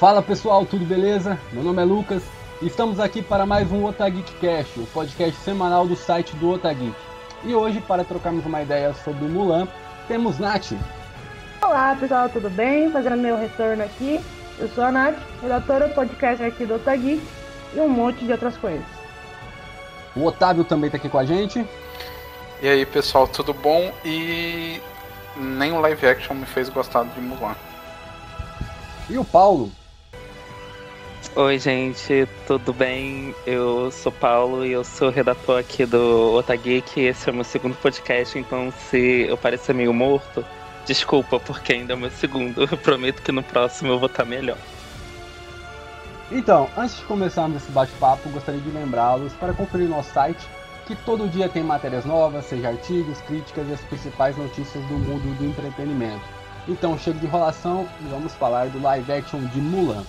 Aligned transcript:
Fala 0.00 0.22
pessoal, 0.22 0.64
tudo 0.64 0.82
beleza? 0.86 1.38
Meu 1.52 1.62
nome 1.62 1.82
é 1.82 1.84
Lucas 1.84 2.22
e 2.62 2.66
estamos 2.68 2.98
aqui 2.98 3.20
para 3.20 3.44
mais 3.44 3.70
um 3.70 3.84
Otageek 3.84 4.32
Cast, 4.36 4.80
o 4.80 4.86
podcast 4.86 5.38
semanal 5.42 5.86
do 5.86 5.94
site 5.94 6.34
do 6.36 6.52
Otageek. 6.52 6.96
E 7.44 7.54
hoje, 7.54 7.82
para 7.82 8.02
trocarmos 8.02 8.46
uma 8.46 8.62
ideia 8.62 8.94
sobre 8.94 9.26
Mulan, 9.28 9.68
temos 10.08 10.38
Nath. 10.38 10.72
Olá 11.60 11.94
pessoal, 12.00 12.30
tudo 12.30 12.48
bem? 12.48 12.90
Fazendo 12.90 13.18
meu 13.18 13.36
retorno 13.36 13.84
aqui. 13.84 14.18
Eu 14.58 14.70
sou 14.70 14.84
a 14.84 14.90
Nath, 14.90 15.18
redatora 15.42 15.88
do 15.88 15.94
podcast 15.94 16.42
aqui 16.44 16.64
do 16.64 16.76
Otageek 16.76 17.20
e 17.74 17.78
um 17.78 17.88
monte 17.90 18.24
de 18.24 18.32
outras 18.32 18.56
coisas. 18.56 18.86
O 20.16 20.24
Otávio 20.24 20.64
também 20.64 20.86
está 20.86 20.96
aqui 20.96 21.10
com 21.10 21.18
a 21.18 21.26
gente. 21.26 21.62
E 22.62 22.66
aí 22.66 22.86
pessoal, 22.86 23.28
tudo 23.28 23.52
bom? 23.52 23.92
E 24.02 24.80
nem 25.36 25.72
o 25.72 25.80
live 25.82 26.06
action 26.06 26.36
me 26.36 26.46
fez 26.46 26.70
gostar 26.70 27.04
de 27.04 27.20
Mulan. 27.20 27.54
E 29.10 29.18
o 29.18 29.24
Paulo. 29.26 29.70
Oi, 31.36 31.60
gente, 31.60 32.28
tudo 32.44 32.72
bem? 32.72 33.32
Eu 33.46 33.88
sou 33.92 34.10
Paulo 34.10 34.66
e 34.66 34.72
eu 34.72 34.82
sou 34.82 35.10
redator 35.10 35.60
aqui 35.60 35.86
do 35.86 36.34
Otageek. 36.34 37.00
Esse 37.00 37.28
é 37.28 37.32
o 37.32 37.34
meu 37.36 37.44
segundo 37.44 37.76
podcast, 37.76 38.36
então 38.36 38.72
se 38.72 39.26
eu 39.28 39.36
parecer 39.36 39.72
meio 39.72 39.94
morto, 39.94 40.44
desculpa, 40.84 41.38
porque 41.38 41.74
ainda 41.74 41.92
é 41.92 41.96
o 41.96 41.98
meu 42.00 42.10
segundo. 42.10 42.62
Eu 42.62 42.76
prometo 42.76 43.22
que 43.22 43.30
no 43.30 43.44
próximo 43.44 43.92
eu 43.92 43.98
vou 44.00 44.08
estar 44.08 44.24
melhor. 44.24 44.58
Então, 46.32 46.68
antes 46.76 46.96
de 46.96 47.04
começarmos 47.04 47.62
esse 47.62 47.70
bate-papo, 47.70 48.28
gostaria 48.30 48.60
de 48.60 48.70
lembrá-los 48.70 49.32
para 49.34 49.52
conferir 49.52 49.88
nosso 49.88 50.12
site, 50.12 50.44
que 50.84 50.96
todo 50.96 51.28
dia 51.28 51.48
tem 51.48 51.62
matérias 51.62 52.04
novas, 52.04 52.44
seja 52.46 52.70
artigos, 52.70 53.20
críticas 53.20 53.68
e 53.68 53.72
as 53.72 53.80
principais 53.82 54.36
notícias 54.36 54.84
do 54.86 54.94
mundo 54.94 55.32
do 55.38 55.44
entretenimento. 55.44 56.24
Então, 56.66 56.98
chega 56.98 57.20
de 57.20 57.26
enrolação 57.26 57.88
e 58.00 58.08
vamos 58.08 58.34
falar 58.34 58.66
do 58.66 58.82
live 58.82 59.12
action 59.12 59.44
de 59.44 59.60
Mulan. 59.60 60.04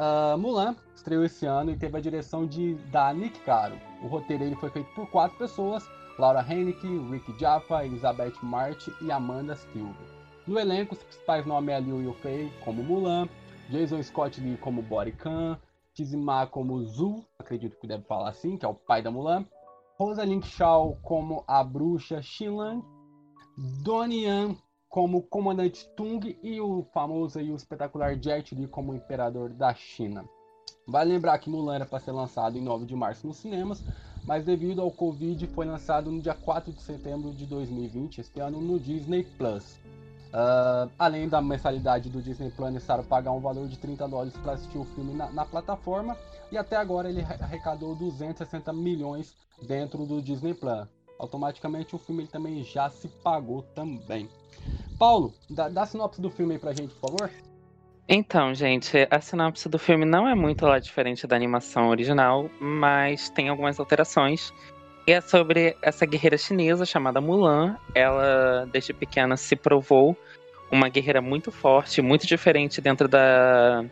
Uh, 0.00 0.38
Mulan 0.38 0.74
estreou 0.96 1.24
esse 1.24 1.44
ano 1.44 1.70
e 1.70 1.76
teve 1.76 1.98
a 1.98 2.00
direção 2.00 2.46
de 2.46 2.74
da 2.90 3.12
Nick 3.12 3.38
Caro. 3.40 3.78
O 4.02 4.06
roteiro 4.06 4.44
ele 4.44 4.56
foi 4.56 4.70
feito 4.70 4.88
por 4.94 5.06
quatro 5.10 5.36
pessoas: 5.36 5.86
Laura 6.18 6.40
Hennick, 6.40 6.86
Rick 7.10 7.38
Jaffa, 7.38 7.84
Elizabeth 7.84 8.32
March 8.42 8.88
e 9.02 9.12
Amanda 9.12 9.56
Silver. 9.56 9.94
No 10.46 10.58
elenco, 10.58 10.94
os 10.94 11.02
principais 11.02 11.44
nomes 11.44 11.74
é 11.74 11.80
Liu 11.80 12.02
Yufei 12.02 12.50
como 12.64 12.82
Mulan, 12.82 13.28
Jason 13.68 14.02
Scott 14.02 14.40
Lee 14.40 14.56
como 14.56 14.80
Body 14.80 15.12
Khan, 15.12 15.58
Tizima 15.94 16.46
como 16.46 16.82
Zhu, 16.84 17.24
acredito 17.38 17.78
que 17.78 17.86
deve 17.86 18.04
falar 18.04 18.30
assim, 18.30 18.56
que 18.56 18.64
é 18.64 18.68
o 18.68 18.74
pai 18.74 19.02
da 19.02 19.10
Mulan, 19.10 19.44
Rosalind 19.98 20.44
Shaw 20.44 20.96
como 21.02 21.44
a 21.46 21.62
bruxa 21.62 22.22
Xinlan, 22.22 22.82
Donnie 23.82 24.24
Yan 24.24 24.56
como 24.88 25.22
comandante 25.22 25.88
Tung 25.96 26.36
e 26.42 26.60
o 26.60 26.82
famoso 26.92 27.40
e 27.40 27.52
o 27.52 27.56
espetacular 27.56 28.16
Jet 28.20 28.54
Li 28.54 28.66
como 28.66 28.94
imperador 28.94 29.50
da 29.50 29.74
China. 29.74 30.24
Vale 30.86 31.12
lembrar 31.12 31.38
que 31.38 31.50
Mulan 31.50 31.76
era 31.76 31.86
para 31.86 32.00
ser 32.00 32.12
lançado 32.12 32.56
em 32.56 32.62
9 32.62 32.86
de 32.86 32.96
março 32.96 33.26
nos 33.26 33.36
cinemas, 33.36 33.82
mas 34.24 34.44
devido 34.44 34.80
ao 34.80 34.90
Covid 34.90 35.46
foi 35.48 35.66
lançado 35.66 36.10
no 36.10 36.20
dia 36.20 36.34
4 36.34 36.72
de 36.72 36.80
setembro 36.82 37.32
de 37.32 37.46
2020, 37.46 38.20
este 38.20 38.40
ano, 38.40 38.60
no 38.60 38.78
Disney 38.78 39.22
Plus. 39.22 39.78
Uh, 40.30 40.88
além 40.96 41.28
da 41.28 41.42
mensalidade 41.42 42.08
do 42.08 42.22
Disney 42.22 42.50
Plus, 42.50 42.68
é 42.68 42.70
necessário 42.70 43.02
pagar 43.02 43.32
um 43.32 43.40
valor 43.40 43.66
de 43.66 43.76
30 43.76 44.06
dólares 44.06 44.32
para 44.36 44.52
assistir 44.52 44.78
o 44.78 44.84
filme 44.84 45.12
na, 45.12 45.28
na, 45.30 45.44
plataforma, 45.44 46.16
e 46.52 46.56
até 46.56 46.76
agora 46.76 47.08
ele 47.08 47.22
arrecadou 47.22 47.96
260 47.96 48.72
milhões 48.72 49.34
dentro 49.60 50.06
do 50.06 50.22
Disney 50.22 50.54
Plus. 50.54 50.86
Automaticamente 51.18 51.96
o 51.96 51.98
filme 51.98 52.22
ele 52.22 52.30
também 52.30 52.62
já 52.62 52.88
se 52.88 53.08
pagou 53.08 53.62
também. 53.74 54.28
Paulo, 54.98 55.34
dá, 55.48 55.68
dá 55.68 55.82
a 55.82 55.86
sinopse 55.86 56.20
do 56.20 56.30
filme 56.30 56.54
aí 56.54 56.60
pra 56.60 56.72
gente, 56.72 56.94
por 56.94 57.10
favor. 57.10 57.30
Então, 58.08 58.54
gente, 58.54 59.06
a 59.10 59.20
sinopse 59.20 59.68
do 59.68 59.78
filme 59.78 60.04
não 60.04 60.28
é 60.28 60.34
muito 60.34 60.64
lá 60.64 60.78
diferente 60.78 61.26
da 61.26 61.36
animação 61.36 61.88
original, 61.88 62.48
mas 62.60 63.30
tem 63.30 63.48
algumas 63.48 63.78
alterações. 63.78 64.52
E 65.10 65.12
é 65.12 65.20
sobre 65.20 65.76
essa 65.82 66.06
guerreira 66.06 66.38
chinesa 66.38 66.86
chamada 66.86 67.20
Mulan. 67.20 67.76
Ela, 67.92 68.64
desde 68.70 68.92
pequena, 68.92 69.36
se 69.36 69.56
provou 69.56 70.16
uma 70.70 70.88
guerreira 70.88 71.20
muito 71.20 71.50
forte, 71.50 72.00
muito 72.00 72.28
diferente 72.28 72.80
dentro 72.80 73.08
da, 73.08 73.84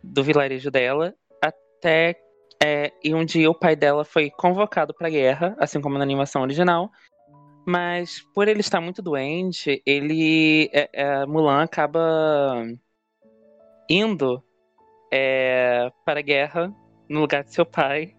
do 0.00 0.22
vilarejo 0.22 0.70
dela, 0.70 1.12
até 1.42 2.14
é, 2.62 2.92
e 3.02 3.12
um 3.12 3.24
dia 3.24 3.50
o 3.50 3.54
pai 3.58 3.74
dela 3.74 4.04
foi 4.04 4.30
convocado 4.30 4.94
para 4.94 5.08
a 5.08 5.10
guerra, 5.10 5.56
assim 5.58 5.80
como 5.80 5.98
na 5.98 6.04
animação 6.04 6.42
original, 6.42 6.88
mas 7.66 8.20
por 8.32 8.46
ele 8.46 8.60
estar 8.60 8.80
muito 8.80 9.02
doente, 9.02 9.82
ele. 9.84 10.70
É, 10.72 10.88
é, 10.92 11.26
Mulan 11.26 11.64
acaba 11.64 12.64
indo 13.90 14.40
é, 15.12 15.90
para 16.04 16.20
a 16.20 16.22
guerra 16.22 16.72
no 17.08 17.22
lugar 17.22 17.42
de 17.42 17.52
seu 17.52 17.66
pai. 17.66 18.14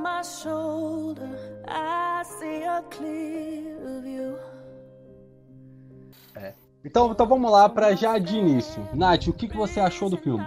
My 0.00 0.22
shoulder, 0.22 1.28
I 1.68 2.22
see 2.24 2.64
a 2.64 2.82
clear 2.90 4.00
view. 4.02 4.36
É. 6.34 6.54
Então, 6.84 7.12
então 7.12 7.26
vamos 7.26 7.50
lá 7.50 7.68
para 7.68 7.94
já 7.94 8.18
de 8.18 8.36
início. 8.36 8.88
Nath, 8.94 9.26
o 9.28 9.32
que, 9.32 9.48
que 9.48 9.56
você 9.56 9.78
achou 9.78 10.08
do 10.08 10.16
filme? 10.16 10.44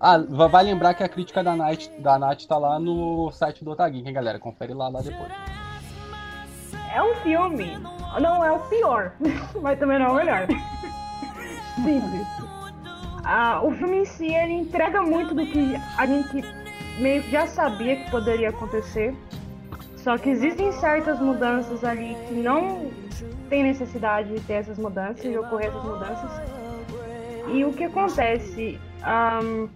Ah, 0.00 0.18
vai 0.18 0.64
lembrar 0.64 0.94
que 0.94 1.04
a 1.04 1.08
crítica 1.08 1.44
da 1.44 1.54
Nath, 1.54 1.88
da 2.00 2.18
Nath 2.18 2.44
tá 2.46 2.58
lá 2.58 2.80
no 2.80 3.30
site 3.30 3.64
do 3.64 3.70
Otageek, 3.70 4.06
hein, 4.06 4.12
galera? 4.12 4.38
Confere 4.40 4.74
lá, 4.74 4.88
lá 4.88 5.00
depois. 5.00 5.30
É 6.92 7.00
um 7.00 7.14
filme, 7.22 7.78
não 8.20 8.44
é 8.44 8.50
o 8.50 8.58
pior, 8.68 9.12
mas 9.62 9.78
também 9.78 10.00
não 10.00 10.06
é 10.06 10.10
o 10.10 10.14
melhor. 10.14 10.46
Simples. 11.76 12.26
Ah, 13.24 13.60
o 13.62 13.70
filme 13.70 13.98
em 13.98 14.04
si, 14.04 14.26
ele 14.26 14.54
entrega 14.54 15.00
muito 15.00 15.32
do 15.34 15.46
que 15.46 15.76
a 15.96 16.04
gente 16.04 16.42
meio 16.98 17.22
que 17.22 17.30
já 17.30 17.46
sabia 17.46 17.96
que 17.96 18.10
poderia 18.10 18.50
acontecer. 18.50 19.14
Só 19.96 20.18
que 20.18 20.30
existem 20.30 20.72
certas 20.72 21.20
mudanças 21.20 21.84
ali 21.84 22.16
que 22.26 22.34
não 22.34 22.90
tem 23.48 23.62
necessidade 23.62 24.34
de 24.34 24.40
ter 24.40 24.54
essas 24.54 24.78
mudanças, 24.78 25.22
de 25.22 25.38
ocorrer 25.38 25.68
essas 25.68 25.84
mudanças. 25.84 26.30
E 27.52 27.64
o 27.64 27.72
que 27.72 27.84
acontece? 27.84 28.80
Um, 29.06 29.68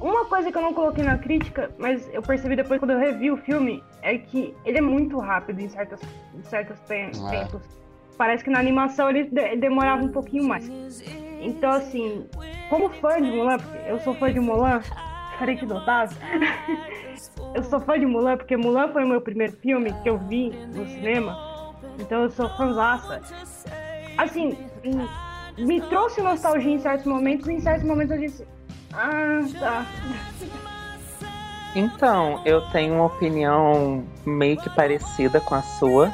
uma 0.00 0.26
coisa 0.26 0.52
que 0.52 0.56
eu 0.56 0.62
não 0.62 0.74
coloquei 0.74 1.04
na 1.04 1.18
crítica, 1.18 1.70
mas 1.78 2.08
eu 2.12 2.22
percebi 2.22 2.54
depois 2.54 2.78
quando 2.78 2.92
eu 2.92 2.98
revi 2.98 3.30
o 3.30 3.36
filme, 3.36 3.82
é 4.02 4.16
que 4.16 4.54
ele 4.64 4.78
é 4.78 4.80
muito 4.80 5.18
rápido 5.18 5.60
em, 5.60 5.68
certas, 5.68 6.00
em 6.34 6.42
certos 6.42 6.78
é. 6.90 7.30
tempos. 7.30 7.62
Parece 8.16 8.44
que 8.44 8.50
na 8.50 8.58
animação 8.58 9.08
ele 9.10 9.24
demorava 9.56 10.02
um 10.02 10.08
pouquinho 10.08 10.44
mais. 10.44 10.68
Então, 11.40 11.70
assim, 11.70 12.26
como 12.68 12.88
fã 12.90 13.20
de 13.20 13.30
Mulan, 13.30 13.58
porque 13.58 13.78
eu 13.90 13.98
sou 14.00 14.14
fã 14.14 14.32
de 14.32 14.40
Mulan, 14.40 14.80
diferente 15.38 15.64
do 15.64 15.76
Otávio. 15.76 16.16
eu 17.54 17.62
sou 17.62 17.80
fã 17.80 17.98
de 17.98 18.04
Mulan 18.04 18.36
porque 18.36 18.56
Mulan 18.56 18.88
foi 18.88 19.04
o 19.04 19.08
meu 19.08 19.20
primeiro 19.20 19.52
filme 19.58 19.92
que 20.02 20.10
eu 20.10 20.18
vi 20.18 20.50
no 20.74 20.84
cinema. 20.86 21.74
Então 21.98 22.24
eu 22.24 22.30
sou 22.30 22.48
fãzaça. 22.56 23.20
Assim, 24.16 24.58
me 25.56 25.80
trouxe 25.82 26.20
nostalgia 26.20 26.72
em 26.72 26.78
certos 26.80 27.06
momentos 27.06 27.46
e 27.46 27.52
em 27.52 27.60
certos 27.60 27.86
momentos 27.86 28.16
eu 28.16 28.20
disse. 28.20 28.46
Ah, 28.92 29.40
tá. 29.60 29.86
Então, 31.76 32.40
eu 32.44 32.62
tenho 32.70 32.94
uma 32.94 33.04
opinião 33.04 34.04
meio 34.26 34.56
que 34.56 34.70
parecida 34.70 35.40
com 35.40 35.54
a 35.54 35.62
sua, 35.62 36.10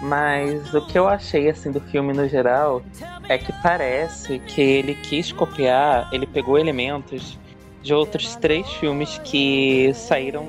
mas 0.00 0.74
o 0.74 0.84
que 0.86 0.98
eu 0.98 1.06
achei 1.06 1.48
assim 1.48 1.70
do 1.70 1.80
filme 1.80 2.12
no 2.12 2.26
geral 2.26 2.82
é 3.28 3.36
que 3.36 3.52
parece 3.62 4.38
que 4.40 4.60
ele 4.60 4.94
quis 4.94 5.30
copiar, 5.30 6.08
ele 6.10 6.26
pegou 6.26 6.58
elementos 6.58 7.38
de 7.84 7.92
outros 7.92 8.34
três 8.36 8.66
filmes 8.74 9.20
que 9.22 9.92
saíram 9.94 10.48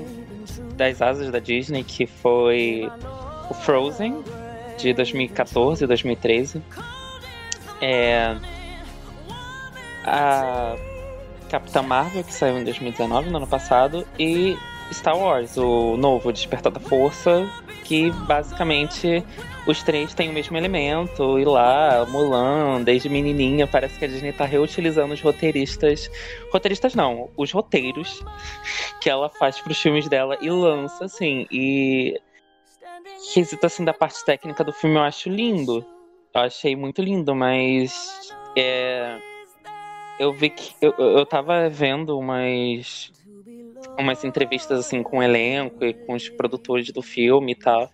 das 0.74 1.00
asas 1.02 1.30
da 1.30 1.38
Disney, 1.38 1.84
que 1.84 2.06
foi 2.06 2.90
o 3.50 3.54
Frozen, 3.54 4.24
de 4.78 4.92
2014 4.94 5.84
e 5.84 5.86
2013. 5.86 6.62
É, 7.80 8.36
a 10.04 10.76
Capitã 11.50 11.82
Marvel, 11.82 12.24
que 12.24 12.32
saiu 12.32 12.58
em 12.58 12.64
2019, 12.64 13.28
no 13.28 13.36
ano 13.36 13.46
passado, 13.46 14.06
e 14.18 14.56
Star 14.90 15.16
Wars, 15.16 15.56
o 15.58 15.96
novo 15.98 16.32
Despertar 16.32 16.72
da 16.72 16.80
Força, 16.80 17.46
que 17.86 18.10
basicamente 18.26 19.24
os 19.66 19.82
três 19.82 20.12
têm 20.12 20.30
o 20.30 20.32
mesmo 20.32 20.56
elemento. 20.56 21.38
E 21.38 21.44
lá, 21.44 22.04
Mulan, 22.08 22.82
desde 22.82 23.08
menininha, 23.08 23.66
parece 23.66 23.98
que 23.98 24.04
a 24.04 24.08
Disney 24.08 24.32
tá 24.32 24.44
reutilizando 24.44 25.14
os 25.14 25.20
roteiristas. 25.20 26.10
Roteiristas 26.52 26.94
não, 26.94 27.30
os 27.36 27.52
roteiros 27.52 28.24
que 29.00 29.08
ela 29.08 29.28
faz 29.28 29.60
pros 29.60 29.80
filmes 29.80 30.08
dela 30.08 30.36
e 30.40 30.50
lança, 30.50 31.04
assim. 31.04 31.46
E. 31.50 32.20
Quesito 33.32 33.64
assim 33.64 33.84
da 33.84 33.94
parte 33.94 34.24
técnica 34.24 34.62
do 34.62 34.72
filme 34.72 34.96
eu 34.96 35.02
acho 35.02 35.28
lindo. 35.28 35.84
Eu 36.34 36.40
achei 36.42 36.74
muito 36.76 37.00
lindo, 37.02 37.34
mas. 37.34 38.32
É 38.56 39.18
eu 40.18 40.32
vi 40.32 40.50
que 40.50 40.74
eu, 40.80 40.92
eu 40.96 41.26
tava 41.26 41.68
vendo 41.68 42.18
umas 42.18 43.12
umas 43.98 44.24
entrevistas 44.24 44.80
assim 44.80 45.02
com 45.02 45.18
o 45.18 45.22
elenco 45.22 45.84
e 45.84 45.94
com 45.94 46.14
os 46.14 46.28
produtores 46.28 46.90
do 46.92 47.02
filme 47.02 47.52
e 47.52 47.56
tal. 47.56 47.90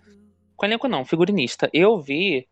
Com 0.55 0.65
o 0.65 0.69
elenco 0.69 0.87
não, 0.87 1.05
figurinista. 1.05 1.69
Eu 1.73 1.99
vi 1.99 2.47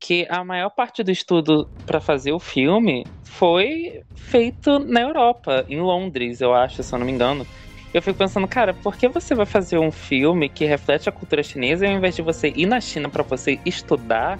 que 0.00 0.26
a 0.28 0.42
maior 0.42 0.70
parte 0.70 1.02
do 1.02 1.10
estudo 1.10 1.70
para 1.86 2.00
fazer 2.00 2.32
o 2.32 2.40
filme 2.40 3.06
foi 3.22 4.02
feito 4.16 4.80
na 4.80 5.00
Europa, 5.00 5.64
em 5.68 5.80
Londres, 5.80 6.40
eu 6.40 6.52
acho, 6.52 6.82
se 6.82 6.92
eu 6.92 6.98
não 6.98 7.06
me 7.06 7.12
engano. 7.12 7.46
Eu 7.94 8.02
fico 8.02 8.18
pensando, 8.18 8.48
cara, 8.48 8.74
por 8.74 8.96
que 8.96 9.06
você 9.06 9.34
vai 9.34 9.46
fazer 9.46 9.78
um 9.78 9.92
filme 9.92 10.48
que 10.48 10.64
reflete 10.64 11.08
a 11.08 11.12
cultura 11.12 11.42
chinesa 11.42 11.86
ao 11.86 11.92
invés 11.92 12.16
de 12.16 12.22
você 12.22 12.52
ir 12.56 12.66
na 12.66 12.80
China 12.80 13.08
para 13.08 13.22
você 13.22 13.60
estudar 13.64 14.38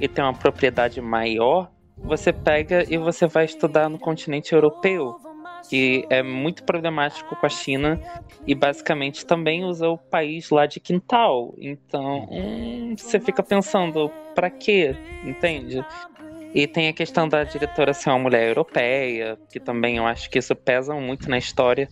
e 0.00 0.08
ter 0.08 0.22
uma 0.22 0.32
propriedade 0.32 1.00
maior, 1.00 1.70
você 1.98 2.32
pega 2.32 2.84
e 2.92 2.96
você 2.96 3.26
vai 3.26 3.44
estudar 3.44 3.88
no 3.88 3.98
continente 3.98 4.52
europeu, 4.52 5.16
que 5.68 6.04
é 6.10 6.22
muito 6.22 6.64
problemático 6.64 7.34
com 7.36 7.46
a 7.46 7.48
China 7.48 8.00
e 8.46 8.54
basicamente 8.54 9.24
também 9.24 9.64
usa 9.64 9.88
o 9.88 9.98
país 9.98 10.50
lá 10.50 10.66
de 10.66 10.80
quintal. 10.80 11.54
Então, 11.58 12.26
hum, 12.30 12.94
você 12.96 13.18
fica 13.18 13.42
pensando, 13.42 14.10
para 14.34 14.50
quê? 14.50 14.94
Entende? 15.24 15.84
E 16.54 16.66
tem 16.66 16.88
a 16.88 16.92
questão 16.92 17.28
da 17.28 17.42
diretora 17.42 17.92
ser 17.92 18.10
uma 18.10 18.18
mulher 18.18 18.48
europeia, 18.48 19.36
que 19.50 19.58
também 19.58 19.96
eu 19.96 20.06
acho 20.06 20.30
que 20.30 20.38
isso 20.38 20.54
pesa 20.54 20.94
muito 20.94 21.28
na 21.28 21.38
história, 21.38 21.88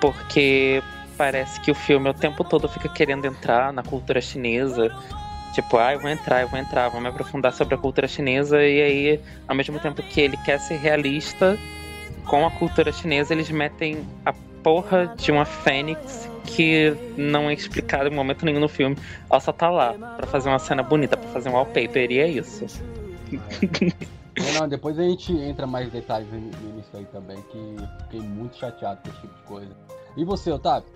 porque 0.00 0.82
parece 1.18 1.60
que 1.60 1.70
o 1.70 1.74
filme 1.74 2.08
o 2.08 2.14
tempo 2.14 2.42
todo 2.42 2.68
fica 2.68 2.88
querendo 2.88 3.26
entrar 3.26 3.72
na 3.72 3.82
cultura 3.82 4.20
chinesa, 4.20 4.90
Tipo, 5.56 5.78
ah, 5.78 5.94
eu 5.94 6.00
vou 6.00 6.10
entrar, 6.10 6.42
eu 6.42 6.48
vou 6.48 6.58
entrar, 6.58 6.90
vou 6.90 7.00
me 7.00 7.08
aprofundar 7.08 7.50
sobre 7.50 7.74
a 7.74 7.78
cultura 7.78 8.06
chinesa. 8.06 8.62
E 8.62 8.82
aí, 8.82 9.20
ao 9.48 9.56
mesmo 9.56 9.80
tempo 9.80 10.02
que 10.02 10.20
ele 10.20 10.36
quer 10.36 10.60
ser 10.60 10.76
realista 10.76 11.58
com 12.26 12.46
a 12.46 12.50
cultura 12.50 12.92
chinesa, 12.92 13.32
eles 13.32 13.50
metem 13.50 14.06
a 14.24 14.32
porra 14.62 15.14
de 15.16 15.30
uma 15.30 15.44
fênix 15.44 16.28
que 16.44 16.96
não 17.16 17.48
é 17.48 17.54
explicada 17.54 18.08
em 18.08 18.12
momento 18.14 18.44
nenhum 18.44 18.60
no 18.60 18.68
filme. 18.68 18.96
Ela 19.30 19.40
só 19.40 19.52
tá 19.52 19.70
lá 19.70 19.92
pra 19.92 20.26
fazer 20.26 20.48
uma 20.48 20.58
cena 20.58 20.82
bonita, 20.82 21.16
pra 21.16 21.28
fazer 21.30 21.48
um 21.48 21.52
wallpaper, 21.52 22.10
e 22.10 22.18
é 22.18 22.28
isso. 22.28 22.64
É. 23.32 24.52
Não, 24.58 24.68
depois 24.68 24.98
a 24.98 25.02
gente 25.02 25.32
entra 25.32 25.66
mais 25.66 25.90
detalhes 25.90 26.28
nisso 26.30 26.90
aí 26.94 27.06
também, 27.06 27.42
que 27.50 27.76
fiquei 28.02 28.20
muito 28.20 28.56
chateado 28.56 29.00
com 29.02 29.08
esse 29.08 29.20
tipo 29.20 29.34
de 29.34 29.42
coisa. 29.42 29.76
E 30.16 30.24
você, 30.24 30.50
Otávio? 30.50 30.88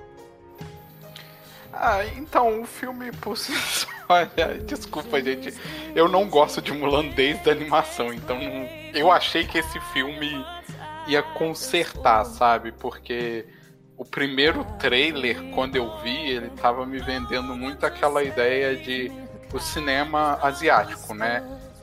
Ah, 1.73 2.05
então, 2.17 2.63
o 2.63 2.67
filme 2.67 3.13
por 3.13 3.37
si 3.39 3.55
só. 3.55 3.89
Desculpa, 4.67 5.23
gente. 5.23 5.55
Eu 5.95 6.09
não 6.09 6.29
gosto 6.29 6.61
de 6.61 6.73
Mulan 6.73 7.09
desde 7.09 7.49
a 7.49 7.53
animação, 7.53 8.13
então 8.13 8.39
eu 8.93 9.11
achei 9.11 9.47
que 9.47 9.59
esse 9.59 9.81
filme 9.93 10.45
ia 11.11 11.23
consertar, 11.23 12.25
sabe? 12.25 12.73
Porque 12.73 13.47
o 13.97 14.05
primeiro 14.05 14.65
trailer, 14.79 15.43
quando 15.55 15.77
eu 15.77 15.99
vi, 15.99 16.17
ele 16.31 16.51
tava 16.51 16.87
me 16.87 16.99
vendendo 16.99 17.55
muito 17.55 17.85
aquela 17.85 18.23
ideia 18.23 18.77
de 18.77 19.13
o 19.53 19.59
cinema 19.59 20.39
asiático, 20.41 21.13
né? 21.13 21.43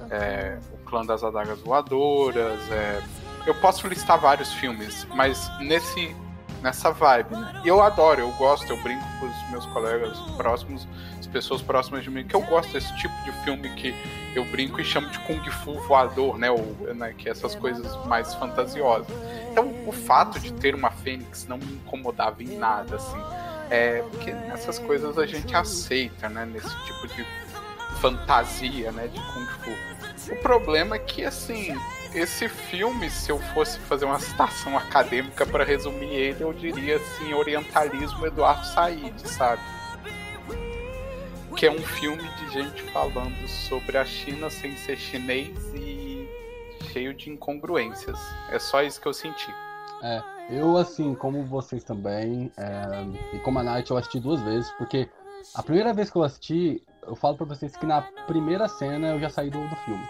É, 0.10 0.58
o 0.72 0.78
Clã 0.86 1.06
das 1.06 1.24
Adagas 1.24 1.60
Voadoras. 1.60 2.60
É... 2.72 3.04
Eu 3.46 3.56
posso 3.56 3.88
listar 3.88 4.20
vários 4.20 4.52
filmes, 4.54 5.06
mas 5.14 5.52
nesse 5.60 6.16
nessa 6.62 6.92
vibe. 6.92 7.32
Né? 7.36 7.62
E 7.64 7.68
eu 7.68 7.82
adoro, 7.82 8.22
eu 8.22 8.32
gosto, 8.32 8.70
eu 8.72 8.78
brinco 8.82 9.06
com 9.20 9.28
os 9.28 9.52
meus 9.52 9.66
colegas 9.68 10.20
próximos, 10.36 10.88
as 11.28 11.32
pessoas 11.32 11.62
próximas 11.62 12.04
de 12.04 12.10
mim, 12.10 12.26
que 12.26 12.36
eu 12.36 12.42
gosto 12.42 12.72
desse 12.72 12.96
tipo 12.96 13.14
de 13.24 13.32
filme 13.44 13.70
que 13.76 13.94
eu 14.36 14.46
brinco 14.46 14.80
e 14.80 14.86
chamo 14.86 15.10
de 15.10 15.20
Kung 15.20 15.44
Fu 15.52 15.74
voador, 15.82 16.38
né? 16.38 16.50
Ou, 16.50 16.64
né 16.96 17.14
que 17.18 17.28
é 17.28 17.32
essas 17.32 17.54
coisas 17.54 17.96
mais 18.06 18.34
fantasiosas. 18.36 19.08
Então, 19.52 19.74
o 19.86 19.92
fato 19.92 20.40
de 20.40 20.54
ter 20.54 20.74
uma 20.74 20.90
Fênix 20.90 21.46
não 21.48 21.58
me 21.58 21.74
incomodava 21.74 22.42
em 22.42 22.58
nada, 22.58 22.96
assim. 22.96 23.22
É, 23.70 24.02
porque 24.10 24.32
nessas 24.32 24.80
coisas 24.80 25.18
a 25.18 25.26
gente 25.26 25.54
aceita, 25.54 26.30
né? 26.30 26.46
Nesse 26.46 26.76
tipo 26.86 27.08
de 27.08 27.26
fantasia, 28.00 28.92
né? 28.92 29.08
De 29.08 29.20
Kung 29.20 29.46
Fu. 29.46 30.34
O 30.34 30.36
problema 30.38 30.96
é 30.96 31.00
que, 31.00 31.26
assim, 31.26 31.76
esse 32.14 32.48
filme, 32.48 33.10
se 33.10 33.32
eu 33.32 33.40
fosse 33.54 33.80
fazer 33.80 34.06
uma 34.06 34.20
citação 34.20 34.78
acadêmica 34.78 35.46
para 35.46 35.64
resumir 35.64 36.14
ele, 36.14 36.44
eu 36.44 36.54
diria 36.54 36.98
assim, 36.98 37.34
Orientalismo 37.34 38.26
Eduardo 38.26 38.66
Said, 38.66 39.14
sabe? 39.28 39.62
Que 41.58 41.66
é 41.66 41.72
um 41.72 41.80
filme 41.80 42.22
de 42.22 42.54
gente 42.54 42.84
falando 42.92 43.48
sobre 43.48 43.98
a 43.98 44.06
China 44.06 44.48
sem 44.48 44.78
ser 44.78 44.96
chinês 44.96 45.58
e 45.74 46.30
cheio 46.94 47.16
de 47.16 47.32
incongruências. 47.32 48.20
É 48.52 48.60
só 48.60 48.84
isso 48.84 49.02
que 49.02 49.08
eu 49.08 49.14
senti. 49.14 49.52
É, 50.04 50.22
eu 50.52 50.78
assim, 50.78 51.16
como 51.16 51.44
vocês 51.44 51.84
também, 51.84 52.52
é, 52.56 53.36
e 53.36 53.40
como 53.40 53.58
a 53.58 53.64
Night 53.64 53.90
eu 53.90 53.98
assisti 53.98 54.20
duas 54.20 54.40
vezes, 54.42 54.70
porque 54.78 55.10
a 55.56 55.64
primeira 55.64 55.96
vez 55.96 56.12
que 56.12 56.18
eu 56.18 56.24
assisti, 56.24 56.84
eu 57.08 57.16
falo 57.16 57.36
pra 57.36 57.48
vocês 57.48 57.76
que 57.76 57.88
na 57.88 58.04
primeira 58.28 58.68
cena 58.68 59.08
eu 59.08 59.20
já 59.20 59.32
saí 59.32 59.50
do, 59.50 59.60
do 59.68 59.76
filme. 59.78 60.08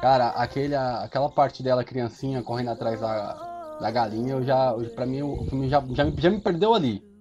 Cara, 0.00 0.28
aquele, 0.28 0.74
aquela 0.74 1.28
parte 1.28 1.62
dela, 1.62 1.84
criancinha, 1.84 2.42
correndo 2.42 2.70
atrás 2.70 2.98
da, 2.98 3.76
da 3.78 3.90
galinha, 3.90 4.32
eu 4.32 4.42
já. 4.42 4.74
Pra 4.94 5.04
mim, 5.04 5.20
o 5.20 5.44
filme 5.44 5.68
já, 5.68 5.84
já, 5.90 6.10
já 6.16 6.30
me 6.30 6.40
perdeu 6.40 6.72
ali. 6.72 7.11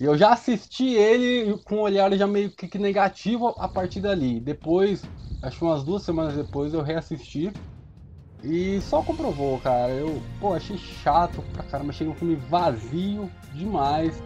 E 0.00 0.04
eu 0.04 0.16
já 0.16 0.32
assisti 0.32 0.94
ele 0.94 1.58
com 1.58 1.76
um 1.76 1.80
olhar 1.80 2.10
já 2.16 2.26
meio 2.26 2.50
que 2.50 2.78
negativo 2.78 3.54
a 3.58 3.68
partir 3.68 4.00
dali. 4.00 4.40
Depois, 4.40 5.02
acho 5.42 5.58
que 5.58 5.64
umas 5.64 5.84
duas 5.84 6.02
semanas 6.02 6.34
depois, 6.34 6.72
eu 6.72 6.80
reassisti. 6.80 7.52
E 8.42 8.80
só 8.80 9.02
comprovou, 9.02 9.58
cara. 9.60 9.92
Eu, 9.92 10.22
pô, 10.40 10.54
achei 10.54 10.78
chato 10.78 11.42
pra 11.52 11.64
caramba. 11.64 11.90
Achei 11.90 12.08
um 12.08 12.14
filme 12.14 12.34
vazio 12.34 13.30
demais. 13.52 14.22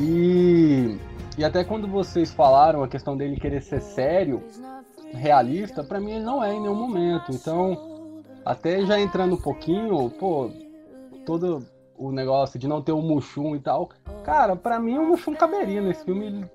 E, 0.00 0.98
e 1.38 1.44
até 1.44 1.62
quando 1.62 1.86
vocês 1.86 2.32
falaram 2.32 2.82
a 2.82 2.88
questão 2.88 3.16
dele 3.16 3.38
querer 3.38 3.62
ser 3.62 3.80
sério, 3.80 4.42
realista, 5.14 5.84
para 5.84 6.00
mim 6.00 6.12
ele 6.12 6.24
não 6.24 6.42
é 6.42 6.54
em 6.54 6.60
nenhum 6.60 6.74
momento. 6.74 7.30
Então, 7.30 8.24
até 8.44 8.84
já 8.84 8.98
entrando 8.98 9.36
um 9.36 9.40
pouquinho, 9.40 10.10
pô, 10.10 10.50
todo 11.24 11.64
o 11.96 12.10
negócio 12.10 12.58
de 12.58 12.66
não 12.66 12.82
ter 12.82 12.92
o 12.92 13.02
Mushum 13.02 13.54
e 13.54 13.60
tal, 13.60 13.90
cara, 14.24 14.56
para 14.56 14.78
mim 14.78 14.98
o 14.98 15.08
Mushum 15.08 15.34
caberia 15.34 15.80
nesse 15.80 16.04
filme 16.04 16.48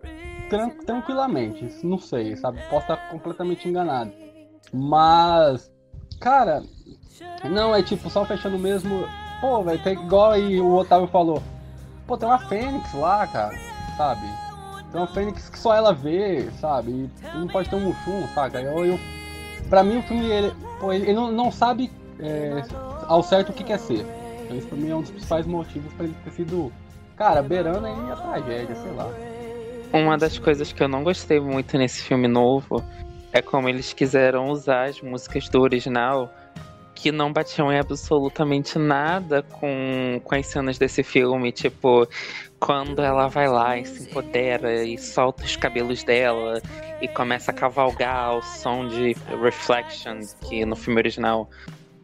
tran 0.49 0.69
tranquilamente. 0.69 1.85
Não 1.85 1.97
sei, 1.97 2.35
sabe? 2.35 2.59
Posso 2.69 2.81
estar 2.81 3.09
completamente 3.09 3.67
enganado. 3.67 4.11
Mas, 4.73 5.71
cara, 6.19 6.63
não, 7.49 7.75
é 7.75 7.81
tipo, 7.81 8.09
só 8.09 8.25
fechando 8.25 8.57
mesmo. 8.57 9.05
Pô, 9.39 9.63
vai 9.63 9.77
ter 9.77 9.93
igual 9.93 10.31
aí 10.31 10.59
o 10.59 10.73
Otávio 10.73 11.07
falou. 11.07 11.41
Pô, 12.05 12.17
tem 12.17 12.27
uma 12.27 12.39
Fênix 12.39 12.93
lá, 12.93 13.27
cara, 13.27 13.57
sabe? 13.97 14.25
Então 14.89 15.03
a 15.03 15.07
Fênix 15.07 15.49
que 15.49 15.59
só 15.59 15.73
ela 15.73 15.93
vê, 15.93 16.49
sabe? 16.59 16.91
E 16.91 17.37
não 17.37 17.47
pode 17.47 17.69
ter 17.69 17.75
um 17.75 17.81
Mushum, 17.81 18.27
saca? 18.33 18.61
Eu, 18.61 18.85
eu, 18.85 18.99
pra 19.69 19.83
mim 19.83 19.97
o 19.97 20.03
filme, 20.03 20.25
ele, 20.25 20.53
pô, 20.79 20.91
ele 20.91 21.13
não, 21.13 21.31
não, 21.31 21.51
sabe 21.51 21.91
é, 22.19 22.63
ao 23.07 23.21
certo 23.21 23.49
o 23.49 23.53
que 23.53 23.63
quer 23.63 23.79
ser. 23.79 24.05
Então 24.47 24.57
isso 24.57 24.67
pra 24.67 24.77
mim 24.77 24.89
é 24.89 24.95
um 24.95 25.01
dos 25.01 25.11
principais 25.11 25.45
motivos 25.45 25.91
pra 25.93 26.05
ele 26.05 26.15
ter 26.23 26.31
sido, 26.31 26.71
cara, 27.17 27.43
beirando 27.43 27.85
aí 27.85 28.11
a 28.11 28.15
tragédia, 28.15 28.75
sei 28.75 28.91
lá. 28.93 29.13
Uma 29.91 30.17
das 30.17 30.39
coisas 30.39 30.71
que 30.71 30.81
eu 30.81 30.87
não 30.87 31.03
gostei 31.03 31.39
muito 31.39 31.77
nesse 31.77 32.01
filme 32.01 32.27
novo 32.27 32.81
é 33.33 33.41
como 33.41 33.67
eles 33.67 33.91
quiseram 33.91 34.47
usar 34.47 34.85
as 34.85 35.01
músicas 35.01 35.49
do 35.49 35.61
original 35.61 36.33
que 36.95 37.11
não 37.11 37.31
batiam 37.31 37.71
em 37.71 37.77
absolutamente 37.77 38.79
nada 38.79 39.43
com, 39.43 40.19
com 40.23 40.35
as 40.35 40.47
cenas 40.47 40.77
desse 40.77 41.03
filme. 41.03 41.51
Tipo, 41.51 42.07
quando 42.59 43.01
ela 43.01 43.27
vai 43.27 43.47
lá 43.47 43.77
e 43.77 43.85
se 43.85 44.03
empodera 44.03 44.83
e 44.83 44.97
solta 44.97 45.43
os 45.43 45.55
cabelos 45.55 46.03
dela 46.03 46.59
e 47.01 47.07
começa 47.07 47.51
a 47.51 47.53
cavalgar 47.53 48.15
ao 48.15 48.41
som 48.41 48.87
de 48.87 49.15
Reflection, 49.41 50.21
que 50.47 50.65
no 50.65 50.75
filme 50.75 50.99
original 50.99 51.47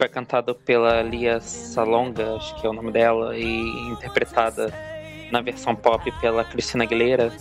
foi 0.03 0.09
cantado 0.09 0.53
pela 0.53 1.01
Lia 1.01 1.39
Salonga, 1.39 2.35
acho 2.35 2.53
que 2.59 2.67
é 2.67 2.69
o 2.69 2.73
nome 2.73 2.91
dela, 2.91 3.37
e 3.37 3.61
interpretada 3.89 4.73
na 5.31 5.39
versão 5.39 5.73
pop 5.73 6.11
pela 6.19 6.43
Cristina 6.43 6.83
Aguilera. 6.83 7.31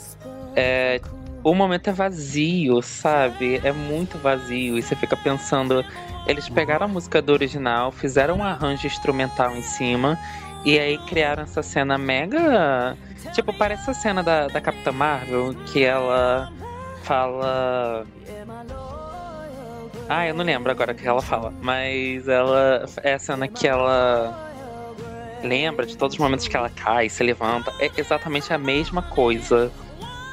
É, 0.54 1.00
o 1.42 1.56
momento 1.56 1.90
é 1.90 1.92
vazio, 1.92 2.80
sabe? 2.80 3.60
É 3.64 3.72
muito 3.72 4.16
vazio. 4.18 4.78
E 4.78 4.82
você 4.82 4.94
fica 4.94 5.16
pensando. 5.16 5.84
Eles 6.24 6.48
pegaram 6.48 6.86
a 6.86 6.88
música 6.88 7.20
do 7.20 7.32
original, 7.32 7.90
fizeram 7.90 8.36
um 8.36 8.44
arranjo 8.44 8.86
instrumental 8.86 9.56
em 9.56 9.62
cima 9.62 10.16
e 10.64 10.78
aí 10.78 10.98
criaram 11.08 11.42
essa 11.42 11.64
cena 11.64 11.98
mega. 11.98 12.96
Tipo, 13.34 13.52
parece 13.52 13.90
a 13.90 13.94
cena 13.94 14.22
da, 14.22 14.46
da 14.46 14.60
Capitã 14.60 14.92
Marvel, 14.92 15.52
que 15.66 15.82
ela 15.82 16.52
fala. 17.02 18.06
Ah, 20.08 20.26
eu 20.26 20.34
não 20.34 20.44
lembro 20.44 20.70
agora 20.70 20.92
o 20.92 20.94
que 20.94 21.06
ela 21.06 21.22
fala, 21.22 21.52
mas 21.62 22.28
ela. 22.28 22.84
É 23.02 23.14
a 23.14 23.18
cena 23.18 23.48
que 23.48 23.66
ela 23.66 24.50
lembra 25.42 25.86
de 25.86 25.96
todos 25.96 26.14
os 26.14 26.20
momentos 26.20 26.46
que 26.46 26.56
ela 26.56 26.70
cai, 26.70 27.08
se 27.08 27.22
levanta. 27.22 27.72
É 27.78 27.90
exatamente 27.96 28.52
a 28.52 28.58
mesma 28.58 29.02
coisa 29.02 29.72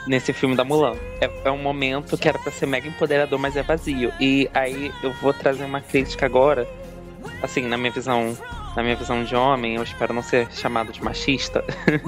nesse 0.07 0.33
filme 0.33 0.55
da 0.55 0.63
Mulan. 0.63 0.95
É, 1.21 1.29
é 1.45 1.51
um 1.51 1.61
momento 1.61 2.17
que 2.17 2.27
era 2.27 2.37
para 2.37 2.51
ser 2.51 2.65
mega 2.65 2.87
empoderador, 2.87 3.39
mas 3.39 3.55
é 3.55 3.63
vazio. 3.63 4.11
E 4.19 4.49
aí 4.53 4.91
eu 5.03 5.13
vou 5.13 5.33
trazer 5.33 5.63
uma 5.63 5.81
crítica 5.81 6.25
agora, 6.25 6.67
assim, 7.41 7.61
na 7.61 7.77
minha 7.77 7.91
visão 7.91 8.37
na 8.79 8.83
minha 8.83 8.95
visão 8.95 9.25
de 9.25 9.35
homem, 9.35 9.75
eu 9.75 9.83
espero 9.83 10.13
não 10.13 10.23
ser 10.23 10.49
chamado 10.53 10.93
de 10.93 11.03
machista, 11.03 11.65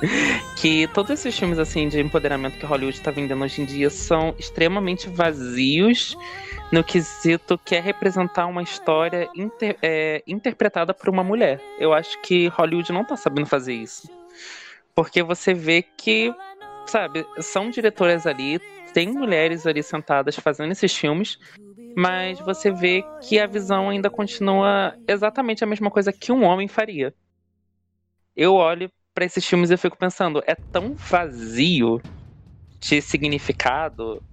que 0.55 0.87
todos 0.93 1.11
esses 1.11 1.37
filmes 1.37 1.59
assim 1.59 1.89
de 1.89 1.99
empoderamento 1.99 2.57
que 2.57 2.65
Hollywood 2.65 2.97
está 2.97 3.11
vendendo 3.11 3.43
hoje 3.43 3.61
em 3.61 3.65
dia 3.65 3.89
são 3.89 4.33
extremamente 4.39 5.09
vazios 5.09 6.15
no 6.71 6.81
quesito 6.81 7.59
que 7.65 7.75
é 7.75 7.81
representar 7.81 8.45
uma 8.45 8.63
história 8.63 9.29
inter, 9.35 9.75
é, 9.81 10.23
interpretada 10.25 10.93
por 10.93 11.09
uma 11.09 11.25
mulher. 11.25 11.59
Eu 11.77 11.93
acho 11.93 12.21
que 12.21 12.47
Hollywood 12.47 12.93
não 12.93 13.01
está 13.01 13.17
sabendo 13.17 13.47
fazer 13.47 13.73
isso. 13.73 14.09
Porque 14.95 15.21
você 15.21 15.53
vê 15.53 15.81
que, 15.97 16.33
sabe, 16.85 17.25
são 17.41 17.69
diretoras 17.69 18.25
ali, 18.25 18.61
tem 18.93 19.09
mulheres 19.11 19.67
ali 19.67 19.83
sentadas 19.83 20.37
fazendo 20.37 20.71
esses 20.71 20.95
filmes, 20.95 21.37
mas 21.95 22.39
você 22.39 22.71
vê 22.71 23.03
que 23.19 23.39
a 23.39 23.47
visão 23.47 23.89
ainda 23.89 24.09
continua 24.09 24.97
exatamente 25.07 25.63
a 25.63 25.67
mesma 25.67 25.91
coisa 25.91 26.13
que 26.13 26.31
um 26.31 26.43
homem 26.43 26.67
faria. 26.67 27.13
Eu 28.35 28.53
olho 28.55 28.91
para 29.13 29.25
esses 29.25 29.45
filmes 29.45 29.71
e 29.71 29.77
fico 29.77 29.97
pensando, 29.97 30.41
é 30.47 30.55
tão 30.55 30.95
vazio 30.95 32.01
de 32.81 33.01
significado. 33.01 34.23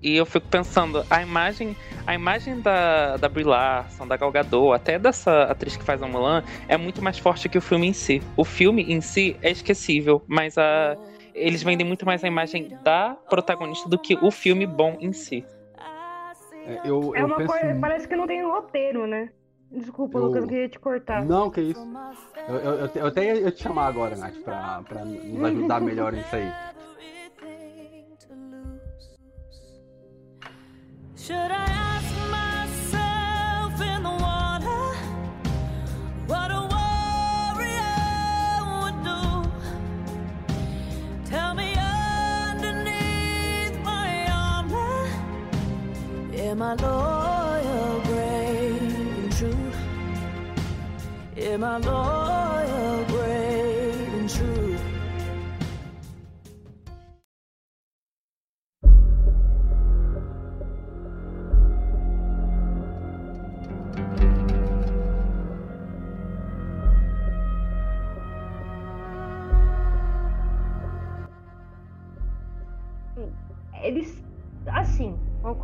E 0.00 0.16
eu 0.16 0.26
fico 0.26 0.46
pensando, 0.48 1.04
a 1.08 1.22
imagem, 1.22 1.76
a 2.06 2.14
imagem 2.14 2.60
da, 2.60 3.16
da 3.16 3.28
Brie 3.28 3.44
Larson, 3.44 4.06
da 4.06 4.16
Gal 4.16 4.30
Gadot, 4.32 4.74
até 4.74 4.98
dessa 4.98 5.44
atriz 5.44 5.76
que 5.76 5.84
faz 5.84 6.02
a 6.02 6.08
Mulan, 6.08 6.42
é 6.68 6.76
muito 6.76 7.02
mais 7.02 7.18
forte 7.18 7.48
que 7.48 7.56
o 7.58 7.62
filme 7.62 7.86
em 7.88 7.92
si. 7.94 8.26
O 8.36 8.44
filme 8.44 8.82
em 8.92 9.00
si 9.00 9.38
é 9.42 9.50
esquecível, 9.50 10.22
mas 10.28 10.58
a, 10.58 10.98
eles 11.34 11.62
vendem 11.62 11.86
muito 11.86 12.04
mais 12.04 12.22
a 12.22 12.28
imagem 12.28 12.68
da 12.82 13.16
protagonista 13.28 13.88
do 13.88 13.98
que 13.98 14.18
o 14.20 14.30
filme 14.30 14.66
bom 14.66 14.96
em 15.00 15.12
si. 15.12 15.48
É, 16.66 16.80
eu, 16.84 17.14
é 17.14 17.20
eu 17.20 17.26
uma 17.26 17.36
penso... 17.36 17.52
coisa, 17.52 17.78
parece 17.80 18.08
que 18.08 18.16
não 18.16 18.26
tem 18.26 18.42
roteiro, 18.42 19.06
né? 19.06 19.30
Desculpa, 19.70 20.18
eu... 20.18 20.24
Lucas, 20.26 20.42
eu 20.42 20.48
queria 20.48 20.68
te 20.68 20.78
cortar. 20.78 21.24
Não, 21.24 21.50
que 21.50 21.60
isso. 21.60 21.86
Eu, 22.48 22.54
eu, 22.56 22.90
eu, 22.94 23.06
até 23.06 23.36
ia 23.36 23.50
te 23.50 23.62
chamar 23.62 23.86
agora, 23.86 24.16
Nath, 24.16 24.36
pra, 24.44 24.82
pra 24.82 25.04
nos 25.04 25.44
ajudar 25.44 25.80
melhor 25.80 26.12
nisso 26.12 26.36
aí. 26.36 26.50
Should 31.16 31.50
I 31.50 31.83
Am 46.54 46.62
I 46.62 46.74
loyal, 46.74 48.00
brave, 48.02 49.18
and 49.18 49.32
true? 49.32 49.72
Am 51.36 51.64
I 51.64 51.78
loyal, 51.78 52.43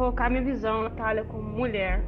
colocar 0.00 0.30
minha 0.30 0.42
visão, 0.42 0.84
Natália, 0.84 1.24
como 1.24 1.42
mulher. 1.42 2.02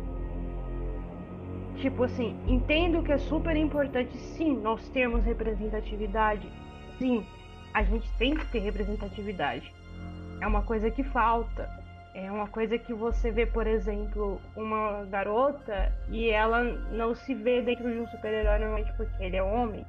Tipo 1.77 2.05
assim, 2.05 2.35
entendo 2.47 3.03
que 3.03 3.13
é 3.13 3.19
super 3.19 3.55
importante, 3.55 4.17
sim, 4.17 4.59
nós 4.63 4.89
termos 4.89 5.23
representatividade. 5.27 6.51
Sim, 6.99 7.27
a 7.75 7.83
gente 7.83 8.11
tem 8.17 8.35
que 8.35 8.47
ter 8.47 8.61
representatividade. 8.61 9.71
É 10.41 10.47
uma 10.47 10.63
coisa 10.63 10.91
que 10.91 11.03
falta. 11.03 11.69
É 12.15 12.33
uma 12.33 12.49
coisa 12.49 12.79
que 12.79 12.95
você 12.95 13.31
vê, 13.31 13.45
por 13.45 13.67
exemplo, 13.67 14.41
uma 14.57 15.05
garota 15.11 15.93
e 16.09 16.31
ela 16.31 16.63
não 16.93 17.15
se 17.15 17.35
vê 17.35 17.61
dentro 17.61 17.93
de 17.93 17.99
um 17.99 18.07
super-herói 18.07 18.59
normalmente 18.59 18.93
porque 18.97 19.23
ele 19.23 19.37
é 19.37 19.43
homem. 19.43 19.85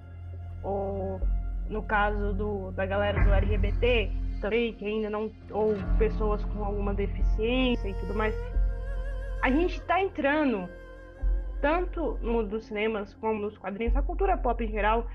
Ou 0.62 1.22
no 1.70 1.82
caso 1.84 2.34
do, 2.34 2.72
da 2.72 2.86
galera 2.86 3.24
do 3.24 3.34
LGBT, 3.34 4.12
também, 4.44 4.74
que 4.74 4.86
ainda 4.86 5.10
não. 5.10 5.32
ou 5.52 5.74
pessoas 5.98 6.44
com 6.46 6.64
alguma 6.64 6.94
deficiência 6.94 7.88
e 7.88 7.94
tudo 7.96 8.14
mais. 8.14 8.36
A 9.42 9.50
gente 9.50 9.80
está 9.80 10.02
entrando, 10.02 10.70
tanto 11.62 12.20
no, 12.22 12.44
dos 12.44 12.66
cinemas 12.66 13.14
como 13.16 13.42
nos 13.42 13.58
quadrinhos, 13.58 13.96
a 13.96 14.02
cultura 14.02 14.38
pop 14.38 14.64
em 14.64 14.70
geral, 14.70 15.08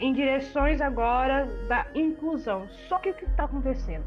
em 0.00 0.12
direções 0.12 0.80
agora 0.80 1.46
da 1.68 1.86
inclusão. 1.94 2.66
Só 2.88 2.98
que 2.98 3.10
o 3.10 3.14
que 3.14 3.24
está 3.26 3.44
acontecendo? 3.44 4.04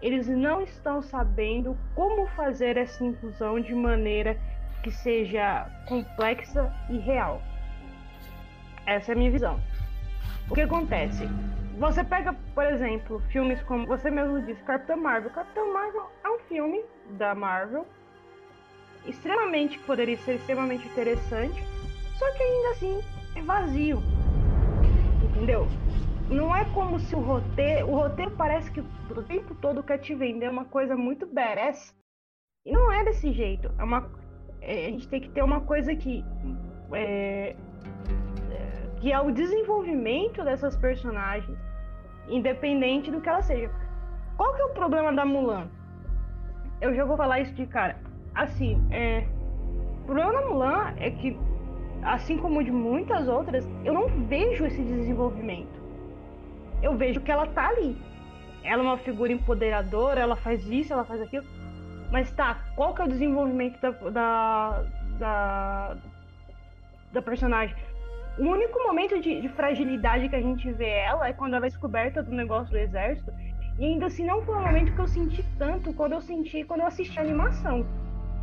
Eles 0.00 0.28
não 0.28 0.62
estão 0.62 1.02
sabendo 1.02 1.76
como 1.94 2.26
fazer 2.28 2.76
essa 2.76 3.04
inclusão 3.04 3.58
de 3.58 3.74
maneira 3.74 4.38
que 4.82 4.90
seja 4.90 5.66
complexa 5.88 6.72
e 6.90 6.98
real. 6.98 7.42
Essa 8.86 9.12
é 9.12 9.14
a 9.14 9.16
minha 9.16 9.30
visão. 9.30 9.58
O 10.50 10.54
que 10.54 10.60
acontece? 10.60 11.26
Você 11.78 12.04
pega, 12.04 12.32
por 12.54 12.64
exemplo, 12.64 13.20
filmes 13.30 13.62
como 13.64 13.86
você 13.86 14.10
mesmo 14.10 14.40
disse, 14.42 14.62
Capitã 14.62 14.96
Marvel. 14.96 15.30
Capitã 15.30 15.64
Marvel 15.66 16.08
é 16.24 16.28
um 16.28 16.38
filme 16.40 16.84
da 17.18 17.34
Marvel 17.34 17.86
extremamente 19.06 19.78
poderia 19.80 20.16
ser 20.18 20.36
extremamente 20.36 20.86
interessante, 20.86 21.62
só 22.18 22.32
que 22.32 22.42
ainda 22.42 22.70
assim 22.70 23.00
é 23.36 23.42
vazio. 23.42 23.98
Entendeu? 25.22 25.66
Não 26.28 26.54
é 26.54 26.64
como 26.72 26.98
se 26.98 27.14
o 27.14 27.20
roteiro, 27.20 27.88
o 27.88 27.96
roteiro 27.96 28.30
parece 28.32 28.70
que 28.70 28.80
o 28.80 29.22
tempo 29.22 29.54
todo 29.56 29.82
quer 29.82 29.98
te 29.98 30.14
vender 30.14 30.48
uma 30.48 30.64
coisa 30.64 30.96
muito 30.96 31.26
badass. 31.26 31.94
E 32.64 32.72
não 32.72 32.90
é 32.90 33.04
desse 33.04 33.30
jeito. 33.30 33.70
É 33.78 33.84
uma, 33.84 34.10
é, 34.62 34.86
a 34.86 34.90
gente 34.90 35.06
tem 35.08 35.20
que 35.20 35.28
ter 35.28 35.42
uma 35.42 35.60
coisa 35.60 35.94
que 35.94 36.24
é, 36.92 37.54
que 39.00 39.12
é 39.12 39.20
o 39.20 39.30
desenvolvimento 39.30 40.42
dessas 40.42 40.74
personagens, 40.76 41.58
independente 42.28 43.10
do 43.10 43.20
que 43.20 43.28
ela 43.28 43.42
seja. 43.42 43.70
Qual 44.36 44.54
que 44.54 44.62
é 44.62 44.64
o 44.64 44.70
problema 44.70 45.12
da 45.12 45.24
Mulan? 45.24 45.68
Eu 46.80 46.94
já 46.94 47.04
vou 47.04 47.16
falar 47.16 47.40
isso 47.40 47.54
de 47.54 47.66
cara. 47.66 47.96
Assim, 48.34 48.84
é, 48.90 49.26
o 50.02 50.06
problema 50.06 50.32
da 50.32 50.46
Mulan 50.46 50.94
é 50.96 51.10
que, 51.10 51.38
assim 52.02 52.36
como 52.36 52.64
de 52.64 52.70
muitas 52.70 53.28
outras, 53.28 53.68
eu 53.84 53.92
não 53.92 54.08
vejo 54.26 54.66
esse 54.66 54.82
desenvolvimento. 54.82 55.82
Eu 56.82 56.96
vejo 56.96 57.20
que 57.20 57.30
ela 57.30 57.46
tá 57.46 57.68
ali. 57.68 57.96
Ela 58.62 58.82
é 58.82 58.86
uma 58.86 58.98
figura 58.98 59.32
empoderadora, 59.32 60.20
ela 60.20 60.36
faz 60.36 60.66
isso, 60.68 60.92
ela 60.92 61.04
faz 61.04 61.20
aquilo. 61.20 61.44
Mas 62.10 62.30
tá, 62.32 62.58
qual 62.74 62.94
que 62.94 63.02
é 63.02 63.04
o 63.04 63.08
desenvolvimento 63.08 63.80
da, 63.80 63.90
da, 64.10 64.84
da, 65.18 65.96
da 67.12 67.22
personagem? 67.22 67.76
O 68.38 68.42
único 68.42 68.82
momento 68.82 69.20
de, 69.20 69.40
de, 69.40 69.48
fragilidade 69.50 70.28
que 70.28 70.34
a 70.34 70.42
gente 70.42 70.70
vê 70.72 70.88
ela 70.88 71.28
é 71.28 71.32
quando 71.32 71.54
ela 71.54 71.66
é 71.66 71.68
descoberta 71.68 72.22
do 72.22 72.32
negócio 72.32 72.72
do 72.72 72.78
exército. 72.78 73.32
E 73.78 73.84
ainda 73.84 74.06
assim 74.06 74.24
não 74.24 74.42
foi 74.42 74.56
um 74.56 74.62
momento 74.62 74.92
que 74.92 75.00
eu 75.00 75.06
senti 75.06 75.44
tanto 75.56 75.92
quando 75.92 76.12
eu 76.12 76.20
senti 76.20 76.64
quando 76.64 76.80
eu 76.80 76.86
assisti 76.86 77.18
a 77.18 77.22
animação. 77.22 77.86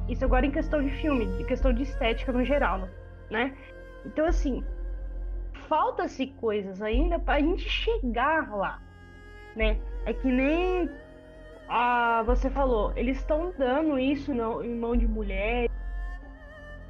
Isso 0.08 0.24
agora 0.24 0.46
em 0.46 0.52
questão 0.52 0.82
de 0.82 0.90
filme, 1.02 1.26
de 1.38 1.44
questão 1.46 1.74
de 1.74 1.84
estética 1.84 2.32
no 2.32 2.44
geral, 2.44 2.88
né? 3.30 3.54
Então 4.06 4.26
assim, 4.26 4.64
falta-se 5.68 6.28
coisas 6.28 6.82
ainda 6.82 7.20
para 7.20 7.36
a 7.36 7.40
gente 7.40 7.70
chegar 7.70 8.50
lá, 8.54 8.82
né? 9.56 9.78
É 10.06 10.14
que 10.14 10.28
nem 10.28 10.90
a, 11.68 12.24
você 12.26 12.50
falou, 12.50 12.92
eles 12.96 13.18
estão 13.18 13.54
dando 13.58 13.98
isso 14.00 14.34
no, 14.34 14.64
em 14.64 14.76
mão 14.76 14.96
de 14.96 15.08
mulheres 15.08 15.72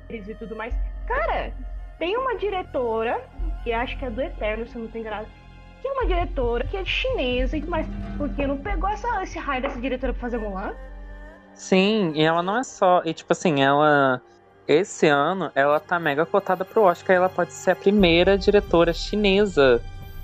e 0.09 0.35
tudo 0.35 0.55
mais. 0.55 0.75
Cara, 1.07 1.53
tem 2.01 2.17
uma 2.17 2.35
diretora, 2.35 3.23
que 3.63 3.71
acho 3.71 3.95
que 3.99 4.03
é 4.03 4.09
do 4.09 4.19
Eterno, 4.19 4.65
se 4.65 4.75
eu 4.75 4.81
não 4.81 4.89
tenho 4.89 5.03
enganado, 5.03 5.27
que 5.79 5.87
é 5.87 5.91
uma 5.91 6.07
diretora 6.07 6.65
que 6.65 6.75
é 6.75 6.83
chinesa, 6.83 7.55
mas 7.67 7.85
por 8.17 8.27
que 8.29 8.47
não 8.47 8.57
pegou 8.57 8.89
essa, 8.89 9.21
esse 9.21 9.37
raio 9.37 9.61
dessa 9.61 9.79
diretora 9.79 10.11
pra 10.11 10.21
fazer 10.21 10.39
Mulan? 10.39 10.73
Sim, 11.53 12.11
e 12.15 12.23
ela 12.23 12.41
não 12.41 12.57
é 12.57 12.63
só. 12.63 13.03
E 13.05 13.13
tipo 13.13 13.31
assim, 13.31 13.61
ela. 13.61 14.19
Esse 14.67 15.07
ano, 15.07 15.51
ela 15.53 15.79
tá 15.79 15.99
mega 15.99 16.25
cotada 16.25 16.65
pro 16.65 16.83
Oscar. 16.83 17.15
Ela 17.15 17.29
pode 17.29 17.53
ser 17.53 17.71
a 17.71 17.75
primeira 17.75 18.35
diretora 18.35 18.93
chinesa, 18.93 19.79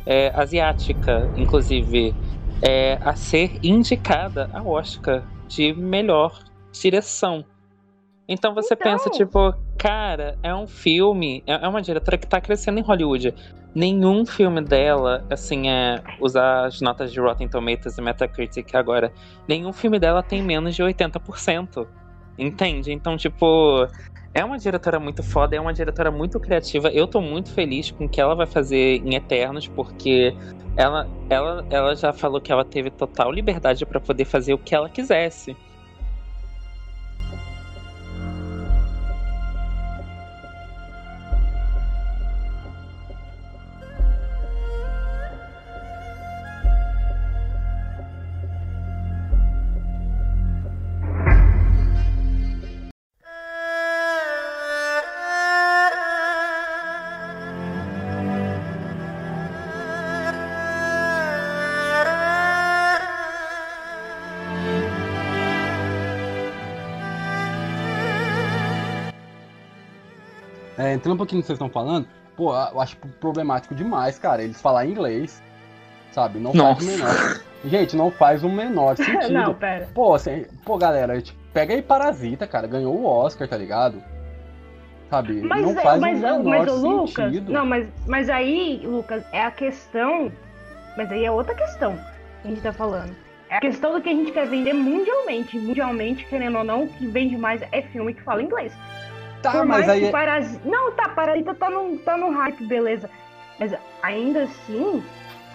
é, 0.05 0.31
asiática, 0.33 1.29
inclusive, 1.35 2.15
é, 2.61 2.97
a 3.01 3.15
ser 3.15 3.59
indicada 3.61 4.49
ao 4.51 4.67
Oscar. 4.67 5.23
de 5.47 5.73
melhor 5.73 6.43
direção. 6.71 7.45
Então 8.27 8.53
você 8.53 8.73
Então. 8.73 8.91
pensa, 8.91 9.09
tipo, 9.09 9.53
cara, 9.77 10.37
é 10.43 10.53
um 10.53 10.67
filme, 10.67 11.43
é 11.47 11.53
é 11.63 11.67
uma 11.67 11.81
diretora 11.81 12.17
que 12.17 12.27
tá 12.27 12.41
crescendo 12.41 12.79
em 12.79 12.83
Hollywood. 12.83 13.33
Nenhum 13.73 14.25
filme 14.25 14.61
dela, 14.61 15.23
assim, 15.29 15.69
é 15.69 16.01
usar 16.19 16.65
as 16.65 16.81
notas 16.81 17.11
de 17.11 17.19
Rotten 17.19 17.47
Tomatoes 17.47 17.97
e 17.97 18.01
Metacritic 18.01 18.73
agora. 18.75 19.11
Nenhum 19.47 19.71
filme 19.71 19.99
dela 19.99 20.23
tem 20.23 20.41
menos 20.41 20.75
de 20.75 20.83
80%. 20.83 21.87
Entende? 22.39 22.91
Então, 22.91 23.17
tipo, 23.17 23.87
é 24.33 24.43
uma 24.43 24.57
diretora 24.57 24.99
muito 24.99 25.23
foda, 25.23 25.55
é 25.55 25.59
uma 25.59 25.73
diretora 25.73 26.11
muito 26.11 26.39
criativa. 26.39 26.89
Eu 26.89 27.07
tô 27.07 27.19
muito 27.21 27.51
feliz 27.51 27.89
com 27.91 28.05
o 28.05 28.09
que 28.09 28.21
ela 28.21 28.35
vai 28.35 28.45
fazer 28.45 29.01
em 29.03 29.15
Eternos, 29.15 29.67
porque 29.67 30.35
ela, 30.75 31.07
ela, 31.29 31.65
ela 31.69 31.95
já 31.95 32.13
falou 32.13 32.39
que 32.39 32.51
ela 32.51 32.63
teve 32.63 32.89
total 32.91 33.31
liberdade 33.31 33.85
pra 33.85 33.99
poder 33.99 34.25
fazer 34.25 34.53
o 34.53 34.57
que 34.57 34.75
ela 34.75 34.89
quisesse. 34.89 35.55
Entrando 70.97 71.15
um 71.15 71.17
pouquinho 71.17 71.37
no 71.37 71.43
que 71.43 71.47
vocês 71.47 71.55
estão 71.57 71.69
falando, 71.69 72.07
pô, 72.35 72.53
eu 72.53 72.81
acho 72.81 72.97
problemático 73.19 73.73
demais, 73.73 74.19
cara, 74.19 74.43
eles 74.43 74.61
falar 74.61 74.85
inglês, 74.85 75.41
sabe? 76.11 76.39
Não 76.39 76.53
Nossa. 76.53 76.81
faz 76.81 76.83
o 76.83 76.91
menor. 76.91 77.41
Gente, 77.65 77.95
não 77.95 78.11
faz 78.11 78.43
o 78.43 78.49
menor 78.49 78.95
sentido. 78.97 79.33
Não, 79.33 79.53
pera. 79.53 79.87
Pô, 79.93 80.13
assim, 80.13 80.45
pô, 80.65 80.77
galera, 80.77 81.21
tipo, 81.21 81.37
pega 81.53 81.73
aí 81.73 81.81
Parasita, 81.81 82.45
cara, 82.45 82.67
ganhou 82.67 82.95
o 82.95 83.05
Oscar, 83.05 83.47
tá 83.47 83.57
ligado? 83.57 84.03
Sabe? 85.09 85.41
Mas, 85.41 85.61
não 85.63 85.71
é- 85.71 85.83
faz 85.83 86.01
mas, 86.01 86.19
o 86.19 86.21
menor 86.21 86.43
mas 86.43 86.71
o 86.71 86.75
Lucas. 86.75 87.13
sentido. 87.25 87.51
Não, 87.51 87.65
mas, 87.65 87.87
mas 88.05 88.29
aí, 88.29 88.81
Lucas, 88.83 89.23
é 89.31 89.41
a 89.41 89.51
questão. 89.51 90.31
Mas 90.97 91.11
aí 91.11 91.23
é 91.23 91.31
outra 91.31 91.55
questão 91.55 91.95
que 92.41 92.47
a 92.47 92.49
gente 92.49 92.61
tá 92.61 92.73
falando. 92.73 93.15
É 93.49 93.55
a 93.55 93.59
questão 93.61 93.93
do 93.93 94.01
que 94.01 94.09
a 94.09 94.13
gente 94.13 94.31
quer 94.33 94.45
vender 94.47 94.73
mundialmente. 94.73 95.57
Mundialmente, 95.57 96.25
querendo 96.25 96.57
ou 96.57 96.63
não, 96.65 96.83
o 96.83 96.87
que 96.89 97.07
vende 97.07 97.37
mais 97.37 97.61
é 97.71 97.81
filme 97.81 98.13
que 98.13 98.21
fala 98.21 98.43
inglês. 98.43 98.73
Tá, 99.41 99.51
Por 99.51 99.65
mas 99.65 99.85
mais 99.85 99.89
aí. 99.89 100.01
que 100.05 100.11
Parasita. 100.11 100.69
Não, 100.69 100.91
tá, 100.91 101.09
Parasita 101.09 101.53
tá 101.55 101.69
no, 101.69 101.97
tá 101.99 102.17
no 102.17 102.29
hype, 102.31 102.65
beleza. 102.65 103.09
Mas 103.59 103.73
ainda 104.03 104.43
assim, 104.43 105.03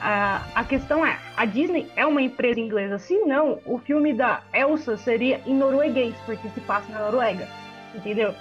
a, 0.01 0.43
a 0.55 0.65
questão 0.65 1.05
é: 1.07 1.19
a 1.37 1.45
Disney 1.45 1.91
é 1.97 2.05
uma 2.07 2.21
empresa 2.23 2.59
inglesa. 2.61 2.99
Se 2.99 3.17
não, 3.21 3.61
o 3.65 3.79
filme 3.79 4.13
da 4.13 4.43
Elsa 4.53 4.97
seria 4.97 5.41
em 5.47 5.55
norueguês, 5.55 6.15
porque 6.27 6.49
se 6.49 6.61
passa 6.61 6.91
na 6.93 6.99
Noruega. 7.01 7.47
Entendeu? 7.95 8.35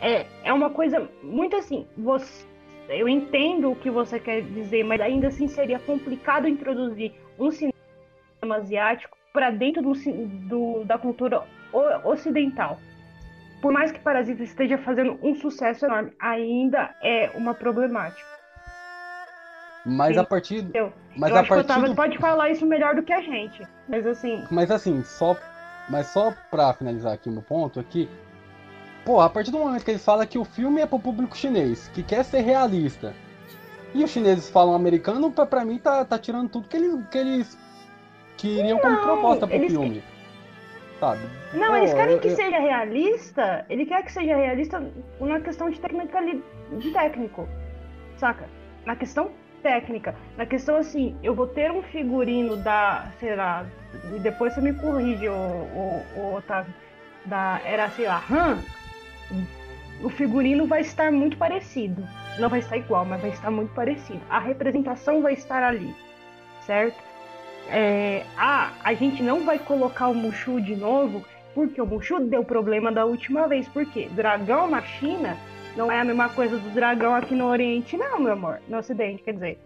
É, 0.00 0.26
é 0.44 0.52
uma 0.52 0.68
coisa 0.70 1.08
muito 1.22 1.56
assim. 1.56 1.86
Você, 1.96 2.44
eu 2.88 3.08
entendo 3.08 3.70
o 3.70 3.76
que 3.76 3.90
você 3.90 4.18
quer 4.20 4.42
dizer, 4.42 4.84
mas 4.84 5.00
ainda 5.00 5.28
assim 5.28 5.48
seria 5.48 5.78
complicado 5.78 6.46
introduzir 6.46 7.12
um 7.38 7.50
cinema 7.50 7.72
asiático 8.56 9.16
para 9.32 9.50
dentro 9.50 9.82
do, 9.82 9.92
do- 9.94 10.84
da 10.84 10.98
cultura 10.98 11.42
ocidental 12.04 12.78
por 13.60 13.72
mais 13.72 13.90
que 13.90 13.98
Parasita 14.00 14.42
esteja 14.42 14.78
fazendo 14.78 15.18
um 15.22 15.34
sucesso 15.34 15.86
enorme, 15.86 16.12
ainda 16.20 16.94
é 17.02 17.30
uma 17.34 17.54
problemática. 17.54 18.26
Mas 19.84 20.14
Sim. 20.14 20.20
a 20.20 20.24
partir. 20.24 20.64
Mas 21.16 21.30
eu 21.30 21.36
a 21.38 21.42
o 21.42 21.46
partir 21.46 21.60
Otávio 21.64 21.88
do 21.90 21.94
pode 21.94 22.18
falar 22.18 22.50
isso 22.50 22.66
melhor 22.66 22.94
do 22.96 23.02
que 23.02 23.12
a 23.12 23.20
gente. 23.20 23.62
Mas 23.88 24.04
assim, 24.06 24.44
Mas 24.50 24.70
assim, 24.70 25.02
só. 25.04 25.36
Mas 25.88 26.08
só 26.08 26.34
pra 26.50 26.72
finalizar 26.74 27.12
aqui 27.12 27.30
meu 27.30 27.42
ponto 27.42 27.78
aqui. 27.78 28.08
Pô, 29.04 29.20
a 29.20 29.30
partir 29.30 29.52
do 29.52 29.58
momento 29.58 29.84
que 29.84 29.92
eles 29.92 30.04
falam 30.04 30.26
que 30.26 30.36
o 30.36 30.44
filme 30.44 30.80
é 30.80 30.86
pro 30.86 30.98
público 30.98 31.36
chinês, 31.36 31.86
que 31.94 32.02
quer 32.02 32.24
ser 32.24 32.40
realista, 32.40 33.14
e 33.94 34.02
os 34.02 34.10
chineses 34.10 34.50
falam 34.50 34.74
americano, 34.74 35.30
pra, 35.30 35.46
pra 35.46 35.64
mim 35.64 35.78
tá, 35.78 36.04
tá 36.04 36.18
tirando 36.18 36.48
tudo 36.48 36.66
que 36.68 36.76
eles, 36.76 37.04
que 37.08 37.18
eles 37.18 37.58
queriam 38.36 38.80
como 38.80 38.96
Não, 38.96 39.02
proposta 39.04 39.46
pro 39.46 39.54
eles- 39.54 39.70
filme. 39.70 40.02
Sabe? 41.00 41.20
não, 41.52 41.68
Pô, 41.68 41.76
eles 41.76 41.92
querem 41.92 42.14
eu- 42.14 42.20
que 42.20 42.28
eu- 42.28 42.36
seja 42.36 42.58
realista. 42.58 43.66
Ele 43.68 43.84
quer 43.84 44.02
que 44.02 44.12
seja 44.12 44.34
realista 44.34 44.82
na 45.20 45.40
questão 45.40 45.68
de 45.68 45.78
técnica 45.78 46.20
de 46.22 46.90
técnico, 46.90 47.46
saca? 48.18 48.44
Na 48.86 48.96
questão 48.96 49.30
técnica, 49.62 50.14
na 50.38 50.46
questão 50.46 50.76
assim, 50.76 51.16
eu 51.22 51.34
vou 51.34 51.46
ter 51.48 51.70
um 51.70 51.82
figurino 51.82 52.56
da, 52.56 53.06
sei 53.20 53.34
lá, 53.36 53.66
e 54.14 54.18
depois 54.20 54.54
você 54.54 54.60
me 54.60 54.72
corrige, 54.72 55.28
o, 55.28 55.32
o, 55.34 56.04
o 56.16 56.34
Otávio, 56.36 56.72
da 57.26 57.60
era 57.64 57.90
sei 57.90 58.06
lá, 58.06 58.22
Han, 58.30 58.58
o 60.02 60.08
figurino 60.08 60.66
vai 60.66 60.80
estar 60.82 61.10
muito 61.10 61.36
parecido. 61.36 62.06
Não 62.38 62.48
vai 62.48 62.60
estar 62.60 62.76
igual, 62.76 63.04
mas 63.04 63.20
vai 63.20 63.30
estar 63.30 63.50
muito 63.50 63.74
parecido. 63.74 64.20
A 64.30 64.38
representação 64.38 65.20
vai 65.22 65.32
estar 65.32 65.62
ali, 65.62 65.94
certo? 66.62 66.96
É, 67.68 68.24
ah, 68.36 68.72
a 68.84 68.94
gente 68.94 69.22
não 69.22 69.44
vai 69.44 69.58
colocar 69.58 70.08
o 70.08 70.14
Mushu 70.14 70.60
de 70.60 70.76
novo, 70.76 71.24
porque 71.54 71.80
o 71.80 71.86
Mushu 71.86 72.20
deu 72.20 72.44
problema 72.44 72.92
da 72.92 73.04
última 73.04 73.48
vez. 73.48 73.68
Por 73.68 73.84
quê? 73.86 74.08
Dragão 74.12 74.68
na 74.68 74.82
China 74.82 75.36
não 75.76 75.90
é 75.90 76.00
a 76.00 76.04
mesma 76.04 76.28
coisa 76.28 76.58
do 76.58 76.70
dragão 76.70 77.14
aqui 77.14 77.34
no 77.34 77.46
Oriente, 77.46 77.96
não, 77.96 78.18
meu 78.18 78.32
amor. 78.32 78.60
No 78.68 78.78
Ocidente, 78.78 79.22
quer 79.22 79.34
dizer. 79.34 79.58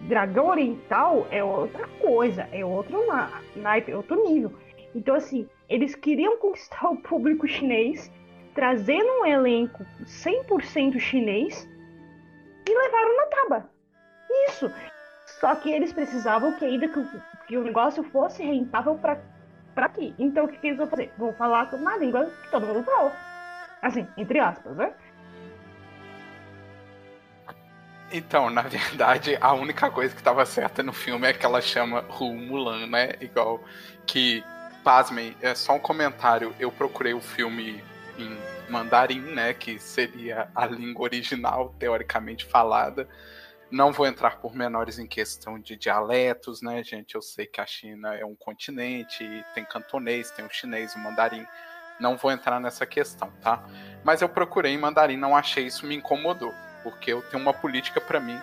Dragão 0.00 0.48
oriental 0.48 1.26
é 1.30 1.42
outra 1.42 1.88
coisa, 2.00 2.46
é 2.52 2.64
outro 2.64 3.06
na- 3.06 3.40
naipe, 3.56 3.90
é 3.90 3.96
outro 3.96 4.22
nível. 4.22 4.52
Então, 4.94 5.14
assim, 5.14 5.48
eles 5.68 5.94
queriam 5.94 6.36
conquistar 6.36 6.90
o 6.90 6.96
público 6.96 7.48
chinês, 7.48 8.12
trazendo 8.54 9.20
um 9.20 9.26
elenco 9.26 9.84
100% 10.04 10.98
chinês 11.00 11.68
e 12.68 12.78
levaram 12.78 13.16
na 13.16 13.26
taba. 13.26 13.70
Isso. 14.48 14.70
Só 15.42 15.56
que 15.56 15.72
eles 15.72 15.92
precisavam 15.92 16.52
que 16.52 16.64
ainda 16.64 16.86
que 16.86 17.04
que 17.48 17.58
o 17.58 17.64
negócio 17.64 18.04
fosse 18.04 18.44
rentável 18.44 18.94
para 18.94 19.18
aqui. 19.86 20.14
Então, 20.16 20.44
o 20.44 20.48
que, 20.48 20.56
que 20.56 20.68
eles 20.68 20.78
vão 20.78 20.86
fazer? 20.86 21.12
Vão 21.18 21.32
falar 21.32 21.72
na 21.72 21.96
língua 21.96 22.30
que 22.44 22.50
todo 22.52 22.64
mundo 22.64 22.84
fala. 22.84 23.12
Assim, 23.82 24.06
entre 24.16 24.38
aspas, 24.38 24.76
né? 24.76 24.92
Então, 28.12 28.50
na 28.50 28.62
verdade, 28.62 29.36
a 29.40 29.52
única 29.52 29.90
coisa 29.90 30.14
que 30.14 30.22
tava 30.22 30.46
certa 30.46 30.80
no 30.80 30.92
filme 30.92 31.26
é 31.26 31.32
que 31.32 31.44
ela 31.44 31.60
chama 31.60 32.04
Ru 32.08 32.32
Mulan, 32.32 32.86
né? 32.86 33.14
Igual 33.20 33.64
que, 34.06 34.44
pasmem, 34.84 35.36
é 35.42 35.56
só 35.56 35.74
um 35.74 35.80
comentário. 35.80 36.54
Eu 36.60 36.70
procurei 36.70 37.14
o 37.14 37.20
filme 37.20 37.82
em 38.16 38.38
mandarim, 38.70 39.20
né? 39.20 39.52
Que 39.52 39.76
seria 39.80 40.48
a 40.54 40.66
língua 40.66 41.02
original, 41.02 41.74
teoricamente 41.80 42.44
falada. 42.44 43.08
Não 43.72 43.90
vou 43.90 44.06
entrar 44.06 44.36
por 44.36 44.54
menores 44.54 44.98
em 44.98 45.06
questão 45.06 45.58
de 45.58 45.76
dialetos, 45.76 46.62
né, 46.62 46.84
gente? 46.84 47.14
Eu 47.14 47.22
sei 47.22 47.46
que 47.46 47.60
a 47.60 47.66
China 47.66 48.14
é 48.14 48.24
um 48.24 48.36
continente, 48.36 49.24
tem 49.54 49.64
cantonês, 49.64 50.30
tem 50.30 50.44
o 50.44 50.50
chinês, 50.50 50.94
o 50.94 50.98
mandarim. 50.98 51.46
Não 51.98 52.16
vou 52.16 52.30
entrar 52.30 52.60
nessa 52.60 52.86
questão, 52.86 53.32
tá? 53.40 53.64
Mas 54.04 54.20
eu 54.20 54.28
procurei 54.28 54.72
em 54.72 54.78
mandarim, 54.78 55.16
não 55.16 55.34
achei 55.34 55.66
isso, 55.66 55.86
me 55.86 55.96
incomodou 55.96 56.52
porque 56.82 57.12
eu 57.12 57.22
tenho 57.22 57.42
uma 57.42 57.54
política 57.54 58.00
pra 58.00 58.20
mim. 58.20 58.40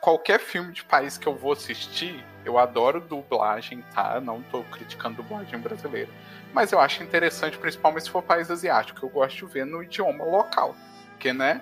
Qualquer 0.00 0.40
filme 0.40 0.72
de 0.72 0.82
país 0.82 1.18
que 1.18 1.26
eu 1.26 1.34
vou 1.34 1.52
assistir, 1.52 2.24
eu 2.44 2.58
adoro 2.58 3.00
dublagem, 3.00 3.84
tá? 3.94 4.18
Não 4.20 4.42
tô 4.42 4.62
criticando 4.64 5.16
dublagem 5.16 5.58
brasileira. 5.58 6.08
Mas 6.54 6.72
eu 6.72 6.80
acho 6.80 7.02
interessante, 7.02 7.58
principalmente 7.58 8.04
se 8.04 8.10
for 8.10 8.22
país 8.22 8.50
asiático. 8.50 9.04
Eu 9.04 9.10
gosto 9.10 9.46
de 9.46 9.52
ver 9.52 9.66
no 9.66 9.82
idioma 9.82 10.24
local. 10.24 10.74
Porque, 11.10 11.32
né? 11.32 11.60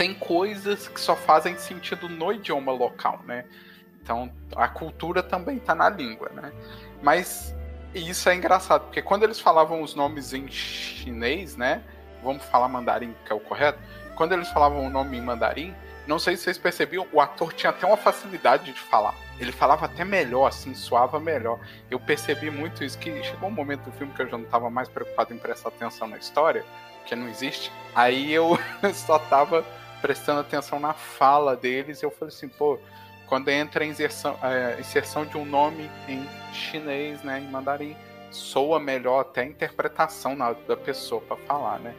Tem 0.00 0.14
coisas 0.14 0.88
que 0.88 0.98
só 0.98 1.14
fazem 1.14 1.58
sentido 1.58 2.08
no 2.08 2.32
idioma 2.32 2.72
local, 2.72 3.20
né? 3.26 3.44
Então, 4.02 4.32
a 4.56 4.66
cultura 4.66 5.22
também 5.22 5.58
tá 5.58 5.74
na 5.74 5.90
língua, 5.90 6.30
né? 6.30 6.54
Mas 7.02 7.54
isso 7.94 8.26
é 8.30 8.34
engraçado, 8.34 8.84
porque 8.84 9.02
quando 9.02 9.24
eles 9.24 9.38
falavam 9.38 9.82
os 9.82 9.94
nomes 9.94 10.32
em 10.32 10.48
chinês, 10.48 11.54
né? 11.54 11.82
Vamos 12.22 12.42
falar 12.44 12.66
mandarim, 12.66 13.14
que 13.26 13.30
é 13.30 13.34
o 13.34 13.40
correto 13.40 13.78
quando 14.20 14.32
eles 14.32 14.48
falavam 14.48 14.86
o 14.86 14.90
nome 14.90 15.18
em 15.18 15.20
mandarim, 15.20 15.74
não 16.06 16.18
sei 16.18 16.34
se 16.34 16.44
vocês 16.44 16.58
percebiam, 16.58 17.06
o 17.12 17.20
ator 17.20 17.52
tinha 17.52 17.68
até 17.68 17.86
uma 17.86 17.96
facilidade 17.96 18.72
de 18.72 18.78
falar. 18.78 19.14
Ele 19.38 19.52
falava 19.52 19.86
até 19.86 20.02
melhor, 20.02 20.46
assim, 20.46 20.74
soava 20.74 21.20
melhor. 21.20 21.58
Eu 21.90 21.98
percebi 21.98 22.50
muito 22.50 22.84
isso, 22.84 22.98
que 22.98 23.22
chegou 23.22 23.50
um 23.50 23.52
momento 23.52 23.84
do 23.84 23.92
filme 23.92 24.14
que 24.14 24.22
eu 24.22 24.28
já 24.28 24.36
não 24.38 24.44
estava 24.44 24.68
mais 24.68 24.88
preocupado 24.88 25.34
em 25.34 25.38
prestar 25.38 25.68
atenção 25.68 26.08
na 26.08 26.16
história, 26.16 26.64
que 27.06 27.14
não 27.14 27.28
existe. 27.28 27.70
Aí 27.94 28.32
eu 28.32 28.58
só 28.92 29.18
tava 29.18 29.64
prestando 30.00 30.40
atenção 30.40 30.80
na 30.80 30.92
fala 30.92 31.56
deles 31.56 32.02
eu 32.02 32.10
falei 32.10 32.34
assim, 32.34 32.48
pô, 32.48 32.78
quando 33.26 33.48
entra 33.48 33.84
a 33.84 33.86
inserção, 33.86 34.36
inserção 34.78 35.24
de 35.24 35.36
um 35.36 35.44
nome 35.44 35.88
em 36.08 36.26
chinês, 36.52 37.22
né, 37.22 37.38
em 37.38 37.48
mandarim, 37.48 37.96
soa 38.30 38.80
melhor 38.80 39.20
até 39.20 39.42
a 39.42 39.46
interpretação 39.46 40.34
na, 40.34 40.52
da 40.52 40.76
pessoa 40.76 41.20
para 41.20 41.36
falar, 41.36 41.78
né? 41.78 41.94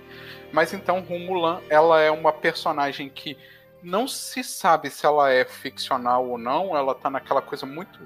Mas 0.51 0.73
então 0.73 1.01
Mulan, 1.01 1.61
ela 1.69 2.01
é 2.01 2.11
uma 2.11 2.33
personagem 2.33 3.09
que 3.09 3.37
não 3.81 4.07
se 4.07 4.43
sabe 4.43 4.89
se 4.89 5.05
ela 5.05 5.31
é 5.31 5.43
ficcional 5.45 6.27
ou 6.27 6.37
não, 6.37 6.75
ela 6.75 6.93
tá 6.93 7.09
naquela 7.09 7.41
coisa 7.41 7.65
muito 7.65 7.99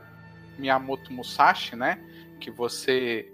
Miyamoto 0.58 1.12
Musashi, 1.12 1.75
né? 1.75 1.99
Que 2.39 2.49
você 2.49 3.31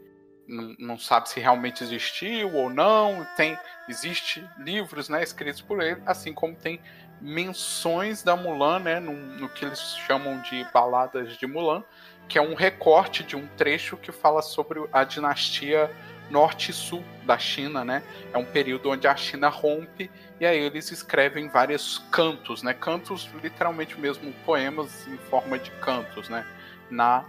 não 0.78 0.98
sabe 0.98 1.30
se 1.30 1.40
realmente 1.40 1.84
existiu 1.84 2.54
ou 2.54 2.70
não. 2.70 3.26
Tem 3.36 3.58
existe 3.88 4.48
livros, 4.58 5.10
né, 5.10 5.24
escritos 5.24 5.62
por 5.62 5.82
ele, 5.82 6.02
assim 6.06 6.34
como 6.34 6.56
tem 6.56 6.80
menções 7.20 8.24
da 8.24 8.36
Mulan, 8.36 8.80
né, 8.80 9.00
no, 9.00 9.14
no 9.14 9.50
que 9.50 9.64
eles 9.64 9.96
chamam 10.08 10.42
de 10.42 10.66
baladas 10.74 11.38
de 11.38 11.46
Mulan, 11.46 11.84
que 12.28 12.38
é 12.38 12.42
um 12.42 12.56
recorte 12.56 13.24
de 13.24 13.36
um 13.36 13.46
trecho 13.58 13.98
que 13.98 14.12
fala 14.12 14.42
sobre 14.42 14.88
a 14.92 15.04
dinastia 15.04 15.92
norte 16.32 16.72
e 16.72 16.74
sul 16.74 17.04
da 17.26 17.38
China, 17.38 17.84
né? 17.84 18.02
É 18.34 18.38
um 18.38 18.46
período 18.46 18.90
onde 18.90 19.06
a 19.06 19.16
China 19.16 19.50
rompe 19.50 20.10
e 20.40 20.46
aí 20.46 20.58
eles 20.58 20.90
escrevem 20.90 21.50
vários 21.50 21.98
cantos, 22.10 22.64
né? 22.64 22.74
Cantos 22.74 23.30
literalmente 23.44 24.00
mesmo 24.00 24.32
poemas 24.46 25.06
em 25.08 25.18
forma 25.18 25.60
de 25.60 25.70
cantos, 25.72 26.30
né? 26.30 26.48
Na 26.90 27.26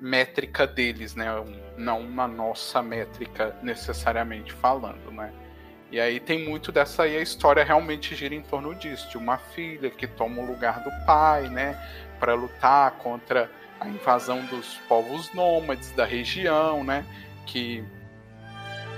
métrica 0.00 0.66
deles, 0.66 1.14
né? 1.14 1.28
Não 1.76 2.02
na 2.02 2.28
nossa 2.28 2.82
métrica 2.82 3.56
necessariamente 3.62 4.52
falando, 4.52 5.10
né? 5.10 5.32
E 5.90 6.00
aí 6.00 6.18
tem 6.18 6.44
muito 6.44 6.72
dessa 6.72 7.04
aí 7.04 7.16
a 7.16 7.20
história 7.20 7.62
realmente 7.62 8.16
gira 8.16 8.34
em 8.34 8.42
torno 8.42 8.74
disso, 8.74 9.08
de 9.10 9.16
uma 9.16 9.38
filha 9.38 9.90
que 9.90 10.06
toma 10.08 10.42
o 10.42 10.44
lugar 10.44 10.82
do 10.82 10.90
pai, 11.06 11.48
né, 11.48 11.78
para 12.18 12.34
lutar 12.34 12.90
contra 12.92 13.48
a 13.78 13.88
invasão 13.88 14.44
dos 14.46 14.76
povos 14.88 15.32
nômades 15.32 15.92
da 15.92 16.04
região, 16.04 16.82
né, 16.82 17.06
que 17.46 17.84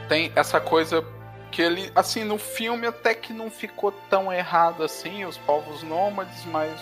tem 0.08 0.32
essa 0.34 0.58
coisa 0.58 1.04
que 1.50 1.60
ele, 1.60 1.90
assim, 1.94 2.24
no 2.24 2.38
filme 2.38 2.86
até 2.86 3.14
que 3.14 3.32
não 3.32 3.50
ficou 3.50 3.92
tão 4.08 4.32
errado 4.32 4.82
assim, 4.82 5.24
os 5.24 5.36
povos 5.36 5.82
nômades, 5.82 6.44
mas 6.46 6.72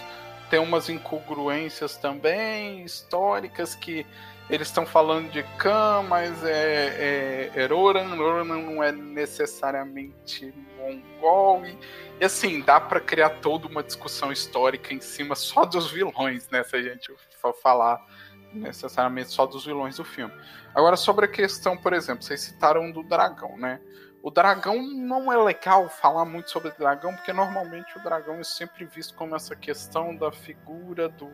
tem 0.49 0.59
umas 0.61 0.89
incongruências 0.89 1.97
também 1.97 2.85
históricas 2.85 3.75
que 3.75 4.07
eles 4.49 4.69
estão 4.69 4.85
falando 4.85 5.31
de 5.31 5.43
Khan, 5.59 6.03
mas 6.09 6.45
é, 6.45 7.51
é, 7.55 7.63
é 7.63 7.67
Roran, 7.67 8.15
Roran 8.15 8.45
não 8.45 8.83
é 8.83 8.93
necessariamente 8.93 10.53
mongol. 10.77 11.65
E, 11.65 11.79
e 12.21 12.25
assim, 12.25 12.61
dá 12.61 12.79
para 12.79 13.01
criar 13.01 13.31
toda 13.41 13.67
uma 13.67 13.83
discussão 13.83 14.31
histórica 14.31 14.93
em 14.93 15.01
cima 15.01 15.35
só 15.35 15.65
dos 15.65 15.91
vilões, 15.91 16.49
né? 16.51 16.63
Se 16.63 16.77
a 16.77 16.83
gente 16.83 17.13
for 17.41 17.55
falar 17.55 18.05
necessariamente 18.53 19.31
só 19.31 19.47
dos 19.47 19.65
vilões 19.65 19.97
do 19.97 20.05
filme. 20.05 20.33
Agora, 20.75 20.97
sobre 20.97 21.25
a 21.25 21.29
questão, 21.29 21.77
por 21.77 21.93
exemplo, 21.93 22.23
vocês 22.23 22.41
citaram 22.41 22.91
do 22.93 23.03
dragão, 23.03 23.57
né? 23.57 23.81
O 24.23 24.31
dragão 24.31 24.81
não 24.83 25.31
é 25.31 25.37
legal 25.37 25.89
falar 25.89 26.25
muito 26.25 26.51
sobre 26.51 26.71
o 26.71 26.75
dragão, 26.79 27.15
porque 27.15 27.33
normalmente 27.33 27.97
o 27.99 28.03
dragão 28.03 28.37
é 28.37 28.45
sempre 28.45 28.85
visto 28.87 29.15
como 29.15 29.37
essa 29.37 29.55
questão 29.55 30.17
da 30.17 30.33
figura 30.33 31.11
do, 31.11 31.31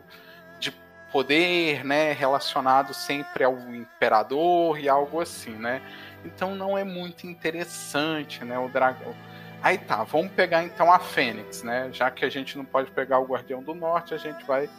poder, 1.11 1.83
né, 1.83 2.13
relacionado 2.13 2.93
sempre 2.93 3.43
ao 3.43 3.57
imperador 3.73 4.79
e 4.79 4.87
algo 4.87 5.19
assim, 5.21 5.51
né? 5.51 5.81
Então 6.23 6.55
não 6.55 6.77
é 6.77 6.83
muito 6.83 7.27
interessante, 7.27 8.43
né, 8.45 8.57
o 8.57 8.69
dragão. 8.69 9.15
Aí 9.61 9.77
tá, 9.77 10.03
vamos 10.03 10.31
pegar 10.31 10.63
então 10.63 10.91
a 10.91 10.99
Fênix, 10.99 11.61
né? 11.61 11.89
Já 11.91 12.09
que 12.09 12.25
a 12.25 12.29
gente 12.29 12.57
não 12.57 12.65
pode 12.65 12.89
pegar 12.91 13.19
o 13.19 13.25
Guardião 13.25 13.61
do 13.61 13.75
Norte, 13.75 14.13
a 14.13 14.17
gente 14.17 14.43
vai 14.45 14.69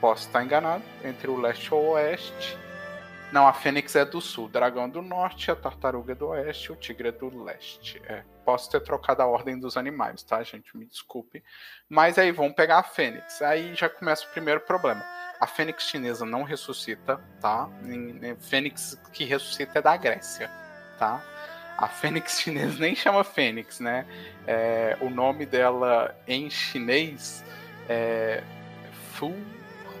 posso 0.00 0.26
estar 0.26 0.44
enganado, 0.44 0.84
entre 1.04 1.28
o 1.28 1.36
leste 1.36 1.66
e 1.66 1.74
o 1.74 1.90
oeste. 1.90 2.56
Não, 3.32 3.46
a 3.46 3.52
Fênix 3.52 3.96
é 3.96 4.04
do 4.04 4.20
sul, 4.20 4.46
o 4.46 4.48
dragão 4.48 4.84
é 4.84 4.88
do 4.88 5.02
norte, 5.02 5.50
a 5.50 5.56
tartaruga 5.56 6.12
é 6.12 6.14
do 6.14 6.28
oeste, 6.28 6.70
o 6.70 6.76
tigre 6.76 7.08
é 7.08 7.12
do 7.12 7.42
leste. 7.42 8.00
É, 8.06 8.22
posso 8.44 8.70
ter 8.70 8.80
trocado 8.80 9.20
a 9.20 9.26
ordem 9.26 9.58
dos 9.58 9.76
animais, 9.76 10.22
tá, 10.22 10.42
gente? 10.44 10.76
Me 10.76 10.86
desculpe. 10.86 11.42
Mas 11.88 12.18
aí 12.18 12.30
vamos 12.30 12.54
pegar 12.54 12.78
a 12.78 12.82
Fênix. 12.84 13.42
Aí 13.42 13.74
já 13.74 13.88
começa 13.88 14.24
o 14.26 14.30
primeiro 14.30 14.60
problema. 14.60 15.04
A 15.40 15.46
Fênix 15.46 15.84
chinesa 15.84 16.24
não 16.24 16.42
ressuscita, 16.42 17.20
tá? 17.40 17.68
Fênix 18.40 18.98
que 19.12 19.24
ressuscita 19.24 19.78
é 19.78 19.82
da 19.82 19.96
Grécia, 19.96 20.50
tá? 20.98 21.22
A 21.76 21.88
Fênix 21.88 22.40
chinesa 22.40 22.78
nem 22.78 22.94
chama 22.94 23.22
Fênix, 23.22 23.80
né? 23.80 24.06
É, 24.46 24.96
o 25.00 25.10
nome 25.10 25.44
dela 25.44 26.16
em 26.26 26.48
chinês 26.48 27.44
é 27.88 28.42
Fu 29.12 29.34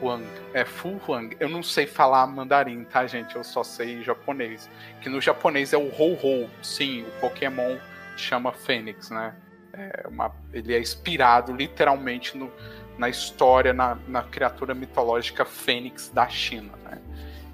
Huang. 0.00 0.26
É 0.54 0.64
Fu 0.64 1.00
Huang. 1.06 1.36
Eu 1.38 1.48
não 1.48 1.62
sei 1.62 1.86
falar 1.86 2.26
mandarim, 2.26 2.84
tá, 2.84 3.06
gente? 3.06 3.36
Eu 3.36 3.44
só 3.44 3.62
sei 3.62 4.02
japonês. 4.02 4.68
Que 5.00 5.08
no 5.08 5.20
japonês 5.20 5.72
é 5.72 5.78
o 5.78 5.88
Ho-Ho. 5.88 6.48
Sim, 6.62 7.02
o 7.02 7.20
Pokémon 7.20 7.76
chama 8.16 8.52
Fênix, 8.52 9.10
né? 9.10 9.34
É 9.72 10.08
uma, 10.08 10.34
ele 10.52 10.74
é 10.74 10.80
inspirado 10.80 11.52
literalmente 11.52 12.36
no, 12.36 12.50
na 12.98 13.08
história, 13.08 13.72
na, 13.72 13.96
na 14.06 14.22
criatura 14.22 14.74
mitológica 14.74 15.44
Fênix 15.44 16.10
da 16.10 16.28
China, 16.28 16.72
né? 16.84 16.98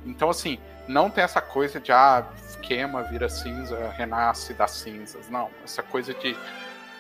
Então, 0.05 0.31
assim, 0.31 0.59
não 0.89 1.11
tem 1.11 1.23
essa 1.25 1.41
coisa 1.41 1.81
de 1.81 1.93
ah, 1.93 2.27
queima, 2.63 3.03
vira 3.03 3.29
cinza, 3.29 3.91
renasce 3.91 4.55
das 4.55 4.73
cinzas. 4.73 5.29
Não, 5.29 5.51
essa 5.65 5.83
coisa 5.83 6.15
de 6.15 6.37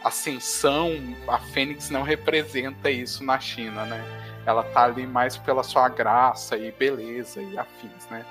ascensão, 0.05 0.90
a 1.28 1.38
Fênix 1.38 1.90
não 1.90 2.02
representa 2.02 2.90
isso 2.90 3.24
na 3.24 3.38
China, 3.38 3.85
né? 3.85 4.02
Ela 4.44 4.64
tá 4.64 4.85
ali 4.85 5.07
mais 5.07 5.37
pela 5.37 5.62
sua 5.62 5.88
graça 5.88 6.57
e 6.57 6.72
beleza 6.72 7.40
e 7.40 7.57
afins, 7.57 8.07
né? 8.11 8.24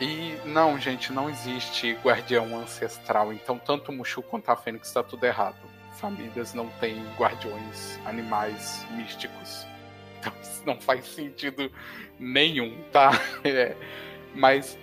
E 0.00 0.36
não, 0.44 0.78
gente, 0.78 1.12
não 1.12 1.30
existe 1.30 1.96
guardião 2.02 2.58
ancestral. 2.58 3.32
Então, 3.32 3.58
tanto 3.58 3.92
o 3.92 3.94
Mushu 3.94 4.22
quanto 4.22 4.50
a 4.50 4.56
Fênix 4.56 4.88
está 4.88 5.04
tudo 5.04 5.24
errado. 5.24 5.56
Famílias 5.94 6.54
não 6.54 6.68
têm 6.80 7.04
guardiões 7.16 7.98
animais 8.04 8.86
místicos. 8.90 9.66
Então, 10.18 10.32
isso 10.42 10.62
não 10.66 10.80
faz 10.80 11.06
sentido 11.06 11.70
nenhum, 12.18 12.82
tá? 12.92 13.10
É, 13.44 13.76
mas 14.34 14.78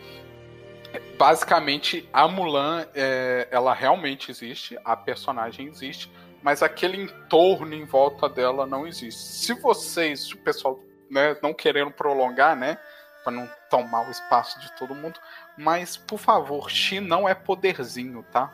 basicamente 1.18 2.08
a 2.12 2.28
Mulan 2.28 2.86
é, 2.94 3.48
ela 3.52 3.74
realmente 3.74 4.32
existe, 4.32 4.78
a 4.84 4.96
personagem 4.96 5.68
existe, 5.68 6.12
mas 6.42 6.64
aquele 6.64 6.98
entorno 6.98 7.74
em 7.74 7.86
volta 7.86 8.28
dela 8.28 8.66
não 8.66 8.88
existe. 8.88 9.22
Se 9.22 9.54
vocês, 9.54 10.32
o 10.32 10.38
pessoal, 10.38 10.80
né, 11.10 11.36
não 11.42 11.54
querendo 11.54 11.92
prolongar, 11.92 12.56
né, 12.56 12.78
para 13.24 13.32
não 13.32 13.50
tomar 13.70 14.08
o 14.08 14.12
espaço 14.12 14.60
de 14.60 14.72
todo 14.78 14.96
mundo, 14.96 15.20
mas 15.58 15.96
por 15.96 16.18
favor, 16.18 16.70
Xi 16.70 17.00
não 17.00 17.30
é 17.30 17.36
poderzinho, 17.36 18.26
tá? 18.32 18.52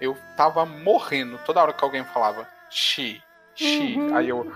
Eu 0.00 0.16
tava 0.36 0.64
morrendo 0.64 1.38
toda 1.44 1.60
hora 1.62 1.72
que 1.72 1.84
alguém 1.84 2.04
falava 2.04 2.48
Xi, 2.70 3.22
Xi, 3.54 3.96
uhum. 3.96 4.16
aí 4.16 4.28
eu 4.28 4.50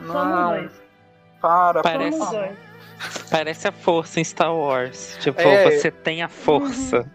não, 0.00 0.70
para, 1.40 1.82
parece, 1.82 2.56
parece 3.30 3.68
a 3.68 3.72
força 3.72 4.20
em 4.20 4.24
Star 4.24 4.54
Wars, 4.54 5.16
tipo 5.20 5.40
é... 5.40 5.70
você 5.70 5.90
tem 5.90 6.22
a 6.22 6.28
força. 6.28 6.98
Uhum. 6.98 7.10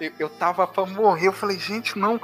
Eu, 0.00 0.12
eu 0.18 0.28
tava 0.30 0.66
pra 0.66 0.86
morrer, 0.86 1.28
eu 1.28 1.32
falei 1.32 1.58
gente 1.58 1.98
não 1.98 2.18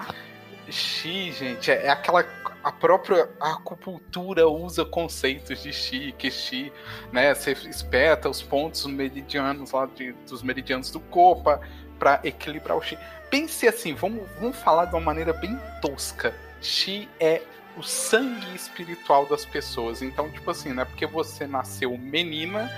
Xi, 0.68 1.30
gente, 1.32 1.70
é, 1.70 1.86
é 1.86 1.90
aquela 1.90 2.24
a 2.66 2.72
própria 2.72 3.28
acupuntura 3.38 4.48
usa 4.48 4.84
conceitos 4.84 5.62
de 5.62 5.72
Xi, 5.72 6.12
que 6.18 6.28
Xi, 6.28 6.72
né, 7.12 7.32
você 7.32 7.52
espeta 7.52 8.28
os 8.28 8.42
pontos 8.42 8.84
meridianos 8.86 9.70
lá 9.70 9.86
de, 9.86 10.10
dos 10.28 10.42
meridianos 10.42 10.90
do 10.90 10.98
corpo 10.98 11.60
para 11.96 12.18
equilibrar 12.24 12.76
o 12.76 12.82
Xi. 12.82 12.98
Pense 13.30 13.66
assim, 13.66 13.94
vamos, 13.94 14.28
vamos 14.40 14.56
falar 14.58 14.86
de 14.86 14.94
uma 14.94 15.00
maneira 15.00 15.32
bem 15.32 15.58
tosca. 15.80 16.34
Xi 16.60 17.08
é 17.20 17.42
o 17.76 17.82
sangue 17.82 18.54
espiritual 18.54 19.26
das 19.26 19.44
pessoas. 19.44 20.02
Então, 20.02 20.30
tipo 20.30 20.50
assim, 20.50 20.72
não 20.72 20.82
é 20.82 20.86
porque 20.86 21.06
você 21.06 21.46
nasceu 21.46 21.96
menina, 21.98 22.70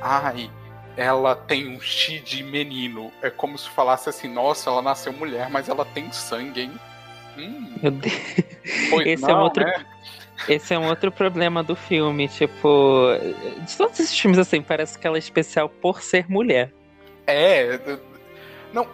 ai, 0.00 0.50
ela 0.96 1.36
tem 1.36 1.68
um 1.68 1.80
chi 1.80 2.18
de 2.18 2.42
menino. 2.42 3.12
É 3.22 3.30
como 3.30 3.56
se 3.56 3.68
falasse 3.70 4.08
assim, 4.08 4.28
nossa, 4.28 4.70
ela 4.70 4.82
nasceu 4.82 5.12
mulher, 5.12 5.48
mas 5.50 5.68
ela 5.68 5.84
tem 5.84 6.10
sangue, 6.12 6.62
hein? 6.62 6.72
Hum. 7.36 7.74
Esse 9.04 9.22
não, 9.22 9.30
é 9.30 9.34
um 9.34 9.40
outro. 9.40 9.64
Né? 9.64 9.86
Esse 10.48 10.74
é 10.74 10.78
um 10.78 10.88
outro 10.88 11.10
problema 11.10 11.62
do 11.62 11.74
filme, 11.74 12.28
tipo, 12.28 13.08
de 13.60 13.76
todos 13.76 13.98
esses 14.00 14.18
filmes 14.18 14.38
assim, 14.38 14.60
parece 14.60 14.98
que 14.98 15.06
ela 15.06 15.16
é 15.16 15.18
especial 15.18 15.68
por 15.68 16.00
ser 16.02 16.28
mulher. 16.28 16.72
É, 17.26 17.78
não, 18.72 18.86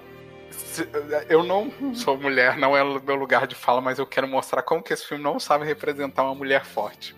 eu 1.29 1.43
não 1.43 1.95
sou 1.95 2.17
mulher, 2.17 2.57
não 2.57 2.77
é 2.77 2.83
meu 2.83 3.17
lugar 3.17 3.47
de 3.47 3.55
fala, 3.55 3.81
mas 3.81 3.99
eu 3.99 4.07
quero 4.07 4.29
mostrar 4.29 4.63
como 4.63 4.83
que 4.83 4.93
esse 4.93 5.07
filme 5.07 5.23
não 5.23 5.39
sabe 5.39 5.65
representar 5.65 6.23
uma 6.25 6.35
mulher 6.35 6.65
forte. 6.65 7.15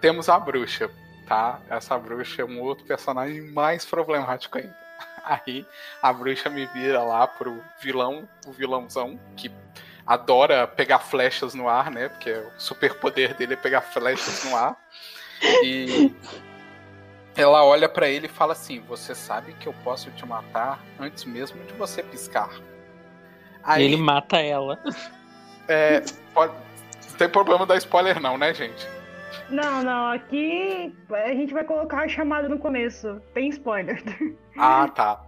Temos 0.00 0.28
a 0.28 0.38
bruxa, 0.38 0.90
tá? 1.26 1.60
Essa 1.68 1.98
bruxa 1.98 2.42
é 2.42 2.44
um 2.44 2.60
outro 2.60 2.84
personagem 2.84 3.40
mais 3.52 3.84
problemático 3.84 4.58
ainda. 4.58 4.76
Aí 5.24 5.66
a 6.02 6.12
bruxa 6.12 6.48
me 6.48 6.66
vira 6.66 7.02
lá 7.02 7.26
pro 7.26 7.62
vilão, 7.80 8.28
o 8.46 8.52
vilãozão, 8.52 9.18
que 9.36 9.50
adora 10.06 10.66
pegar 10.66 11.00
flechas 11.00 11.54
no 11.54 11.68
ar, 11.68 11.90
né? 11.90 12.08
Porque 12.08 12.32
o 12.32 12.50
superpoder 12.56 13.34
dele 13.34 13.54
é 13.54 13.56
pegar 13.56 13.82
flechas 13.82 14.44
no 14.44 14.56
ar. 14.56 14.76
E 15.62 16.14
ela 17.38 17.64
olha 17.64 17.88
para 17.88 18.08
ele 18.08 18.26
e 18.26 18.30
fala 18.30 18.52
assim: 18.52 18.80
Você 18.80 19.14
sabe 19.14 19.52
que 19.54 19.68
eu 19.68 19.74
posso 19.84 20.10
te 20.10 20.26
matar 20.26 20.80
antes 20.98 21.24
mesmo 21.24 21.62
de 21.64 21.72
você 21.74 22.02
piscar. 22.02 22.50
Aí, 23.62 23.84
ele 23.84 23.96
mata 23.96 24.38
ela. 24.38 24.78
É, 25.70 26.02
pode, 26.32 26.54
não 27.10 27.18
tem 27.18 27.28
problema 27.28 27.66
dar 27.66 27.76
spoiler, 27.76 28.18
não, 28.18 28.38
né, 28.38 28.54
gente? 28.54 28.88
Não, 29.50 29.82
não, 29.82 30.10
aqui 30.12 30.96
a 31.10 31.28
gente 31.34 31.52
vai 31.52 31.62
colocar 31.62 32.04
a 32.04 32.08
chamada 32.08 32.48
no 32.48 32.58
começo. 32.58 33.20
Tem 33.34 33.50
spoiler. 33.50 34.02
Ah, 34.60 34.88
tá. 34.88 35.20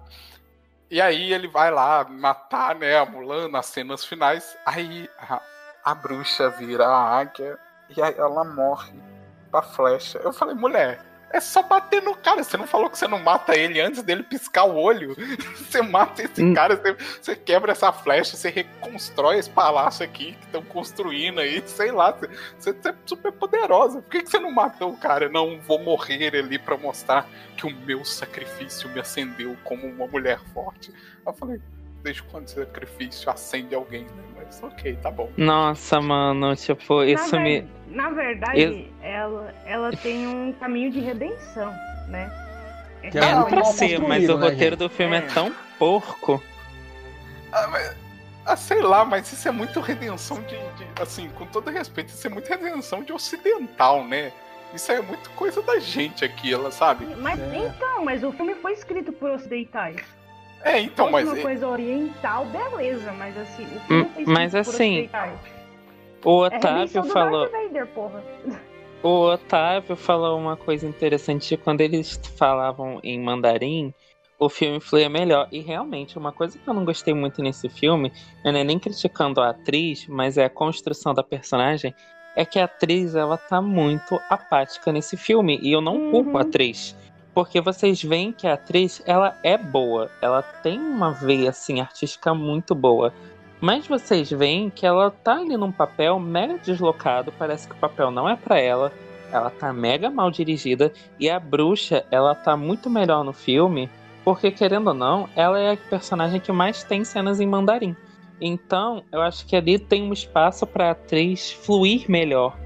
E 0.90 1.00
aí 1.00 1.32
ele 1.32 1.46
vai 1.46 1.70
lá 1.70 2.04
matar, 2.04 2.74
né, 2.74 2.96
a 2.96 3.04
Mulan 3.04 3.48
nas 3.48 3.66
cenas 3.66 4.04
finais. 4.04 4.58
Aí 4.66 5.08
a, 5.18 5.40
a 5.84 5.94
bruxa 5.94 6.48
vira 6.48 6.86
a 6.86 7.18
águia 7.18 7.58
e 7.94 8.02
aí 8.02 8.14
ela 8.16 8.44
morre 8.44 8.98
pra 9.50 9.62
flecha. 9.62 10.18
Eu 10.18 10.32
falei, 10.32 10.56
mulher, 10.56 11.04
é 11.30 11.40
só 11.40 11.62
bater 11.62 12.02
no 12.02 12.14
cara. 12.14 12.42
Você 12.42 12.56
não 12.56 12.66
falou 12.66 12.90
que 12.90 12.98
você 12.98 13.06
não 13.06 13.18
mata 13.18 13.56
ele 13.56 13.80
antes 13.80 14.02
dele 14.02 14.22
piscar 14.22 14.64
o 14.64 14.76
olho? 14.76 15.16
Você 15.70 15.80
mata 15.82 16.22
esse 16.22 16.42
hum. 16.42 16.52
cara, 16.52 16.74
você, 16.74 16.96
você, 17.22 17.36
quebra 17.36 17.70
essa 17.70 17.92
flecha, 17.92 18.36
você 18.36 18.50
reconstrói 18.50 19.38
esse 19.38 19.48
palácio 19.48 20.04
aqui 20.04 20.32
que 20.32 20.46
estão 20.46 20.62
construindo 20.62 21.38
aí, 21.38 21.62
sei 21.64 21.92
lá. 21.92 22.10
Você, 22.58 22.72
você, 22.72 22.88
é 22.88 22.94
super 23.06 23.30
poderosa. 23.30 24.02
Por 24.02 24.10
que, 24.10 24.22
que 24.22 24.30
você 24.30 24.40
não 24.40 24.50
matou 24.50 24.90
o 24.90 24.96
cara? 24.96 25.28
Não, 25.28 25.60
vou 25.60 25.78
morrer 25.78 26.34
ali 26.34 26.58
para 26.58 26.76
mostrar 26.76 27.28
que 27.56 27.66
o 27.66 27.70
meu 27.70 28.04
sacrifício 28.04 28.88
me 28.90 28.98
acendeu 28.98 29.56
como 29.62 29.86
uma 29.86 30.08
mulher 30.08 30.40
forte. 30.52 30.92
Eu 31.24 31.32
falei, 31.32 31.60
desde 32.02 32.22
quando 32.24 32.48
sacrifício 32.48 33.30
acende 33.30 33.74
alguém, 33.74 34.04
né? 34.04 34.22
Mas 34.36 34.62
ok, 34.62 34.96
tá 35.02 35.10
bom. 35.10 35.30
Nossa, 35.36 36.00
mano, 36.00 36.54
tipo, 36.56 37.02
isso 37.04 37.36
na 37.36 37.42
me. 37.42 37.68
Na 37.88 38.10
verdade, 38.10 38.60
eu... 38.60 38.88
ela, 39.02 39.54
ela 39.66 39.90
tem 39.92 40.26
um 40.26 40.52
caminho 40.52 40.90
de 40.90 41.00
redenção, 41.00 41.72
né? 42.08 42.30
Que 43.10 43.18
é, 43.18 43.22
é 43.22 43.42
pra 43.44 43.64
ser, 43.64 43.98
mas 44.00 44.28
o 44.28 44.36
né, 44.36 44.48
roteiro 44.48 44.76
gente? 44.76 44.78
do 44.78 44.88
filme 44.90 45.16
é. 45.16 45.18
é 45.18 45.22
tão 45.22 45.52
porco. 45.78 46.42
Ah, 47.52 47.66
mas, 47.68 47.96
ah, 48.44 48.56
sei 48.56 48.80
lá, 48.80 49.04
mas 49.04 49.32
isso 49.32 49.48
é 49.48 49.50
muito 49.50 49.80
redenção 49.80 50.40
de, 50.42 50.56
de, 50.56 50.86
Assim, 51.00 51.28
com 51.30 51.46
todo 51.46 51.70
respeito, 51.70 52.08
isso 52.08 52.26
é 52.26 52.30
muito 52.30 52.48
redenção 52.48 53.02
de 53.02 53.12
ocidental, 53.12 54.04
né? 54.04 54.32
Isso 54.74 54.92
é 54.92 55.00
muito 55.00 55.28
coisa 55.30 55.60
da 55.62 55.78
gente 55.80 56.24
aqui, 56.24 56.52
ela 56.52 56.70
sabe? 56.70 57.06
Mas 57.16 57.40
é. 57.40 57.56
então, 57.56 58.04
mas 58.04 58.22
o 58.22 58.30
filme 58.32 58.54
foi 58.54 58.72
escrito 58.72 59.12
por 59.12 59.30
ocidentais. 59.30 59.96
É, 60.62 60.80
então, 60.80 61.10
mas. 61.10 61.28
uma 61.28 61.38
é- 61.38 61.42
coisa 61.42 61.68
oriental, 61.68 62.46
beleza, 62.46 63.12
mas 63.12 63.36
assim. 63.36 63.66
Hum, 63.90 64.06
mas 64.26 64.54
assim. 64.54 65.08
O 66.24 66.44
é 66.44 66.48
Otávio 66.48 67.00
é 67.00 67.04
falou. 67.04 67.50
Vader, 67.50 67.88
o 69.02 69.32
Otávio 69.32 69.96
falou 69.96 70.38
uma 70.38 70.56
coisa 70.56 70.86
interessante. 70.86 71.56
Quando 71.56 71.80
eles 71.80 72.20
falavam 72.36 73.00
em 73.02 73.18
mandarim, 73.18 73.94
o 74.38 74.48
filme 74.48 74.80
fluía 74.80 75.08
melhor. 75.08 75.48
E 75.50 75.60
realmente, 75.60 76.18
uma 76.18 76.32
coisa 76.32 76.58
que 76.58 76.68
eu 76.68 76.74
não 76.74 76.84
gostei 76.84 77.14
muito 77.14 77.42
nesse 77.42 77.68
filme, 77.68 78.12
eu 78.44 78.52
não 78.52 78.60
é 78.60 78.64
nem 78.64 78.78
criticando 78.78 79.40
a 79.40 79.50
atriz, 79.50 80.06
mas 80.06 80.36
é 80.36 80.44
a 80.44 80.50
construção 80.50 81.14
da 81.14 81.22
personagem, 81.22 81.94
é 82.36 82.44
que 82.44 82.58
a 82.58 82.64
atriz 82.64 83.14
ela 83.14 83.38
tá 83.38 83.62
muito 83.62 84.20
apática 84.28 84.92
nesse 84.92 85.16
filme. 85.16 85.58
E 85.62 85.72
eu 85.72 85.80
não 85.80 85.96
uhum. 85.96 86.10
culpo 86.10 86.38
a 86.38 86.42
atriz. 86.42 86.94
Porque 87.34 87.60
vocês 87.60 88.02
veem 88.02 88.32
que 88.32 88.46
a 88.46 88.54
atriz, 88.54 89.02
ela 89.06 89.38
é 89.42 89.56
boa. 89.56 90.10
Ela 90.20 90.42
tem 90.42 90.78
uma 90.78 91.12
veia, 91.12 91.50
assim, 91.50 91.80
artística 91.80 92.34
muito 92.34 92.74
boa. 92.74 93.12
Mas 93.60 93.86
vocês 93.86 94.30
veem 94.30 94.70
que 94.70 94.84
ela 94.84 95.10
tá 95.10 95.36
ali 95.36 95.56
num 95.56 95.70
papel 95.70 96.18
mega 96.18 96.58
deslocado. 96.58 97.32
Parece 97.38 97.68
que 97.68 97.74
o 97.74 97.78
papel 97.78 98.10
não 98.10 98.28
é 98.28 98.34
para 98.34 98.58
ela. 98.58 98.92
Ela 99.32 99.50
tá 99.50 99.72
mega 99.72 100.10
mal 100.10 100.30
dirigida. 100.30 100.92
E 101.18 101.30
a 101.30 101.38
bruxa, 101.38 102.04
ela 102.10 102.34
tá 102.34 102.56
muito 102.56 102.90
melhor 102.90 103.22
no 103.22 103.32
filme. 103.32 103.88
Porque, 104.24 104.50
querendo 104.50 104.88
ou 104.88 104.94
não, 104.94 105.28
ela 105.36 105.58
é 105.58 105.72
a 105.72 105.76
personagem 105.76 106.40
que 106.40 106.52
mais 106.52 106.82
tem 106.82 107.04
cenas 107.04 107.40
em 107.40 107.46
mandarim. 107.46 107.94
Então, 108.40 109.04
eu 109.12 109.20
acho 109.20 109.46
que 109.46 109.54
ali 109.54 109.78
tem 109.78 110.02
um 110.02 110.12
espaço 110.12 110.66
para 110.66 110.90
atriz 110.90 111.52
fluir 111.52 112.10
melhor 112.10 112.56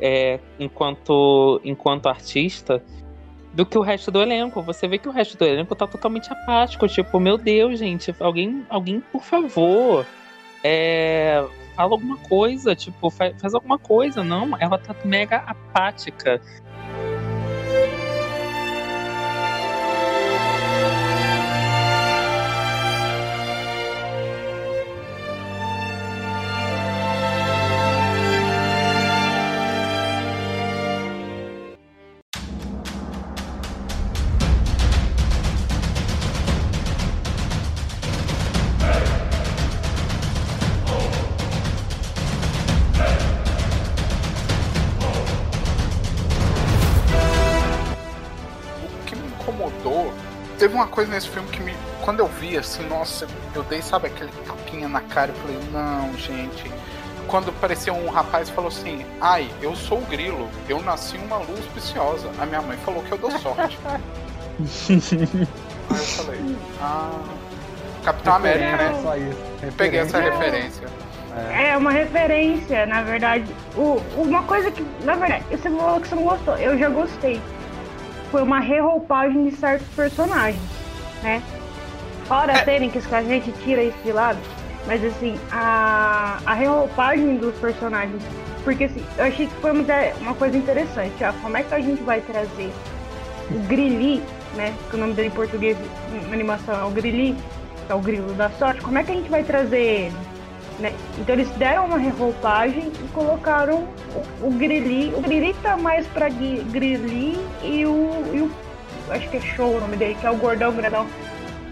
é, 0.00 0.38
enquanto, 0.58 1.60
enquanto 1.64 2.08
artista 2.08 2.82
do 3.58 3.66
que 3.66 3.76
o 3.76 3.80
resto 3.82 4.12
do 4.12 4.22
elenco. 4.22 4.62
Você 4.62 4.86
vê 4.86 4.98
que 4.98 5.08
o 5.08 5.10
resto 5.10 5.36
do 5.36 5.44
elenco 5.44 5.74
tá 5.74 5.84
totalmente 5.84 6.32
apático. 6.32 6.86
Tipo, 6.86 7.18
meu 7.18 7.36
Deus, 7.36 7.80
gente, 7.80 8.14
alguém, 8.20 8.64
alguém 8.68 9.00
por 9.00 9.24
favor, 9.24 10.06
é, 10.62 11.44
fala 11.74 11.90
alguma 11.94 12.16
coisa, 12.18 12.76
tipo, 12.76 13.10
faz, 13.10 13.34
faz 13.40 13.54
alguma 13.54 13.76
coisa. 13.76 14.22
Não, 14.22 14.56
ela 14.60 14.78
tá 14.78 14.94
mega 15.04 15.38
apática. 15.38 16.40
Coisa 50.98 51.12
nesse 51.12 51.28
filme 51.28 51.48
que 51.48 51.62
me. 51.62 51.72
Quando 52.02 52.18
eu 52.18 52.26
vi, 52.26 52.58
assim, 52.58 52.84
nossa, 52.88 53.28
eu 53.54 53.62
dei, 53.62 53.80
sabe, 53.80 54.08
aquele 54.08 54.32
tapinha 54.44 54.88
na 54.88 55.00
cara 55.00 55.30
e 55.30 55.40
falei, 55.40 55.56
não, 55.72 56.12
gente. 56.18 56.68
Quando 57.28 57.50
apareceu 57.50 57.94
um 57.94 58.08
rapaz 58.08 58.48
e 58.48 58.52
falou 58.52 58.66
assim, 58.66 59.06
ai, 59.20 59.48
eu 59.62 59.76
sou 59.76 59.98
o 59.98 60.06
grilo, 60.06 60.48
eu 60.68 60.82
nasci 60.82 61.16
uma 61.18 61.36
luz 61.36 61.64
preciosa. 61.66 62.28
A 62.40 62.46
minha 62.46 62.60
mãe 62.60 62.76
falou 62.78 63.00
que 63.04 63.12
eu 63.12 63.18
dou 63.18 63.30
sorte. 63.38 63.78
Aí 63.88 65.46
eu 65.88 65.94
falei, 65.94 66.56
ah. 66.80 67.22
Capitão 68.02 68.34
América, 68.34 68.76
né? 68.76 69.00
Só 69.00 69.16
isso. 69.16 69.76
Peguei 69.76 70.00
essa 70.00 70.18
referência. 70.18 70.88
É. 71.52 71.70
é 71.70 71.76
uma 71.76 71.92
referência, 71.92 72.86
na 72.86 73.02
verdade. 73.02 73.44
O, 73.76 74.02
uma 74.16 74.42
coisa 74.42 74.68
que, 74.72 74.84
na 75.04 75.14
verdade, 75.14 75.44
você 75.48 75.70
falou 75.70 76.00
que 76.00 76.08
você 76.08 76.14
não 76.16 76.24
gostou, 76.24 76.56
eu 76.56 76.76
já 76.76 76.88
gostei 76.88 77.40
foi 78.30 78.42
uma 78.42 78.60
reroupagem 78.60 79.48
de 79.48 79.56
certos 79.56 79.88
personagens, 79.94 80.60
né? 81.22 81.42
Fora 82.26 82.52
é. 82.52 82.64
técnicas 82.64 83.06
que 83.06 83.14
a 83.14 83.22
gente 83.22 83.52
tira 83.64 83.82
isso 83.82 83.98
de 84.04 84.12
lado, 84.12 84.38
mas 84.86 85.04
assim, 85.04 85.38
a, 85.50 86.38
a 86.44 86.54
reroupagem 86.54 87.36
dos 87.36 87.54
personagens, 87.56 88.22
porque 88.64 88.84
assim, 88.84 89.04
eu 89.16 89.24
achei 89.24 89.46
que 89.46 89.54
foi 89.54 89.72
uma, 89.72 90.34
coisa 90.34 90.56
interessante, 90.56 91.24
ó, 91.24 91.32
como 91.42 91.56
é 91.56 91.62
que 91.62 91.74
a 91.74 91.80
gente 91.80 92.02
vai 92.02 92.20
trazer 92.20 92.70
o 93.50 93.58
Grilli, 93.66 94.22
né? 94.54 94.74
Que 94.90 94.96
o 94.96 94.98
nome 94.98 95.14
dele 95.14 95.28
em 95.28 95.32
português 95.32 95.76
na 96.28 96.34
animação 96.34 96.78
é 96.78 96.84
o 96.84 96.90
Grilli, 96.90 97.34
que 97.86 97.92
é 97.92 97.94
o 97.94 98.00
grilo 98.00 98.32
da 98.34 98.50
sorte, 98.50 98.82
como 98.82 98.98
é 98.98 99.04
que 99.04 99.10
a 99.10 99.14
gente 99.14 99.30
vai 99.30 99.42
trazer 99.42 99.80
ele? 99.80 100.16
Né? 100.78 100.92
Então 101.18 101.34
eles 101.34 101.50
deram 101.52 101.86
uma 101.86 101.98
reroupagem 101.98 102.92
e 102.92 103.08
colocaram 103.08 103.88
o, 104.40 104.46
o 104.46 104.50
Grilli. 104.52 105.12
O 105.14 105.20
Grilli 105.20 105.54
tá 105.62 105.76
mais 105.76 106.06
pra 106.06 106.28
Grilli 106.28 107.36
e 107.64 107.84
o, 107.84 108.10
e 108.32 108.40
o. 108.42 108.50
Acho 109.10 109.28
que 109.30 109.36
é 109.36 109.40
show 109.40 109.76
o 109.76 109.80
nome 109.80 109.96
dele, 109.96 110.16
que 110.20 110.26
é 110.26 110.30
o 110.30 110.36
gordão 110.36 110.72
grandão. 110.74 111.06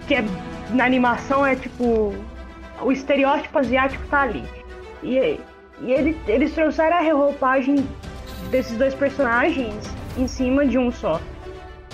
Que 0.06 0.16
é, 0.16 0.24
na 0.70 0.84
animação 0.84 1.44
é 1.44 1.56
tipo. 1.56 2.14
O 2.80 2.92
estereótipo 2.92 3.58
asiático 3.58 4.04
tá 4.08 4.22
ali. 4.22 4.44
E, 5.02 5.40
e 5.80 5.92
ele, 5.92 6.20
eles 6.26 6.52
trouxeram 6.52 6.96
a 6.96 7.00
reroupagem 7.00 7.86
desses 8.50 8.76
dois 8.76 8.94
personagens 8.94 9.74
em 10.16 10.26
cima 10.26 10.66
de 10.66 10.78
um 10.78 10.90
só. 10.90 11.20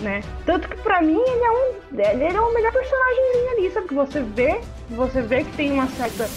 Né? 0.00 0.22
Tanto 0.44 0.68
que 0.68 0.76
pra 0.78 1.00
mim 1.00 1.20
ele 1.20 1.44
é 1.44 1.50
um. 1.50 1.74
Ele 1.92 2.36
é 2.36 2.40
o 2.40 2.54
melhor 2.54 2.72
personagem 2.72 3.48
ali, 3.52 3.70
sabe? 3.70 3.88
Que 3.88 3.94
você 3.94 4.20
vê, 4.20 4.60
você 4.90 5.22
vê 5.22 5.44
que 5.44 5.52
tem 5.52 5.72
uma 5.72 5.86
certa 5.86 6.28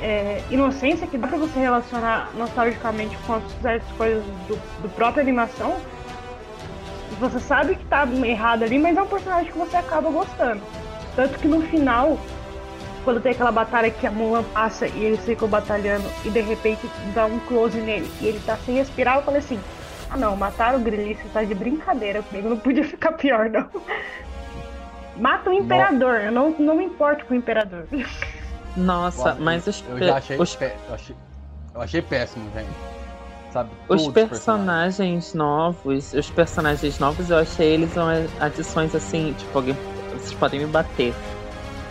é, 0.00 0.42
inocência 0.50 1.06
que 1.06 1.16
dá 1.16 1.26
pra 1.26 1.38
você 1.38 1.58
relacionar 1.58 2.30
nostalgicamente 2.36 3.16
com 3.26 3.40
certas 3.62 3.90
coisas 3.96 4.22
do, 4.46 4.56
do 4.82 4.88
própria 4.94 5.22
animação. 5.22 5.76
Você 7.20 7.38
sabe 7.40 7.76
que 7.76 7.84
tá 7.84 8.06
errado 8.24 8.64
ali, 8.64 8.78
mas 8.78 8.96
é 8.96 9.02
um 9.02 9.06
personagem 9.06 9.50
que 9.50 9.58
você 9.58 9.76
acaba 9.76 10.10
gostando. 10.10 10.60
Tanto 11.14 11.38
que 11.38 11.46
no 11.46 11.60
final, 11.62 12.18
quando 13.04 13.20
tem 13.20 13.32
aquela 13.32 13.52
batalha 13.52 13.90
que 13.90 14.06
a 14.06 14.10
Mulan 14.10 14.42
passa 14.42 14.86
e 14.88 15.04
eles 15.04 15.24
ficam 15.24 15.46
batalhando 15.48 16.08
e 16.24 16.30
de 16.30 16.40
repente 16.40 16.88
dá 17.14 17.26
um 17.26 17.38
close 17.40 17.78
nele 17.80 18.10
e 18.20 18.26
ele 18.26 18.40
tá 18.44 18.56
sem 18.64 18.76
respirar, 18.76 19.16
eu 19.16 19.22
falei 19.22 19.38
assim: 19.38 19.60
ah 20.10 20.16
não, 20.16 20.36
mataram 20.36 20.78
o 20.78 20.82
Grilli, 20.82 21.14
você 21.14 21.28
tá 21.28 21.44
de 21.44 21.54
brincadeira 21.54 22.22
comigo, 22.22 22.48
não 22.48 22.58
podia 22.58 22.84
ficar 22.84 23.12
pior 23.12 23.48
não. 23.48 23.68
Mata 25.16 25.50
o 25.50 25.52
Imperador, 25.52 26.20
eu 26.22 26.32
não, 26.32 26.50
não 26.58 26.76
me 26.76 26.84
importo 26.84 27.24
com 27.26 27.34
o 27.34 27.36
Imperador. 27.36 27.86
Nossa, 28.76 29.36
mas 29.36 29.66
os 29.68 29.84
Eu 29.88 29.98
já 29.98 30.16
achei, 30.16 30.36
os... 30.36 30.58
eu 30.60 30.94
achei, 30.94 31.16
eu 31.74 31.80
achei 31.80 32.02
péssimo, 32.02 32.50
gente. 32.52 33.03
Sabe? 33.54 33.70
Os 33.88 34.02
Todos 34.02 34.12
personagens, 34.12 35.32
novos, 35.32 36.12
os 36.12 36.28
personagens 36.28 36.98
novos, 36.98 37.30
eu 37.30 37.38
achei 37.38 37.74
eles 37.74 37.96
umas 37.96 38.28
adições 38.40 38.94
assim, 38.94 39.32
tipo, 39.38 39.56
alguém. 39.56 39.76
Vocês 40.12 40.34
podem 40.34 40.60
me 40.60 40.66
bater. 40.66 41.14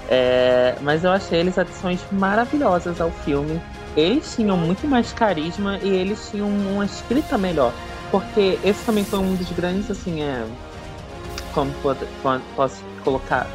É, 0.09 0.75
mas 0.81 1.03
eu 1.03 1.11
achei 1.11 1.39
eles 1.39 1.57
adições 1.57 2.01
maravilhosas 2.11 2.99
ao 2.99 3.09
filme. 3.09 3.61
Eles 3.95 4.35
tinham 4.35 4.57
muito 4.57 4.85
mais 4.87 5.13
carisma 5.13 5.79
e 5.81 5.89
eles 5.89 6.29
tinham 6.29 6.49
uma 6.49 6.85
escrita 6.85 7.37
melhor. 7.37 7.71
Porque 8.11 8.59
esse 8.63 8.85
também 8.85 9.05
foi 9.05 9.19
um 9.19 9.33
dos 9.35 9.49
grandes, 9.51 9.89
assim, 9.89 10.21
é. 10.21 10.45
Como 11.53 11.71
posso 12.55 12.83
colocar? 13.03 13.47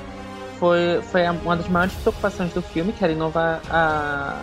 Foi, 0.59 1.01
foi 1.03 1.29
uma 1.29 1.57
das 1.57 1.69
maiores 1.69 1.95
preocupações 1.97 2.53
do 2.53 2.63
filme, 2.63 2.93
que 2.93 3.05
era 3.05 3.13
inovar 3.13 3.61
a 3.71 4.41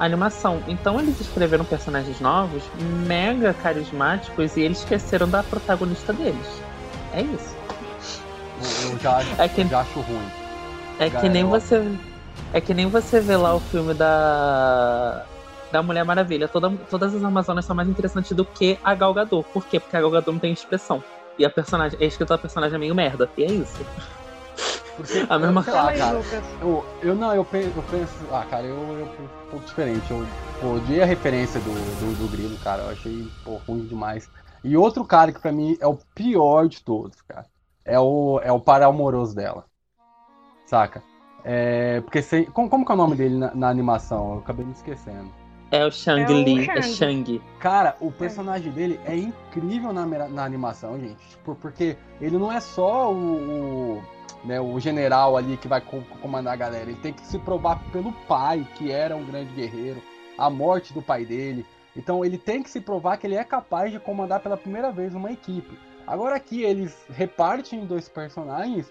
animação. 0.00 0.62
Então 0.66 0.98
eles 0.98 1.20
escreveram 1.20 1.64
personagens 1.64 2.18
novos, 2.20 2.62
mega 3.06 3.52
carismáticos, 3.52 4.56
e 4.56 4.62
eles 4.62 4.78
esqueceram 4.78 5.28
da 5.28 5.42
protagonista 5.42 6.12
deles. 6.12 6.62
É 7.12 7.20
isso. 7.20 7.54
Eu 8.82 8.98
já, 8.98 9.22
é 9.38 9.48
que, 9.48 9.64
já 9.66 9.80
acho 9.80 10.00
ruim. 10.00 10.28
É 10.98 11.10
que 11.10 11.28
nem 11.28 11.44
você. 11.44 11.82
É 12.52 12.60
que 12.60 12.74
nem 12.74 12.86
você 12.86 13.20
vê 13.20 13.36
lá 13.36 13.54
o 13.54 13.60
filme 13.60 13.94
da. 13.94 15.24
Da 15.70 15.82
Mulher 15.82 16.04
Maravilha. 16.04 16.48
Toda, 16.48 16.68
todas 16.90 17.14
as 17.14 17.22
Amazonas 17.22 17.64
são 17.64 17.76
mais 17.76 17.88
interessantes 17.88 18.32
do 18.32 18.44
que 18.44 18.76
a 18.82 18.92
Gal 18.94 19.14
Gadot. 19.14 19.46
Por 19.52 19.64
quê? 19.66 19.78
Porque 19.78 19.96
a 19.96 20.00
Gal 20.00 20.10
Gadot 20.10 20.32
não 20.32 20.38
tem 20.38 20.52
expressão. 20.52 21.02
E 21.38 21.44
a 21.44 21.50
personagem, 21.50 21.98
a 22.00 22.04
escrita 22.04 22.34
da 22.34 22.38
personagem 22.38 22.74
é 22.74 22.78
meio 22.78 22.94
merda. 22.94 23.30
E 23.36 23.44
é 23.44 23.52
isso. 23.52 23.78
Porque, 24.96 25.24
a 25.30 25.38
mesma 25.38 25.62
coisa. 25.62 25.92
cara, 25.96 26.20
eu, 26.60 26.84
eu 27.02 27.14
não, 27.14 27.32
eu 27.32 27.44
penso, 27.44 27.72
eu 27.76 27.84
penso. 27.88 28.12
Ah, 28.32 28.44
cara, 28.50 28.64
eu, 28.64 28.76
eu 28.76 29.08
pouco 29.50 29.66
diferente. 29.66 30.10
Eu 30.10 30.74
odiei 30.74 31.02
a 31.02 31.06
referência 31.06 31.60
do, 31.60 31.70
do, 31.70 32.18
do 32.18 32.30
Grilo, 32.30 32.56
cara. 32.58 32.82
Eu 32.82 32.90
achei 32.90 33.26
pô, 33.44 33.56
ruim 33.66 33.84
demais. 33.86 34.30
E 34.62 34.76
outro 34.76 35.04
cara 35.04 35.32
que 35.32 35.40
pra 35.40 35.52
mim 35.52 35.76
é 35.80 35.86
o 35.86 35.98
pior 36.14 36.68
de 36.68 36.82
todos, 36.82 37.20
cara. 37.22 37.46
É 37.84 37.98
o, 37.98 38.40
é 38.42 38.52
o 38.52 38.60
par 38.60 38.82
amoroso 38.82 39.34
dela. 39.34 39.64
Saca? 40.66 41.02
É, 41.42 42.00
porque 42.02 42.22
sem, 42.22 42.44
como, 42.44 42.68
como 42.68 42.84
que 42.84 42.92
é 42.92 42.94
o 42.94 42.98
nome 42.98 43.16
dele 43.16 43.36
na, 43.36 43.54
na 43.54 43.68
animação? 43.68 44.34
Eu 44.34 44.38
acabei 44.40 44.64
me 44.64 44.72
esquecendo. 44.72 45.30
É 45.70 45.84
o 45.86 45.90
Shang 45.90 46.22
é 46.22 46.42
Li, 46.42 46.68
é 46.68 46.82
Shang. 46.82 47.40
Cara, 47.60 47.96
o 48.00 48.10
personagem 48.10 48.72
dele 48.72 49.00
é 49.04 49.16
incrível 49.16 49.92
na, 49.92 50.04
na 50.04 50.44
animação, 50.44 50.98
gente. 50.98 51.20
Tipo, 51.28 51.54
porque 51.54 51.96
ele 52.20 52.36
não 52.36 52.52
é 52.52 52.60
só 52.60 53.12
o, 53.12 53.96
o 53.96 54.02
né, 54.44 54.60
o 54.60 54.78
general 54.80 55.36
ali 55.36 55.56
que 55.56 55.68
vai 55.68 55.80
comandar 56.20 56.54
a 56.54 56.56
galera. 56.56 56.90
Ele 56.90 57.00
tem 57.00 57.12
que 57.12 57.26
se 57.26 57.38
provar 57.38 57.82
pelo 57.90 58.12
pai, 58.26 58.66
que 58.76 58.90
era 58.90 59.16
um 59.16 59.24
grande 59.24 59.52
guerreiro, 59.54 60.02
a 60.38 60.48
morte 60.48 60.92
do 60.92 61.02
pai 61.02 61.24
dele. 61.24 61.64
Então 61.96 62.24
ele 62.24 62.38
tem 62.38 62.62
que 62.62 62.70
se 62.70 62.80
provar 62.80 63.16
que 63.16 63.26
ele 63.26 63.34
é 63.34 63.44
capaz 63.44 63.92
de 63.92 63.98
comandar 63.98 64.40
pela 64.40 64.56
primeira 64.56 64.90
vez 64.90 65.14
uma 65.14 65.32
equipe. 65.32 65.78
Agora 66.06 66.36
aqui 66.36 66.62
eles 66.62 67.06
repartem 67.10 67.80
em 67.80 67.86
dois 67.86 68.08
personagens 68.08 68.90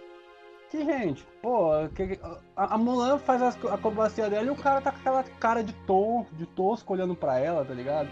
que, 0.69 0.85
gente, 0.85 1.25
pô, 1.41 1.71
que, 1.95 2.19
a, 2.55 2.75
a 2.75 2.77
Mulan 2.77 3.17
faz 3.17 3.41
a 3.41 3.49
acrobacia 3.73 4.29
dela 4.29 4.45
e 4.45 4.49
o 4.51 4.55
cara 4.55 4.79
tá 4.79 4.91
com 4.91 4.99
aquela 4.99 5.23
cara 5.23 5.63
de, 5.63 5.73
to, 5.73 6.25
de 6.33 6.45
tosco 6.45 6.93
olhando 6.93 7.15
pra 7.15 7.39
ela, 7.39 7.65
tá 7.65 7.73
ligado? 7.73 8.07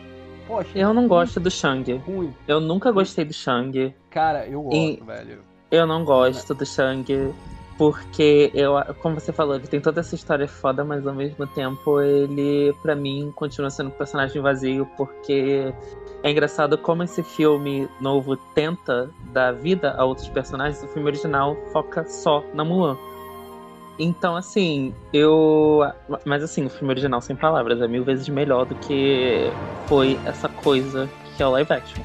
Poxa, 0.47 0.75
eu 0.75 0.87
não 0.87 1.01
ruim. 1.01 1.07
gosto 1.07 1.39
do 1.39 1.51
Shang. 1.51 1.97
Ruim. 1.97 2.33
Eu 2.47 2.59
nunca 2.59 2.91
gostei 2.91 3.25
do 3.25 3.33
Shang. 3.33 3.93
Cara, 4.09 4.47
eu 4.47 4.63
gosto, 4.63 4.75
e... 4.75 5.03
velho. 5.05 5.43
Eu 5.69 5.85
não 5.85 6.05
gosto 6.05 6.53
do 6.53 6.65
Shang, 6.65 7.33
porque 7.77 8.51
eu, 8.53 8.73
como 9.01 9.19
você 9.19 9.33
falou, 9.33 9.55
ele 9.55 9.67
tem 9.67 9.81
toda 9.81 9.99
essa 9.99 10.15
história 10.15 10.47
foda, 10.47 10.83
mas 10.83 11.05
ao 11.05 11.13
mesmo 11.13 11.45
tempo 11.45 12.01
ele, 12.01 12.73
para 12.81 12.95
mim, 12.95 13.31
continua 13.35 13.69
sendo 13.69 13.87
um 13.87 13.91
personagem 13.91 14.41
vazio, 14.41 14.89
porque 14.95 15.73
é 16.23 16.31
engraçado 16.31 16.77
como 16.77 17.03
esse 17.03 17.21
filme 17.21 17.87
novo 17.99 18.35
tenta 18.55 19.09
dar 19.33 19.51
vida 19.53 19.93
a 19.97 20.05
outros 20.05 20.29
personagens, 20.29 20.81
o 20.81 20.87
filme 20.87 21.07
original 21.07 21.55
foca 21.71 22.05
só 22.05 22.43
na 22.53 22.63
Mulan. 22.63 22.97
Então, 23.99 24.35
assim, 24.35 24.93
eu. 25.11 25.81
Mas, 26.23 26.43
assim, 26.43 26.65
o 26.65 26.69
filme 26.69 26.93
original, 26.93 27.19
sem 27.19 27.35
palavras, 27.35 27.81
é 27.81 27.87
mil 27.87 28.03
vezes 28.03 28.29
melhor 28.29 28.65
do 28.65 28.75
que 28.75 29.51
foi 29.87 30.19
essa 30.23 30.47
coisa 30.47 31.09
que 31.35 31.41
é 31.41 31.47
o 31.47 31.51
live 31.51 31.73
action. 31.73 32.03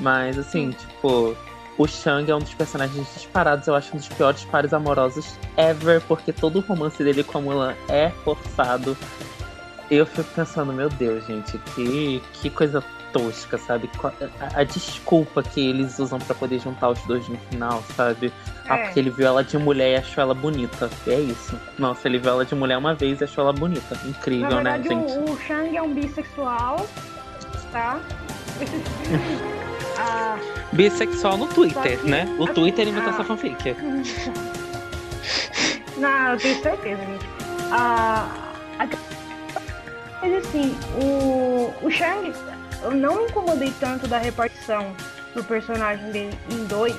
Mas, 0.00 0.38
assim, 0.38 0.70
tipo, 0.70 1.34
o 1.80 1.88
Shang 1.88 2.30
é 2.30 2.36
um 2.36 2.40
dos 2.40 2.52
personagens 2.52 3.06
disparados, 3.14 3.66
eu 3.66 3.74
acho 3.74 3.94
um 3.94 3.96
dos 3.96 4.08
piores 4.08 4.44
pares 4.44 4.74
amorosos 4.74 5.38
ever, 5.56 6.02
porque 6.02 6.30
todo 6.30 6.58
o 6.58 6.60
romance 6.60 7.02
dele 7.02 7.24
com 7.24 7.38
a 7.38 7.40
Mulan 7.40 7.74
é 7.88 8.10
forçado. 8.22 8.94
Eu 9.90 10.04
fico 10.04 10.28
pensando, 10.34 10.74
meu 10.74 10.90
Deus, 10.90 11.26
gente, 11.26 11.56
que, 11.74 12.22
que 12.34 12.50
coisa 12.50 12.84
tosca, 13.14 13.56
sabe? 13.56 13.88
A, 14.38 14.60
a 14.60 14.64
desculpa 14.64 15.42
que 15.42 15.70
eles 15.70 15.98
usam 15.98 16.18
para 16.18 16.34
poder 16.34 16.58
juntar 16.58 16.90
os 16.90 17.00
dois 17.04 17.26
no 17.30 17.38
final, 17.50 17.82
sabe? 17.96 18.30
Ah, 18.68 18.76
é. 18.76 18.84
porque 18.84 19.00
ele 19.00 19.08
viu 19.08 19.26
ela 19.26 19.42
de 19.42 19.56
mulher 19.56 19.92
e 19.92 19.96
achou 19.96 20.22
ela 20.22 20.34
bonita. 20.34 20.90
É 21.06 21.18
isso. 21.18 21.58
Nossa, 21.78 22.06
ele 22.06 22.18
viu 22.18 22.30
ela 22.30 22.44
de 22.44 22.54
mulher 22.54 22.76
uma 22.76 22.94
vez 22.94 23.22
e 23.22 23.24
achou 23.24 23.42
ela 23.42 23.54
bonita. 23.54 23.98
Incrível, 24.04 24.50
Na 24.50 24.62
né, 24.62 24.78
verdade, 24.78 24.94
né, 24.94 25.08
gente? 25.08 25.30
O, 25.30 25.32
o 25.32 25.40
Shang 25.40 25.74
é 25.74 25.80
um 25.80 25.94
bissexual, 25.94 26.86
tá? 27.72 27.98
Ah, 30.00 30.38
Bissexual 30.72 31.36
no 31.36 31.46
Twitter, 31.46 31.98
que, 32.00 32.08
né? 32.08 32.26
O 32.38 32.46
Twitter 32.46 32.88
inventou 32.88 33.10
ah, 33.10 33.14
essa 33.14 33.24
fanfic. 33.24 33.76
Não, 35.98 36.32
eu 36.32 36.38
tenho 36.38 36.62
certeza, 36.62 37.02
gente. 37.04 37.26
Ah, 37.70 38.50
mas 40.22 40.34
assim, 40.34 40.76
o, 41.00 41.72
o 41.82 41.90
Shang, 41.90 42.32
eu 42.82 42.92
não 42.92 43.16
me 43.16 43.24
incomodei 43.24 43.72
tanto 43.78 44.06
da 44.08 44.18
repartição 44.18 44.94
do 45.34 45.44
personagem 45.44 46.10
dele 46.10 46.38
em 46.50 46.64
dois, 46.64 46.96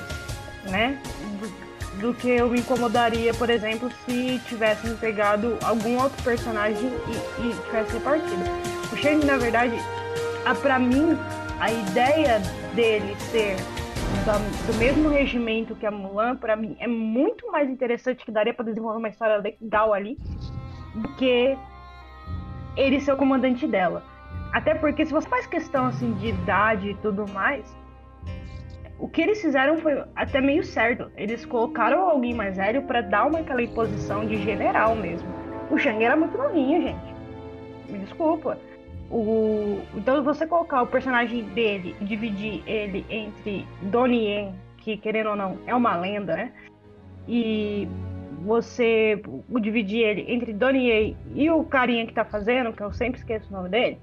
né? 0.64 0.98
Do, 1.40 1.48
do, 2.00 2.14
que 2.14 2.30
eu 2.30 2.48
me 2.48 2.60
incomodaria, 2.60 3.34
por 3.34 3.50
exemplo, 3.50 3.90
se 4.04 4.40
tivessem 4.48 4.94
pegado 4.96 5.58
algum 5.62 6.00
outro 6.00 6.22
personagem 6.22 6.92
e, 7.08 7.46
e 7.46 7.54
tivesse 7.64 7.92
repartido. 7.92 8.42
O 8.92 8.96
Shang, 8.96 9.24
na 9.24 9.36
verdade, 9.36 9.74
a, 10.44 10.54
pra 10.54 10.78
mim, 10.78 11.18
a 11.62 11.70
ideia 11.70 12.40
dele 12.74 13.14
ser 13.30 13.54
do, 14.24 14.72
do 14.72 14.78
mesmo 14.78 15.08
regimento 15.08 15.76
que 15.76 15.86
a 15.86 15.92
Mulan, 15.92 16.34
para 16.34 16.56
mim, 16.56 16.76
é 16.80 16.88
muito 16.88 17.52
mais 17.52 17.70
interessante, 17.70 18.24
que 18.24 18.32
daria 18.32 18.52
para 18.52 18.64
desenvolver 18.64 18.98
uma 18.98 19.08
história 19.08 19.36
legal 19.36 19.94
ali, 19.94 20.18
do 20.92 21.08
que 21.14 21.56
ele 22.76 23.00
ser 23.00 23.12
o 23.12 23.16
comandante 23.16 23.64
dela. 23.68 24.02
Até 24.52 24.74
porque 24.74 25.06
se 25.06 25.12
você 25.12 25.28
faz 25.28 25.46
questão 25.46 25.86
assim 25.86 26.14
de 26.14 26.30
idade 26.30 26.90
e 26.90 26.94
tudo 26.96 27.30
mais, 27.30 27.64
o 28.98 29.08
que 29.08 29.22
eles 29.22 29.40
fizeram 29.40 29.78
foi 29.78 30.02
até 30.16 30.40
meio 30.40 30.64
certo. 30.64 31.12
Eles 31.16 31.46
colocaram 31.46 32.10
alguém 32.10 32.34
mais 32.34 32.56
velho 32.56 32.82
para 32.82 33.02
dar 33.02 33.26
uma 33.28 33.38
aquela 33.38 33.62
imposição 33.62 34.26
de 34.26 34.36
general 34.42 34.96
mesmo. 34.96 35.28
O 35.70 35.78
Shang 35.78 36.02
era 36.02 36.16
muito 36.16 36.36
novinho, 36.36 36.82
gente. 36.82 37.14
Me 37.88 38.00
desculpa. 38.00 38.58
O, 39.12 39.78
então 39.94 40.24
você 40.24 40.46
colocar 40.46 40.80
o 40.80 40.86
personagem 40.86 41.44
dele 41.50 41.94
e 42.00 42.04
dividir 42.04 42.62
ele 42.66 43.04
entre 43.10 43.66
Donnie 43.82 44.24
Yen, 44.24 44.54
que 44.78 44.96
querendo 44.96 45.30
ou 45.30 45.36
não 45.36 45.58
é 45.66 45.74
uma 45.74 45.94
lenda, 45.96 46.34
né? 46.34 46.52
E 47.28 47.86
você 48.42 49.22
o 49.50 49.60
dividir 49.60 50.00
ele 50.00 50.24
entre 50.32 50.54
Donnie 50.54 50.88
Yen 50.88 51.16
e 51.34 51.50
o 51.50 51.62
carinha 51.62 52.06
que 52.06 52.14
tá 52.14 52.24
fazendo, 52.24 52.72
que 52.72 52.82
eu 52.82 52.90
sempre 52.90 53.20
esqueço 53.20 53.50
o 53.50 53.56
nome 53.56 53.68
dele, 53.68 53.98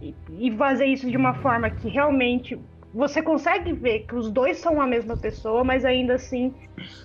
e, 0.00 0.14
e 0.38 0.50
fazer 0.56 0.86
isso 0.86 1.10
de 1.10 1.16
uma 1.16 1.34
forma 1.34 1.68
que 1.68 1.88
realmente 1.88 2.58
você 2.94 3.20
consegue 3.20 3.72
ver 3.72 4.06
que 4.06 4.14
os 4.14 4.30
dois 4.30 4.58
são 4.58 4.80
a 4.80 4.86
mesma 4.86 5.16
pessoa, 5.16 5.64
mas 5.64 5.84
ainda 5.84 6.14
assim 6.14 6.54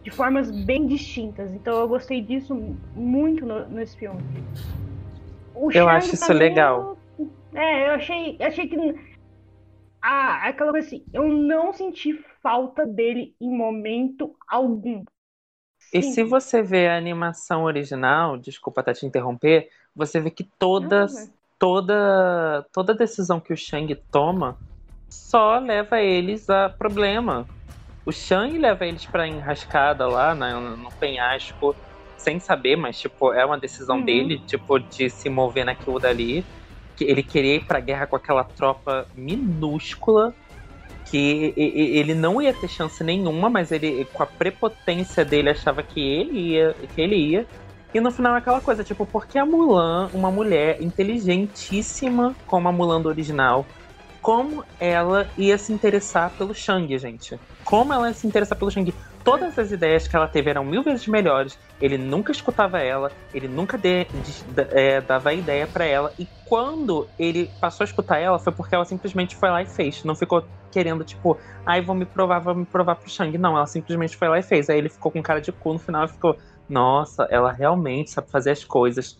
de 0.04 0.12
formas 0.12 0.52
bem 0.66 0.86
distintas. 0.86 1.52
Então 1.52 1.80
eu 1.80 1.88
gostei 1.88 2.22
disso 2.22 2.56
muito 2.96 3.46
no, 3.46 3.68
nesse 3.68 3.98
filme. 3.98 4.22
O 5.60 5.70
eu 5.74 5.90
acho 5.90 6.16
isso 6.16 6.32
legal. 6.32 6.98
É, 7.54 7.90
eu 7.90 7.92
achei, 7.96 8.38
achei 8.40 8.66
que. 8.66 8.78
Ah, 10.02 10.48
aquela 10.48 10.72
coisa 10.72 10.88
assim, 10.88 11.04
eu 11.12 11.28
não 11.28 11.74
senti 11.74 12.14
falta 12.42 12.86
dele 12.86 13.36
em 13.42 13.52
momento 13.52 14.34
algum. 14.48 15.04
Sim. 15.78 15.98
E 15.98 16.04
se 16.04 16.24
você 16.24 16.64
vê 16.64 16.88
a 16.88 16.96
animação 16.96 17.66
original, 17.66 18.38
desculpa 18.38 18.80
até 18.80 18.94
te 18.94 19.06
interromper, 19.06 19.70
você 19.94 20.22
vê 20.22 20.32
que 20.32 20.46
todas, 20.58 21.14
não, 21.14 21.34
toda, 21.60 22.66
toda 22.72 22.94
decisão 22.94 23.42
que 23.42 23.52
o 23.52 23.58
Shang 23.58 23.94
toma 24.10 24.58
só 25.10 25.60
leva 25.60 26.00
eles 26.00 26.50
a 26.50 26.70
problema. 26.70 27.46
O 28.06 28.14
Shang 28.14 28.58
leva 28.58 28.86
eles 28.86 29.06
pra 29.06 29.28
enrascada 29.28 30.08
lá 30.08 30.34
né, 30.34 30.54
no 30.54 30.90
penhasco 30.92 31.76
sem 32.20 32.40
saber, 32.40 32.76
mas, 32.76 33.00
tipo, 33.00 33.34
é 33.34 33.46
uma 33.46 33.58
decisão 33.58 33.98
uhum. 33.98 34.06
dele, 34.06 34.40
tipo, 34.46 34.80
de 34.80 35.10
se 35.10 35.30
mover 35.30 35.66
naquilo 35.66 36.00
dali. 36.00 36.46
Que 36.96 37.06
ele 37.06 37.24
queria 37.24 37.56
ir 37.56 37.66
pra 37.66 37.80
guerra 37.80 38.06
com 38.08 38.16
aquela 38.16 38.44
tropa 38.44 39.08
minúscula 39.16 40.36
que 41.10 41.54
ele 41.58 42.14
não 42.14 42.40
ia 42.40 42.54
ter 42.54 42.68
chance 42.68 43.04
nenhuma, 43.04 43.50
mas 43.50 43.72
ele, 43.72 44.06
com 44.14 44.22
a 44.22 44.28
prepotência 44.28 45.26
dele, 45.26 45.50
achava 45.50 45.82
que 45.82 46.00
ele 46.00 46.52
ia, 46.52 46.76
que 46.94 47.02
ele 47.02 47.16
ia. 47.16 47.48
E 47.92 48.00
no 48.00 48.12
final 48.12 48.36
é 48.36 48.38
aquela 48.38 48.62
coisa, 48.62 48.84
tipo, 48.84 49.06
porque 49.08 49.40
a 49.40 49.46
Mulan, 49.46 50.10
uma 50.14 50.30
mulher 50.30 50.80
inteligentíssima 50.80 52.36
como 52.46 52.68
a 52.68 52.72
Mulan 52.72 53.02
do 53.02 53.10
original, 53.10 53.66
como 54.22 54.64
ela 54.80 55.28
ia 55.36 55.58
se 55.58 55.74
interessar 55.74 56.30
pelo 56.38 56.54
Shang, 56.54 56.96
gente. 57.00 57.40
Como 57.64 57.92
ela 57.92 58.10
ia 58.10 58.14
se 58.14 58.28
interessar 58.28 58.58
pelo 58.58 58.70
Shang. 58.70 58.94
Todas 59.24 59.60
as 59.60 59.72
ideias 59.72 60.08
que 60.08 60.16
ela 60.16 60.28
teve 60.28 60.50
eram 60.50 60.64
mil 60.64 60.82
vezes 60.82 61.08
melhores. 61.08 61.58
Ele 61.82 61.98
nunca 61.98 62.32
escutava 62.32 62.80
ela, 62.80 63.12
ele 63.34 63.48
nunca 63.48 63.78
de, 63.78 64.06
de, 64.06 64.44
de, 64.44 64.62
é, 64.72 65.02
dava 65.02 65.34
ideia 65.34 65.68
para 65.68 65.86
ela. 65.86 66.14
E 66.18 66.28
quando 66.46 67.08
ele 67.18 67.52
passou 67.60 67.84
a 67.84 67.86
escutar 67.86 68.18
ela, 68.18 68.40
foi 68.40 68.54
porque 68.54 68.74
ela 68.74 68.86
simplesmente 68.86 69.36
foi 69.36 69.50
lá 69.50 69.62
e 69.62 69.66
fez. 69.66 70.04
Não 70.04 70.16
ficou 70.16 70.46
querendo, 70.72 71.04
tipo, 71.04 71.38
ai, 71.66 71.80
ah, 71.80 71.82
vou 71.84 71.96
me 71.96 72.06
provar, 72.06 72.40
vou 72.40 72.56
me 72.56 72.66
provar 72.66 72.96
pro 72.96 73.10
Shang. 73.10 73.38
Não, 73.38 73.56
ela 73.56 73.66
simplesmente 73.66 74.16
foi 74.16 74.30
lá 74.30 74.40
e 74.40 74.44
fez. 74.44 74.70
Aí 74.70 74.78
ele 74.78 74.90
ficou 74.90 75.12
com 75.12 75.22
cara 75.22 75.42
de 75.42 75.52
cu 75.52 75.74
no 75.74 75.80
final 75.80 76.06
e 76.06 76.08
ficou, 76.08 76.38
nossa, 76.68 77.28
ela 77.30 77.52
realmente 77.52 78.12
sabe 78.12 78.30
fazer 78.30 78.52
as 78.52 78.64
coisas. 78.64 79.18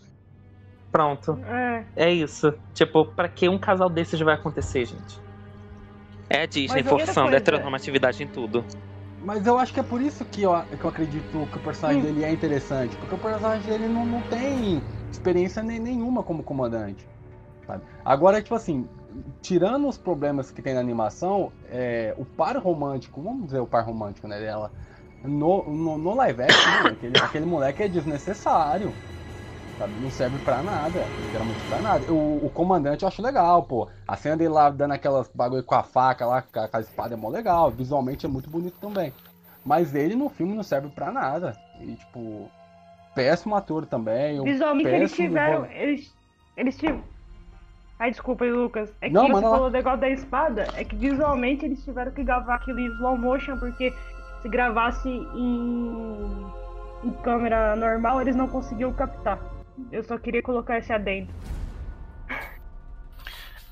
Pronto. 0.90 1.38
É, 1.46 1.84
é 1.94 2.10
isso. 2.12 2.52
Tipo, 2.74 3.04
para 3.04 3.28
que 3.28 3.48
um 3.48 3.58
casal 3.58 3.88
desses 3.88 4.18
vai 4.20 4.34
acontecer, 4.34 4.86
gente? 4.86 5.20
É 6.28 6.42
a 6.42 6.46
Disney 6.46 6.82
forçando 6.82 7.34
a 7.34 7.36
heteronormatividade 7.36 8.22
em 8.22 8.26
tudo. 8.26 8.64
Mas 9.22 9.46
eu 9.46 9.58
acho 9.58 9.72
que 9.72 9.80
é 9.80 9.82
por 9.82 10.00
isso 10.00 10.24
que 10.24 10.42
eu, 10.42 10.52
que 10.78 10.84
eu 10.84 10.90
acredito 10.90 11.46
que 11.46 11.58
o 11.58 11.60
personagem 11.60 12.02
dele 12.02 12.24
é 12.24 12.32
interessante. 12.32 12.96
Porque 12.96 13.14
o 13.14 13.18
personagem 13.18 13.70
dele 13.70 13.86
não, 13.86 14.06
não 14.06 14.22
tem 14.22 14.82
experiência 15.10 15.62
nem, 15.62 15.78
nenhuma 15.78 16.22
como 16.22 16.42
comandante. 16.42 17.06
Sabe? 17.66 17.82
Agora, 18.04 18.40
tipo 18.40 18.54
assim, 18.54 18.88
tirando 19.42 19.88
os 19.88 19.98
problemas 19.98 20.50
que 20.50 20.62
tem 20.62 20.74
na 20.74 20.80
animação, 20.80 21.52
é, 21.68 22.14
o 22.16 22.24
par 22.24 22.56
romântico, 22.56 23.20
vamos 23.20 23.46
dizer 23.46 23.60
o 23.60 23.66
par 23.66 23.84
romântico 23.84 24.26
né, 24.26 24.40
dela, 24.40 24.72
no, 25.22 25.64
no, 25.70 25.98
no 25.98 26.14
live 26.14 26.42
action, 26.42 26.86
aquele, 26.86 27.18
aquele 27.18 27.46
moleque 27.46 27.82
é 27.82 27.88
desnecessário 27.88 28.94
sabe? 29.80 29.94
Não 30.00 30.10
serve 30.10 30.38
pra 30.44 30.62
nada, 30.62 31.04
literalmente 31.24 31.60
pra 31.68 31.78
nada. 31.80 32.12
O, 32.12 32.46
o, 32.46 32.50
comandante 32.50 33.02
eu 33.02 33.08
acho 33.08 33.22
legal, 33.22 33.62
pô. 33.62 33.88
A 34.06 34.16
cena 34.16 34.36
dele 34.36 34.50
lá 34.50 34.68
dando 34.68 34.92
aquelas 34.92 35.28
bagulho 35.34 35.62
com 35.62 35.74
a 35.74 35.82
faca 35.82 36.26
lá, 36.26 36.42
com 36.42 36.60
a, 36.60 36.68
com 36.68 36.76
a 36.76 36.80
espada 36.80 37.14
é 37.14 37.16
mó 37.16 37.28
legal. 37.28 37.70
Visualmente 37.70 38.26
é 38.26 38.28
muito 38.28 38.50
bonito 38.50 38.78
também. 38.78 39.12
Mas 39.64 39.94
ele 39.94 40.14
no 40.14 40.28
filme 40.28 40.54
não 40.54 40.62
serve 40.62 40.88
pra 40.88 41.10
nada. 41.10 41.56
E, 41.80 41.94
tipo, 41.94 42.50
péssimo 43.14 43.56
ator 43.56 43.86
também. 43.86 44.42
Visualmente 44.44 44.88
eles 44.88 45.12
tiveram. 45.12 45.64
Eles, 45.66 46.14
eles 46.56 46.76
tiveram. 46.76 47.02
Ai, 47.98 48.10
desculpa 48.10 48.44
aí, 48.44 48.52
Lucas. 48.52 48.92
É 49.00 49.08
que 49.08 49.14
não, 49.14 49.28
você 49.28 49.42
falou 49.42 49.70
do 49.70 49.72
negócio 49.72 50.00
da 50.00 50.08
espada. 50.08 50.68
É 50.74 50.84
que 50.84 50.96
visualmente 50.96 51.64
eles 51.64 51.82
tiveram 51.84 52.12
que 52.12 52.22
gravar 52.22 52.56
aquele 52.56 52.86
slow 52.86 53.16
motion, 53.16 53.58
porque 53.58 53.92
se 54.40 54.48
gravasse 54.48 55.08
em, 55.08 56.46
em 57.04 57.10
câmera 57.22 57.76
normal, 57.76 58.22
eles 58.22 58.34
não 58.34 58.48
conseguiam 58.48 58.92
captar. 58.92 59.38
Eu 59.90 60.02
só 60.02 60.18
queria 60.18 60.42
colocar 60.42 60.78
esse 60.78 60.92
adendo. 60.92 61.32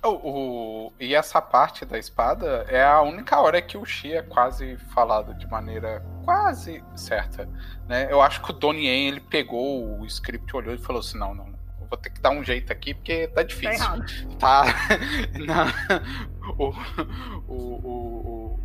O, 0.03 0.11
o, 0.11 0.93
e 1.01 1.15
essa 1.15 1.43
parte 1.43 1.85
da 1.85 1.99
espada 1.99 2.65
é 2.69 2.85
a 2.85 3.03
única 3.03 3.41
hora 3.41 3.61
que 3.61 3.77
o 3.77 3.85
Xi 3.85 4.13
é 4.13 4.23
quase 4.23 4.77
falado 4.95 5.35
de 5.35 5.47
maneira 5.49 6.05
quase 6.25 6.85
certa. 6.95 7.49
Né? 7.89 8.07
Eu 8.11 8.23
acho 8.23 8.41
que 8.41 8.51
o 8.51 8.55
Donnie 8.55 8.87
Yen 8.87 9.09
ele 9.09 9.21
pegou 9.21 9.99
o 10.01 10.07
script, 10.07 10.55
olhou 10.55 10.75
e 10.75 10.79
falou 10.79 11.01
assim: 11.01 11.19
não, 11.19 11.35
não, 11.35 11.53
vou 11.89 11.99
ter 11.99 12.11
que 12.11 12.21
dar 12.21 12.31
um 12.31 12.45
jeito 12.45 12.73
aqui 12.73 12.95
porque 12.95 13.29
tá 13.29 13.43
difícil. 13.43 13.87
Tá. 14.39 14.65
tá 15.47 16.03
o, 16.57 16.69
o, 17.49 17.55
o, 17.55 18.61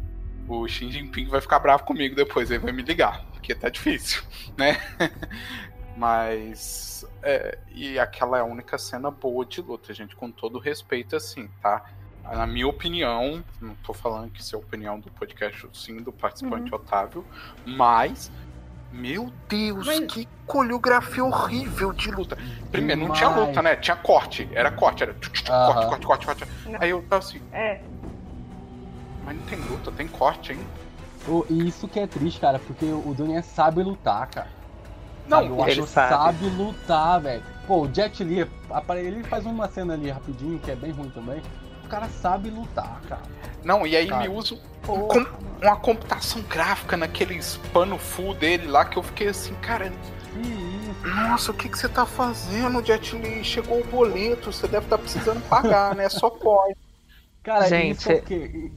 o, 0.48 0.62
o 0.62 0.68
Xi 0.68 0.92
Jinping 0.92 1.28
vai 1.28 1.42
ficar 1.42 1.60
bravo 1.60 1.84
comigo 1.84 2.16
depois, 2.16 2.52
ele 2.52 2.60
vai 2.60 2.72
me 2.72 2.84
ligar, 2.84 3.26
porque 3.32 3.56
tá 3.56 3.70
difícil, 3.70 4.22
né? 4.58 4.78
Mas. 5.96 7.06
É, 7.22 7.58
e 7.70 8.00
aquela 8.00 8.38
é 8.38 8.42
a 8.42 8.46
única 8.46 8.78
cena 8.78 9.12
boa 9.12 9.46
de 9.46 9.62
luta, 9.62 9.94
gente, 9.94 10.16
com 10.16 10.32
todo 10.32 10.60
respeito, 10.60 11.16
assim, 11.16 11.50
tá? 11.62 11.86
Na 12.24 12.48
minha 12.48 12.68
opinião, 12.68 13.44
não 13.62 13.76
tô 13.76 13.94
falando 13.94 14.32
que 14.32 14.42
isso 14.42 14.56
é 14.56 14.58
a 14.58 14.62
opinião 14.62 15.00
do 15.00 15.12
podcast, 15.12 15.68
sim, 15.74 15.98
do 15.98 16.12
participante 16.12 16.72
uhum. 16.72 16.78
Otávio, 16.78 17.26
mas. 17.66 18.32
Meu 18.92 19.34
Deus, 19.50 19.88
mas... 19.88 20.06
que 20.06 20.28
coreografia 20.46 21.26
horrível 21.26 21.92
de 21.92 22.12
luta. 22.12 22.38
Primeiro, 22.72 23.02
não 23.02 23.12
tinha 23.12 23.28
luta, 23.28 23.60
né? 23.62 23.76
Tinha 23.76 23.98
corte. 23.98 24.48
Era 24.54 24.72
corte, 24.72 25.02
era 25.02 25.14
corte, 25.14 25.44
corte, 25.44 26.06
corte, 26.06 26.26
corte. 26.28 26.44
Aí 26.80 26.92
eu 26.92 27.02
tava 27.02 27.18
assim. 27.18 27.42
É. 27.52 27.82
Mas 29.26 29.36
não 29.36 29.44
tem 29.46 29.60
luta, 29.62 29.92
tem 29.92 30.08
corte, 30.08 30.54
hein? 30.54 30.60
Isso 31.50 31.88
que 31.88 32.00
é 32.00 32.06
triste, 32.06 32.40
cara, 32.40 32.60
porque 32.60 32.86
o 32.86 33.16
Daniel 33.18 33.42
sabe 33.42 33.82
lutar, 33.82 34.28
cara. 34.28 34.63
Não, 35.28 35.38
sabe? 35.38 35.50
eu 35.50 35.64
acho 35.64 35.88
sabe. 35.88 36.10
sabe 36.10 36.46
lutar, 36.50 37.22
velho. 37.22 37.44
Pô, 37.68 37.82
o 37.84 37.94
Jet 37.94 38.24
Li, 38.24 38.48
ele 38.98 39.24
faz 39.24 39.46
uma 39.46 39.70
cena 39.70 39.94
ali 39.94 40.10
rapidinho, 40.10 40.60
que 40.60 40.70
é 40.70 40.76
bem 40.76 40.92
ruim 40.92 41.10
também. 41.10 41.42
O 41.86 41.88
cara 41.88 42.08
sabe 42.10 42.50
lutar, 42.50 43.02
cara. 43.08 43.22
Não, 43.64 43.88
e 43.88 43.96
aí 43.96 44.08
sabe? 44.08 44.28
me 44.28 44.36
usa 44.36 44.58
com 44.86 45.26
uma 45.62 45.76
computação 45.78 46.42
gráfica 46.42 46.98
naqueles 46.98 47.58
pano 47.72 47.98
full 47.98 48.34
dele 48.34 48.68
lá 48.68 48.84
que 48.84 48.98
eu 48.98 49.04
fiquei 49.04 49.30
assim, 49.30 49.54
cara. 49.56 49.92
Nossa, 51.04 51.52
o 51.52 51.54
que, 51.54 51.70
que 51.70 51.78
você 51.78 51.88
tá 51.88 52.06
fazendo, 52.06 52.84
Jet 52.84 53.16
Li? 53.16 53.44
Chegou 53.44 53.80
o 53.80 53.84
boleto, 53.86 54.52
você 54.52 54.68
deve 54.68 54.86
estar 54.86 54.98
tá 54.98 55.04
precisando 55.04 55.42
pagar, 55.48 55.96
né? 55.96 56.10
Só 56.10 56.30
pode. 56.30 56.76
Cara, 57.44 57.68
Gente, 57.68 58.00
isso 58.00 58.12
eu 58.12 58.18
fiquei, 58.20 58.72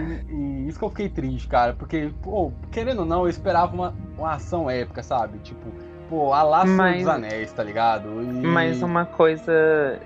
e, 0.00 0.32
e, 0.32 0.68
isso 0.68 0.78
que 0.78 0.84
eu 0.84 0.90
fiquei 0.90 1.08
triste, 1.08 1.48
cara, 1.48 1.74
porque, 1.74 2.12
pô, 2.22 2.52
querendo 2.70 3.00
ou 3.00 3.04
não, 3.04 3.22
eu 3.22 3.28
esperava 3.28 3.74
uma, 3.74 3.94
uma 4.16 4.34
ação 4.34 4.70
épica, 4.70 5.02
sabe? 5.02 5.38
Tipo, 5.40 5.72
Pô, 6.12 6.30
a 6.34 6.42
Laço 6.42 6.70
mas, 6.70 6.98
dos 6.98 7.08
Anéis, 7.08 7.52
tá 7.54 7.64
ligado? 7.64 8.22
E... 8.22 8.46
Mas 8.46 8.82
uma 8.82 9.06
coisa. 9.06 9.98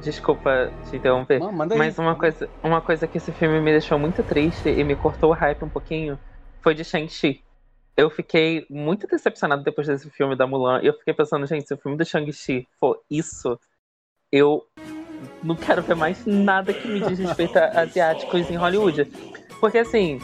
Desculpa 0.00 0.72
te 0.88 0.94
interromper. 0.94 1.40
Não, 1.40 1.50
mas 1.50 1.98
uma 1.98 2.14
coisa, 2.14 2.48
uma 2.62 2.80
coisa 2.80 3.08
que 3.08 3.18
esse 3.18 3.32
filme 3.32 3.60
me 3.60 3.72
deixou 3.72 3.98
muito 3.98 4.22
triste 4.22 4.68
e 4.68 4.84
me 4.84 4.94
cortou 4.94 5.30
o 5.30 5.32
hype 5.32 5.64
um 5.64 5.68
pouquinho 5.68 6.16
foi 6.62 6.72
de 6.72 6.84
Shang-Chi. 6.84 7.42
Eu 7.96 8.10
fiquei 8.10 8.64
muito 8.70 9.08
decepcionado 9.08 9.64
depois 9.64 9.88
desse 9.88 10.08
filme 10.08 10.36
da 10.36 10.46
Mulan. 10.46 10.80
E 10.80 10.86
eu 10.86 10.94
fiquei 10.94 11.12
pensando, 11.12 11.44
gente, 11.46 11.66
se 11.66 11.74
o 11.74 11.78
filme 11.78 11.98
do 11.98 12.04
Shang-Chi 12.04 12.68
for 12.78 13.00
isso, 13.10 13.58
eu 14.30 14.64
não 15.42 15.56
quero 15.56 15.82
ver 15.82 15.96
mais 15.96 16.24
nada 16.24 16.72
que 16.72 16.86
me 16.86 17.00
diz 17.00 17.18
respeito 17.18 17.56
a 17.58 17.70
asiáticos 17.82 18.48
em 18.48 18.54
Hollywood. 18.54 19.04
Porque 19.58 19.78
assim, 19.78 20.20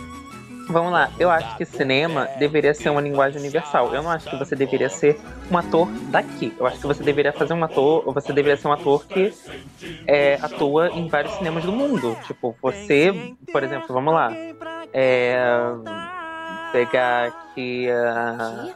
Vamos 0.71 0.93
lá, 0.93 1.11
eu 1.19 1.29
acho 1.29 1.57
que 1.57 1.65
cinema 1.65 2.29
deveria 2.39 2.73
ser 2.73 2.91
uma 2.91 3.01
linguagem 3.01 3.41
universal. 3.41 3.93
Eu 3.93 4.05
não 4.05 4.11
acho 4.11 4.31
que 4.31 4.37
você 4.37 4.55
deveria 4.55 4.89
ser 4.89 5.21
um 5.51 5.59
ator 5.59 5.89
daqui. 6.11 6.55
Eu 6.57 6.65
acho 6.65 6.79
que 6.79 6.87
você 6.87 7.03
deveria 7.03 7.33
fazer 7.33 7.55
um 7.55 7.65
ator, 7.65 8.05
ou 8.07 8.15
você 8.15 8.33
deveria 8.33 8.57
ser 8.57 8.69
um 8.69 8.73
ator 8.73 9.05
que 9.05 9.35
é, 10.07 10.39
atua 10.41 10.91
em 10.91 11.09
vários 11.09 11.33
cinemas 11.35 11.65
do 11.65 11.73
mundo. 11.73 12.17
Tipo, 12.25 12.55
você, 12.63 13.35
por 13.51 13.65
exemplo, 13.65 13.93
vamos 13.93 14.15
lá. 14.15 14.33
É, 14.93 15.37
pegar 16.71 17.27
aqui. 17.27 17.89
Uh, 17.91 18.73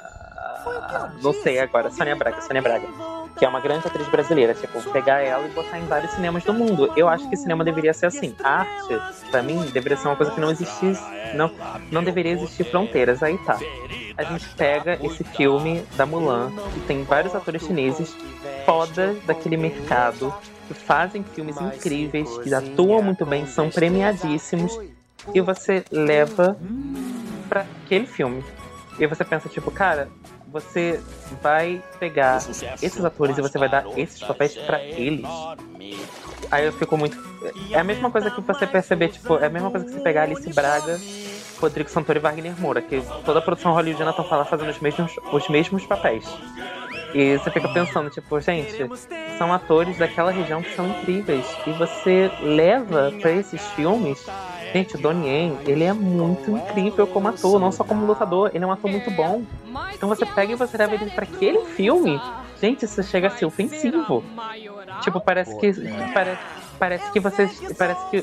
não 1.22 1.32
sei 1.32 1.60
agora, 1.60 1.90
Sônia 1.90 2.16
Braga, 2.16 2.40
Sônia 2.40 2.62
Braga 2.62 3.13
que 3.36 3.44
é 3.44 3.48
uma 3.48 3.60
grande 3.60 3.86
atriz 3.86 4.06
brasileira, 4.08 4.54
tipo, 4.54 4.80
pegar 4.90 5.20
ela 5.20 5.46
e 5.46 5.50
botar 5.50 5.78
em 5.78 5.86
vários 5.86 6.12
cinemas 6.12 6.44
do 6.44 6.52
mundo. 6.52 6.92
Eu 6.96 7.08
acho 7.08 7.28
que 7.28 7.36
cinema 7.36 7.64
deveria 7.64 7.92
ser 7.92 8.06
assim. 8.06 8.34
Arte, 8.42 9.00
para 9.30 9.42
mim, 9.42 9.60
deveria 9.72 9.96
ser 9.96 10.08
uma 10.08 10.16
coisa 10.16 10.32
que 10.32 10.40
não 10.40 10.50
existisse, 10.50 11.02
não, 11.34 11.50
não 11.90 12.04
deveria 12.04 12.32
existir 12.32 12.64
fronteiras. 12.64 13.22
Aí 13.22 13.36
tá. 13.38 13.58
A 14.16 14.22
gente 14.22 14.48
pega 14.50 14.98
esse 15.04 15.24
filme 15.24 15.84
da 15.96 16.06
Mulan, 16.06 16.52
que 16.72 16.80
tem 16.80 17.02
vários 17.02 17.34
atores 17.34 17.62
chineses 17.62 18.14
foda 18.64 19.14
daquele 19.26 19.56
mercado, 19.56 20.32
que 20.68 20.74
fazem 20.74 21.22
filmes 21.22 21.60
incríveis, 21.60 22.38
que 22.38 22.54
atuam 22.54 23.02
muito 23.02 23.26
bem, 23.26 23.46
são 23.46 23.68
premiadíssimos, 23.68 24.78
e 25.34 25.40
você 25.40 25.84
leva 25.90 26.56
para 27.48 27.66
aquele 27.84 28.06
filme. 28.06 28.44
E 28.98 29.06
você 29.06 29.24
pensa, 29.24 29.48
tipo, 29.48 29.70
cara, 29.70 30.08
você 30.54 31.00
vai 31.42 31.82
pegar 31.98 32.38
esses 32.80 33.04
atores 33.04 33.36
e 33.36 33.42
você 33.42 33.58
vai 33.58 33.68
dar 33.68 33.84
esses 33.98 34.20
papéis 34.20 34.54
para 34.54 34.80
eles. 34.80 35.26
Aí 36.48 36.66
eu 36.66 36.72
fico 36.72 36.96
muito. 36.96 37.18
É 37.72 37.80
a 37.80 37.82
mesma 37.82 38.08
coisa 38.08 38.30
que 38.30 38.40
você 38.40 38.64
perceber, 38.64 39.08
tipo, 39.08 39.36
é 39.36 39.46
a 39.46 39.50
mesma 39.50 39.68
coisa 39.68 39.84
que 39.84 39.92
você 39.92 39.98
pegar 39.98 40.22
Alice 40.22 40.48
Braga, 40.52 41.00
Rodrigo 41.60 41.90
Santoro 41.90 42.20
e 42.20 42.22
Wagner 42.22 42.60
Moura, 42.60 42.80
que 42.80 43.02
toda 43.24 43.40
a 43.40 43.42
produção 43.42 43.72
hollywoodiana 43.72 44.12
estão 44.12 44.24
falando 44.24 44.46
fazendo 44.46 44.70
os 44.70 44.78
mesmos, 44.78 45.16
os 45.32 45.48
mesmos 45.48 45.84
papéis. 45.86 46.24
E 47.14 47.38
você 47.38 47.50
fica 47.50 47.68
pensando, 47.72 48.10
tipo, 48.10 48.40
gente, 48.40 48.88
são 49.38 49.52
atores 49.52 49.96
daquela 49.96 50.32
região 50.32 50.60
que 50.62 50.74
são 50.74 50.88
incríveis. 50.88 51.46
E 51.66 51.72
você 51.72 52.30
leva 52.42 53.12
para 53.20 53.30
esses 53.30 53.64
filmes 53.72 54.26
Gente, 54.74 54.96
o 54.96 54.98
Donnie 54.98 55.28
Yen, 55.28 55.58
ele 55.68 55.84
é 55.84 55.92
muito 55.92 56.50
incrível 56.50 57.06
como 57.06 57.28
ator, 57.28 57.60
não 57.60 57.70
só 57.70 57.84
como 57.84 58.04
lutador, 58.04 58.50
ele 58.52 58.64
é 58.64 58.66
um 58.66 58.72
ator 58.72 58.90
muito 58.90 59.08
bom. 59.12 59.44
Então 59.94 60.08
você 60.08 60.26
pega 60.26 60.52
e 60.52 60.56
você 60.56 60.76
leva 60.76 60.96
ele 60.96 61.08
para 61.10 61.22
aquele 61.22 61.64
filme, 61.66 62.20
gente, 62.60 62.84
isso 62.84 63.00
chega 63.04 63.28
a 63.28 63.30
ser 63.30 63.44
ofensivo. 63.44 64.24
Tipo, 65.00 65.20
parece 65.20 65.56
que 65.58 65.72
parece, 66.12 66.42
parece 66.76 67.12
que 67.12 67.20
vocês 67.20 67.60
parece 67.78 68.10
que, 68.10 68.22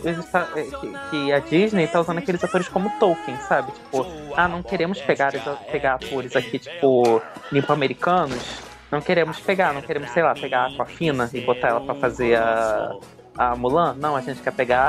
que, 1.09 1.31
a 1.31 1.39
Disney 1.39 1.87
tá 1.87 2.01
usando 2.01 2.17
aqueles 2.17 2.43
atores 2.43 2.67
como 2.67 2.91
Tolkien, 2.99 3.37
sabe? 3.47 3.71
Tipo, 3.71 4.05
ah, 4.35 4.49
não 4.49 4.61
queremos 4.61 4.99
pegar 4.99 5.31
pegar 5.71 5.93
atores 5.93 6.35
aqui 6.35 6.59
tipo 6.59 7.21
limpo-americanos. 7.49 8.70
Não 8.91 9.01
queremos 9.01 9.39
pegar, 9.39 9.73
não 9.73 9.81
queremos, 9.81 10.09
sei 10.11 10.21
lá, 10.21 10.33
pegar 10.33 10.63
a 10.63 10.67
Aquafina 10.67 11.29
e 11.33 11.41
botar 11.41 11.69
ela 11.69 11.81
para 11.81 11.95
fazer 11.95 12.37
a 12.37 12.95
a 13.37 13.55
Mulan? 13.55 13.95
Não, 13.97 14.15
a 14.15 14.21
gente 14.21 14.41
quer 14.41 14.51
pegar 14.51 14.81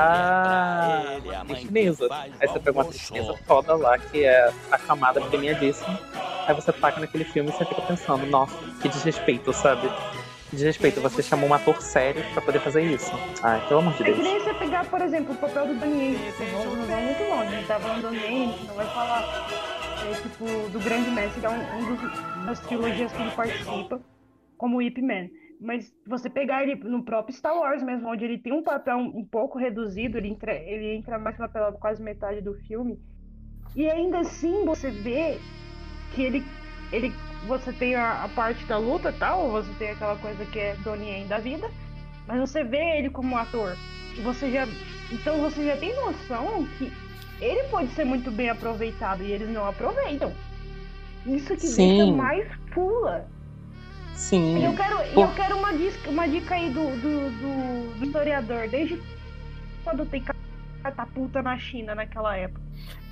a 1.49 1.55
chinesa. 1.55 2.07
Aí 2.39 2.47
você 2.47 2.59
pega 2.59 2.81
uma 2.81 2.91
chinesa 2.91 3.33
foda 3.47 3.73
lá, 3.75 3.97
que 3.97 4.25
é 4.25 4.51
a 4.69 4.77
camada 4.77 5.21
premiadíssima. 5.21 5.97
Aí 6.45 6.53
você 6.53 6.71
taca 6.73 6.99
naquele 6.99 7.23
filme 7.23 7.49
e 7.49 7.53
você 7.53 7.63
fica 7.65 7.81
pensando, 7.81 8.25
nossa, 8.25 8.53
que 8.81 8.89
desrespeito, 8.89 9.53
sabe? 9.53 9.89
Desrespeito, 10.51 11.01
você 11.01 11.23
chamou 11.23 11.49
um 11.49 11.53
ator 11.53 11.81
sério 11.81 12.23
pra 12.33 12.41
poder 12.41 12.59
fazer 12.59 12.83
isso. 12.83 13.11
Ai, 13.41 13.65
pelo 13.67 13.79
amor 13.79 13.93
de 13.93 14.03
É 14.03 14.05
que 14.05 14.11
Deus. 14.11 14.23
nem 14.23 14.39
você 14.39 14.53
pegar, 14.53 14.85
por 14.85 15.01
exemplo, 15.01 15.33
o 15.33 15.37
papel 15.37 15.65
do 15.67 15.75
Daniel. 15.75 16.19
Não, 16.51 16.75
não 16.75 16.85
vai 16.85 17.01
muito 17.01 17.23
longe, 17.23 17.47
a 17.47 17.57
gente 17.57 17.67
tá 17.67 17.79
falando 17.79 18.01
do 18.01 18.11
Daniel, 18.11 18.25
a 18.27 18.51
gente 18.51 18.67
não 18.67 18.75
vai 18.75 18.85
falar 18.87 19.82
é, 20.03 20.13
tipo, 20.21 20.45
do 20.69 20.79
Grande 20.83 21.09
Mestre, 21.09 21.39
que 21.39 21.45
é 21.45 21.49
um, 21.49 21.77
um 21.77 21.95
dos, 21.95 22.45
das 22.45 22.59
trilogias 22.61 23.11
que 23.11 23.21
ele 23.21 23.31
participa, 23.31 24.01
como 24.57 24.81
Ip 24.81 25.01
Man. 25.01 25.29
Mas 25.61 25.93
você 26.05 26.29
pegar 26.29 26.63
ele 26.63 26.75
no 26.75 27.03
próprio 27.03 27.35
Star 27.35 27.55
Wars 27.55 27.81
mesmo, 27.81 28.09
onde 28.09 28.25
ele 28.25 28.37
tem 28.37 28.51
um 28.51 28.63
papel 28.63 28.97
um, 28.97 29.25
pouco 29.25 29.57
reduzido, 29.57 30.17
ele 30.17 30.29
entra, 30.29 30.53
ele 30.53 30.95
entra 30.95 31.17
mais 31.17 31.37
lá 31.37 31.47
pela 31.47 31.71
quase 31.71 32.01
metade 32.01 32.41
do 32.41 32.53
filme, 32.53 32.99
e 33.75 33.89
ainda 33.89 34.19
assim 34.19 34.65
você 34.65 34.91
vê 34.91 35.39
que 36.13 36.21
ele, 36.21 36.43
ele 36.91 37.13
você 37.47 37.71
tem 37.71 37.95
a, 37.95 38.23
a 38.23 38.29
parte 38.29 38.65
da 38.65 38.77
luta 38.77 39.13
tal, 39.13 39.51
você 39.51 39.71
tem 39.79 39.91
aquela 39.91 40.17
coisa 40.17 40.45
que 40.45 40.59
é 40.59 40.75
Donnie 40.83 41.23
da 41.25 41.39
vida, 41.39 41.69
mas 42.27 42.39
você 42.39 42.63
vê 42.63 42.97
ele 42.97 43.09
como 43.09 43.37
ator. 43.37 43.75
Você 44.23 44.51
já, 44.51 44.67
então 45.11 45.39
você 45.39 45.65
já 45.65 45.77
tem 45.77 45.95
noção 45.95 46.67
que 46.77 46.91
ele 47.39 47.63
pode 47.69 47.89
ser 47.93 48.05
muito 48.05 48.31
bem 48.31 48.49
aproveitado 48.49 49.23
e 49.23 49.31
eles 49.31 49.49
não 49.49 49.67
aproveitam. 49.67 50.33
Isso 51.25 51.55
que 51.55 51.67
Sim. 51.67 51.97
deixa 51.97 52.11
mais 52.11 52.47
pula. 52.73 53.27
E 54.13 54.17
Sim. 54.17 54.63
eu 54.63 54.73
quero, 54.73 54.97
e 54.97 55.21
eu 55.21 55.33
quero 55.33 55.57
uma, 55.57 55.73
dica, 55.73 56.09
uma 56.09 56.27
dica 56.27 56.55
aí 56.55 56.69
do, 56.69 56.85
do, 56.97 57.29
do, 57.31 57.99
do 57.99 58.05
historiador, 58.05 58.67
desde 58.69 59.01
quando 59.83 60.05
tem 60.05 60.23
catapulta 60.83 61.41
na 61.41 61.57
China 61.57 61.95
naquela 61.95 62.35
época. 62.35 62.61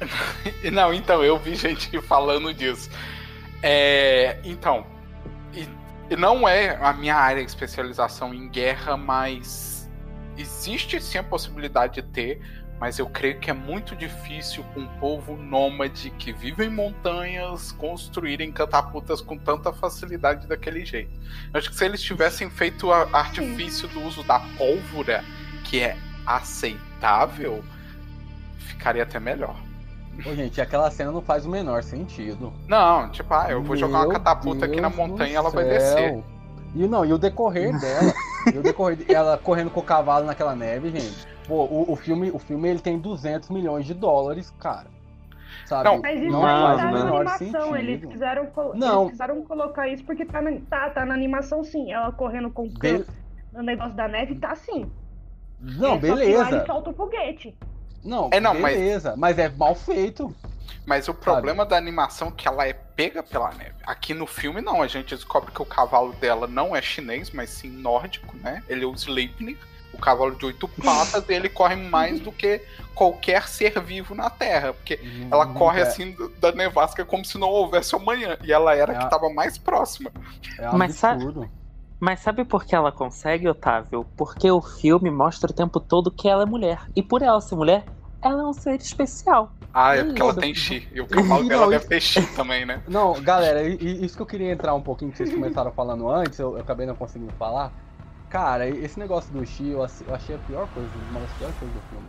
Não, 0.72 0.93
então, 0.93 1.24
eu 1.24 1.38
vi 1.38 1.55
gente 1.55 1.99
falando 2.01 2.53
disso. 2.53 2.89
É, 3.63 4.39
então, 4.43 4.86
e, 5.53 5.67
e 6.13 6.15
não 6.15 6.47
é 6.47 6.78
a 6.82 6.93
minha 6.93 7.15
área 7.15 7.43
de 7.43 7.49
especialização 7.49 8.34
em 8.34 8.49
guerra, 8.49 8.97
mas 8.97 9.89
existe 10.38 10.99
sim 10.99 11.19
a 11.19 11.24
possibilidade 11.24 11.95
de 11.95 12.01
ter, 12.01 12.41
mas 12.82 12.98
eu 12.98 13.06
creio 13.06 13.40
que 13.40 13.52
é 13.52 13.54
muito 13.54 13.96
difícil 13.96 14.66
com 14.74 14.80
um 14.80 14.88
povo 15.00 15.38
nômade 15.38 16.10
que 16.18 16.34
vive 16.34 16.66
em 16.66 16.70
montanhas 16.70 17.72
construírem 17.74 18.52
catapultas 18.52 19.22
com 19.22 19.38
tanta 19.38 19.72
facilidade 19.72 20.48
daquele 20.48 20.84
jeito. 20.84 21.12
Eu 21.54 21.60
acho 21.60 21.70
que 21.70 21.76
se 21.76 21.86
eles 21.86 22.02
tivessem 22.02 22.50
feito 22.50 22.88
o 22.88 22.92
artifício 22.92 23.88
do 23.88 24.02
uso 24.02 24.24
da 24.24 24.40
pólvora, 24.58 25.24
que 25.64 25.80
é 25.80 25.96
aceitável, 26.26 27.64
ficaria 28.58 29.04
até 29.04 29.20
melhor. 29.20 29.56
Ô, 30.26 30.34
gente, 30.34 30.60
aquela 30.60 30.90
cena 30.90 31.12
não 31.12 31.22
faz 31.22 31.46
o 31.46 31.50
menor 31.52 31.84
sentido. 31.84 32.52
Não, 32.68 33.12
tipo, 33.12 33.32
ah, 33.32 33.46
eu 33.48 33.62
vou 33.62 33.78
jogar 33.78 34.00
uma 34.08 34.14
catapulta 34.14 34.66
aqui 34.66 34.82
na 34.82 34.90
Deus 34.90 34.98
montanha 34.98 35.30
e 35.32 35.36
ela 35.36 35.52
vai 35.52 35.66
descer. 35.66 36.24
E 36.74 36.88
não, 36.88 37.06
e 37.06 37.14
o 37.14 37.20
decorrer 37.20 37.80
dela, 37.80 38.12
e 38.52 38.58
o 38.58 38.64
decorrer 38.64 38.98
de- 38.98 39.14
ela 39.14 39.38
correndo 39.38 39.70
com 39.70 39.82
o 39.82 39.84
cavalo 39.84 40.26
naquela 40.26 40.56
neve, 40.56 40.90
gente. 40.90 41.30
Pô, 41.52 41.66
o, 41.66 41.91
o 41.91 41.95
filme, 41.97 42.32
o 42.32 42.39
filme 42.39 42.70
ele 42.70 42.80
tem 42.80 42.97
200 42.97 43.49
milhões 43.49 43.86
de 43.86 43.93
dólares, 43.93 44.54
cara. 44.58 44.88
Sabe? 45.66 45.84
Não, 45.84 45.99
Mas 45.99 46.22
isso 46.22 46.32
não 46.32 46.45
aí 46.45 46.62
faz 46.62 46.78
tá 46.80 46.91
na 46.91 46.99
animação, 47.02 47.76
eles 47.76 48.06
quiseram, 48.06 48.47
Não. 48.74 49.02
eles 49.02 49.12
quiseram 49.12 49.43
colocar 49.43 49.86
isso 49.89 50.02
porque 50.06 50.26
tá 50.26 50.41
na, 50.41 50.58
tá, 50.70 50.89
tá 50.91 51.06
na 51.06 51.14
animação 51.14 51.62
sim. 51.62 51.91
Ela 51.91 52.10
correndo 52.14 52.49
com 52.52 52.68
o 52.68 52.70
Be- 52.70 53.06
no 53.52 53.62
negócio 53.62 53.93
da 53.95 54.08
neve 54.08 54.36
tá 54.36 54.56
sim. 54.56 54.89
Não, 55.60 55.95
É, 55.95 55.95
só 55.95 55.99
que 55.99 56.08
lá 56.08 56.16
beleza. 56.16 56.56
ele 56.56 56.66
solta 56.66 56.89
o 56.89 56.93
foguete. 56.93 57.58
Não, 58.02 58.30
É, 58.32 58.39
não, 58.39 58.54
mas- 58.58 58.78
beleza, 58.78 59.16
mas... 59.18 59.38
é 59.38 59.49
mal 59.49 59.76
feito. 59.76 60.34
Mas 60.86 61.10
o 61.10 61.14
problema 61.14 61.66
da 61.66 61.76
animação 61.76 62.30
é 62.30 62.32
que 62.32 62.47
ela 62.47 62.66
é 62.66 62.72
pega 62.74 63.22
pela 63.22 63.52
neve. 63.52 63.76
Aqui 63.86 64.14
no 64.14 64.26
filme, 64.26 64.62
não. 64.62 64.82
A 64.82 64.88
gente 64.88 65.14
descobre 65.14 65.52
que 65.52 65.62
o 65.62 65.66
cavalo 65.66 66.14
dela 66.14 66.47
não 66.47 66.74
é 66.74 66.82
chinês, 66.82 67.30
mas 67.32 67.49
sim 67.49 67.70
nórdico, 67.70 68.38
né? 68.38 68.64
Ele 68.70 68.86
é 68.86 68.88
o 68.88 68.93
Sleipnir, 68.93 69.58
o 69.94 69.98
cavalo 69.98 70.36
de 70.36 70.46
oito 70.46 70.68
patas, 70.68 71.24
e 71.28 71.34
ele 71.34 71.50
corre 71.50 71.76
mais 71.76 72.20
do 72.20 72.32
que 72.32 72.62
qualquer 72.96 73.48
ser 73.48 73.80
vivo 73.82 74.14
na 74.16 74.30
Terra. 74.30 74.74
Porque 74.74 75.00
ela 75.30 75.46
corre 75.48 75.80
É- 75.80 75.84
assim 75.84 76.16
da 76.39 76.52
nevasca 76.52 77.04
como 77.06 77.26
se 77.26 77.38
não 77.38 77.50
houvesse 77.50 77.96
amanhã. 77.96 78.38
E 78.44 78.52
ela 78.52 78.76
era 78.76 78.94
a 78.94 78.96
que 78.96 79.02
É. 79.04 79.06
estava 79.06 79.30
mais 79.30 79.58
próxima. 79.58 80.12
É 80.58 80.70
um 80.70 80.78
Mas 80.78 80.96
sabe- 80.96 81.24
absurdo. 81.24 81.50
Mas 82.00 82.20
sabe 82.22 82.44
por 82.44 82.66
que 82.66 82.76
ela 82.76 82.92
consegue, 82.92 83.48
Otávio? 83.48 84.06
Porque 84.18 84.50
o 84.50 84.60
filme 84.60 85.12
mostra 85.12 85.52
o 85.52 85.54
tempo 85.54 85.80
todo 85.80 86.10
que 86.10 86.28
ela 86.28 86.44
é 86.44 86.46
mulher. 86.48 86.80
E 86.96 87.04
por 87.04 87.22
ela 87.22 87.39
ser 87.39 87.56
mulher, 87.56 87.84
ela 88.24 88.42
é 88.42 88.46
um 88.46 88.54
ser 88.54 88.76
especial. 88.82 89.52
Ah, 89.72 89.96
é 89.96 90.02
Hum, 90.02 90.08
porque 90.08 90.22
ela 90.22 90.34
tem 90.34 90.54
chi. 90.56 90.88
E 90.92 91.00
o 91.00 91.06
cavalo 91.08 91.48
dela 91.48 91.70
deve 91.70 91.86
ter 91.88 92.02
chi 92.02 92.22
também, 92.36 92.66
né? 92.66 92.82
Não, 92.88 93.14
galera, 93.22 93.62
isso 93.68 94.16
que 94.16 94.22
eu 94.22 94.26
queria 94.26 94.52
entrar 94.52 94.74
um 94.74 94.82
pouquinho, 94.82 95.12
que 95.12 95.18
vocês 95.18 95.32
começaram 95.32 95.72
falando 95.72 96.10
antes, 96.10 96.39
eu, 96.39 96.56
eu 96.56 96.62
acabei 96.62 96.88
não 96.88 96.96
conseguindo 96.96 97.32
falar. 97.34 97.72
Cara, 98.32 98.66
esse 98.66 98.98
negócio 98.98 99.32
do 99.34 99.46
Xi, 99.46 99.72
eu, 99.72 99.84
achei 99.84 100.36
a 100.36 100.40
pior 100.40 100.66
coisa, 100.70 100.90
uma 101.10 101.20
das 101.20 101.32
piores 101.34 101.56
coisas 101.58 101.76
do 101.76 101.84
filme. 101.90 102.08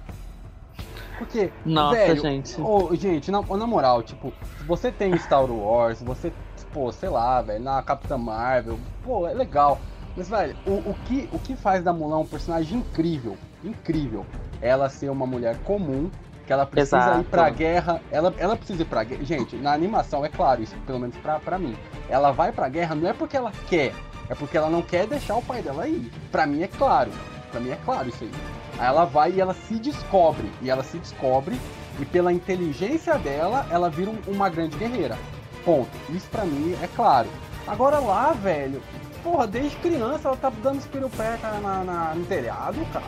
Porque, 1.18 1.52
Nossa, 1.64 1.96
velho, 1.96 2.22
gente. 2.22 2.60
ô, 2.60 2.94
gente, 2.94 3.30
na, 3.30 3.42
na 3.42 3.66
moral, 3.66 4.04
tipo, 4.04 4.32
você 4.64 4.92
tem 4.92 5.18
Star 5.18 5.44
Wars, 5.44 6.00
você, 6.00 6.32
pô, 6.72 6.92
sei 6.92 7.08
lá, 7.08 7.42
velho, 7.42 7.62
na 7.62 7.82
Capitã 7.82 8.16
Marvel, 8.16 8.78
pô, 9.04 9.26
é 9.26 9.34
legal. 9.34 9.80
Mas, 10.16 10.28
velho, 10.28 10.56
o, 10.64 10.90
o, 10.90 10.96
que, 11.06 11.28
o 11.32 11.38
que 11.40 11.56
faz 11.56 11.82
da 11.82 11.92
Mulan 11.92 12.18
um 12.18 12.26
personagem 12.26 12.78
incrível, 12.78 13.36
incrível, 13.64 14.24
ela 14.60 14.88
ser 14.88 15.10
uma 15.10 15.26
mulher 15.26 15.58
comum, 15.64 16.08
que 16.46 16.52
ela 16.52 16.64
precisa 16.66 16.96
Exato. 16.96 17.20
ir 17.20 17.24
pra 17.24 17.50
guerra, 17.50 18.00
ela, 18.12 18.32
ela 18.38 18.56
precisa 18.56 18.82
ir 18.82 18.86
pra 18.86 19.02
guerra. 19.02 19.24
Gente, 19.24 19.56
na 19.56 19.72
animação, 19.72 20.24
é 20.24 20.28
claro, 20.28 20.62
isso 20.62 20.76
pelo 20.86 21.00
menos 21.00 21.16
pra, 21.16 21.40
pra 21.40 21.58
mim. 21.58 21.76
Ela 22.08 22.30
vai 22.30 22.52
pra 22.52 22.68
guerra 22.68 22.94
não 22.94 23.08
é 23.08 23.12
porque 23.12 23.36
ela 23.36 23.50
quer, 23.68 23.92
é 24.32 24.34
porque 24.34 24.56
ela 24.56 24.70
não 24.70 24.80
quer 24.82 25.06
deixar 25.06 25.36
o 25.36 25.42
pai 25.42 25.60
dela 25.62 25.86
ir. 25.86 26.10
Pra 26.30 26.46
mim 26.46 26.62
é 26.62 26.68
claro, 26.68 27.10
pra 27.50 27.60
mim 27.60 27.70
é 27.70 27.78
claro 27.84 28.08
isso 28.08 28.24
aí. 28.24 28.32
Aí 28.78 28.86
ela 28.86 29.04
vai 29.04 29.30
e 29.32 29.40
ela 29.40 29.52
se 29.54 29.74
descobre, 29.74 30.50
e 30.62 30.70
ela 30.70 30.82
se 30.82 30.96
descobre, 30.98 31.60
e 32.00 32.04
pela 32.06 32.32
inteligência 32.32 33.18
dela, 33.18 33.66
ela 33.70 33.90
vira 33.90 34.10
um- 34.10 34.18
uma 34.26 34.48
grande 34.48 34.76
guerreira. 34.76 35.18
Ponto. 35.64 35.90
Isso 36.08 36.28
pra 36.30 36.44
mim 36.44 36.74
é 36.82 36.88
claro. 36.96 37.28
Agora 37.66 37.98
lá, 37.98 38.32
velho, 38.32 38.82
porra, 39.22 39.46
desde 39.46 39.76
criança 39.76 40.28
ela 40.28 40.36
tá 40.36 40.50
dando 40.62 40.78
espiropeca 40.78 41.50
na, 41.62 41.84
na, 41.84 42.14
no 42.14 42.24
telhado, 42.24 42.84
cara. 42.92 43.04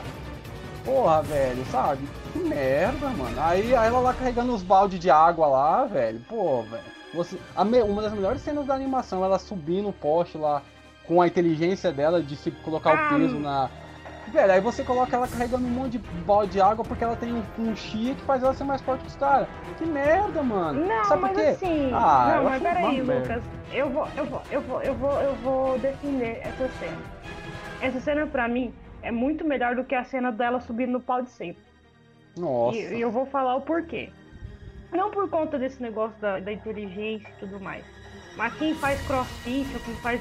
Porra, 0.85 1.22
velho, 1.22 1.64
sabe? 1.72 2.07
Que 2.33 2.39
merda, 2.39 3.09
mano. 3.09 3.35
Aí, 3.41 3.75
aí 3.75 3.89
ela 3.89 4.01
lá 4.01 4.12
carregando 4.12 4.55
os 4.55 4.62
baldes 4.62 5.01
de 5.01 5.11
água 5.11 5.47
lá, 5.47 5.87
velho. 5.87 6.20
Pô, 6.29 6.62
velho. 6.62 6.85
Você, 7.14 7.39
me- 7.64 7.83
uma 7.83 8.03
das 8.03 8.12
melhores 8.12 8.43
cenas 8.43 8.66
da 8.66 8.75
animação, 8.75 9.25
ela 9.25 9.39
subindo 9.39 9.89
o 9.89 9.93
poste 9.93 10.37
lá 10.37 10.61
com 11.07 11.20
a 11.20 11.26
inteligência 11.26 11.92
dela 11.92 12.22
de 12.22 12.36
se 12.36 12.50
colocar 12.50 12.90
Ah, 12.90 13.14
o 13.14 13.18
peso 13.18 13.38
na. 13.38 13.70
Velho, 14.32 14.52
aí 14.52 14.61
você 14.61 14.82
coloca 14.82 15.14
ela 15.14 15.28
carregando 15.28 15.66
um 15.66 15.70
monte 15.70 15.92
de 15.92 15.98
balde 16.24 16.52
de 16.52 16.61
água 16.61 16.82
porque 16.84 17.05
ela 17.05 17.14
tem 17.14 17.32
um, 17.32 17.42
um 17.59 17.76
chia 17.76 18.14
que 18.14 18.22
faz 18.22 18.42
ela 18.42 18.55
ser 18.55 18.64
mais 18.64 18.80
forte 18.80 19.02
que 19.02 19.09
os 19.09 19.16
caras. 19.16 19.46
Que 19.76 19.84
merda, 19.84 20.42
mano. 20.42 20.86
Não, 20.86 21.05
Sabe 21.05 21.22
mas 21.22 21.38
assim. 21.38 21.90
Ah, 21.92 22.34
não, 22.36 22.44
mas 22.44 22.62
peraí. 22.62 23.02
Lucas. 23.02 23.42
Eu 23.72 23.90
vou, 23.90 24.09
eu 24.16 24.24
vou, 24.24 24.42
eu 24.50 24.61
vou, 24.62 24.82
eu 24.82 24.94
vou, 24.94 25.20
eu 25.20 25.34
vou 25.36 25.78
defender 25.78 26.40
essa 26.42 26.68
cena. 26.80 26.96
Essa 27.82 28.00
cena 28.00 28.26
pra 28.26 28.48
mim 28.48 28.72
é 29.02 29.12
muito 29.12 29.44
melhor 29.44 29.76
do 29.76 29.84
que 29.84 29.94
a 29.94 30.05
cena 30.05 30.32
dela 30.32 30.59
subindo 30.61 30.92
no 30.92 31.00
pau 31.00 31.20
de 31.22 31.30
sempre. 31.30 31.62
Nossa. 32.36 32.78
E, 32.78 32.96
e 32.96 33.00
eu 33.00 33.11
vou 33.11 33.26
falar 33.26 33.55
o 33.57 33.61
porquê. 33.61 34.09
Não 34.90 35.11
por 35.11 35.28
conta 35.28 35.59
desse 35.59 35.82
negócio 35.82 36.18
da, 36.20 36.40
da 36.40 36.52
inteligência 36.52 37.28
e 37.28 37.40
tudo 37.40 37.61
mais. 37.61 37.84
Mas 38.37 38.53
quem 38.55 38.74
faz 38.74 39.01
crossfit 39.07 39.66
ou 39.74 39.80
quem 39.80 39.95
faz 39.97 40.20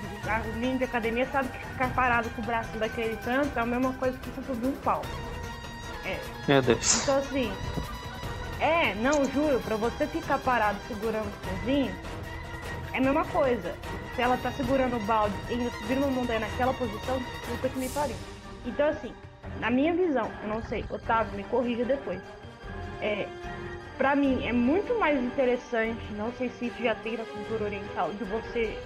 linha 0.55 0.77
de 0.77 0.83
academia 0.83 1.27
sabe 1.31 1.49
que 1.49 1.65
ficar 1.65 1.93
parado 1.95 2.29
com 2.31 2.41
o 2.41 2.45
braço 2.45 2.77
daquele 2.77 3.17
tanto 3.17 3.57
é 3.57 3.61
a 3.61 3.65
mesma 3.65 3.91
coisa 3.93 4.17
que 4.19 4.29
você 4.29 4.43
subir 4.43 4.67
um 4.67 4.75
pau. 4.77 5.01
Meu 6.47 6.61
Deus. 6.61 7.01
Então 7.01 7.17
assim. 7.17 7.51
É, 8.59 8.93
não, 8.95 9.25
juro, 9.31 9.59
pra 9.61 9.75
você 9.75 10.07
ficar 10.07 10.37
parado 10.39 10.77
segurando 10.87 11.27
o 11.27 11.47
pezinho, 11.47 11.93
é 12.93 12.97
a 12.97 13.01
mesma 13.01 13.25
coisa. 13.25 13.75
Se 14.15 14.21
ela 14.21 14.37
tá 14.37 14.51
segurando 14.51 14.95
o 14.95 14.99
balde 15.01 15.35
e 15.49 15.53
ainda 15.53 15.71
subindo 15.71 16.05
uma 16.05 16.11
montanha 16.11 16.39
naquela 16.41 16.73
posição, 16.73 17.21
puta 17.47 17.67
que 17.67 17.79
me 17.79 17.89
pariu. 17.89 18.15
Então 18.65 18.87
assim, 18.87 19.13
na 19.59 19.69
minha 19.69 19.93
visão, 19.93 20.31
eu 20.43 20.49
não 20.49 20.61
sei, 20.63 20.85
Otávio, 20.89 21.35
me 21.35 21.43
corrija 21.45 21.83
depois. 21.83 22.21
É, 23.01 23.27
pra 23.97 24.15
mim 24.15 24.45
é 24.45 24.51
muito 24.53 24.97
mais 24.99 25.21
interessante, 25.21 26.01
não 26.17 26.31
sei 26.33 26.49
se 26.49 26.67
isso 26.67 26.81
já 26.83 26.95
tem 26.95 27.17
na 27.17 27.25
cultura 27.25 27.65
oriental, 27.65 28.11
de 28.13 28.23
você. 28.23 28.77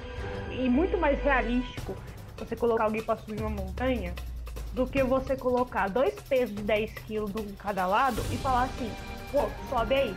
E 0.51 0.69
muito 0.69 0.97
mais 0.97 1.21
realístico 1.21 1.95
você 2.37 2.55
colocar 2.55 2.85
alguém 2.85 3.01
pra 3.03 3.17
subir 3.17 3.39
uma 3.41 3.49
montanha 3.49 4.13
do 4.73 4.85
que 4.85 5.03
você 5.03 5.35
colocar 5.35 5.89
dois 5.89 6.13
pesos 6.21 6.55
de 6.55 6.61
10 6.61 6.91
quilos 7.05 7.31
de 7.33 7.53
cada 7.53 7.87
lado 7.87 8.21
e 8.31 8.37
falar 8.37 8.63
assim, 8.63 8.91
pô, 9.31 9.49
sobe 9.69 9.95
aí. 9.95 10.15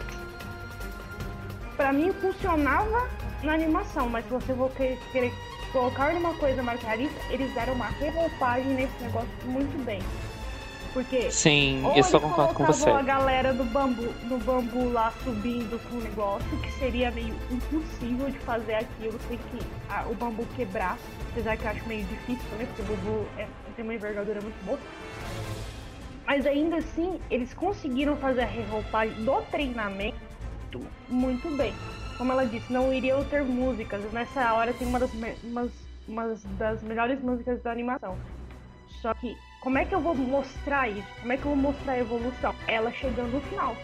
Pra 1.76 1.92
mim 1.92 2.12
funcionava 2.20 3.08
na 3.42 3.54
animação, 3.54 4.08
mas 4.08 4.24
se 4.26 4.30
você 4.30 4.54
for 4.54 4.70
que- 4.72 4.98
querer 5.12 5.32
colocar 5.72 6.12
numa 6.12 6.34
coisa 6.34 6.62
mais 6.62 6.82
realista, 6.82 7.18
eles 7.30 7.52
deram 7.54 7.72
uma 7.74 7.86
reroupagem 7.86 8.74
nesse 8.74 9.02
negócio 9.02 9.30
muito 9.44 9.82
bem. 9.84 10.00
Porque 10.92 11.30
Sim, 11.30 11.82
ou 11.84 11.90
eu 11.90 11.96
eles 11.98 12.10
concordo 12.10 12.54
com 12.54 12.64
você. 12.64 12.90
a 12.90 13.02
galera 13.02 13.54
do 13.54 13.64
bambu, 13.64 14.08
do 14.28 14.38
bambu 14.44 14.90
lá 14.90 15.12
subindo 15.22 15.80
com 15.88 15.96
o 15.96 16.00
negócio, 16.00 16.58
que 16.58 16.72
seria 16.72 17.10
meio 17.12 17.34
impossível 17.50 18.28
de 18.28 18.38
fazer 18.40 18.74
aquilo 18.74 19.18
sem 19.28 19.38
que 19.38 19.58
ah, 19.88 20.04
o 20.10 20.14
bambu 20.14 20.44
quebrar. 20.56 20.98
Apesar 21.30 21.56
que 21.56 21.64
eu 21.64 21.70
acho 21.70 21.86
meio 21.86 22.04
difícil 22.06 22.42
também, 22.50 22.66
porque 22.66 22.82
o 22.82 22.84
bambu 22.86 23.26
é- 23.38 23.46
tem 23.76 23.84
uma 23.84 23.94
envergadura 23.94 24.40
muito 24.40 24.64
boa. 24.64 24.78
Mas 26.26 26.44
ainda 26.46 26.76
assim, 26.76 27.20
eles 27.30 27.54
conseguiram 27.54 28.16
fazer 28.16 28.42
a 28.42 28.46
reroupagem 28.46 29.24
do 29.24 29.40
treinamento 29.42 30.16
muito 31.08 31.48
bem. 31.56 31.72
Como 32.18 32.32
ela 32.32 32.44
disse, 32.44 32.72
não 32.72 32.92
iriam 32.92 33.24
ter 33.24 33.42
músicas. 33.42 34.02
Nessa 34.12 34.52
hora 34.54 34.72
tem 34.72 34.86
uma 34.86 34.98
das, 34.98 35.10
umas, 35.42 35.70
umas 36.06 36.42
das 36.58 36.82
melhores 36.82 37.20
músicas 37.20 37.62
da 37.62 37.70
animação. 37.72 38.16
Só 39.00 39.14
que, 39.14 39.36
como 39.60 39.78
é 39.78 39.84
que 39.84 39.94
eu 39.94 40.00
vou 40.00 40.14
mostrar 40.14 40.88
isso? 40.88 41.06
Como 41.20 41.32
é 41.32 41.36
que 41.36 41.44
eu 41.44 41.50
vou 41.54 41.56
mostrar 41.56 41.92
a 41.92 41.98
evolução? 41.98 42.54
Ela 42.66 42.90
chegando 42.92 43.32
no 43.32 43.40
final. 43.42 43.76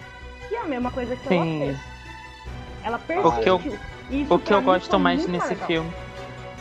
Que 0.48 0.54
é 0.54 0.60
a 0.60 0.66
mesma 0.66 0.90
coisa 0.90 1.16
que 1.16 1.26
ela 1.32 1.44
Sim. 1.44 1.58
fez. 1.58 1.78
Ela 2.84 2.96
O 2.96 3.40
que 3.40 3.48
eu- 3.50 3.58
persistiu. 3.58 3.96
Isso 4.10 4.34
O 4.34 4.38
que 4.38 4.54
eu 4.54 4.62
gosto 4.62 4.98
mais 5.00 5.26
nesse 5.26 5.48
legal. 5.48 5.66
filme. 5.66 5.92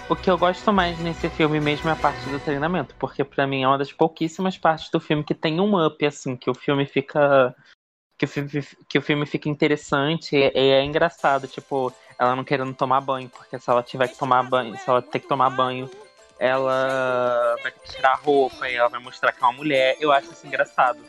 O 0.09 0.15
que 0.15 0.29
eu 0.29 0.37
gosto 0.37 0.71
mais 0.73 0.99
nesse 0.99 1.29
filme 1.29 1.59
mesmo 1.59 1.89
é 1.89 1.93
a 1.93 1.95
parte 1.95 2.27
do 2.29 2.39
treinamento, 2.39 2.95
porque 2.99 3.23
pra 3.23 3.45
mim 3.47 3.63
é 3.63 3.67
uma 3.67 3.77
das 3.77 3.91
pouquíssimas 3.91 4.57
partes 4.57 4.89
do 4.89 4.99
filme 4.99 5.23
que 5.23 5.33
tem 5.35 5.59
um 5.59 5.83
up, 5.83 6.03
assim, 6.05 6.35
que 6.35 6.49
o 6.49 6.53
filme 6.55 6.85
fica. 6.85 7.55
Que 8.17 8.25
o 8.25 8.27
filme, 8.27 8.49
que 8.87 8.97
o 8.97 9.01
filme 9.01 9.25
fica 9.25 9.49
interessante 9.49 10.35
e 10.37 10.51
e 10.55 10.71
é 10.71 10.83
engraçado, 10.83 11.47
tipo, 11.47 11.93
ela 12.17 12.35
não 12.35 12.43
querendo 12.45 12.73
tomar 12.73 13.01
banho, 13.01 13.29
porque 13.29 13.59
se 13.59 13.69
ela 13.69 13.83
tiver 13.83 14.07
que 14.07 14.17
tomar 14.17 14.41
banho, 14.43 14.77
se 14.77 14.89
ela 14.89 15.01
ter 15.01 15.19
que 15.19 15.27
tomar 15.27 15.49
banho, 15.49 15.89
ela 16.39 17.55
vai 17.61 17.71
tirar 17.85 18.11
a 18.13 18.15
roupa 18.15 18.69
e 18.69 18.75
ela 18.75 18.89
vai 18.89 18.99
mostrar 18.99 19.31
que 19.31 19.43
é 19.43 19.47
uma 19.47 19.53
mulher. 19.53 19.95
Eu 19.99 20.11
acho 20.11 20.31
isso 20.31 20.45
engraçado. 20.45 20.99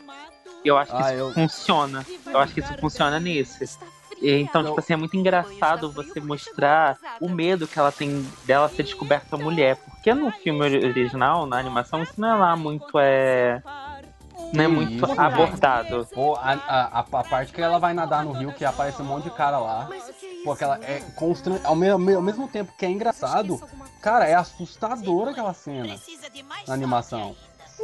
Eu 0.63 0.77
acho 0.77 0.91
que 0.91 1.01
Ah, 1.01 1.13
isso 1.13 1.19
eu- 1.19 1.33
funciona. 1.33 2.05
Eu 2.25 2.39
acho 2.39 2.53
que 2.53 2.59
isso 2.59 2.73
funciona 2.79 3.19
nesse. 3.19 3.77
Então, 4.21 4.63
tipo 4.63 4.79
assim, 4.79 4.93
é 4.93 4.97
muito 4.97 5.15
engraçado 5.15 5.91
você 5.91 6.19
mostrar 6.19 6.97
o 7.21 7.29
medo 7.29 7.67
que 7.67 7.77
ela 7.77 7.91
tem 7.91 8.27
dela 8.45 8.67
ser 8.69 8.83
descoberta 8.83 9.37
mulher. 9.37 9.75
Porque 9.77 10.13
no 10.13 10.31
filme 10.31 10.61
ori- 10.61 10.85
original, 10.85 11.45
na 11.45 11.57
animação, 11.59 12.01
isso 12.01 12.13
não 12.17 12.29
é 12.29 12.35
lá 12.35 12.55
muito 12.55 12.97
é. 12.99 13.61
Não 14.53 14.63
é 14.63 14.67
muito 14.67 15.05
isso, 15.05 15.19
abordado. 15.19 16.07
Pô, 16.13 16.35
a, 16.35 16.53
a, 16.53 16.99
a, 16.99 17.03
parte 17.03 17.51
que 17.51 17.61
ela 17.61 17.79
vai 17.79 17.93
nadar 17.93 18.23
no 18.23 18.31
rio, 18.31 18.53
que 18.53 18.63
aparece 18.63 19.01
um 19.01 19.05
monte 19.05 19.25
de 19.25 19.31
cara 19.31 19.57
lá. 19.57 19.89
Pô, 20.43 20.51
aquela 20.53 20.79
é 20.83 21.01
constran... 21.15 21.59
ao, 21.63 21.73
ao 21.73 22.21
mesmo 22.21 22.47
tempo 22.47 22.71
que 22.77 22.85
é 22.85 22.89
engraçado, 22.89 23.59
cara, 24.07 24.25
é 24.25 24.35
assustadora 24.35 25.31
aquela 25.31 25.53
cena 25.53 25.99
na 26.65 26.73
animação. 26.73 27.35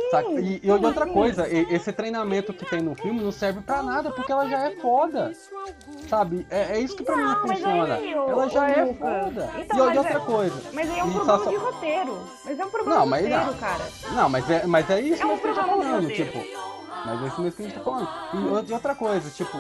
Saca? 0.10 0.30
E, 0.40 0.62
e 0.64 0.72
outra 0.72 1.06
coisa, 1.06 1.48
esse 1.48 1.92
treinamento 1.92 2.54
que 2.54 2.66
tem 2.66 2.82
no 2.82 2.96
filme 2.96 3.22
não 3.22 3.32
serve 3.32 3.60
pra 3.62 3.84
nada, 3.84 4.10
porque 4.10 4.32
ela 4.32 4.48
já 4.48 4.58
é 4.60 4.72
foda. 4.78 5.34
Sabe? 6.10 6.48
É, 6.50 6.78
é 6.78 6.80
isso 6.80 6.96
que 6.96 7.04
pra 7.04 7.16
mim 7.18 7.24
Não, 7.24 7.46
mas 7.46 7.60
funciona. 7.60 7.96
aí, 7.96 8.16
ô- 8.16 8.30
Ela 8.30 8.48
já 8.50 8.62
ô, 8.62 8.64
é 8.64 8.84
Lucas, 8.86 8.98
foda. 9.24 9.52
então, 9.60 9.78
e 9.78 9.82
mas 9.90 9.98
outra 9.98 10.14
é- 10.14 10.20
coisa. 10.20 10.62
Mas 10.74 10.90
aí 10.90 11.00
é 11.00 11.04
um 11.04 11.12
problema 11.12 11.44
só- 11.44 11.50
de 11.50 11.56
roteiro. 11.58 12.28
Mas 12.46 12.60
é 12.60 12.66
um 12.66 12.70
problema 12.70 12.96
Não, 12.96 13.04
de 13.04 13.10
mas 13.10 13.22
roteiro, 13.24 13.46
não. 13.46 13.54
cara. 13.56 13.84
Não, 14.14 14.30
mas 14.30 14.50
é, 14.50 14.66
mas 14.66 14.90
é 14.90 15.02
isso 15.02 15.22
É 15.22 15.26
um 15.26 15.30
mesmo 15.30 15.42
que 15.42 15.48
a 15.48 15.54
gente 15.54 15.56
tá 15.60 15.64
de 15.64 15.70
falando, 15.70 16.08
tipo. 16.14 16.38
Mas 17.06 17.22
é 17.24 17.28
isso 17.28 17.42
mesmo 17.42 17.58
que 17.58 17.62
a 17.62 17.66
gente 17.68 17.78
tá 17.78 17.84
falando. 17.84 18.10
E 18.66 18.70
e 18.70 18.74
outra 18.74 18.96
coisa, 18.96 19.30
tipo. 19.30 19.58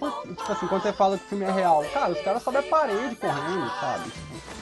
Tipo 0.00 0.52
assim, 0.52 0.66
quando 0.68 0.82
você 0.82 0.92
fala 0.92 1.18
que 1.18 1.24
o 1.24 1.28
filme 1.28 1.44
é 1.44 1.50
real, 1.50 1.84
cara, 1.92 2.12
os 2.12 2.20
caras 2.22 2.42
sobem 2.42 2.60
a 2.60 2.62
parede 2.62 3.16
correndo, 3.16 3.68
sabe? 3.80 4.04
Tipo, 4.10 4.59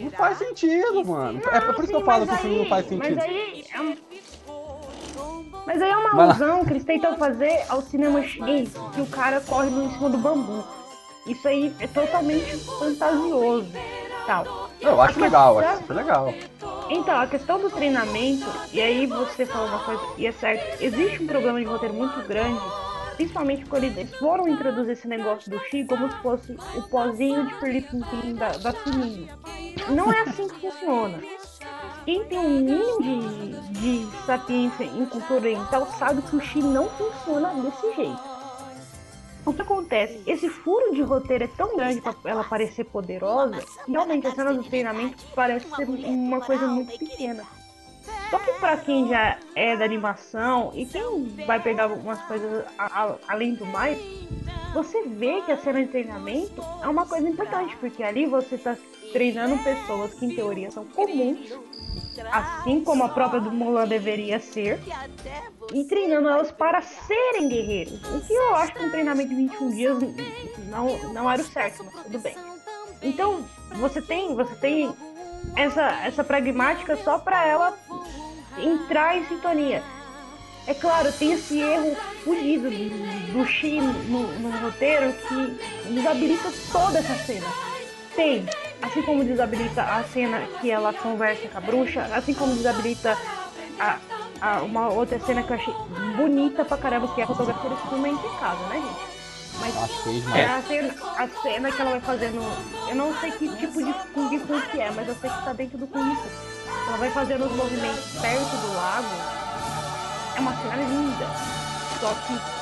não 0.00 0.10
faz 0.10 0.38
sentido, 0.38 1.04
mano. 1.04 1.40
É 1.50 1.60
por 1.60 1.84
isso 1.84 1.88
que 1.92 1.96
eu 1.96 2.04
falo 2.04 2.26
que 2.26 2.34
o 2.34 2.38
filme 2.38 2.58
não 2.58 2.66
faz 2.66 2.86
sentido. 2.86 3.16
Mas 3.16 3.24
aí 3.24 3.64
é 3.72 3.80
um... 3.80 3.96
Mas 5.66 5.82
aí 5.82 5.90
é 5.90 5.96
uma 5.96 6.22
alusão 6.24 6.64
que 6.64 6.72
eles 6.72 6.84
tentam 6.84 7.16
fazer 7.18 7.64
ao 7.68 7.82
cinema 7.82 8.22
chinês, 8.22 8.70
que 8.94 9.00
o 9.02 9.06
cara 9.06 9.40
corre 9.40 9.68
no- 9.68 9.84
em 9.84 9.90
cima 9.92 10.08
do 10.08 10.16
bambu. 10.18 10.64
Isso 11.26 11.46
aí 11.46 11.74
é 11.78 11.86
totalmente 11.86 12.56
fantasioso. 12.56 13.70
Tal. 14.26 14.70
Eu 14.80 15.00
acho 15.00 15.18
A 15.18 15.22
legal, 15.22 15.58
acho 15.58 15.78
super 15.78 15.94
legal. 15.94 16.34
Então, 16.90 17.18
a 17.18 17.26
questão 17.26 17.58
do 17.58 17.68
treinamento, 17.70 18.46
e 18.72 18.80
aí 18.80 19.06
você 19.06 19.44
falou 19.44 19.68
uma 19.68 19.80
coisa, 19.80 20.02
e 20.16 20.26
é 20.26 20.32
certo, 20.32 20.82
existe 20.82 21.22
um 21.22 21.26
problema 21.26 21.58
de 21.58 21.66
roteiro 21.66 21.94
muito 21.94 22.26
grande, 22.26 22.60
principalmente 23.18 23.66
quando 23.66 23.84
eles 23.84 24.14
foram 24.14 24.46
introduzir 24.46 24.92
esse 24.92 25.08
negócio 25.08 25.50
do 25.50 25.58
Chi 25.64 25.84
como 25.84 26.08
se 26.08 26.16
fosse 26.18 26.56
o 26.76 26.82
pozinho 26.82 27.48
de 27.48 27.54
Felipe 27.56 27.96
da, 28.34 28.52
da 28.58 28.72
Sininho. 28.72 29.28
Não 29.88 30.12
é 30.12 30.20
assim 30.20 30.46
que 30.46 30.60
funciona. 30.60 31.20
Quem 32.04 32.24
tem 32.26 32.38
um 32.38 32.60
mínimo 32.60 33.02
de, 33.02 34.06
de 34.06 34.16
sapiência 34.24 34.84
em 34.84 35.04
cultura 35.06 35.40
oriental 35.40 35.86
sabe 35.98 36.22
que 36.22 36.36
o 36.36 36.40
Chi 36.40 36.62
não 36.62 36.88
funciona 36.90 37.52
desse 37.54 37.96
jeito. 37.96 38.38
O 39.44 39.52
que 39.52 39.62
acontece? 39.62 40.22
Esse 40.24 40.48
furo 40.48 40.94
de 40.94 41.02
roteiro 41.02 41.44
é 41.44 41.48
tão 41.48 41.76
grande 41.76 42.00
pra 42.00 42.14
ela 42.24 42.44
parecer 42.44 42.84
poderosa, 42.84 43.64
realmente 43.88 44.26
a 44.28 44.34
cena 44.34 44.54
do 44.54 44.62
treinamento 44.62 45.16
parece 45.34 45.66
ser 45.74 45.88
uma 45.88 46.40
coisa 46.40 46.68
muito 46.68 46.96
pequena. 46.96 47.42
Só 48.30 48.38
que 48.38 48.52
pra 48.54 48.76
quem 48.76 49.08
já 49.08 49.38
é 49.54 49.76
da 49.76 49.84
animação 49.84 50.72
e 50.74 50.84
quem 50.84 51.28
vai 51.46 51.60
pegar 51.62 51.86
umas 51.86 52.20
coisas 52.22 52.64
a- 52.78 53.04
a- 53.04 53.16
além 53.28 53.54
do 53.54 53.64
mais, 53.64 53.98
você 54.74 55.02
vê 55.04 55.40
que 55.42 55.50
a 55.52 55.56
cena 55.56 55.80
de 55.82 55.88
treinamento 55.88 56.62
é 56.82 56.88
uma 56.88 57.06
coisa 57.06 57.26
importante, 57.28 57.74
porque 57.76 58.02
ali 58.02 58.26
você 58.26 58.58
tá 58.58 58.76
treinando 59.12 59.56
pessoas 59.64 60.12
que 60.12 60.26
em 60.26 60.34
teoria 60.34 60.70
são 60.70 60.84
comuns, 60.84 61.38
assim 62.30 62.84
como 62.84 63.04
a 63.04 63.08
própria 63.08 63.40
do 63.40 63.50
Mulan 63.50 63.86
deveria 63.88 64.38
ser, 64.38 64.78
e 65.72 65.84
treinando 65.84 66.28
elas 66.28 66.50
para 66.52 66.82
serem 66.82 67.48
guerreiros. 67.48 68.00
O 68.14 68.20
que 68.20 68.32
eu 68.34 68.54
acho 68.56 68.74
que 68.74 68.82
um 68.84 68.90
treinamento 68.90 69.30
de 69.30 69.34
21 69.36 69.70
dias 69.70 69.98
não, 70.68 70.98
não 71.14 71.30
era 71.30 71.40
o 71.40 71.44
certo, 71.46 71.84
mas 71.84 72.04
tudo 72.04 72.18
bem. 72.18 72.34
Então, 73.00 73.44
você 73.76 74.02
tem, 74.02 74.34
você 74.34 74.54
tem 74.56 74.92
essa, 75.56 75.82
essa 76.04 76.24
pragmática 76.24 76.96
só 76.96 77.18
para 77.18 77.44
ela 77.46 77.78
entrar 78.58 79.16
em 79.16 79.24
sintonia. 79.26 79.82
É 80.66 80.74
claro, 80.74 81.10
tem 81.12 81.32
esse 81.32 81.58
erro 81.58 81.96
fugido 82.24 82.68
do, 82.70 83.32
do 83.32 83.46
Shi 83.46 83.80
no, 83.80 84.22
no 84.38 84.50
roteiro 84.58 85.12
que 85.12 85.58
desabilita 85.94 86.52
toda 86.70 86.98
essa 86.98 87.14
cena. 87.24 87.46
Tem, 88.14 88.44
assim 88.82 89.00
como 89.02 89.24
desabilita 89.24 89.82
a 89.82 90.02
cena 90.04 90.40
que 90.60 90.70
ela 90.70 90.92
conversa 90.92 91.48
com 91.48 91.56
a 91.58 91.60
bruxa, 91.60 92.02
assim 92.14 92.34
como 92.34 92.54
desabilita 92.54 93.16
a, 93.80 93.96
a- 94.40 94.60
uma 94.62 94.88
outra 94.88 95.18
cena 95.20 95.42
que 95.42 95.50
eu 95.52 95.56
achei 95.56 95.74
bonita 96.16 96.64
pra 96.64 96.76
caramba, 96.76 97.08
que 97.14 97.20
é 97.20 97.24
a 97.24 97.28
fotografia 97.28 97.70
desse 97.70 97.88
filme 97.88 98.08
é 98.08 98.12
impecável, 98.12 98.66
né, 98.66 98.74
gente? 98.76 99.17
Mas 99.60 99.74
é 100.34 100.44
a 100.44 100.62
cena, 100.62 100.94
a 101.16 101.28
cena 101.28 101.72
que 101.72 101.80
ela 101.80 101.90
vai 101.92 102.00
fazendo. 102.00 102.40
Eu 102.88 102.94
não 102.94 103.14
sei 103.20 103.30
que 103.32 103.48
tipo 103.56 103.82
de 103.82 103.92
Kung 104.12 104.38
Fu 104.38 104.70
que 104.70 104.80
é, 104.80 104.90
mas 104.90 105.08
eu 105.08 105.14
sei 105.16 105.30
que 105.30 105.44
tá 105.44 105.52
dentro 105.52 105.78
do 105.78 105.86
Kung 105.86 106.14
Fu. 106.14 106.28
Ela 106.88 106.96
vai 106.96 107.10
fazendo 107.10 107.44
os 107.44 107.52
movimentos 107.52 108.20
perto 108.20 108.56
do 108.56 108.74
lago. 108.74 109.08
É 110.36 110.40
uma 110.40 110.54
cena 110.56 110.76
linda. 110.76 111.26
Só 112.00 112.14
que 112.14 112.58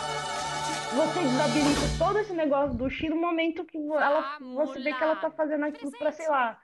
você 0.96 1.20
desabilita 1.20 1.80
todo 1.98 2.18
esse 2.18 2.32
negócio 2.32 2.74
do 2.74 2.88
Shi 2.88 3.08
no 3.08 3.16
momento 3.16 3.64
que 3.64 3.76
ela, 3.76 4.38
você 4.40 4.80
vê 4.80 4.92
que 4.92 5.02
ela 5.02 5.16
tá 5.16 5.30
fazendo 5.30 5.64
aquilo 5.64 5.90
pra, 5.92 6.10
sei 6.10 6.28
lá, 6.28 6.58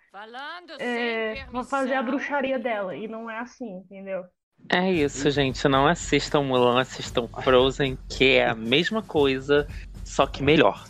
é, 0.78 1.44
pra 1.50 1.64
fazer 1.64 1.94
a 1.94 2.02
bruxaria 2.02 2.58
dela. 2.58 2.96
E 2.96 3.06
não 3.06 3.30
é 3.30 3.38
assim, 3.38 3.78
entendeu? 3.78 4.24
É 4.70 4.90
isso, 4.90 5.30
gente. 5.30 5.66
Não 5.68 5.86
assistam 5.86 6.42
Mulan, 6.42 6.80
assistam 6.80 7.28
Frozen, 7.28 7.98
que 8.08 8.36
é 8.36 8.48
a 8.48 8.54
mesma 8.54 9.02
coisa, 9.02 9.66
só 10.12 10.26
que 10.26 10.42
melhor. 10.42 10.84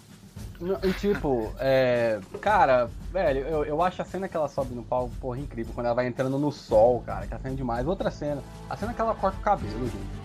E 0.82 0.92
tipo, 0.94 1.52
é. 1.60 2.18
Cara, 2.40 2.90
velho, 3.12 3.40
eu, 3.42 3.64
eu 3.64 3.80
acho 3.80 4.02
a 4.02 4.04
cena 4.04 4.26
que 4.26 4.36
ela 4.36 4.48
sobe 4.48 4.74
no 4.74 4.82
palco, 4.82 5.12
porra, 5.20 5.38
incrível. 5.38 5.72
Quando 5.72 5.86
ela 5.86 5.94
vai 5.94 6.08
entrando 6.08 6.36
no 6.40 6.50
sol, 6.50 7.04
cara, 7.06 7.24
que 7.24 7.32
a 7.32 7.38
cena 7.38 7.54
é 7.54 7.56
demais. 7.56 7.86
Outra 7.86 8.10
cena, 8.10 8.42
a 8.68 8.76
cena 8.76 8.92
que 8.92 9.00
ela 9.00 9.14
corta 9.14 9.38
o 9.38 9.40
cabelo, 9.40 9.84
gente. 9.84 10.22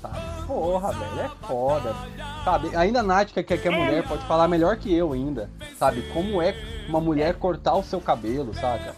Sabe? 0.00 0.46
Porra, 0.46 0.92
velho, 0.92 1.20
é 1.20 1.46
foda. 1.46 1.94
Sabe? 2.42 2.74
Ainda 2.74 3.00
a 3.00 3.02
Nath, 3.02 3.32
que, 3.32 3.42
que 3.42 3.68
é 3.68 3.70
mulher, 3.70 4.02
pode 4.08 4.24
falar 4.24 4.48
melhor 4.48 4.78
que 4.78 4.94
eu 4.94 5.12
ainda. 5.12 5.50
Sabe? 5.78 6.00
Como 6.14 6.40
é 6.40 6.54
uma 6.88 7.02
mulher 7.02 7.34
cortar 7.34 7.74
o 7.74 7.82
seu 7.82 8.00
cabelo, 8.00 8.54
saca? 8.54 8.94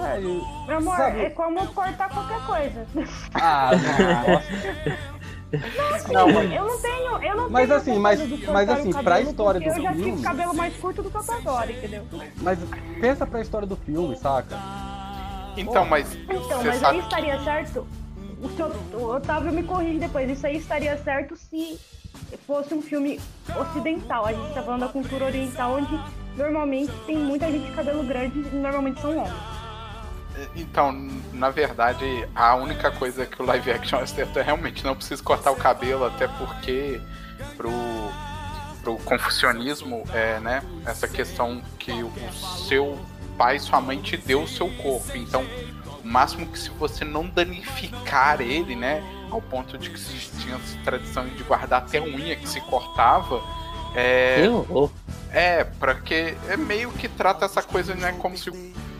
Velho. 0.00 0.44
Meu 0.66 0.78
amor, 0.78 0.96
Sabe? 0.96 1.20
é 1.20 1.30
como 1.30 1.64
cortar 1.68 2.08
qualquer 2.08 2.44
coisa. 2.44 2.86
Ah, 3.34 3.70
nossa. 3.72 5.08
Não, 6.12 6.28
eu 6.30 6.64
não 6.66 6.78
tenho. 6.80 7.22
Eu 7.22 7.36
não 7.36 7.50
Mas 7.50 7.66
tenho 7.68 7.78
assim, 7.80 7.98
mas- 7.98 8.20
mas 8.52 8.68
assim, 8.68 8.92
pra 8.92 9.20
história 9.20 9.60
do 9.60 9.66
Eu 9.66 9.82
já 9.82 9.92
filme- 9.92 10.10
tive 10.12 10.22
cabelo 10.22 10.54
mais 10.54 10.76
curto 10.76 11.02
do 11.02 11.10
que 11.10 11.16
eu 11.16 11.24
tô 11.24 11.32
agora, 11.32 11.72
entendeu? 11.72 12.04
Mas 12.42 12.58
pensa 13.00 13.26
pra 13.26 13.40
história 13.40 13.66
do 13.66 13.76
filme, 13.76 14.14
saca? 14.16 14.56
Então, 15.56 15.84
mas 15.86 16.14
Então, 16.14 16.62
mas 16.64 16.76
sabe 16.76 16.98
aí 16.98 17.02
estaria 17.02 17.42
certo. 17.42 17.86
O, 18.40 18.48
seu, 18.50 18.66
o 19.00 19.16
Otávio 19.16 19.52
me 19.52 19.62
corrige 19.64 19.98
depois. 19.98 20.30
Isso 20.30 20.46
aí 20.46 20.56
estaria 20.58 20.96
certo 20.98 21.34
se 21.36 21.78
fosse 22.46 22.72
um 22.74 22.80
filme 22.82 23.18
ocidental. 23.58 24.26
A 24.26 24.32
gente 24.32 24.54
tá 24.54 24.62
falando 24.62 24.80
da 24.80 24.88
cultura 24.88 25.24
oriental, 25.24 25.72
onde 25.74 25.98
normalmente 26.36 26.92
tem 27.06 27.16
muita 27.16 27.50
gente 27.50 27.66
de 27.66 27.72
cabelo 27.72 28.04
grande 28.04 28.38
e 28.38 28.54
normalmente 28.54 29.00
são 29.00 29.16
homens. 29.16 29.57
Então, 30.54 30.92
na 31.32 31.50
verdade, 31.50 32.28
a 32.34 32.54
única 32.54 32.90
coisa 32.90 33.26
que 33.26 33.40
o 33.40 33.46
live 33.46 33.70
action 33.72 33.98
acertou 33.98 34.40
é 34.40 34.44
realmente 34.44 34.84
não 34.84 34.94
precisa 34.94 35.22
cortar 35.22 35.50
o 35.50 35.56
cabelo, 35.56 36.04
até 36.04 36.28
porque 36.28 37.00
pro, 37.56 37.70
pro 38.82 38.96
confucionismo, 38.98 40.04
é, 40.12 40.38
né, 40.40 40.62
essa 40.86 41.08
questão 41.08 41.62
que 41.78 41.92
o 42.02 42.12
seu 42.66 42.98
pai 43.36 43.58
sua 43.58 43.80
mãe 43.80 44.00
te 44.00 44.16
deu 44.16 44.42
o 44.42 44.48
seu 44.48 44.68
corpo. 44.76 45.16
Então, 45.16 45.44
o 46.02 46.06
máximo 46.06 46.46
que 46.46 46.58
se 46.58 46.70
você 46.70 47.04
não 47.04 47.26
danificar 47.26 48.40
ele, 48.40 48.74
né, 48.74 49.02
ao 49.30 49.40
ponto 49.40 49.78
de 49.78 49.90
que 49.90 49.98
se 49.98 50.30
tinha 50.40 50.56
essa 50.56 50.78
tradição 50.84 51.26
de 51.26 51.42
guardar 51.44 51.82
até 51.82 52.00
unha 52.00 52.34
que 52.34 52.48
se 52.48 52.60
cortava, 52.62 53.42
é, 53.94 54.44
Eu? 54.44 54.90
é, 55.32 55.64
porque 55.64 56.34
é 56.48 56.56
meio 56.56 56.90
que 56.92 57.08
trata 57.08 57.44
essa 57.44 57.62
coisa, 57.62 57.94
né, 57.94 58.14
como 58.18 58.36
se 58.36 58.50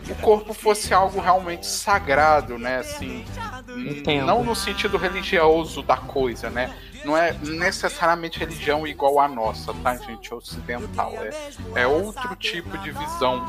o 0.09 0.15
corpo 0.15 0.53
fosse 0.53 0.93
algo 0.93 1.19
realmente 1.19 1.65
sagrado, 1.65 2.57
né, 2.57 2.77
assim, 2.77 3.25
Entendo. 3.67 4.25
não 4.25 4.43
no 4.43 4.55
sentido 4.55 4.97
religioso 4.97 5.81
da 5.81 5.97
coisa, 5.97 6.49
né, 6.49 6.73
não 7.05 7.15
é 7.15 7.33
necessariamente 7.41 8.39
religião 8.39 8.85
igual 8.85 9.19
a 9.19 9.27
nossa, 9.27 9.73
tá, 9.75 9.95
gente, 9.95 10.33
ocidental, 10.33 11.13
é, 11.15 11.81
é 11.81 11.87
outro 11.87 12.35
tipo 12.35 12.77
de 12.79 12.91
visão 12.91 13.45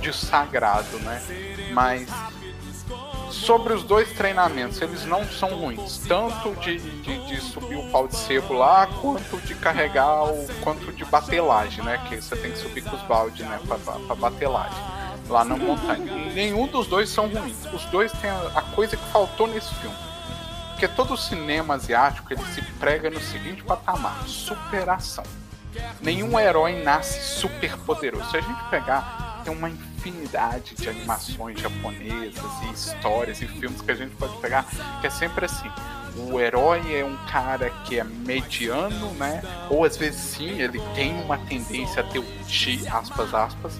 de 0.00 0.12
sagrado, 0.12 0.98
né, 1.00 1.22
mas 1.72 2.08
sobre 3.30 3.72
os 3.72 3.82
dois 3.82 4.12
treinamentos, 4.12 4.80
eles 4.80 5.04
não 5.04 5.24
são 5.24 5.50
ruins. 5.50 5.98
Tanto 6.06 6.54
de, 6.60 6.78
de, 6.78 7.26
de 7.26 7.40
subir 7.40 7.76
o 7.76 7.90
pau 7.90 8.08
de 8.08 8.16
sebo 8.16 8.54
lá, 8.54 8.86
quanto 8.86 9.36
de 9.38 9.54
carregar 9.54 10.24
o. 10.24 10.46
quanto 10.62 10.92
de 10.92 11.04
batelagem, 11.04 11.84
né? 11.84 11.98
Que 12.08 12.16
você 12.16 12.36
tem 12.36 12.52
que 12.52 12.58
subir 12.58 12.82
com 12.82 12.96
os 12.96 13.02
baldes, 13.02 13.46
né? 13.46 13.60
Pra, 13.66 13.78
pra, 13.78 13.94
pra 13.94 14.14
batelagem. 14.14 14.78
Lá 15.28 15.44
na 15.44 15.56
montanha. 15.56 16.32
Nenhum 16.32 16.66
dos 16.66 16.86
dois 16.86 17.08
são 17.08 17.28
ruins. 17.28 17.66
Os 17.72 17.84
dois 17.86 18.12
têm 18.12 18.30
a, 18.30 18.62
coisa 18.74 18.96
que 18.96 19.04
faltou 19.10 19.46
nesse 19.46 19.74
filme. 19.74 19.96
Porque 20.70 20.86
todo 20.86 21.14
o 21.14 21.16
cinema 21.16 21.74
asiático 21.74 22.32
ele 22.32 22.44
se 22.54 22.62
prega 22.78 23.10
no 23.10 23.20
seguinte 23.20 23.62
patamar: 23.64 24.22
superação. 24.26 25.24
Nenhum 26.00 26.38
herói 26.38 26.82
nasce 26.82 27.20
super 27.38 27.76
poderoso. 27.78 28.30
Se 28.30 28.36
a 28.36 28.40
gente 28.40 28.62
pegar, 28.70 29.42
tem 29.44 29.52
uma 29.52 29.68
infinidade 29.68 30.74
de 30.74 30.88
animações 30.88 31.60
japonesas 31.60 32.44
e 32.62 32.72
histórias 32.72 33.40
e 33.42 33.46
filmes 33.46 33.80
que 33.80 33.90
a 33.90 33.94
gente 33.94 34.14
pode 34.16 34.36
pegar, 34.38 34.66
que 35.00 35.06
é 35.06 35.10
sempre 35.10 35.44
assim. 35.44 35.70
O 36.16 36.40
herói 36.40 36.80
é 36.94 37.04
um 37.04 37.16
cara 37.26 37.68
que 37.84 37.98
é 38.00 38.04
mediano, 38.04 39.12
né? 39.14 39.42
Ou 39.68 39.84
às 39.84 39.96
vezes 39.96 40.20
sim, 40.20 40.60
ele 40.60 40.80
tem 40.94 41.14
uma 41.22 41.36
tendência 41.36 42.02
a 42.02 42.06
ter 42.06 42.18
o 42.18 42.24
chi, 42.46 42.86
aspas, 42.88 43.34
aspas, 43.34 43.78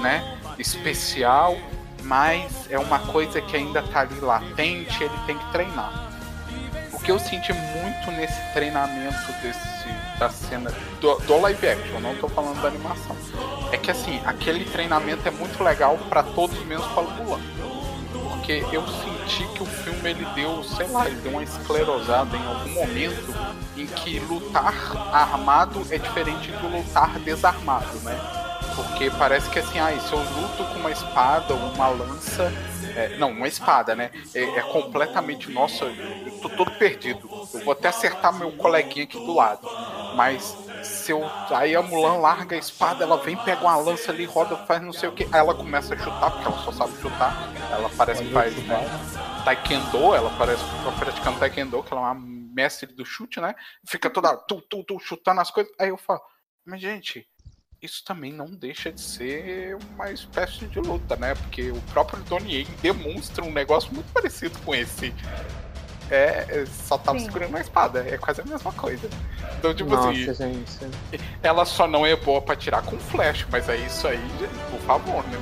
né? 0.00 0.38
Especial, 0.58 1.56
mas 2.02 2.70
é 2.70 2.78
uma 2.78 2.98
coisa 2.98 3.40
que 3.40 3.56
ainda 3.56 3.82
tá 3.82 4.00
ali 4.00 4.20
latente, 4.20 5.02
ele 5.02 5.18
tem 5.26 5.38
que 5.38 5.52
treinar. 5.52 6.08
O 6.92 6.98
que 6.98 7.10
eu 7.10 7.18
senti 7.18 7.52
muito 7.52 8.10
nesse 8.12 8.40
treinamento 8.52 9.32
desse 9.42 9.74
da 10.18 10.30
cena 10.30 10.72
do, 11.00 11.16
do 11.16 11.40
live 11.40 11.68
action, 11.68 12.00
não 12.00 12.14
tô 12.16 12.28
falando 12.28 12.60
da 12.62 12.68
animação. 12.68 13.16
É 13.72 13.76
que 13.76 13.90
assim, 13.90 14.20
aquele 14.24 14.64
treinamento 14.64 15.26
é 15.26 15.30
muito 15.30 15.62
legal 15.62 15.98
pra 16.08 16.22
todos 16.22 16.58
menos 16.64 16.86
para 16.88 17.02
Mulan. 17.02 17.40
Porque 18.12 18.64
eu 18.72 18.86
senti 18.86 19.46
que 19.54 19.62
o 19.62 19.66
filme 19.66 20.10
ele 20.10 20.24
deu, 20.34 20.62
sei 20.62 20.86
lá, 20.88 21.06
ele 21.06 21.16
deu 21.16 21.32
uma 21.32 21.42
esclerosada 21.42 22.36
em 22.36 22.46
algum 22.46 22.70
momento 22.70 23.34
em 23.76 23.86
que 23.86 24.20
lutar 24.20 24.74
armado 25.12 25.84
é 25.90 25.98
diferente 25.98 26.52
do 26.52 26.68
lutar 26.68 27.18
desarmado, 27.20 27.98
né? 28.02 28.43
Porque 28.76 29.10
parece 29.10 29.48
que 29.50 29.58
assim, 29.58 29.78
ah, 29.78 29.98
se 29.98 30.12
eu 30.12 30.18
luto 30.18 30.64
com 30.64 30.80
uma 30.80 30.90
espada 30.90 31.54
ou 31.54 31.60
uma 31.60 31.88
lança, 31.88 32.52
é, 32.96 33.16
não, 33.18 33.30
uma 33.30 33.48
espada, 33.48 33.94
né? 33.94 34.10
É, 34.34 34.42
é 34.42 34.62
completamente, 34.62 35.50
nossa, 35.50 35.84
eu 35.84 36.40
tô 36.40 36.48
todo 36.48 36.70
perdido. 36.72 37.28
Eu 37.52 37.60
vou 37.60 37.72
até 37.72 37.88
acertar 37.88 38.32
meu 38.32 38.50
coleguinha 38.52 39.04
aqui 39.04 39.18
do 39.18 39.32
lado. 39.32 39.68
Mas 40.14 40.56
se 40.82 41.12
eu. 41.12 41.24
Aí 41.50 41.74
a 41.74 41.82
Mulan 41.82 42.18
larga 42.18 42.54
a 42.54 42.58
espada, 42.58 43.04
ela 43.04 43.16
vem, 43.16 43.36
pega 43.36 43.62
uma 43.62 43.76
lança 43.76 44.12
ali, 44.12 44.24
roda, 44.24 44.56
faz 44.56 44.82
não 44.82 44.92
sei 44.92 45.08
o 45.08 45.12
que. 45.12 45.24
Aí 45.24 45.40
ela 45.40 45.54
começa 45.54 45.94
a 45.94 45.98
chutar, 45.98 46.30
porque 46.30 46.46
ela 46.46 46.58
só 46.58 46.72
sabe 46.72 46.92
chutar. 47.00 47.34
Ela 47.70 47.90
parece 47.96 48.22
que 48.24 48.32
faz 48.32 48.54
né, 48.64 48.86
taekwondo, 49.44 50.14
ela 50.14 50.30
parece 50.38 50.62
que 50.64 50.84
tá 50.84 50.92
praticando 50.92 51.38
taekwondo, 51.38 51.82
que 51.82 51.92
ela 51.92 52.02
é 52.02 52.12
uma 52.12 52.14
mestre 52.54 52.92
do 52.92 53.04
chute, 53.04 53.40
né? 53.40 53.54
Fica 53.86 54.08
toda 54.08 54.36
tu, 54.36 54.60
tu, 54.62 54.84
tu, 54.84 54.98
chutando 55.00 55.40
as 55.40 55.50
coisas. 55.50 55.72
Aí 55.78 55.88
eu 55.88 55.96
falo, 55.96 56.20
mas 56.64 56.80
gente, 56.80 57.26
isso 57.84 58.02
também 58.02 58.32
não 58.32 58.46
deixa 58.46 58.90
de 58.90 59.00
ser 59.00 59.76
uma 59.94 60.10
espécie 60.10 60.66
de 60.66 60.80
luta, 60.80 61.16
né? 61.16 61.34
Porque 61.34 61.70
o 61.70 61.80
próprio 61.92 62.22
Donnie 62.24 62.60
Yen 62.60 62.66
demonstra 62.80 63.44
um 63.44 63.52
negócio 63.52 63.92
muito 63.92 64.10
parecido 64.12 64.58
com 64.64 64.74
esse. 64.74 65.14
É, 66.10 66.44
é, 66.48 66.66
só 66.66 66.98
tava 66.98 67.18
Sim. 67.18 67.24
segurando 67.26 67.48
uma 67.50 67.60
espada, 67.60 68.04
é 68.06 68.16
quase 68.18 68.40
a 68.40 68.44
mesma 68.44 68.72
coisa. 68.72 69.08
Então, 69.58 69.74
tipo 69.74 69.90
Nossa, 69.90 70.08
assim, 70.10 70.34
gente. 70.34 71.20
ela 71.42 71.64
só 71.64 71.86
não 71.86 72.04
é 72.04 72.14
boa 72.14 72.42
pra 72.42 72.54
tirar 72.54 72.82
com 72.82 72.98
flash, 72.98 73.46
mas 73.50 73.68
é 73.68 73.76
isso 73.76 74.06
aí, 74.06 74.20
gente, 74.38 74.70
por 74.70 74.80
favor, 74.80 75.24
né? 75.28 75.38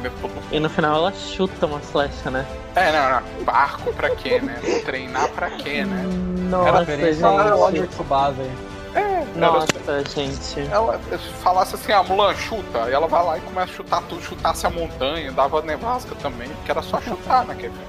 É 0.50 0.56
E 0.56 0.60
no 0.60 0.70
final 0.70 0.96
ela 0.96 1.12
chuta 1.12 1.66
uma 1.66 1.80
flecha, 1.80 2.30
né? 2.30 2.46
É, 2.76 2.92
não, 2.92 3.20
não. 3.20 3.44
Barco 3.44 3.92
pra 3.92 4.10
quê, 4.14 4.40
né? 4.40 4.54
Treinar 4.84 5.28
pra 5.30 5.50
quê, 5.50 5.84
né? 5.84 6.04
Nossa, 6.48 6.80
Referência 6.80 7.26
ao 7.26 7.58
Roger 7.58 7.82
gente. 7.82 7.90
Tsubasa 7.90 8.42
aí. 8.42 8.71
É, 8.94 9.24
Nossa, 9.38 9.66
ela, 9.86 10.04
gente. 10.04 10.60
ela 10.70 10.98
falasse 11.42 11.74
assim, 11.74 11.92
a 11.92 12.02
Mulan 12.02 12.34
chuta, 12.34 12.78
ela 12.90 13.06
vai 13.06 13.24
lá 13.24 13.38
e 13.38 13.40
começa 13.40 13.72
a 13.72 13.74
chutar 13.76 14.02
tudo, 14.02 14.20
chutasse 14.22 14.66
a 14.66 14.70
montanha, 14.70 15.32
dava 15.32 15.62
nevasca 15.62 16.14
também, 16.16 16.50
que 16.64 16.70
era 16.70 16.82
só 16.82 17.00
chutar 17.00 17.46
naquele 17.46 17.72
filme. 17.72 17.86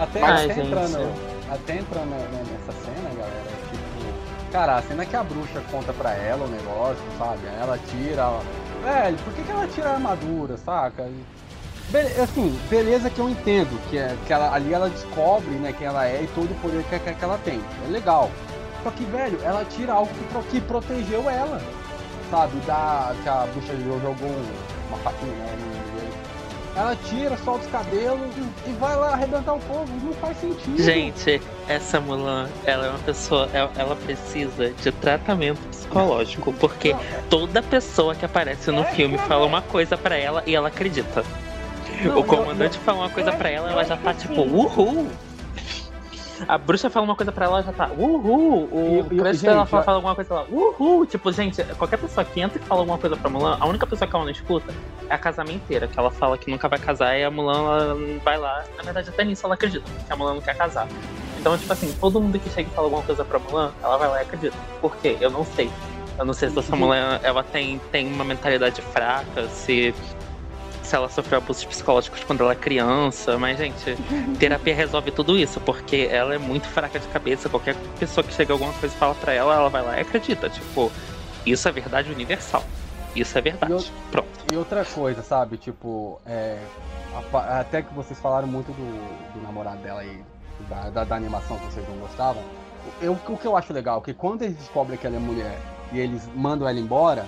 Até, 0.00 0.20
Mas, 0.20 0.44
até 0.44 0.54
gente. 0.54 0.66
entrando, 0.66 1.12
até 1.50 1.76
entrando 1.76 2.10
né, 2.10 2.44
nessa 2.50 2.72
cena, 2.84 3.08
galera, 3.10 3.44
tipo, 3.70 4.52
cara, 4.52 4.76
a 4.76 4.82
cena 4.82 5.06
que 5.06 5.14
a 5.16 5.22
bruxa 5.22 5.62
conta 5.70 5.92
pra 5.92 6.12
ela 6.12 6.44
o 6.44 6.48
negócio, 6.48 7.02
sabe? 7.18 7.46
Ela 7.60 7.78
tira. 7.88 8.28
Velho, 8.82 9.16
por 9.18 9.32
que, 9.32 9.42
que 9.42 9.50
ela 9.50 9.66
tira 9.68 9.90
a 9.90 9.94
armadura, 9.94 10.56
saca? 10.58 11.08
Be- 11.90 12.20
assim, 12.20 12.58
beleza 12.68 13.08
que 13.08 13.20
eu 13.20 13.30
entendo, 13.30 13.80
que, 13.88 13.96
é, 13.96 14.16
que 14.26 14.32
ela, 14.32 14.52
ali 14.52 14.74
ela 14.74 14.90
descobre 14.90 15.50
né, 15.54 15.72
quem 15.72 15.86
ela 15.86 16.04
é 16.06 16.22
e 16.24 16.26
todo 16.34 16.50
o 16.50 16.54
poder 16.56 16.82
que, 16.84 16.98
que, 16.98 17.14
que 17.14 17.24
ela 17.24 17.38
tem. 17.44 17.60
É 17.86 17.90
legal. 17.90 18.28
Só 18.82 18.90
que, 18.90 19.04
velho, 19.04 19.38
ela 19.42 19.64
tira 19.64 19.92
algo 19.92 20.12
que, 20.14 20.24
pro- 20.24 20.42
que 20.44 20.60
protegeu 20.60 21.28
ela. 21.28 21.60
Sabe? 22.30 22.56
Da, 22.66 23.14
que 23.22 23.28
a 23.28 23.46
bruxa 23.52 23.72
jogou 23.76 24.28
um- 24.28 24.88
uma 24.88 24.98
faquinha, 24.98 25.30
no 25.32 25.96
meio. 25.96 26.16
Ela 26.74 26.94
tira, 27.08 27.36
solta 27.38 27.64
os 27.64 27.70
cabelos 27.70 28.30
e, 28.36 28.70
e 28.70 28.72
vai 28.78 28.94
lá 28.96 29.12
arrebentar 29.14 29.54
o 29.54 29.60
povo. 29.60 29.86
Não 30.04 30.12
faz 30.14 30.36
sentido. 30.38 30.76
Gente, 30.82 31.40
essa 31.68 31.98
Mulan, 32.00 32.48
ela 32.66 32.86
é 32.86 32.90
uma 32.90 32.98
pessoa, 32.98 33.48
ela, 33.52 33.70
ela 33.76 33.96
precisa 33.96 34.70
de 34.72 34.92
tratamento 34.92 35.58
psicológico, 35.70 36.52
porque 36.52 36.92
Não, 36.92 37.00
é- 37.00 37.22
toda 37.30 37.62
pessoa 37.62 38.14
que 38.14 38.24
aparece 38.26 38.70
no 38.70 38.82
É, 38.82 38.84
filme 38.86 39.16
cara. 39.16 39.28
fala 39.28 39.46
uma 39.46 39.62
coisa 39.62 39.96
pra 39.96 40.16
ela 40.16 40.42
e 40.46 40.54
ela 40.54 40.68
acredita. 40.68 41.24
Não, 42.04 42.18
o 42.18 42.24
comandante 42.24 42.76
fala 42.78 42.98
uma 42.98 43.10
coisa 43.10 43.32
pra 43.32 43.48
acho- 43.48 43.56
ela, 43.58 43.70
ela 43.70 43.84
já 43.84 43.96
tá 43.96 44.12
tipo, 44.12 44.34
sim. 44.34 44.50
uhul! 44.52 45.08
A 46.48 46.58
bruxa 46.58 46.90
fala 46.90 47.04
uma 47.06 47.14
coisa 47.16 47.32
pra 47.32 47.46
ela, 47.46 47.56
ela 47.56 47.62
já 47.64 47.72
tá, 47.72 47.90
uhul! 47.96 48.68
O 48.70 49.06
E- 49.10 49.16
e- 49.16 49.32
gente, 49.34 49.42
dela 49.42 49.66
fala, 49.66 49.82
fala 49.82 49.98
alguma 49.98 50.14
coisa 50.14 50.34
lá, 50.34 50.44
uhul! 50.50 51.06
Tipo, 51.06 51.32
gente, 51.32 51.62
qualquer 51.76 51.98
pessoa 51.98 52.24
que 52.24 52.40
entra 52.40 52.58
e 52.60 52.64
fala 52.64 52.80
alguma 52.82 52.98
coisa 52.98 53.16
pra 53.16 53.30
Mulan, 53.30 53.56
a 53.60 53.66
única 53.66 53.86
pessoa 53.86 54.08
que 54.08 54.14
ela 54.14 54.24
não 54.24 54.30
escuta 54.32 54.72
é 55.08 55.14
a 55.14 55.18
casamenteira, 55.18 55.86
que 55.86 55.98
ela 55.98 56.10
fala 56.10 56.36
que 56.36 56.50
nunca 56.50 56.68
vai 56.68 56.78
casar 56.78 57.16
e 57.16 57.24
a 57.24 57.30
Mulan 57.30 57.58
ela 57.58 57.96
vai 58.24 58.38
lá. 58.38 58.64
Na 58.76 58.82
verdade, 58.82 59.08
até 59.08 59.24
nisso 59.24 59.46
ela 59.46 59.54
acredita, 59.54 59.84
que 60.06 60.12
a 60.12 60.16
Mulan 60.16 60.34
não 60.34 60.40
quer 60.42 60.56
casar. 60.56 60.86
Então, 61.38 61.56
tipo 61.56 61.72
assim, 61.72 61.92
todo 62.00 62.20
mundo 62.20 62.38
que 62.38 62.50
chega 62.50 62.68
e 62.68 62.72
fala 62.72 62.86
alguma 62.86 63.02
coisa 63.02 63.24
pra 63.24 63.38
Mulan, 63.38 63.72
ela 63.82 63.96
vai 63.96 64.08
lá 64.08 64.18
e 64.18 64.22
acredita. 64.22 64.56
Por 64.80 64.96
quê? 64.96 65.16
Eu 65.20 65.30
não 65.30 65.44
sei. 65.44 65.70
Eu 66.18 66.24
não 66.24 66.32
sei 66.32 66.48
se 66.48 66.58
essa 66.58 66.74
Mulan 66.74 67.20
ela 67.22 67.42
tem, 67.44 67.78
tem 67.92 68.10
uma 68.12 68.24
mentalidade 68.24 68.80
fraca, 68.80 69.46
se, 69.48 69.94
se 70.86 70.94
ela 70.96 71.08
sofreu 71.08 71.38
abusos 71.38 71.64
psicológicos 71.64 72.22
quando 72.24 72.42
ela 72.42 72.52
é 72.52 72.56
criança, 72.56 73.36
mas, 73.38 73.58
gente, 73.58 73.96
terapia 74.38 74.74
resolve 74.74 75.10
tudo 75.10 75.36
isso, 75.36 75.60
porque 75.60 76.08
ela 76.10 76.34
é 76.34 76.38
muito 76.38 76.66
fraca 76.68 76.98
de 76.98 77.06
cabeça. 77.08 77.48
Qualquer 77.48 77.74
pessoa 77.98 78.24
que 78.24 78.32
chega 78.32 78.52
alguma 78.52 78.72
coisa 78.74 78.94
e 78.94 78.98
fala 78.98 79.14
pra 79.14 79.32
ela, 79.32 79.54
ela 79.54 79.68
vai 79.68 79.82
lá 79.82 79.98
e 79.98 80.00
acredita. 80.00 80.48
Tipo, 80.48 80.90
isso 81.44 81.68
é 81.68 81.72
verdade 81.72 82.10
universal. 82.10 82.64
Isso 83.14 83.36
é 83.36 83.40
verdade. 83.40 83.72
E 83.72 83.76
eu- 83.76 83.84
Pronto. 84.10 84.28
E 84.52 84.56
outra 84.56 84.84
coisa, 84.84 85.22
sabe? 85.22 85.56
Tipo, 85.56 86.20
é, 86.26 86.58
até 87.32 87.82
que 87.82 87.92
vocês 87.94 88.18
falaram 88.20 88.46
muito 88.46 88.68
do, 88.72 89.32
do 89.34 89.42
namorado 89.42 89.78
dela 89.78 90.00
aí, 90.00 90.22
da, 90.68 90.90
da, 90.90 91.04
da 91.04 91.16
animação 91.16 91.58
que 91.58 91.66
vocês 91.66 91.88
não 91.88 91.96
gostavam. 91.96 92.42
Eu, 93.00 93.18
o 93.28 93.36
que 93.36 93.46
eu 93.46 93.56
acho 93.56 93.72
legal 93.72 93.98
é 93.98 94.04
que 94.04 94.14
quando 94.14 94.42
eles 94.42 94.56
descobrem 94.56 94.96
que 94.98 95.06
ela 95.06 95.16
é 95.16 95.18
mulher 95.18 95.58
e 95.92 95.98
eles 95.98 96.22
mandam 96.34 96.68
ela 96.68 96.78
embora, 96.78 97.26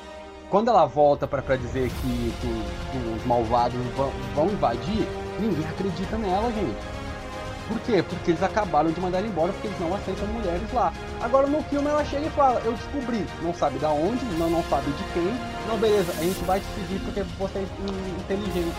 quando 0.50 0.68
ela 0.68 0.86
volta 0.86 1.26
pra 1.26 1.56
dizer 1.56 1.90
que, 1.90 2.32
que, 2.40 3.18
os 3.18 3.26
malvados 3.26 3.78
vão, 3.96 4.10
vão 4.34 4.46
invadir, 4.46 5.06
ninguém 5.38 5.66
acredita 5.68 6.16
nela, 6.16 6.50
gente. 6.52 6.98
Por 7.68 7.78
quê? 7.80 8.02
Porque 8.02 8.30
eles 8.30 8.42
acabaram 8.42 8.90
de 8.90 8.98
mandar 8.98 9.18
ela 9.18 9.26
embora 9.26 9.52
porque 9.52 9.66
eles 9.66 9.78
não 9.78 9.94
aceitam 9.94 10.26
mulheres 10.28 10.72
lá. 10.72 10.90
Agora 11.20 11.46
no 11.46 11.62
filme 11.64 11.86
ela 11.88 12.02
chega 12.02 12.26
e 12.26 12.30
fala, 12.30 12.60
eu 12.64 12.72
descobri, 12.72 13.26
não 13.42 13.52
sabe 13.52 13.78
da 13.78 13.90
onde, 13.90 14.24
não, 14.38 14.48
não 14.48 14.62
sabe 14.64 14.90
de 14.90 15.04
quem, 15.12 15.34
não, 15.68 15.76
beleza, 15.76 16.12
a 16.12 16.22
gente 16.22 16.42
vai 16.44 16.60
te 16.60 16.66
seguir 16.74 16.98
porque 17.00 17.22
você 17.38 17.58
é 17.58 17.62
in- 17.62 18.20
inteligente. 18.20 18.74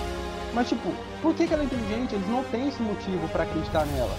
Mas, 0.54 0.68
tipo, 0.68 0.92
por 1.22 1.36
que, 1.36 1.46
que 1.46 1.54
ela 1.54 1.62
é 1.62 1.66
inteligente? 1.68 2.16
Eles 2.16 2.28
não 2.28 2.44
têm 2.46 2.70
esse 2.70 2.82
motivo 2.82 3.28
para 3.30 3.44
acreditar 3.44 3.86
nela. 3.86 4.16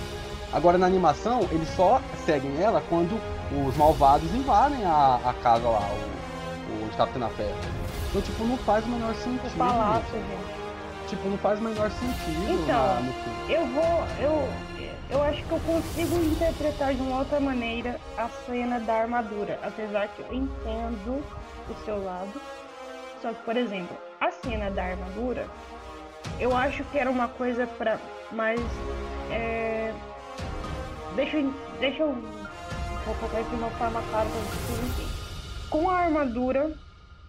Agora, 0.53 0.79
na 0.79 0.87
animação, 0.87 1.41
eles 1.51 1.69
só 1.75 2.01
seguem 2.25 2.61
ela 2.61 2.81
quando 2.89 3.21
os 3.67 3.77
malvados 3.77 4.33
invadem 4.33 4.85
a, 4.85 5.19
a 5.25 5.33
casa 5.35 5.69
lá, 5.69 5.81
o, 5.81 6.20
o 7.01 7.07
onde 7.07 7.07
tá 7.07 7.07
tendo 7.13 7.25
a 7.25 7.29
festa. 7.31 7.69
Então, 8.11 8.23
tipo, 8.23 8.45
não 8.45 8.57
faz 8.59 8.85
o 8.85 8.89
menor 8.89 9.15
sentido. 9.15 9.47
O 9.55 9.59
palácio, 9.59 10.13
gente. 10.13 11.09
Tipo, 11.09 11.29
não 11.29 11.39
faz 11.39 11.59
o 11.59 11.63
menor 11.63 11.91
sentido 11.91 12.53
Então, 12.53 12.95
na- 12.95 13.01
no 13.01 13.13
filme. 13.13 13.53
Eu 13.53 13.67
vou. 13.67 14.07
Eu, 14.21 14.49
eu 15.11 15.23
acho 15.25 15.43
que 15.45 15.51
eu 15.53 15.61
consigo 15.61 16.17
interpretar 16.25 16.95
de 16.95 17.03
uma 17.03 17.19
outra 17.19 17.41
maneira 17.41 17.99
a 18.17 18.29
cena 18.47 18.79
da 18.81 18.95
armadura. 18.95 19.59
Apesar 19.63 20.09
que 20.09 20.21
eu 20.23 20.33
entendo 20.33 21.23
o 21.69 21.85
seu 21.85 22.03
lado. 22.05 22.41
Só 23.23 23.33
que, 23.33 23.43
por 23.45 23.57
exemplo, 23.57 23.97
a 24.21 24.31
cena 24.31 24.71
da 24.71 24.85
armadura, 24.85 25.47
eu 26.39 26.57
acho 26.57 26.85
que 26.85 26.99
era 26.99 27.11
uma 27.11 27.29
coisa 27.29 27.67
pra 27.67 27.99
mais. 28.33 28.61
é, 29.31 29.93
Deixa, 31.17 31.39
eu- 31.39 31.53
deixa 31.81 32.03
eu. 32.03 32.13
Vou 33.05 33.15
colocar 33.17 33.43
de 33.43 33.55
uma 33.57 33.71
forma 33.71 34.01
clara 34.11 34.29
pra 34.29 34.41
vocês 34.41 34.79
entenderem. 34.79 35.11
Com 35.69 35.91
a 35.91 35.99
armadura, 35.99 36.71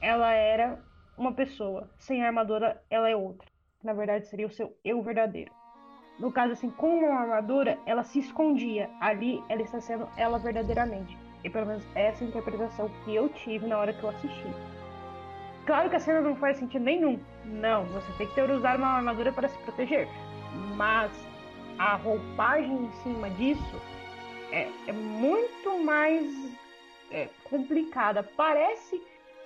ela 0.01 0.31
era 0.33 0.79
uma 1.17 1.31
pessoa. 1.33 1.89
Sem 1.97 2.23
a 2.23 2.27
armadura, 2.27 2.81
ela 2.89 3.09
é 3.09 3.15
outra. 3.15 3.47
Na 3.83 3.93
verdade, 3.93 4.27
seria 4.27 4.47
o 4.47 4.51
seu 4.51 4.75
eu 4.83 5.01
verdadeiro. 5.01 5.51
No 6.19 6.31
caso, 6.31 6.53
assim, 6.53 6.69
com 6.69 6.99
uma 6.99 7.19
armadura, 7.19 7.77
ela 7.85 8.03
se 8.03 8.19
escondia. 8.19 8.89
Ali, 8.99 9.43
ela 9.47 9.61
está 9.61 9.79
sendo 9.79 10.07
ela 10.17 10.37
verdadeiramente. 10.37 11.17
E 11.43 11.49
pelo 11.49 11.65
menos 11.65 11.83
essa 11.95 12.23
é 12.23 12.27
interpretação 12.27 12.89
que 13.03 13.15
eu 13.15 13.29
tive 13.29 13.65
na 13.67 13.77
hora 13.77 13.93
que 13.93 14.03
eu 14.03 14.09
assisti. 14.09 14.47
Claro 15.65 15.89
que 15.89 15.95
a 15.95 15.99
cena 15.99 16.21
não 16.21 16.35
faz 16.35 16.57
sentido 16.57 16.83
nenhum. 16.83 17.19
Não, 17.45 17.85
você 17.85 18.11
tem 18.17 18.27
que 18.27 18.35
ter 18.35 18.49
usar 18.49 18.77
uma 18.77 18.87
armadura 18.87 19.31
para 19.31 19.47
se 19.47 19.57
proteger. 19.59 20.07
Mas 20.75 21.11
a 21.77 21.95
roupagem 21.95 22.75
em 22.75 22.91
cima 23.03 23.29
disso 23.31 23.81
é, 24.51 24.67
é 24.87 24.91
muito 24.91 25.83
mais 25.83 26.25
é, 27.11 27.29
complicada. 27.49 28.23
Parece 28.23 29.01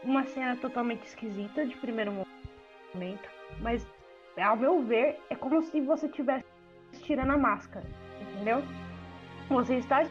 uma 0.05 0.23
cena 0.25 0.55
totalmente 0.55 1.03
esquisita 1.05 1.65
de 1.65 1.75
primeiro 1.77 2.13
momento, 2.93 3.29
mas 3.59 3.85
ao 4.37 4.55
meu 4.55 4.83
ver 4.83 5.19
é 5.29 5.35
como 5.35 5.61
se 5.63 5.81
você 5.81 6.05
estivesse 6.05 6.45
tirando 7.03 7.31
a 7.31 7.37
máscara, 7.37 7.85
entendeu? 8.21 8.63
Você 9.49 9.75
está 9.75 10.05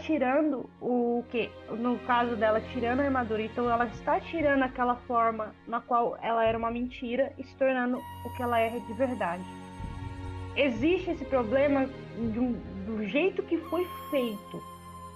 tirando 0.00 0.68
o 0.80 1.24
que? 1.30 1.50
No 1.70 1.98
caso 2.00 2.36
dela, 2.36 2.60
tirando 2.60 3.00
a 3.00 3.04
armadura, 3.04 3.42
então 3.42 3.70
ela 3.70 3.86
está 3.86 4.20
tirando 4.20 4.62
aquela 4.62 4.96
forma 4.96 5.54
na 5.66 5.80
qual 5.80 6.18
ela 6.20 6.44
era 6.44 6.58
uma 6.58 6.70
mentira 6.70 7.32
e 7.38 7.44
se 7.44 7.56
tornando 7.56 7.98
o 7.98 8.36
que 8.36 8.42
ela 8.42 8.58
é 8.60 8.70
de 8.70 8.92
verdade. 8.92 9.44
Existe 10.56 11.10
esse 11.10 11.24
problema 11.24 11.88
um- 12.18 12.52
do 12.86 13.04
jeito 13.06 13.42
que 13.42 13.56
foi 13.56 13.86
feito, 14.10 14.62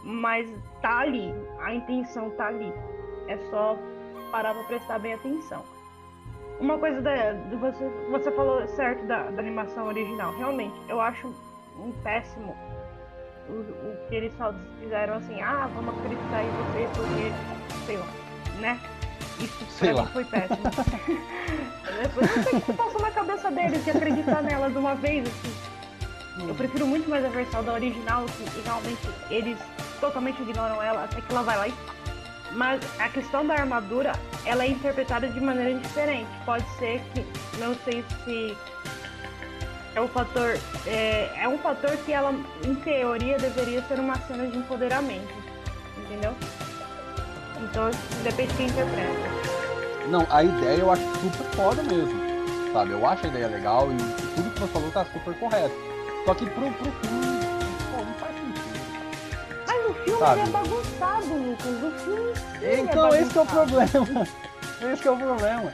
mas 0.02 0.48
tá 0.80 1.00
ali, 1.00 1.32
a 1.61 1.74
intenção 1.74 2.30
tá 2.30 2.46
ali. 2.48 2.72
É 3.28 3.36
só 3.50 3.76
parar 4.28 4.54
pra 4.54 4.64
prestar 4.64 4.98
bem 4.98 5.14
atenção. 5.14 5.64
Uma 6.60 6.78
coisa 6.78 7.00
da, 7.00 7.34
você, 7.60 7.88
você 8.10 8.30
falou 8.32 8.66
certo 8.68 9.04
da, 9.06 9.30
da 9.30 9.40
animação 9.40 9.86
original. 9.86 10.36
Realmente, 10.36 10.74
eu 10.88 11.00
acho 11.00 11.28
um 11.78 11.92
péssimo 12.02 12.56
o, 13.48 13.52
o 13.52 14.08
que 14.08 14.14
eles 14.14 14.32
só 14.36 14.54
fizeram 14.80 15.14
assim, 15.14 15.40
ah, 15.40 15.68
vamos 15.74 15.96
acreditar 15.98 16.42
em 16.42 16.50
você 16.50 16.88
porque, 16.94 17.86
sei 17.86 17.96
lá, 17.96 18.06
né? 18.60 18.80
Isso 19.40 19.64
Sei 19.70 19.92
lá. 19.92 20.06
foi 20.06 20.24
péssimo. 20.24 20.58
eu 21.08 22.36
não 22.36 22.42
sei 22.42 22.58
o 22.58 22.60
que 22.60 22.72
passou 22.72 23.00
na 23.00 23.10
cabeça 23.10 23.50
deles 23.50 23.84
de 23.84 23.90
acreditar 23.90 24.42
nela 24.42 24.68
de 24.68 24.78
uma 24.78 24.94
vez, 24.96 25.28
assim. 25.28 26.48
Eu 26.48 26.54
prefiro 26.54 26.86
muito 26.86 27.08
mais 27.08 27.24
a 27.24 27.28
versão 27.28 27.62
da 27.64 27.72
original, 27.72 28.24
que 28.26 28.60
realmente 28.60 29.08
eles 29.30 29.58
totalmente 30.00 30.40
ignoram 30.42 30.82
ela, 30.82 31.04
até 31.04 31.20
que 31.20 31.32
ela 31.32 31.42
vai 31.42 31.56
lá 31.56 31.68
e. 31.68 31.74
Mas 32.53 32.80
a 32.99 33.09
questão 33.09 33.46
da 33.46 33.55
armadura, 33.55 34.12
ela 34.44 34.64
é 34.64 34.68
interpretada 34.68 35.28
de 35.28 35.40
maneira 35.40 35.78
diferente. 35.78 36.28
Pode 36.44 36.64
ser 36.78 37.03
que, 37.14 37.24
não 37.59 37.74
sei 37.84 38.05
se 38.24 38.57
é 39.94 40.01
um 40.01 40.09
fator, 40.09 40.59
é, 40.86 41.30
é 41.36 41.49
um 41.49 41.59
fator 41.59 41.96
que 41.99 42.12
ela, 42.12 42.34
em 42.64 42.74
teoria, 42.76 43.38
deveria 43.38 43.82
ser 43.82 43.99
uma 43.99 44.16
cena 44.20 44.46
de 44.46 44.57
empoderamento, 44.57 45.34
entendeu? 45.96 46.34
Então, 47.61 47.90
depende 48.22 48.51
de 48.53 48.57
quem 48.57 48.66
interpreta. 48.66 49.28
Não, 50.09 50.26
a 50.30 50.42
ideia 50.42 50.78
eu 50.78 50.90
acho 50.90 51.03
super 51.03 51.46
foda 51.55 51.82
mesmo. 51.82 52.28
Sabe? 52.72 52.92
Eu 52.92 53.07
acho 53.07 53.26
a 53.26 53.28
ideia 53.28 53.49
legal 53.49 53.88
e 53.90 53.96
tudo 54.34 54.51
que 54.51 54.61
você 54.61 54.72
falou 54.72 54.90
tá 54.90 55.05
super 55.07 55.34
correto. 55.34 55.74
Só 56.24 56.34
que 56.34 56.46
pro, 56.46 56.70
pro 56.72 56.92
filme, 56.92 57.27
filme 60.09 60.26
Sabe? 60.26 60.40
é 60.40 60.46
bagunçado, 60.46 61.34
Lucas. 61.34 61.82
O 61.82 61.90
filme 61.98 62.34
sim 62.36 62.64
é 62.64 62.80
Então 62.80 63.14
esse 63.14 63.30
que 63.30 63.38
é 63.38 63.42
o 63.42 63.46
problema. 63.46 63.88
Esse 64.92 65.02
que 65.02 65.09
é 65.09 65.11
o 65.11 65.16
problema. 65.16 65.72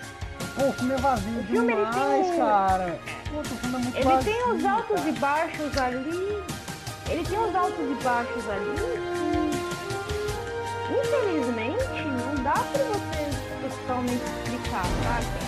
Pô, 0.56 0.64
o 0.68 0.72
filme 0.72 0.94
é 0.94 0.96
vazio 0.96 1.40
O 1.40 1.44
filme, 1.44 1.72
ele 1.74 1.84
demais, 1.84 2.26
tem 2.26 2.38
cara. 2.38 2.98
Pô, 3.30 3.40
o 3.40 3.44
filme 3.44 3.74
é 3.74 3.78
muito 3.78 3.96
Ele 3.96 4.04
vazio, 4.04 4.32
tem 4.32 4.52
os 4.54 4.64
altos 4.64 4.96
cara. 4.96 5.08
e 5.08 5.12
baixos 5.12 5.78
ali. 5.78 6.42
Ele 7.10 7.24
tem 7.28 7.38
os 7.38 7.54
altos 7.54 7.90
e 7.90 8.02
baixos 8.02 8.50
ali. 8.50 8.74
Infelizmente, 10.90 12.04
não 12.08 12.42
dá 12.42 12.52
pra 12.52 12.84
você 12.84 13.68
totalmente 13.68 14.22
explicar, 14.24 14.84
saca? 15.02 15.43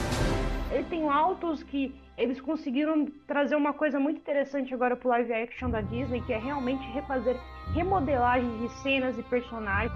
Ele 0.70 0.84
tem 0.84 1.08
altos 1.08 1.62
que 1.62 1.94
eles 2.16 2.40
conseguiram 2.40 3.06
trazer 3.26 3.56
uma 3.56 3.72
coisa 3.72 4.00
muito 4.00 4.18
interessante 4.18 4.72
agora 4.72 4.96
pro 4.96 5.08
live 5.10 5.32
action 5.32 5.70
da 5.70 5.80
Disney, 5.80 6.22
que 6.22 6.32
é 6.32 6.38
realmente 6.38 6.86
refazer 6.92 7.36
remodelagens 7.74 8.60
de 8.60 8.68
cenas 8.80 9.18
e 9.18 9.22
personagens 9.24 9.92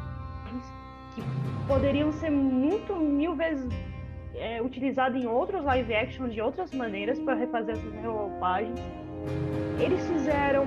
que 1.14 1.22
poderiam 1.66 2.12
ser 2.12 2.30
muito 2.30 2.94
mil 2.94 3.34
vezes 3.34 3.68
é, 4.34 4.58
em 4.58 5.26
outros 5.26 5.64
live 5.64 5.94
action 5.94 6.28
de 6.28 6.40
outras 6.40 6.72
maneiras 6.72 7.18
para 7.20 7.34
refazer 7.34 7.74
essas 7.76 8.04
roupagens. 8.04 8.78
Eles 9.78 10.06
fizeram 10.06 10.64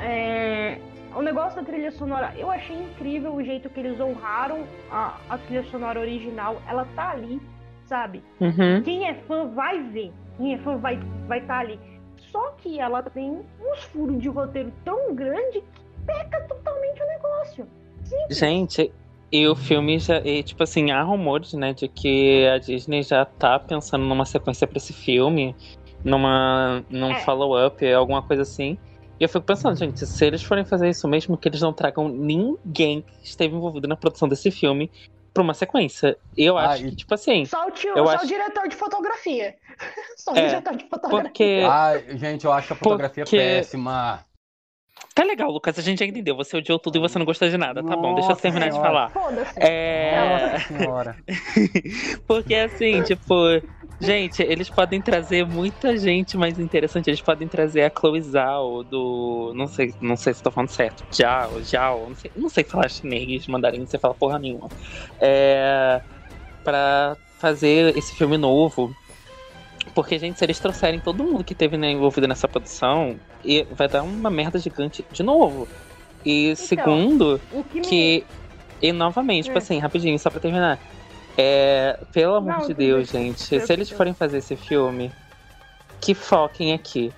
é, 0.00 0.78
o 1.14 1.22
negócio 1.22 1.60
da 1.60 1.66
trilha 1.66 1.90
sonora. 1.92 2.34
Eu 2.36 2.50
achei 2.50 2.76
incrível 2.76 3.34
o 3.34 3.42
jeito 3.42 3.68
que 3.70 3.80
eles 3.80 4.00
honraram 4.00 4.66
a, 4.90 5.18
a 5.28 5.38
trilha 5.38 5.62
sonora 5.64 6.00
original. 6.00 6.60
Ela 6.68 6.86
tá 6.96 7.10
ali, 7.10 7.40
sabe? 7.86 8.22
Uhum. 8.40 8.82
Quem 8.82 9.08
é 9.08 9.14
fã 9.14 9.46
vai 9.48 9.82
ver. 9.82 10.12
Quem 10.36 10.54
é 10.54 10.58
fã 10.58 10.76
vai 10.76 10.98
vai 11.26 11.40
estar 11.40 11.58
ali. 11.60 11.78
Só 12.30 12.50
que 12.58 12.80
ela 12.80 13.02
tem 13.02 13.30
uns 13.60 13.84
furos 13.84 14.20
de 14.20 14.28
roteiro 14.28 14.72
tão 14.84 15.14
grande 15.14 15.60
que 15.60 15.82
peca 16.06 16.40
totalmente 16.42 17.02
o 17.02 17.06
negócio. 17.06 17.66
Gente, 18.30 18.92
e 19.30 19.46
o 19.46 19.54
filme 19.54 19.98
já. 19.98 20.18
E, 20.20 20.42
tipo 20.42 20.62
assim, 20.62 20.90
há 20.90 21.02
rumores, 21.02 21.52
né, 21.54 21.72
de 21.72 21.88
que 21.88 22.46
a 22.46 22.58
Disney 22.58 23.02
já 23.02 23.24
tá 23.24 23.58
pensando 23.58 24.04
numa 24.04 24.24
sequência 24.24 24.66
pra 24.66 24.76
esse 24.78 24.92
filme, 24.92 25.54
numa, 26.04 26.84
num 26.90 27.10
É. 27.12 27.20
follow-up, 27.20 27.84
alguma 27.92 28.22
coisa 28.22 28.42
assim. 28.42 28.76
E 29.18 29.22
eu 29.24 29.28
fico 29.28 29.44
pensando, 29.44 29.76
gente, 29.76 30.04
se 30.04 30.26
eles 30.26 30.42
forem 30.42 30.64
fazer 30.64 30.88
isso 30.88 31.06
mesmo, 31.06 31.36
que 31.38 31.48
eles 31.48 31.60
não 31.60 31.72
tragam 31.72 32.08
ninguém 32.08 33.02
que 33.02 33.26
esteve 33.28 33.54
envolvido 33.54 33.86
na 33.86 33.96
produção 33.96 34.28
desse 34.28 34.50
filme 34.50 34.90
pra 35.34 35.42
uma 35.42 35.52
sequência. 35.52 36.16
Eu 36.36 36.56
Ah, 36.56 36.70
acho 36.70 36.84
que, 36.84 36.96
tipo 36.96 37.12
assim, 37.12 37.44
Só 37.44 37.66
o, 37.66 37.70
tio, 37.72 37.92
Eu 37.96 38.06
só 38.06 38.12
acho- 38.14 38.24
o 38.24 38.28
diretor 38.28 38.68
de 38.68 38.76
fotografia. 38.76 39.54
Só 40.16 40.32
o 40.32 40.38
É, 40.38 40.46
diretor 40.46 40.76
de 40.76 40.88
fotografia. 40.88 41.22
porque. 41.24 41.62
Ai, 41.68 42.16
gente, 42.16 42.44
eu 42.44 42.52
acho 42.52 42.68
que 42.68 42.72
a 42.72 42.76
fotografia 42.76 43.24
Porque- 43.24 43.36
é 43.36 43.56
péssima. 43.56 44.24
Tá 45.14 45.22
legal, 45.22 45.50
Lucas, 45.50 45.78
a 45.78 45.82
gente 45.82 45.98
já 46.00 46.06
entendeu. 46.06 46.34
Você 46.36 46.56
odiou 46.56 46.78
tudo 46.78 46.96
e 46.96 47.00
você 47.00 47.18
não 47.18 47.26
gostou 47.26 47.48
de 47.48 47.56
nada. 47.56 47.82
Tá 47.84 47.96
bom, 47.96 48.14
deixa 48.14 48.26
eu 48.26 48.30
Nossa 48.30 48.42
terminar 48.42 48.66
de 48.68 48.72
Senhora. 48.74 48.88
falar. 48.90 49.10
Foda-se. 49.10 49.52
É. 49.60 50.50
Nossa 50.52 50.58
senhora. 50.68 51.16
Porque 52.26 52.54
assim, 52.54 53.02
tipo, 53.02 53.34
gente, 54.00 54.42
eles 54.42 54.68
podem 54.70 55.00
trazer 55.00 55.46
muita 55.46 55.96
gente 55.96 56.36
mais 56.36 56.58
interessante. 56.58 57.08
Eles 57.08 57.20
podem 57.20 57.48
trazer 57.48 57.82
a 57.82 57.90
Chloe 57.90 58.20
Zhao 58.20 58.82
do. 58.84 59.52
Não 59.54 59.66
sei, 59.66 59.94
não 60.00 60.16
sei 60.16 60.34
se 60.34 60.42
tô 60.42 60.50
falando 60.50 60.70
certo. 60.70 61.04
Zhao, 61.14 61.62
Zhao, 61.62 62.08
não 62.08 62.14
sei, 62.14 62.30
não 62.36 62.48
sei 62.48 62.64
falar 62.64 62.88
chinês, 62.88 63.46
mandarim, 63.46 63.78
não 63.78 63.86
sei 63.86 63.98
falar 64.00 64.14
porra 64.14 64.38
nenhuma. 64.38 64.70
É. 65.20 66.00
Pra 66.62 67.16
fazer 67.38 67.96
esse 67.96 68.14
filme 68.14 68.36
novo. 68.38 68.94
Porque, 69.94 70.18
gente, 70.18 70.38
se 70.38 70.44
eles 70.44 70.58
trouxerem 70.58 70.98
todo 70.98 71.22
mundo 71.22 71.44
que 71.44 71.54
teve 71.54 71.76
né, 71.76 71.90
envolvido 71.90 72.26
nessa 72.26 72.48
produção, 72.48 73.20
e 73.44 73.64
vai 73.70 73.86
dar 73.86 74.02
uma 74.02 74.30
merda 74.30 74.58
gigante 74.58 75.04
de 75.12 75.22
novo. 75.22 75.68
E 76.24 76.56
segundo, 76.56 77.40
O 77.52 77.62
que 77.64 77.80
me... 77.80 77.86
que. 77.86 78.26
E 78.80 78.92
novamente, 78.92 79.44
tipo 79.44 79.58
É. 79.58 79.58
assim, 79.58 79.78
rapidinho, 79.78 80.18
só 80.18 80.30
pra 80.30 80.40
terminar. 80.40 80.78
É, 81.36 81.98
pelo 82.12 82.34
amor 82.36 82.58
Não, 82.58 82.66
de 82.66 82.74
Deus, 82.74 83.08
gente, 83.08 83.40
se 83.40 83.54
eles 83.54 83.68
Perfeito. 83.68 83.96
forem 83.96 84.14
fazer 84.14 84.38
esse 84.38 84.56
filme, 84.56 85.10
que 86.00 86.14
foquem 86.14 86.72
aqui. 86.72 87.12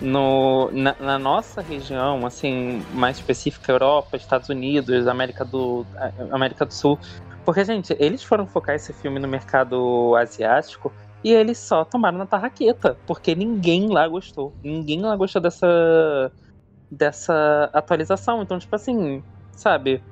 No, 0.00 0.70
na, 0.72 0.94
na 0.98 1.18
nossa 1.18 1.62
região, 1.62 2.26
assim, 2.26 2.82
mais 2.92 3.16
específica, 3.18 3.70
Europa, 3.72 4.16
Estados 4.16 4.48
Unidos, 4.48 5.06
América 5.06 5.44
do, 5.44 5.86
América 6.32 6.66
do 6.66 6.74
Sul. 6.74 6.98
Porque, 7.44 7.64
gente, 7.64 7.96
eles 8.00 8.22
foram 8.22 8.46
focar 8.46 8.74
esse 8.74 8.92
filme 8.92 9.20
no 9.20 9.28
mercado 9.28 10.14
asiático, 10.16 10.92
e 11.22 11.32
eles 11.32 11.58
só 11.58 11.84
tomaram 11.84 12.18
na 12.18 12.26
tarraqueta, 12.26 12.98
porque 13.06 13.34
ninguém 13.34 13.88
lá 13.88 14.06
gostou. 14.06 14.52
Ninguém 14.62 15.00
lá 15.00 15.16
gostou 15.16 15.40
dessa 15.40 16.30
dessa 16.90 17.70
atualização. 17.72 18.42
Então, 18.42 18.58
tipo 18.58 18.76
assim, 18.76 19.22
sabe? 19.52 20.02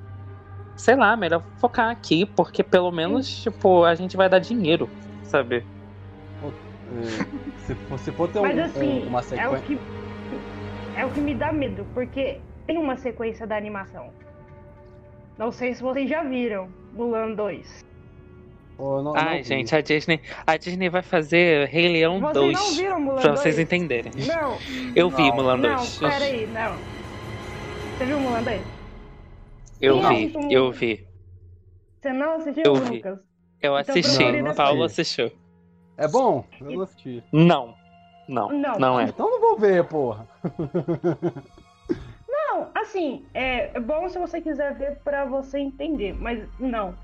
Sei 0.77 0.97
lá, 0.97 1.17
melhor 1.17 1.43
focar 1.59 1.91
aqui, 1.91 2.25
porque 2.27 2.63
pelo 2.63 2.91
menos, 2.91 3.43
tipo, 3.43 3.85
a 3.85 3.95
gente 3.95 4.17
vai 4.17 4.29
dar 4.29 4.39
dinheiro, 4.39 4.89
sabe? 5.23 5.65
É, 6.45 7.61
se, 7.67 7.75
for, 7.75 7.99
se 7.99 8.13
for 8.13 8.29
ter 8.29 8.41
Mas 8.41 8.59
um- 8.59 8.63
assim, 8.65 9.03
um- 9.05 9.07
uma 9.09 9.19
é 9.19 9.23
o 9.23 9.25
sequência. 9.25 9.61
que 9.61 9.79
é 10.97 11.07
o 11.07 11.11
que 11.11 11.21
me 11.21 11.35
dá 11.35 11.53
medo, 11.53 11.87
porque 11.95 12.39
tem 12.67 12.79
uma 12.79 12.97
sequência 12.97 13.47
da 13.47 13.57
animação. 13.57 14.11
Não 15.39 15.51
sei 15.51 15.75
se 15.75 15.83
vocês 15.83 16.09
já 16.09 16.23
viram 16.23 16.69
Mulan 16.93 17.33
2. 17.33 17.81
Ou 18.79 19.03
não- 19.03 19.13
não 19.13 19.21
Ai, 19.21 19.39
vi. 19.39 19.45
gente, 19.45 19.75
a 19.77 19.81
Disney, 19.81 20.21
a 20.47 20.57
Disney 20.57 20.89
vai 20.89 21.03
fazer 21.03 21.69
Rei 21.69 21.89
Leão 21.93 22.19
Vocês 22.21 22.35
2. 22.35 22.59
não 22.59 22.73
viram 22.75 23.01
Mulan 23.01 23.21
Pra 23.21 23.29
2? 23.31 23.41
vocês 23.41 23.59
entenderem. 23.59 24.13
Não, 24.27 24.59
Eu 24.95 25.09
vi 25.11 25.29
Não. 25.29 25.37
Mulan 25.37 25.57
não, 25.59 25.77
2. 25.77 25.99
peraí, 25.99 26.47
não. 26.49 26.77
Você 27.97 28.05
viu 28.07 28.19
Mulan 28.21 28.43
2? 28.43 28.63
Eu 29.83 30.01
Não. 30.01 30.09
vi, 30.11 30.33
eu 30.51 30.71
vi. 30.73 31.07
Você 32.01 32.13
não 32.13 32.37
assistiu, 32.37 32.63
Eu 32.65 32.75
vi. 32.77 32.97
Lucas? 32.97 33.19
Eu 33.61 33.79
Então 33.79 33.95
assisti. 33.95 34.33
depois. 34.33 34.57
Paulo 34.57 34.85
assistiu. 34.85 35.33
É 35.97 36.09
bom? 36.09 36.45
Eu 36.61 36.71
não 36.71 36.83
assisti. 36.83 37.23
Não. 37.33 37.75
Não, 38.29 38.49
Não. 38.51 38.79
não 38.79 39.01
é. 39.01 39.05
Então 39.05 39.29
não 39.29 39.41
vou 39.41 39.59
ver, 39.59 39.85
porra. 39.85 40.27
Não, 42.29 42.69
assim, 42.75 43.25
é, 43.35 43.77
é 43.77 43.81
bom 43.81 44.09
se 44.09 44.19
você 44.19 44.41
quiser 44.41 44.75
ver 44.77 44.99
pra 45.03 45.25
você 45.25 45.59
entender, 45.59 46.13
mas 46.15 46.47
não. 46.59 46.95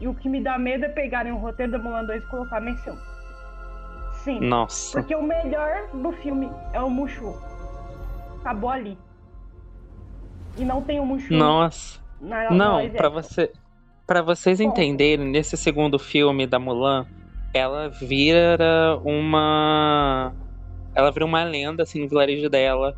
E 0.00 0.08
o 0.08 0.14
que 0.14 0.28
me 0.28 0.40
dá 0.42 0.58
medo 0.58 0.84
é 0.84 0.88
pegarem 0.88 1.32
o 1.32 1.36
roteiro 1.36 1.72
da 1.72 1.78
Mulan 1.78 2.04
2 2.04 2.22
e 2.24 2.26
colocar 2.28 2.60
nesse 2.60 2.82
filme. 2.82 3.00
Sim. 4.24 4.40
Nossa. 4.40 4.98
Porque 4.98 5.14
o 5.14 5.22
melhor 5.22 5.88
do 5.94 6.10
filme 6.12 6.50
é 6.72 6.80
o 6.80 6.90
Mushu. 6.90 7.34
Acabou 8.40 8.70
ali. 8.70 8.98
E 10.56 10.64
não 10.64 10.82
tem 10.82 10.98
o 10.98 11.06
Mushu 11.06 11.34
Nossa. 11.34 12.00
Não, 12.20 12.88
pra 12.90 13.08
action. 13.08 13.10
você, 13.10 13.52
para 14.06 14.22
vocês 14.22 14.60
entenderem, 14.60 15.26
nesse 15.26 15.56
segundo 15.56 15.98
filme 15.98 16.46
da 16.46 16.58
Mulan, 16.58 17.06
ela 17.52 17.88
vira 17.88 18.98
uma 19.04 20.32
ela 20.94 21.10
vira 21.10 21.24
uma 21.24 21.44
lenda 21.44 21.82
assim 21.82 22.00
no 22.00 22.08
vilarejo 22.08 22.48
dela. 22.48 22.96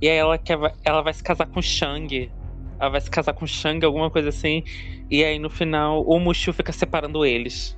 E 0.00 0.08
aí 0.08 0.16
ela 0.16 0.38
quer 0.38 0.58
ela 0.84 1.02
vai 1.02 1.12
se 1.12 1.22
casar 1.22 1.46
com 1.46 1.62
Shang. 1.62 2.30
Ela 2.78 2.90
vai 2.90 3.00
se 3.00 3.10
casar 3.10 3.32
com 3.32 3.46
Shang, 3.46 3.84
alguma 3.84 4.10
coisa 4.10 4.28
assim. 4.28 4.62
E 5.10 5.24
aí 5.24 5.38
no 5.38 5.50
final 5.50 6.02
o 6.04 6.18
Mushu 6.18 6.52
fica 6.52 6.72
separando 6.72 7.24
eles. 7.24 7.76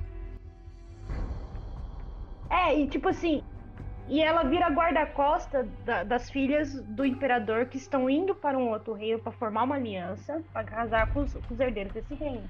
É, 2.49 2.77
e 2.77 2.87
tipo 2.87 3.09
assim. 3.09 3.41
E 4.11 4.21
ela 4.21 4.43
vira 4.43 4.67
guarda-costa 4.67 5.65
da- 5.85 6.03
das 6.03 6.29
filhas 6.29 6.75
do 6.83 7.05
imperador 7.05 7.67
que 7.67 7.77
estão 7.77 8.09
indo 8.09 8.35
para 8.35 8.57
um 8.57 8.67
outro 8.69 8.91
reino 8.91 9.17
para 9.19 9.31
formar 9.31 9.63
uma 9.63 9.75
aliança 9.75 10.43
para 10.51 10.65
casar 10.65 11.13
com 11.13 11.21
os, 11.21 11.33
com 11.33 11.53
os 11.53 11.57
herdeiros 11.61 11.93
desse 11.93 12.13
reino. 12.15 12.43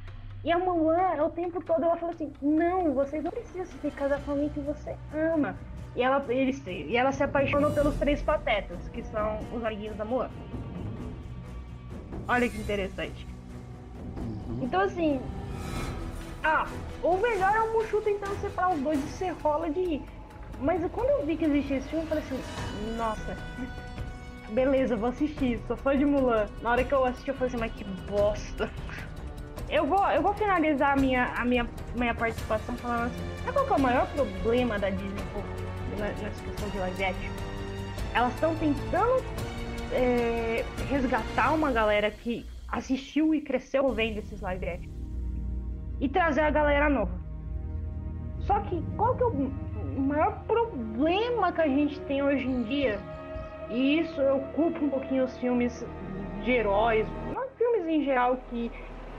E 0.43 0.51
a 0.51 0.57
Mulan, 0.57 1.23
o 1.23 1.29
tempo 1.29 1.63
todo, 1.63 1.83
ela 1.83 1.95
fala 1.97 2.13
assim: 2.13 2.33
Não, 2.41 2.95
vocês 2.95 3.23
não 3.23 3.29
precisam 3.29 3.67
se 3.79 3.91
casar 3.91 4.19
com 4.23 4.31
alguém 4.31 4.49
que 4.49 4.59
você 4.59 4.95
ama. 5.13 5.55
E 5.95 6.01
ela, 6.01 6.25
eles, 6.29 6.65
e 6.65 6.97
ela 6.97 7.11
se 7.11 7.23
apaixona 7.23 7.69
pelos 7.69 7.95
três 7.97 8.23
patetas, 8.23 8.79
que 8.89 9.03
são 9.03 9.37
os 9.53 9.63
amiguinhos 9.63 9.95
da 9.97 10.03
Mulan. 10.03 10.31
Olha 12.27 12.49
que 12.49 12.57
interessante. 12.57 13.27
Então, 14.63 14.81
assim. 14.81 15.21
Ah, 16.43 16.65
o 17.03 17.17
melhor 17.17 17.55
é 17.55 17.61
o 17.61 17.73
Mushu 17.73 18.01
tentando 18.01 18.35
separar 18.37 18.73
os 18.73 18.79
dois 18.79 18.97
e 18.97 19.07
ser 19.09 19.29
rola 19.43 19.69
de 19.69 19.79
rir. 19.79 20.01
Mas 20.61 20.85
quando 20.91 21.09
eu 21.09 21.25
vi 21.25 21.35
que 21.37 21.45
existia 21.45 21.77
esse 21.77 21.89
filme, 21.89 22.05
eu 22.05 22.09
falei 22.09 22.23
assim: 22.23 22.95
Nossa, 22.95 23.35
beleza, 24.51 24.95
vou 24.95 25.09
assistir. 25.09 25.59
Sou 25.67 25.75
fã 25.75 25.97
de 25.97 26.05
Mulan. 26.05 26.45
Na 26.61 26.71
hora 26.71 26.83
que 26.83 26.93
eu 26.93 27.03
assisti, 27.03 27.29
eu 27.29 27.35
falei 27.35 27.47
assim: 27.47 27.57
Mas 27.57 27.73
que 27.73 27.83
bosta. 27.83 28.69
Eu 29.67 29.85
vou, 29.87 30.05
eu 30.11 30.21
vou 30.21 30.33
finalizar 30.33 30.93
a 30.93 30.95
minha, 30.95 31.33
a 31.35 31.43
minha, 31.45 31.67
minha 31.95 32.13
participação 32.13 32.75
falando 32.77 33.05
assim: 33.07 33.43
Sabe 33.43 33.53
qual 33.53 33.65
que 33.65 33.73
é 33.73 33.75
o 33.75 33.79
maior 33.79 34.07
problema 34.13 34.77
da 34.77 34.89
Disney 34.89 35.23
na- 35.97 36.07
nessa 36.07 36.43
questão 36.43 36.69
de 36.69 36.77
live 36.77 37.05
action? 37.05 37.31
Elas 38.13 38.33
estão 38.33 38.55
tentando 38.55 39.23
é, 39.93 40.63
resgatar 40.89 41.53
uma 41.53 41.71
galera 41.71 42.11
que 42.11 42.45
assistiu 42.67 43.33
e 43.33 43.41
cresceu 43.41 43.91
vendo 43.93 44.19
esses 44.19 44.41
live 44.41 44.67
action 44.67 44.91
e 45.99 46.07
trazer 46.07 46.41
a 46.41 46.51
galera 46.51 46.89
nova. 46.89 47.19
Só 48.41 48.59
que 48.61 48.81
qual 48.97 49.15
que 49.15 49.23
é 49.23 49.25
o 49.27 49.51
o 49.95 50.01
maior 50.01 50.43
problema 50.45 51.51
que 51.51 51.61
a 51.61 51.67
gente 51.67 51.99
tem 52.01 52.21
hoje 52.23 52.47
em 52.47 52.63
dia? 52.63 52.99
E 53.69 53.99
isso 53.99 54.21
culpo 54.55 54.83
um 54.85 54.89
pouquinho 54.89 55.23
os 55.23 55.37
filmes 55.37 55.85
de 56.43 56.51
heróis, 56.51 57.07
não 57.33 57.47
filmes 57.57 57.87
em 57.87 58.03
geral 58.03 58.37
que 58.49 58.71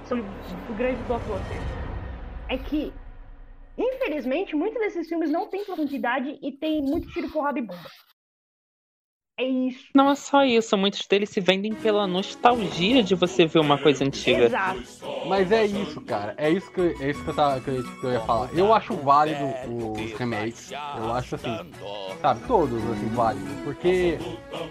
são 0.05 0.19
do 0.21 0.75
grande 0.75 1.03
blockbuster. 1.05 1.61
É 2.49 2.59
que, 2.59 2.93
infelizmente, 3.79 4.55
muitos 4.57 4.79
desses 4.81 5.09
filmes 5.09 5.31
não 5.31 5.47
têm 5.47 5.65
profundidade 5.65 6.39
e 6.43 6.53
tem 6.53 6.83
muito 6.83 7.09
tiro, 7.13 7.31
porrada 7.31 7.59
e 7.59 7.63
bomba. 7.63 7.91
É 9.43 9.49
isso. 9.49 9.85
Não 9.93 10.09
é 10.11 10.15
só 10.15 10.45
isso, 10.45 10.77
muitos 10.77 11.05
deles 11.07 11.31
se 11.31 11.41
vendem 11.41 11.75
pela 11.75 12.07
nostalgia 12.07 13.03
de 13.03 13.15
você 13.17 13.45
ver 13.45 13.59
uma 13.59 13.77
coisa 13.77 14.05
antiga. 14.05 14.45
Exato. 14.45 14.83
Mas 15.27 15.51
é 15.51 15.67
isso, 15.67 16.01
cara. 16.01 16.35
É 16.37 16.49
isso 16.49 16.71
que, 16.71 16.81
eu- 16.81 16.97
é 17.01 17.11
isso 17.11 17.23
que, 17.25 17.31
eu, 17.31 17.35
tava, 17.35 17.61
que, 17.61 17.71
eu, 17.71 17.83
que 17.83 18.05
eu 18.07 18.13
ia 18.13 18.21
falar. 18.21 18.51
Eu 18.55 18.73
acho 18.73 18.95
válido 18.95 19.45
os 19.67 20.13
remakes. 20.13 20.71
Eu 20.71 21.13
acho 21.13 21.35
assim, 21.35 21.59
sabe, 22.21 22.41
todos 22.47 22.83
assim, 22.91 23.09
válidos. 23.09 23.53
Porque, 23.65 24.19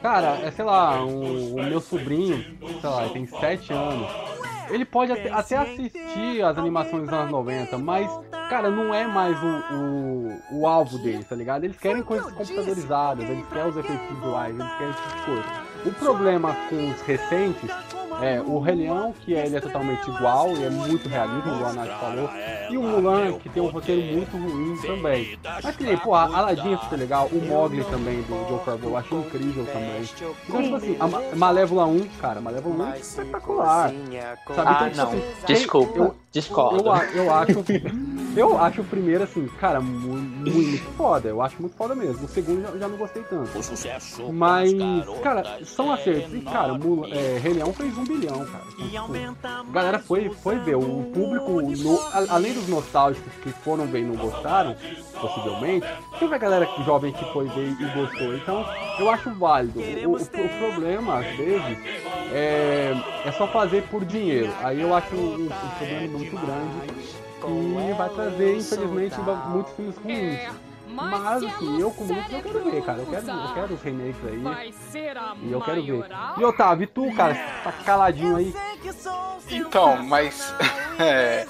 cara, 0.01 0.39
é 0.43 0.51
sei 0.51 0.63
lá, 0.65 1.03
o, 1.03 1.55
o 1.57 1.63
meu 1.63 1.81
sobrinho, 1.81 2.45
sei 2.79 2.89
lá, 2.89 3.03
ele 3.03 3.13
tem 3.13 3.25
7 3.25 3.73
anos. 3.73 4.07
Ele 4.71 4.85
pode 4.85 5.11
até, 5.11 5.29
até 5.29 5.57
assistir 5.57 6.41
as 6.43 6.57
animações 6.57 7.03
dos 7.03 7.13
anos 7.13 7.31
90, 7.31 7.77
mas, 7.77 8.09
cara, 8.49 8.69
não 8.69 8.93
é 8.93 9.05
mais 9.05 9.37
o, 9.41 9.75
o, 9.75 10.59
o 10.59 10.67
alvo 10.67 10.97
deles, 10.97 11.27
tá 11.27 11.35
ligado? 11.35 11.63
Eles 11.63 11.77
querem 11.77 12.01
coisas 12.01 12.31
computadorizadas, 12.31 13.29
eles 13.29 13.45
querem 13.47 13.69
os 13.69 13.77
efeitos 13.77 14.07
visuais, 14.07 14.59
eles 14.59 14.71
querem 14.73 14.89
esse 14.89 15.01
tipo 15.01 15.15
de 15.15 15.25
coisa. 15.25 15.45
O 15.85 15.91
problema 15.93 16.55
com 16.69 16.91
os 16.91 17.01
recentes 17.01 17.69
é 18.21 18.41
o 18.41 18.59
Rei 18.59 18.75
Leão, 18.75 19.13
que 19.25 19.33
ele 19.33 19.55
é 19.55 19.59
totalmente 19.59 20.09
igual 20.09 20.49
e 20.55 20.63
é 20.63 20.69
muito 20.69 21.07
realismo, 21.09 21.53
igual 21.55 21.69
a 21.69 21.73
Nath 21.73 21.99
falou, 21.99 22.29
e 22.69 22.77
o 22.77 22.81
Mulan, 22.83 23.33
que 23.39 23.49
tem 23.49 23.61
um 23.61 23.67
roteiro 23.67 24.01
muito 24.15 24.37
ruim 24.37 24.77
também. 24.81 25.37
Mas 25.63 25.75
que 25.75 25.83
nem, 25.83 25.97
pô, 25.97 26.13
a 26.13 26.23
Aladdin 26.23 26.73
é 26.73 26.77
super 26.77 26.97
legal, 26.97 27.27
o 27.31 27.45
Mogli 27.45 27.83
também, 27.85 28.21
do 28.23 28.47
Joe 28.49 28.59
Favreau, 28.65 28.91
eu 28.91 28.97
acho 28.97 29.15
incrível 29.15 29.65
também. 29.65 30.01
Então, 30.47 30.61
tipo 30.63 30.75
assim, 30.75 30.97
a 30.99 31.07
Ma- 31.07 31.21
Malévola 31.35 31.85
1, 31.85 32.07
cara, 32.19 32.41
Malévola 32.41 32.75
1 32.85 32.91
é 32.93 32.99
espetacular. 32.99 33.89
Sabe? 33.89 34.69
Ah, 34.69 34.89
Então, 34.89 34.89
tipo 34.89 34.97
não. 34.97 35.07
assim, 35.07 35.21
Desculpa, 35.45 35.97
eu- 35.99 36.15
discordo. 36.31 36.89
eu, 37.13 37.23
eu 37.23 37.33
acho. 37.33 37.51
Eu 38.33 38.57
acho 38.57 38.79
o 38.81 38.85
primeiro, 38.85 39.25
assim, 39.25 39.45
cara, 39.59 39.81
mu- 39.81 40.13
muito 40.15 40.83
foda. 40.95 41.27
Eu 41.27 41.41
acho 41.41 41.55
muito 41.59 41.75
foda 41.75 41.93
mesmo. 41.93 42.23
O 42.25 42.29
segundo 42.29 42.61
já, 42.61 42.77
já 42.77 42.87
não 42.87 42.95
gostei 42.97 43.23
tanto. 43.23 43.49
Mas, 44.31 44.71
cara, 45.21 45.59
são 45.65 45.91
acertos. 45.91 46.33
E, 46.33 46.39
cara, 46.41 46.73
Mula, 46.73 47.09
é, 47.09 47.37
Rei 47.41 47.53
Leão 47.53 47.73
fez 47.73 47.97
um 47.97 48.05
bilhão, 48.19 48.45
cara. 48.45 48.63
Então, 48.73 48.87
tipo, 49.05 49.13
a 49.69 49.71
galera 49.73 49.99
foi, 49.99 50.29
foi 50.29 50.57
ver. 50.59 50.75
O 50.75 51.03
público, 51.13 51.61
no- 51.83 51.99
a- 52.01 52.35
além 52.35 52.53
dos 52.53 52.67
nostálgicos 52.67 53.31
que 53.43 53.49
foram 53.51 53.85
ver 53.87 53.99
e 53.99 54.03
não 54.03 54.15
gostaram, 54.15 54.75
possivelmente, 55.19 55.87
teve 56.19 56.33
a 56.35 56.37
galera 56.37 56.67
jovem 56.85 57.11
que 57.13 57.25
foi 57.33 57.47
ver 57.47 57.69
e 57.79 57.85
gostou. 57.93 58.35
Então, 58.35 58.65
eu 58.99 59.09
acho 59.09 59.29
válido. 59.35 59.79
O, 59.79 60.11
o- 60.11 60.17
o 60.45 60.49
problema, 60.71 61.19
às 61.19 61.25
vezes, 61.37 61.77
é, 62.33 62.93
é 63.25 63.31
só 63.31 63.47
fazer 63.47 63.83
por 63.83 64.03
dinheiro. 64.05 64.51
Aí 64.63 64.81
eu 64.81 64.93
acho 64.95 65.15
um, 65.15 65.45
um 65.45 65.47
problema 65.77 66.07
muito 66.17 66.35
grande 66.37 66.91
e 67.89 67.93
vai 67.97 68.09
trazer, 68.09 68.57
infelizmente, 68.57 69.15
muitos 69.49 69.73
filmes 69.73 69.95
ruins. 69.97 70.39
Mas, 70.91 71.43
assim, 71.43 71.79
eu 71.79 71.91
como 71.91 72.13
muito 72.13 72.31
eu 72.31 72.41
quero 72.41 72.71
ver, 72.71 72.83
cara. 72.83 72.99
Eu 72.99 73.05
quero, 73.05 73.29
eu 73.29 73.53
quero 73.53 73.73
os 73.73 73.81
remakes 73.81 74.25
aí. 74.25 74.43
E 75.41 75.51
eu 75.51 75.61
quero 75.61 75.83
ver. 75.83 76.05
E 76.37 76.43
Otávio, 76.43 76.83
e 76.83 76.87
tu, 76.87 77.13
cara, 77.15 77.35
tá 77.63 77.71
caladinho 77.71 78.35
aí? 78.35 78.53
Então, 79.49 80.03
mas. 80.03 80.53
é, 80.99 81.45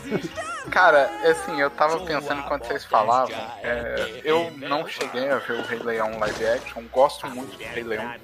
cara, 0.69 1.09
assim, 1.29 1.59
eu 1.59 1.69
tava 1.69 1.99
pensando 2.01 2.41
enquanto 2.41 2.65
vocês 2.65 2.85
falavam. 2.85 3.35
é, 3.63 4.21
eu 4.23 4.51
não 4.57 4.87
cheguei 4.87 5.29
a 5.29 5.37
ver 5.37 5.53
o 5.53 5.61
Rei 5.63 5.79
Leão 5.79 6.19
live 6.19 6.45
action. 6.45 6.83
Gosto 6.91 7.27
muito 7.27 7.57
do 7.57 7.63
Rei 7.63 7.83
Leão. 7.83 8.05
Né? 8.05 8.19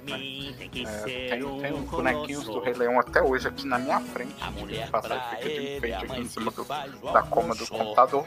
É, 1.06 1.30
tenho, 1.30 1.62
tenho 1.62 1.78
bonequinhos 1.78 2.44
do 2.46 2.60
Rei 2.60 2.74
Leão 2.74 3.00
até 3.00 3.22
hoje 3.22 3.48
aqui 3.48 3.68
na 3.68 3.80
minha 3.80 4.00
frente. 4.00 4.36
De 4.68 4.92
passagem 4.92 5.24
fica 5.30 5.50
de 5.50 5.78
enfeite 5.78 6.06
aqui 6.06 6.20
em 6.20 6.28
cima 6.28 6.52
do, 6.52 6.64
da 7.12 7.22
coma 7.24 7.56
do 7.56 7.68
computador. 7.68 8.26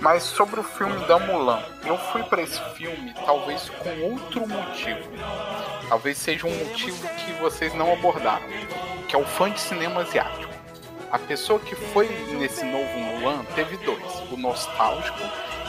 Mas 0.00 0.22
sobre 0.24 0.60
o 0.60 0.62
filme 0.62 1.06
da 1.06 1.18
Mulan, 1.18 1.62
eu 1.84 1.96
fui 1.96 2.22
pra 2.24 2.42
esse 2.42 2.60
filme 2.74 3.14
talvez 3.24 3.70
com 3.70 4.10
outro 4.10 4.46
motivo. 4.46 5.00
Talvez 5.88 6.18
seja 6.18 6.46
um 6.46 6.54
motivo 6.54 7.08
que 7.14 7.32
vocês 7.34 7.72
não 7.74 7.92
abordaram, 7.92 8.46
que 9.08 9.16
é 9.16 9.18
o 9.18 9.24
fã 9.24 9.50
de 9.50 9.60
cinema 9.60 10.02
asiático. 10.02 10.45
A 11.10 11.18
pessoa 11.18 11.60
que 11.60 11.74
foi 11.74 12.08
nesse 12.38 12.64
novo 12.64 12.98
Mulan 12.98 13.44
teve 13.54 13.76
dois, 13.78 14.32
o 14.32 14.36
nostálgico 14.36 15.18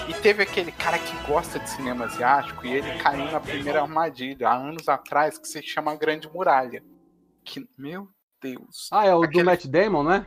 E 0.08 0.14
teve 0.16 0.44
aquele 0.44 0.72
cara 0.72 0.98
que 0.98 1.16
gosta 1.28 1.60
de 1.60 1.70
cinema 1.70 2.06
asiático 2.06 2.66
e 2.66 2.74
ele 2.74 2.98
caiu 3.00 3.32
na 3.32 3.40
primeira 3.40 3.82
armadilha 3.82 4.50
há 4.50 4.56
anos 4.56 4.90
atrás 4.90 5.38
que 5.38 5.48
se 5.48 5.62
chama 5.62 5.96
Grande 5.96 6.28
Muralha. 6.28 6.84
Que, 7.44 7.68
meu 7.78 8.08
Deus. 8.42 8.90
Ah, 8.92 9.06
é 9.06 9.16
o 9.16 9.24
aquele, 9.24 9.44
do 9.44 9.46
Matt 9.46 9.66
Damon, 9.66 10.04
né? 10.04 10.26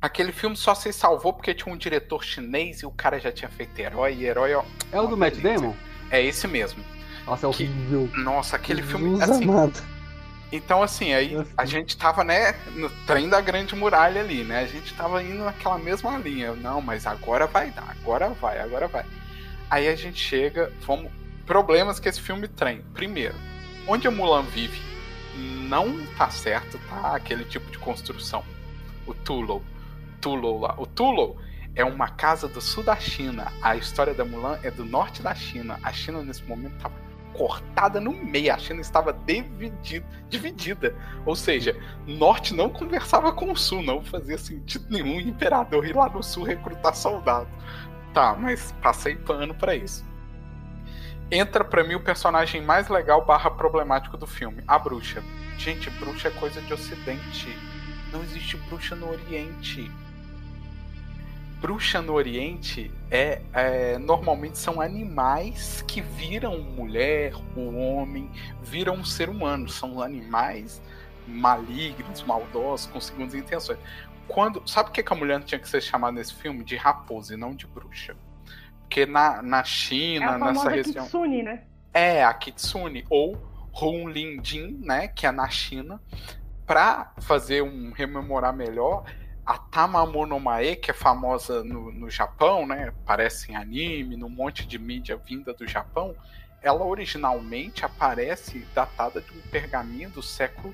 Aquele 0.00 0.32
filme 0.32 0.56
só 0.56 0.74
se 0.74 0.92
salvou 0.92 1.32
porque 1.32 1.54
tinha 1.54 1.72
um 1.72 1.78
diretor 1.78 2.24
chinês 2.24 2.80
e 2.80 2.86
o 2.86 2.90
cara 2.90 3.18
já 3.18 3.32
tinha 3.32 3.50
feito 3.50 3.78
herói 3.78 4.14
e 4.14 4.24
herói. 4.24 4.54
Ó, 4.54 4.64
é 4.92 5.00
o 5.00 5.06
do 5.06 5.16
Matt 5.16 5.36
Damon? 5.36 5.74
É 6.10 6.22
esse 6.22 6.46
mesmo. 6.46 6.82
Nossa, 7.26 7.46
é 7.46 7.48
horrível. 7.48 8.08
Que, 8.08 8.20
nossa, 8.20 8.56
aquele 8.56 8.82
filme. 8.82 9.22
Assim, 9.22 9.46
então, 10.52 10.82
assim, 10.82 11.12
aí 11.12 11.36
a 11.56 11.64
gente 11.64 11.96
tava, 11.96 12.24
né, 12.24 12.52
no 12.74 12.90
trem 13.06 13.28
da 13.28 13.40
Grande 13.40 13.76
Muralha 13.76 14.20
ali, 14.20 14.42
né? 14.42 14.60
A 14.60 14.66
gente 14.66 14.92
tava 14.94 15.22
indo 15.22 15.44
naquela 15.44 15.78
mesma 15.78 16.18
linha. 16.18 16.52
Não, 16.54 16.80
mas 16.80 17.06
agora 17.06 17.46
vai 17.46 17.70
dar, 17.70 17.96
agora 18.00 18.30
vai, 18.30 18.58
agora 18.58 18.88
vai. 18.88 19.04
Aí 19.70 19.86
a 19.86 19.94
gente 19.94 20.20
chega, 20.20 20.72
vamos. 20.84 21.12
Problemas 21.46 22.00
que 22.00 22.08
esse 22.08 22.20
filme 22.20 22.48
tem. 22.48 22.82
Primeiro, 22.94 23.34
onde 23.86 24.06
a 24.08 24.10
Mulan 24.10 24.42
vive 24.42 24.80
não 25.68 26.04
tá 26.18 26.28
certo, 26.30 26.78
tá? 26.88 27.14
Aquele 27.14 27.44
tipo 27.44 27.70
de 27.70 27.78
construção. 27.78 28.44
O 29.06 29.14
Tulo. 29.14 29.62
Tulo 30.20 30.60
lá. 30.60 30.74
O 30.78 30.86
Tulo 30.86 31.36
é 31.74 31.84
uma 31.84 32.08
casa 32.08 32.48
do 32.48 32.60
sul 32.60 32.82
da 32.82 32.96
China. 32.96 33.52
A 33.62 33.76
história 33.76 34.14
da 34.14 34.24
Mulan 34.24 34.58
é 34.62 34.70
do 34.70 34.84
norte 34.84 35.22
da 35.22 35.34
China. 35.34 35.78
A 35.82 35.92
China 35.92 36.22
nesse 36.22 36.42
momento 36.44 36.76
tava 36.78 36.94
cortada 37.34 38.00
no 38.00 38.12
meio. 38.12 38.52
A 38.52 38.58
China 38.58 38.80
estava 38.80 39.12
dividida, 39.12 40.06
dividida. 40.28 40.94
Ou 41.24 41.34
seja, 41.34 41.76
norte 42.06 42.54
não 42.54 42.70
conversava 42.70 43.32
com 43.32 43.52
o 43.52 43.56
sul, 43.56 43.82
não 43.82 44.02
fazia 44.02 44.38
sentido 44.38 44.86
nenhum 44.90 45.16
o 45.16 45.20
imperador 45.20 45.86
ir 45.86 45.94
lá 45.94 46.08
no 46.08 46.22
sul 46.22 46.44
recrutar 46.44 46.94
soldado. 46.94 47.48
Tá, 48.12 48.34
mas 48.38 48.72
passei 48.82 49.16
pano 49.16 49.54
para 49.54 49.74
isso. 49.74 50.04
Entra 51.30 51.64
para 51.64 51.84
mim 51.84 51.94
o 51.94 52.02
personagem 52.02 52.60
mais 52.60 52.88
legal 52.88 53.24
barra 53.24 53.50
problemático 53.50 54.16
do 54.16 54.26
filme, 54.26 54.64
a 54.66 54.78
bruxa. 54.78 55.22
Gente, 55.56 55.88
bruxa 55.90 56.28
é 56.28 56.30
coisa 56.32 56.60
de 56.60 56.74
ocidente. 56.74 57.56
Não 58.12 58.20
existe 58.22 58.56
bruxa 58.56 58.96
no 58.96 59.08
oriente 59.08 59.90
bruxa 61.60 62.00
no 62.00 62.14
Oriente 62.14 62.90
é, 63.10 63.42
é, 63.52 63.98
normalmente 63.98 64.58
são 64.58 64.80
animais 64.80 65.84
que 65.86 66.00
viram 66.00 66.58
mulher, 66.58 67.34
o 67.54 67.76
homem, 67.76 68.30
viram 68.62 68.94
um 68.94 69.04
ser 69.04 69.28
humano. 69.28 69.68
São 69.68 70.02
animais 70.02 70.80
malignos, 71.26 72.22
maldosos, 72.22 72.86
com 72.86 73.00
segundas 73.00 73.34
intenções. 73.34 73.78
Quando, 74.26 74.66
sabe 74.66 74.88
o 74.88 74.92
que, 74.92 75.02
que 75.02 75.12
a 75.12 75.16
mulher 75.16 75.42
tinha 75.42 75.58
que 75.58 75.68
ser 75.68 75.80
chamada 75.80 76.12
nesse 76.12 76.34
filme? 76.34 76.64
De 76.64 76.76
raposa 76.76 77.34
e 77.34 77.36
não 77.36 77.54
de 77.54 77.66
bruxa. 77.66 78.16
Porque 78.80 79.04
na, 79.04 79.42
na 79.42 79.62
China, 79.62 80.34
é 80.34 80.38
nessa 80.38 80.70
região. 80.70 81.04
Kitsune, 81.04 81.42
né? 81.42 81.62
É, 81.92 82.24
a 82.24 82.32
Kitsune, 82.32 83.04
ou 83.10 83.36
Hunlin-Jin, 83.80 84.80
né? 84.82 85.08
Que 85.08 85.26
é 85.26 85.30
na 85.30 85.48
China. 85.48 86.00
Para 86.66 87.12
fazer 87.18 87.62
um 87.62 87.90
rememorar 87.90 88.54
melhor, 88.54 89.04
a 89.50 89.58
Tamamonomae, 89.58 90.76
que 90.76 90.92
é 90.92 90.94
famosa 90.94 91.64
no, 91.64 91.90
no 91.90 92.08
Japão, 92.08 92.64
né? 92.64 92.92
Aparece 93.02 93.50
em 93.50 93.56
anime, 93.56 94.16
num 94.16 94.28
monte 94.28 94.64
de 94.64 94.78
mídia 94.78 95.16
vinda 95.16 95.52
do 95.52 95.66
Japão. 95.66 96.14
Ela 96.62 96.84
originalmente 96.84 97.84
aparece 97.84 98.64
datada 98.72 99.20
de 99.20 99.32
um 99.32 99.40
pergaminho 99.50 100.08
do 100.10 100.22
século 100.22 100.72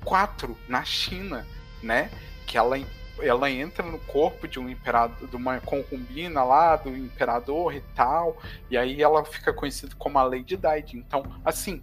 IV 0.00 0.56
na 0.66 0.82
China, 0.84 1.46
né? 1.82 2.10
Que 2.46 2.56
ela 2.56 2.78
ela 3.20 3.50
entra 3.50 3.84
no 3.84 3.98
corpo 3.98 4.48
de 4.48 4.58
um 4.58 4.70
imperador, 4.70 5.28
de 5.28 5.36
uma 5.36 5.60
concubina 5.60 6.42
lá 6.42 6.76
do 6.76 6.96
imperador 6.96 7.74
e 7.74 7.80
tal, 7.94 8.38
e 8.70 8.76
aí 8.76 9.02
ela 9.02 9.24
fica 9.24 9.52
conhecida 9.52 9.94
como 9.96 10.18
a 10.18 10.24
Lady 10.24 10.56
Di. 10.56 10.96
Então, 10.96 11.22
assim, 11.44 11.82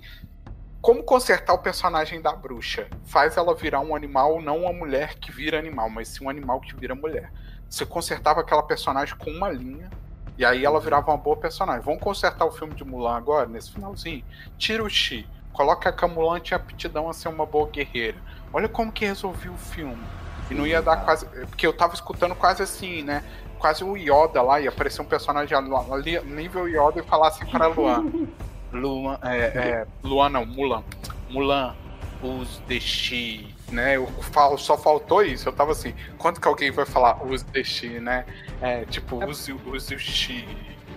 como 0.81 1.03
consertar 1.03 1.53
o 1.53 1.59
personagem 1.59 2.19
da 2.19 2.33
bruxa? 2.33 2.87
Faz 3.05 3.37
ela 3.37 3.53
virar 3.53 3.81
um 3.81 3.95
animal, 3.95 4.41
não 4.41 4.61
uma 4.61 4.73
mulher 4.73 5.13
que 5.19 5.31
vira 5.31 5.59
animal, 5.59 5.89
mas 5.91 6.07
sim 6.07 6.25
um 6.25 6.29
animal 6.29 6.59
que 6.59 6.75
vira 6.75 6.95
mulher. 6.95 7.31
Você 7.69 7.85
consertava 7.85 8.41
aquela 8.41 8.63
personagem 8.63 9.15
com 9.15 9.29
uma 9.29 9.49
linha, 9.49 9.91
e 10.39 10.43
aí 10.43 10.65
ela 10.65 10.79
virava 10.79 11.11
uma 11.11 11.17
boa 11.17 11.37
personagem. 11.37 11.83
Vamos 11.83 12.01
consertar 12.01 12.45
o 12.45 12.51
filme 12.51 12.73
de 12.73 12.83
Mulan 12.83 13.15
agora, 13.15 13.47
nesse 13.47 13.71
finalzinho? 13.71 14.25
Tira 14.57 14.83
o 14.83 14.89
Chi, 14.89 15.29
coloca 15.53 15.93
a 15.95 16.07
Mulan 16.07 16.39
tinha 16.39 16.57
aptidão 16.57 17.07
a 17.07 17.13
ser 17.13 17.29
uma 17.29 17.45
boa 17.45 17.69
guerreira. 17.69 18.17
Olha 18.51 18.67
como 18.67 18.91
que 18.91 19.05
resolveu 19.05 19.53
o 19.53 19.57
filme. 19.57 20.03
E 20.49 20.55
não 20.55 20.65
ia 20.65 20.81
dar 20.81 21.05
quase. 21.05 21.27
Porque 21.27 21.65
eu 21.65 21.73
tava 21.73 21.93
escutando 21.93 22.33
quase 22.33 22.63
assim, 22.63 23.03
né? 23.03 23.23
Quase 23.59 23.83
o 23.83 23.95
Yoda 23.95 24.41
lá, 24.41 24.59
ia 24.59 24.69
aparecer 24.69 25.01
um 25.01 25.05
personagem 25.05 25.55
ali, 25.55 26.19
nível 26.21 26.67
Yoda 26.67 26.99
e 26.99 27.03
falar 27.03 27.27
assim 27.27 27.45
para 27.45 27.67
Luan. 27.67 28.11
Luan, 28.73 29.19
é, 29.23 29.37
é, 29.37 29.87
Luan 30.03 30.29
não, 30.29 30.45
Mulan. 30.45 30.83
Mulan, 31.29 31.75
os 32.21 32.59
deixi, 32.67 33.53
né? 33.71 33.97
Eu 33.97 34.07
falo, 34.07 34.57
só 34.57 34.77
faltou 34.77 35.23
isso. 35.23 35.47
Eu 35.49 35.53
tava 35.53 35.71
assim, 35.71 35.93
quando 36.17 36.39
que 36.39 36.47
alguém 36.47 36.71
vai 36.71 36.85
falar 36.85 37.23
os 37.23 37.43
deixi, 37.43 37.99
né? 37.99 38.25
É, 38.61 38.85
tipo, 38.85 39.21
é, 39.21 39.27
use, 39.27 39.53
use 39.53 39.95
o 39.95 39.99
chi, 39.99 40.45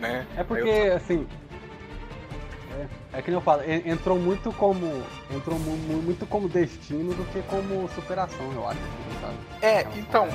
né? 0.00 0.26
É 0.36 0.44
porque, 0.44 0.68
eu... 0.68 0.96
assim. 0.96 1.26
É, 2.72 3.18
é 3.18 3.22
que 3.22 3.30
nem 3.30 3.38
eu 3.38 3.42
falo, 3.42 3.62
entrou 3.64 4.18
muito 4.18 4.52
como. 4.52 4.86
Entrou 5.30 5.58
muito 5.58 6.26
como 6.26 6.48
destino 6.48 7.14
do 7.14 7.24
que 7.32 7.42
como 7.42 7.88
superação, 7.94 8.52
eu 8.52 8.68
acho. 8.68 8.80
Sabe? 9.20 9.36
É, 9.62 9.86
então 9.96 10.28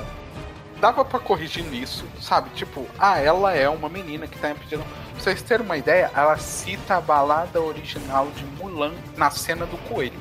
dava 0.79 1.03
para 1.03 1.19
corrigir 1.19 1.63
nisso, 1.65 2.05
sabe? 2.19 2.49
Tipo, 2.51 2.85
ah, 2.97 3.19
ela 3.19 3.53
é 3.53 3.69
uma 3.69 3.89
menina 3.89 4.27
que 4.27 4.39
tá 4.39 4.55
pedindo. 4.55 4.83
Pra 5.19 5.25
vocês 5.25 5.41
terem 5.41 5.65
uma 5.65 5.75
ideia, 5.75 6.09
ela 6.15 6.37
cita 6.37 6.95
a 6.95 7.01
balada 7.01 7.61
original 7.61 8.31
de 8.31 8.45
Mulan 8.45 8.93
na 9.17 9.29
cena 9.29 9.65
do 9.65 9.77
coelho. 9.79 10.17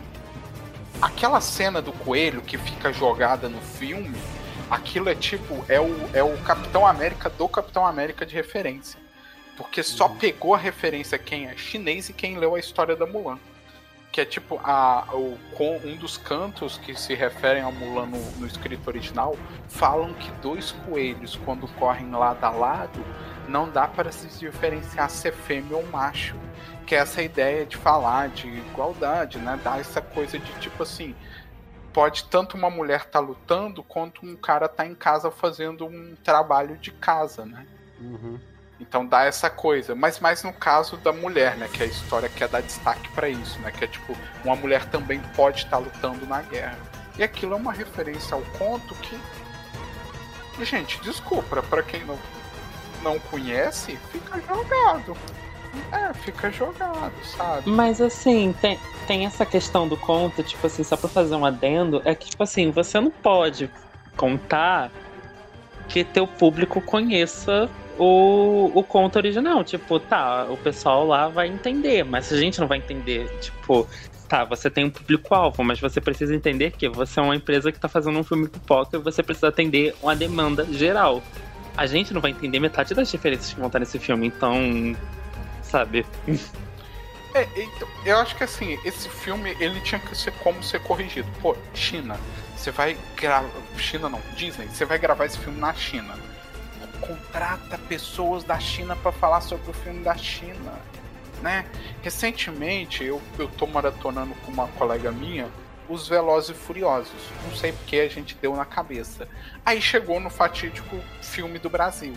Aquela 1.00 1.40
cena 1.40 1.80
do 1.80 1.92
coelho 1.92 2.42
que 2.42 2.58
fica 2.58 2.92
jogada 2.92 3.48
no 3.48 3.60
filme, 3.60 4.18
aquilo 4.68 5.08
é 5.08 5.14
tipo, 5.14 5.64
é 5.68 5.80
o, 5.80 6.10
é 6.12 6.20
o 6.20 6.36
Capitão 6.38 6.84
América 6.84 7.30
do 7.30 7.48
Capitão 7.48 7.86
América 7.86 8.26
de 8.26 8.34
referência. 8.34 8.98
Porque 9.56 9.84
só 9.84 10.08
uhum. 10.08 10.16
pegou 10.16 10.52
a 10.52 10.58
referência 10.58 11.16
quem 11.16 11.46
é 11.46 11.56
chinês 11.56 12.08
e 12.08 12.12
quem 12.12 12.36
leu 12.36 12.56
a 12.56 12.58
história 12.58 12.96
da 12.96 13.06
Mulan 13.06 13.38
que 14.10 14.22
é 14.22 14.24
tipo 14.24 14.58
a, 14.64 15.06
o, 15.12 15.38
um 15.84 15.94
dos 15.96 16.16
cantos 16.16 16.78
que 16.78 16.98
se 16.98 17.14
referem 17.14 17.62
ao 17.62 17.70
Mulan 17.70 18.06
no, 18.06 18.18
no 18.32 18.46
escrito 18.46 18.88
original 18.88 19.36
falam 19.68 20.14
que 20.14 20.30
dois 20.42 20.72
coelhos 20.72 21.38
quando 21.44 21.68
correm 21.74 22.10
lado 22.10 22.42
a 22.42 22.50
lado 22.50 23.04
não 23.48 23.68
dá 23.68 23.86
para 23.86 24.12
se 24.12 24.26
diferenciar 24.38 25.10
se 25.10 25.28
é 25.28 25.32
fêmea 25.32 25.76
ou 25.76 25.86
macho 25.86 26.36
que 26.86 26.94
é 26.94 26.98
essa 26.98 27.22
ideia 27.22 27.66
de 27.66 27.76
falar 27.76 28.28
de 28.28 28.46
igualdade 28.48 29.38
né 29.38 29.58
dar 29.62 29.80
essa 29.80 30.00
coisa 30.00 30.38
de 30.38 30.52
tipo 30.60 30.82
assim 30.82 31.14
pode 31.92 32.24
tanto 32.24 32.56
uma 32.56 32.70
mulher 32.70 33.00
estar 33.00 33.10
tá 33.10 33.20
lutando 33.20 33.82
quanto 33.82 34.24
um 34.24 34.36
cara 34.36 34.66
estar 34.66 34.84
tá 34.84 34.86
em 34.86 34.94
casa 34.94 35.30
fazendo 35.30 35.86
um 35.86 36.14
trabalho 36.22 36.76
de 36.76 36.90
casa 36.92 37.44
né 37.44 37.66
uhum. 38.00 38.38
Então 38.80 39.04
dá 39.04 39.24
essa 39.24 39.50
coisa, 39.50 39.92
mas 39.94 40.20
mais 40.20 40.44
no 40.44 40.52
caso 40.52 40.96
da 40.98 41.12
mulher, 41.12 41.56
né, 41.56 41.68
que 41.72 41.82
é 41.82 41.86
a 41.86 41.88
história 41.88 42.28
quer 42.28 42.48
dar 42.48 42.62
destaque 42.62 43.08
para 43.10 43.28
isso, 43.28 43.58
né, 43.58 43.72
que 43.72 43.84
é 43.84 43.88
tipo 43.88 44.16
uma 44.44 44.54
mulher 44.54 44.84
também 44.84 45.20
pode 45.34 45.64
estar 45.64 45.78
tá 45.78 45.78
lutando 45.78 46.24
na 46.26 46.42
guerra. 46.42 46.78
E 47.18 47.22
aquilo 47.24 47.54
é 47.54 47.56
uma 47.56 47.72
referência 47.72 48.36
ao 48.36 48.42
conto 48.56 48.94
que 48.96 49.18
gente, 50.64 51.00
desculpa, 51.02 51.62
para 51.62 51.82
quem 51.82 52.04
não 52.04 52.18
não 53.02 53.18
conhece, 53.18 53.96
fica 54.10 54.40
jogado. 54.40 55.16
É, 55.92 56.12
fica 56.14 56.50
jogado, 56.50 57.12
sabe? 57.24 57.70
Mas 57.70 58.00
assim, 58.00 58.54
tem, 58.60 58.78
tem 59.06 59.26
essa 59.26 59.44
questão 59.44 59.86
do 59.86 59.96
conto, 59.96 60.42
tipo 60.42 60.66
assim, 60.66 60.82
só 60.82 60.96
pra 60.96 61.08
fazer 61.08 61.34
um 61.34 61.44
adendo, 61.44 62.00
é 62.04 62.14
que, 62.14 62.30
tipo 62.30 62.42
assim, 62.42 62.70
você 62.70 63.00
não 63.00 63.10
pode 63.10 63.70
contar 64.16 64.90
que 65.88 66.04
teu 66.04 66.26
público 66.26 66.80
conheça 66.80 67.68
o, 67.98 68.70
o 68.74 68.82
conto 68.82 69.16
original. 69.16 69.64
Tipo, 69.64 69.98
tá, 69.98 70.46
o 70.48 70.56
pessoal 70.56 71.06
lá 71.06 71.28
vai 71.28 71.48
entender, 71.48 72.04
mas 72.04 72.32
a 72.32 72.36
gente 72.36 72.60
não 72.60 72.68
vai 72.68 72.78
entender. 72.78 73.28
Tipo, 73.40 73.86
tá, 74.28 74.44
você 74.44 74.70
tem 74.70 74.84
um 74.84 74.90
público-alvo, 74.90 75.64
mas 75.64 75.80
você 75.80 76.00
precisa 76.00 76.34
entender 76.34 76.72
que 76.72 76.88
você 76.88 77.18
é 77.18 77.22
uma 77.22 77.36
empresa 77.36 77.72
que 77.72 77.80
tá 77.80 77.88
fazendo 77.88 78.18
um 78.18 78.24
filme 78.24 78.48
pipoca 78.48 78.96
e 78.96 79.00
você 79.00 79.22
precisa 79.22 79.48
atender 79.48 79.94
uma 80.02 80.14
demanda 80.14 80.64
geral. 80.70 81.22
A 81.78 81.86
gente 81.86 82.12
não 82.12 82.20
vai 82.20 82.32
entender 82.32 82.60
metade 82.60 82.92
das 82.92 83.10
diferenças 83.10 83.52
que 83.52 83.58
vão 83.58 83.68
estar 83.68 83.78
nesse 83.78 83.98
filme, 83.98 84.26
então. 84.26 84.96
Sabe? 85.62 86.04
É, 87.34 87.46
então, 87.56 87.86
eu 88.04 88.16
acho 88.18 88.34
que 88.34 88.42
assim, 88.42 88.78
esse 88.84 89.08
filme 89.08 89.54
ele 89.60 89.80
tinha 89.82 89.98
que 89.98 90.16
ser 90.16 90.32
como 90.42 90.62
ser 90.62 90.80
corrigido. 90.80 91.28
Pô, 91.40 91.54
China, 91.74 92.18
você 92.56 92.70
vai 92.70 92.96
gravar. 93.16 93.48
China 93.76 94.08
não, 94.08 94.20
Disney, 94.34 94.66
você 94.66 94.84
vai 94.84 94.98
gravar 94.98 95.26
esse 95.26 95.38
filme 95.38 95.60
na 95.60 95.72
China 95.74 96.14
contrata 97.00 97.78
pessoas 97.88 98.44
da 98.44 98.58
China 98.58 98.96
para 98.96 99.12
falar 99.12 99.40
sobre 99.40 99.70
o 99.70 99.72
filme 99.72 100.02
da 100.02 100.16
China, 100.16 100.72
né? 101.42 101.64
Recentemente 102.02 103.04
eu, 103.04 103.20
eu 103.38 103.48
tô 103.48 103.66
maratonando 103.66 104.34
com 104.44 104.52
uma 104.52 104.68
colega 104.68 105.10
minha 105.10 105.48
os 105.88 106.06
Velozes 106.06 106.50
e 106.50 106.54
Furiosos. 106.54 107.12
Não 107.44 107.56
sei 107.56 107.72
porque 107.72 107.96
a 107.98 108.08
gente 108.08 108.34
deu 108.34 108.54
na 108.54 108.64
cabeça. 108.64 109.28
Aí 109.64 109.80
chegou 109.80 110.20
no 110.20 110.30
fatídico 110.30 111.00
filme 111.22 111.58
do 111.58 111.70
Brasil. 111.70 112.14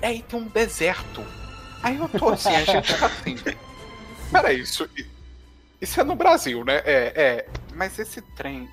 E 0.00 0.06
aí 0.06 0.22
tem 0.22 0.38
um 0.38 0.48
deserto. 0.48 1.24
Aí 1.82 1.98
eu 1.98 2.08
tô 2.08 2.30
assim, 2.30 2.54
a 2.54 2.64
gente 2.64 2.96
tá 2.96 3.06
assim. 3.06 3.36
Peraí, 4.30 4.60
isso, 4.60 4.88
isso 5.80 6.00
é 6.00 6.04
no 6.04 6.14
Brasil, 6.14 6.64
né? 6.64 6.82
É, 6.84 7.12
é. 7.14 7.46
Mas 7.74 7.98
esse 7.98 8.22
trem. 8.22 8.68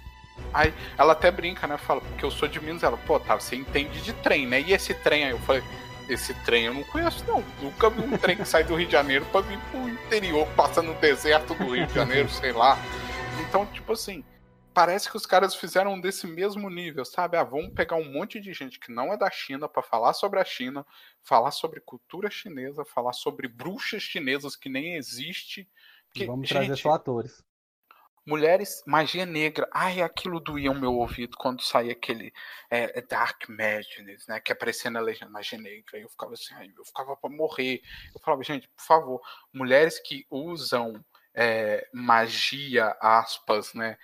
Aí 0.53 0.73
ela 0.97 1.13
até 1.13 1.29
brinca, 1.29 1.67
né? 1.67 1.77
Fala, 1.77 2.01
porque 2.01 2.23
eu 2.23 2.31
sou 2.31 2.47
de 2.47 2.59
Minas. 2.61 2.83
Ela, 2.83 2.97
pô, 2.97 3.19
tá, 3.19 3.35
você 3.35 3.55
entende 3.55 4.01
de 4.01 4.13
trem, 4.13 4.47
né? 4.47 4.61
E 4.61 4.73
esse 4.73 4.93
trem 4.93 5.25
aí? 5.25 5.31
Eu 5.31 5.39
falei, 5.39 5.61
esse 6.07 6.33
trem 6.33 6.65
eu 6.65 6.73
não 6.73 6.83
conheço, 6.83 7.23
não. 7.27 7.43
Nunca 7.61 7.89
vi 7.89 8.01
um 8.01 8.17
trem 8.17 8.37
que 8.37 8.45
sai 8.45 8.63
do 8.63 8.75
Rio 8.75 8.87
de 8.87 8.93
Janeiro 8.93 9.25
pra 9.25 9.41
vir 9.41 9.59
pro 9.71 9.87
interior, 9.87 10.47
passando 10.55 10.87
no 10.87 10.95
deserto 10.95 11.53
do 11.53 11.75
Rio 11.75 11.85
de 11.85 11.93
Janeiro, 11.93 12.29
sei 12.29 12.51
lá. 12.51 12.77
Então, 13.47 13.65
tipo 13.67 13.93
assim, 13.93 14.23
parece 14.73 15.09
que 15.09 15.17
os 15.17 15.25
caras 15.25 15.55
fizeram 15.55 15.99
desse 15.99 16.27
mesmo 16.27 16.69
nível, 16.69 17.03
sabe? 17.03 17.37
Ah, 17.37 17.43
vamos 17.43 17.73
pegar 17.73 17.95
um 17.95 18.11
monte 18.11 18.39
de 18.39 18.53
gente 18.53 18.79
que 18.79 18.91
não 18.91 19.11
é 19.11 19.17
da 19.17 19.29
China 19.29 19.67
para 19.67 19.81
falar 19.81 20.13
sobre 20.13 20.39
a 20.39 20.45
China, 20.45 20.85
falar 21.21 21.51
sobre 21.51 21.79
cultura 21.79 22.29
chinesa, 22.29 22.85
falar 22.85 23.13
sobre 23.13 23.47
bruxas 23.47 24.03
chinesas 24.03 24.55
que 24.55 24.69
nem 24.69 24.95
existe. 24.95 25.67
Que, 26.13 26.25
vamos 26.25 26.47
gente, 26.47 26.57
trazer 26.57 26.81
só 26.81 26.91
atores. 26.91 27.43
Mulheres, 28.25 28.83
magia 28.85 29.25
negra. 29.25 29.67
Ai, 29.73 30.01
aquilo 30.01 30.39
doía 30.39 30.71
o 30.71 30.79
meu 30.79 30.93
ouvido 30.93 31.35
quando 31.37 31.63
saía 31.63 31.93
aquele 31.93 32.31
é, 32.69 32.99
é 32.99 33.01
Dark 33.01 33.49
Madness, 33.49 34.27
né? 34.27 34.39
Que 34.39 34.51
aparecia 34.51 34.91
na 34.91 34.99
legenda 34.99 35.31
magia 35.31 35.57
negra. 35.57 35.97
Eu 35.97 36.09
ficava 36.09 36.33
assim, 36.33 36.53
eu 36.77 36.85
ficava 36.85 37.17
para 37.17 37.29
morrer. 37.29 37.81
Eu 38.13 38.21
falava, 38.21 38.43
gente, 38.43 38.67
por 38.69 38.85
favor, 38.85 39.21
mulheres 39.51 39.97
que 39.99 40.27
usam 40.29 41.03
é, 41.33 41.87
magia, 41.93 42.95
aspas, 42.99 43.73
né? 43.73 43.97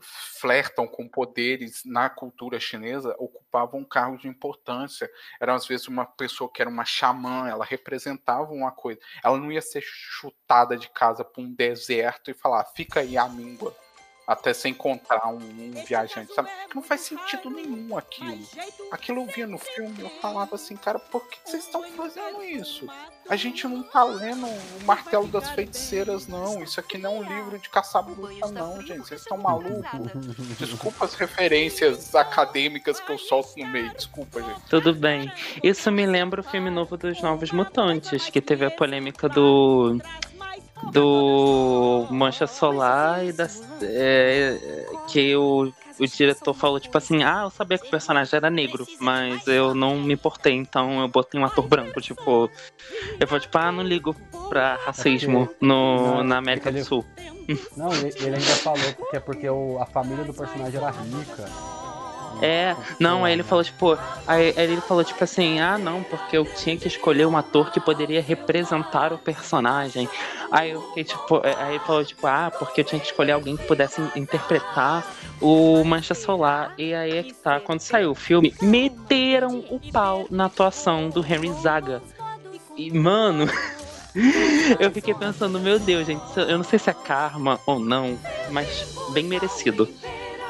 flertam 0.00 0.86
com 0.86 1.06
poderes 1.06 1.82
na 1.84 2.08
cultura 2.08 2.58
chinesa 2.58 3.14
ocupavam 3.18 3.84
cargos 3.84 4.22
de 4.22 4.28
importância. 4.28 5.10
Era 5.38 5.54
às 5.54 5.66
vezes 5.66 5.86
uma 5.88 6.06
pessoa 6.06 6.50
que 6.50 6.62
era 6.62 6.70
uma 6.70 6.86
xamã, 6.86 7.48
ela 7.48 7.64
representava 7.64 8.50
uma 8.52 8.72
coisa. 8.72 8.98
Ela 9.22 9.38
não 9.38 9.52
ia 9.52 9.60
ser 9.60 9.82
chutada 9.82 10.76
de 10.76 10.88
casa 10.88 11.22
para 11.22 11.42
um 11.42 11.52
deserto 11.52 12.30
e 12.30 12.34
falar: 12.34 12.64
fica 12.64 13.00
aí 13.00 13.18
a 13.18 13.28
míngua 13.28 13.76
até 14.26 14.54
você 14.54 14.68
encontrar 14.68 15.26
um, 15.28 15.36
um, 15.36 15.84
viajante, 15.86 16.34
sabe? 16.34 16.48
Não 16.74 16.82
faz 16.82 17.02
sentido 17.02 17.50
nenhum 17.50 17.96
aquilo. 17.96 18.46
Aquilo 18.90 19.20
eu 19.22 19.26
via 19.26 19.46
no 19.46 19.58
filme, 19.58 20.00
eu 20.00 20.10
falava 20.20 20.54
assim, 20.54 20.76
cara, 20.76 20.98
por 20.98 21.28
que 21.28 21.38
vocês 21.44 21.64
estão 21.64 21.82
fazendo 21.92 22.42
isso? 22.42 22.86
A 23.28 23.36
gente 23.36 23.66
não 23.66 23.82
tá 23.82 24.04
lendo 24.04 24.46
o 24.46 24.84
Martelo 24.84 25.26
das 25.28 25.50
Feiticeiras, 25.50 26.26
não. 26.26 26.62
Isso 26.62 26.78
aqui 26.78 26.98
não 26.98 27.16
é 27.16 27.18
um 27.20 27.22
livro 27.22 27.58
de 27.58 27.68
caçar 27.68 28.02
bruxa, 28.02 28.48
não, 28.48 28.80
gente. 28.82 29.00
Vocês 29.00 29.20
estão 29.20 29.38
malucos? 29.38 30.12
Desculpa 30.58 31.04
as 31.04 31.14
referências 31.14 32.14
acadêmicas 32.14 33.00
que 33.00 33.10
eu 33.10 33.18
solto 33.18 33.58
no 33.58 33.66
meio, 33.66 33.92
desculpa, 33.94 34.42
gente. 34.42 34.60
Tudo 34.68 34.94
bem. 34.94 35.30
Isso 35.62 35.90
me 35.90 36.06
lembra 36.06 36.40
o 36.40 36.44
filme 36.44 36.70
novo 36.70 36.96
dos 36.96 37.20
Novos 37.22 37.50
Mutantes, 37.50 38.28
que 38.28 38.40
teve 38.40 38.64
a 38.64 38.70
polêmica 38.70 39.28
do 39.28 39.98
do 40.92 42.06
Mancha 42.10 42.46
Solar 42.46 43.24
e 43.24 43.32
das, 43.32 43.62
é, 43.82 44.58
que 45.08 45.34
o, 45.36 45.72
o 45.98 46.06
diretor 46.06 46.54
falou, 46.54 46.80
tipo 46.80 46.96
assim, 46.96 47.22
ah, 47.22 47.42
eu 47.44 47.50
sabia 47.50 47.78
que 47.78 47.86
o 47.86 47.90
personagem 47.90 48.36
era 48.36 48.50
negro, 48.50 48.86
mas 49.00 49.46
eu 49.46 49.74
não 49.74 49.96
me 49.96 50.14
importei, 50.14 50.54
então 50.54 51.00
eu 51.00 51.08
botei 51.08 51.40
um 51.40 51.44
ator 51.44 51.66
branco, 51.66 52.00
tipo. 52.00 52.50
Eu 53.18 53.26
falei, 53.26 53.40
tipo, 53.42 53.58
ah, 53.58 53.72
não 53.72 53.82
ligo 53.82 54.14
pra 54.48 54.76
racismo 54.84 55.48
é 55.60 55.64
no, 55.64 56.16
não, 56.16 56.24
na 56.24 56.38
América 56.38 56.70
do 56.70 56.84
Sul. 56.84 57.04
Não, 57.76 57.92
ele, 57.94 58.14
ele, 58.16 58.36
ainda 58.36 58.54
falou 58.56 58.94
que 59.10 59.16
é 59.16 59.20
porque 59.20 59.48
o, 59.48 59.78
a 59.80 59.86
família 59.86 60.24
do 60.24 60.32
personagem 60.32 60.76
era 60.76 60.90
rica. 60.90 61.83
É, 62.42 62.76
não, 62.98 63.24
aí 63.24 63.32
ele 63.32 63.42
falou, 63.42 63.64
tipo, 63.64 63.98
aí, 64.26 64.54
aí, 64.56 64.64
ele 64.64 64.80
falou, 64.80 65.04
tipo 65.04 65.22
assim, 65.22 65.60
ah, 65.60 65.78
não, 65.78 66.02
porque 66.02 66.36
eu 66.36 66.44
tinha 66.44 66.76
que 66.76 66.88
escolher 66.88 67.26
um 67.26 67.36
ator 67.36 67.70
que 67.70 67.80
poderia 67.80 68.20
representar 68.20 69.12
o 69.12 69.18
personagem. 69.18 70.08
Aí 70.50 70.70
eu 70.70 70.82
fiquei, 70.88 71.04
tipo, 71.04 71.36
é, 71.44 71.54
aí 71.58 71.74
ele 71.76 71.84
falou, 71.84 72.04
tipo, 72.04 72.26
ah, 72.26 72.52
porque 72.58 72.80
eu 72.80 72.84
tinha 72.84 73.00
que 73.00 73.06
escolher 73.06 73.32
alguém 73.32 73.56
que 73.56 73.66
pudesse 73.66 74.00
interpretar 74.16 75.06
o 75.40 75.82
Mancha 75.84 76.14
Solar. 76.14 76.74
E 76.76 76.92
aí 76.94 77.18
é 77.18 77.22
que 77.22 77.34
tá, 77.34 77.60
quando 77.60 77.80
saiu 77.80 78.10
o 78.10 78.14
filme, 78.14 78.54
meteram 78.60 79.64
o 79.70 79.80
pau 79.92 80.26
na 80.30 80.46
atuação 80.46 81.08
do 81.08 81.20
Henry 81.20 81.52
Zaga. 81.54 82.02
E, 82.76 82.90
mano. 82.92 83.46
eu 84.78 84.92
fiquei 84.92 85.12
pensando, 85.12 85.58
meu 85.58 85.78
Deus, 85.78 86.06
gente, 86.06 86.22
eu 86.36 86.56
não 86.56 86.64
sei 86.64 86.78
se 86.78 86.88
é 86.88 86.92
karma 86.92 87.58
ou 87.66 87.80
não, 87.80 88.16
mas 88.50 88.94
bem 89.12 89.24
merecido 89.24 89.88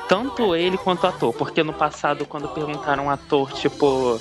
tanto 0.09 0.55
ele 0.55 0.76
quanto 0.76 1.05
o 1.05 1.06
ator, 1.06 1.35
porque 1.35 1.62
no 1.62 1.72
passado, 1.72 2.26
quando 2.26 2.48
perguntaram 2.48 3.05
ao 3.05 3.10
ator, 3.10 3.52
tipo, 3.52 4.20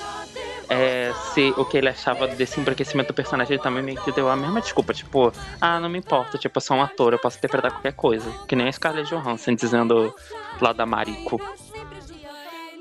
é, 0.68 1.12
se 1.32 1.52
o 1.56 1.64
que 1.64 1.76
ele 1.76 1.88
achava 1.88 2.26
desse 2.26 2.60
embranquecimento 2.60 3.08
do 3.08 3.14
personagem, 3.14 3.54
ele 3.54 3.62
também 3.62 3.82
meio 3.82 4.00
que 4.00 4.12
deu 4.12 4.28
a 4.28 4.36
mesma 4.36 4.60
desculpa, 4.60 4.94
tipo, 4.94 5.32
ah, 5.60 5.78
não 5.80 5.88
me 5.88 5.98
importa, 5.98 6.38
tipo, 6.38 6.56
eu 6.56 6.60
sou 6.62 6.76
um 6.76 6.82
ator, 6.82 7.12
eu 7.12 7.18
posso 7.18 7.38
interpretar 7.38 7.70
qualquer 7.70 7.92
coisa. 7.92 8.30
Que 8.48 8.56
nem 8.56 8.68
a 8.68 8.72
Scarlett 8.72 9.08
Johansson 9.08 9.54
dizendo 9.54 10.14
lá 10.60 10.72
da 10.72 10.86
Marico. 10.86 11.40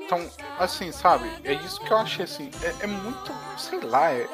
Então, 0.06 0.30
assim, 0.60 0.92
sabe, 0.92 1.30
é 1.44 1.54
isso 1.54 1.80
que 1.82 1.92
eu 1.92 1.98
achei 1.98 2.26
assim, 2.26 2.52
é, 2.62 2.84
é 2.84 2.88
muito, 2.88 3.32
sei 3.58 3.80
lá, 3.82 4.12
é, 4.12 4.28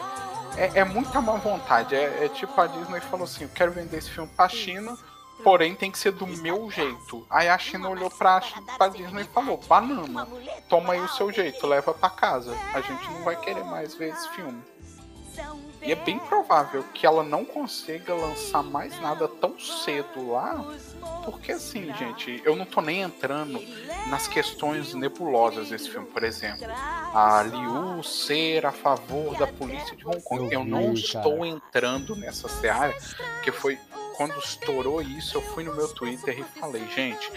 é, 0.58 0.80
é, 0.80 0.84
muita 0.84 1.22
má 1.22 1.34
vontade. 1.34 1.96
É, 1.96 2.26
é 2.26 2.30
tipo 2.30 2.60
a 2.60 2.68
Disney 2.68 3.00
falou 3.02 3.24
assim: 3.24 3.44
eu 3.44 3.50
quero 3.54 3.72
vender 3.72 3.98
esse 3.98 4.10
filme 4.10 4.30
pra 4.36 4.50
China, 4.50 4.98
porém 5.44 5.76
tem 5.76 5.92
que 5.92 5.98
ser 5.98 6.12
do 6.12 6.28
meu 6.28 6.70
jeito. 6.70 7.26
Aí 7.30 7.48
a 7.48 7.58
China 7.58 7.90
olhou 7.90 8.10
pra, 8.10 8.42
pra 8.78 8.88
Disney 8.88 9.22
e 9.22 9.26
falou: 9.26 9.58
banana, 9.58 10.28
toma 10.68 10.94
aí 10.94 11.02
o 11.02 11.10
seu 11.10 11.32
jeito, 11.32 11.66
leva 11.68 11.94
para 11.94 12.10
casa. 12.10 12.56
A 12.74 12.82
gente 12.82 13.04
não 13.12 13.24
vai 13.24 13.36
querer 13.36 13.64
mais 13.64 13.96
ver 13.96 14.10
esse 14.14 14.30
filme. 14.30 14.62
E 15.82 15.94
é 15.94 15.96
bem 15.96 16.20
provável 16.20 16.84
que 16.94 17.06
ela 17.06 17.24
não 17.24 17.46
consiga 17.46 18.14
lançar 18.14 18.62
mais 18.62 19.00
nada 19.00 19.28
tão 19.28 19.58
cedo 19.58 20.32
lá, 20.32 20.66
porque 21.24 21.54
assim, 21.54 21.94
gente, 21.94 22.42
eu 22.44 22.56
não 22.56 22.66
tô 22.66 22.82
nem 22.82 23.02
entrando 23.02 23.62
nas 24.08 24.28
questões 24.28 24.94
nebulosas 24.94 25.70
desse 25.70 25.90
filme, 25.90 26.08
por 26.08 26.24
exemplo. 26.24 26.68
A 27.14 27.44
Liu 27.44 28.04
ser 28.04 28.66
a 28.66 28.74
favor 28.74 29.38
da 29.38 29.48
polícia 29.48 29.96
de 29.96 30.06
Hong 30.06 30.22
Kong. 30.22 30.54
Eu, 30.54 30.66
não 30.66 30.94
estou 30.94 31.46
entrando 31.46 32.14
nessa 32.14 32.50
seara, 32.50 32.94
que 33.42 33.52
foi 33.52 33.80
quando 34.20 34.38
estourou 34.38 35.02
isso, 35.02 35.38
eu 35.38 35.42
fui 35.42 35.64
no 35.64 35.74
meu 35.74 35.88
Twitter 35.88 36.38
e 36.38 36.60
falei, 36.60 36.86
gente, 36.90 37.32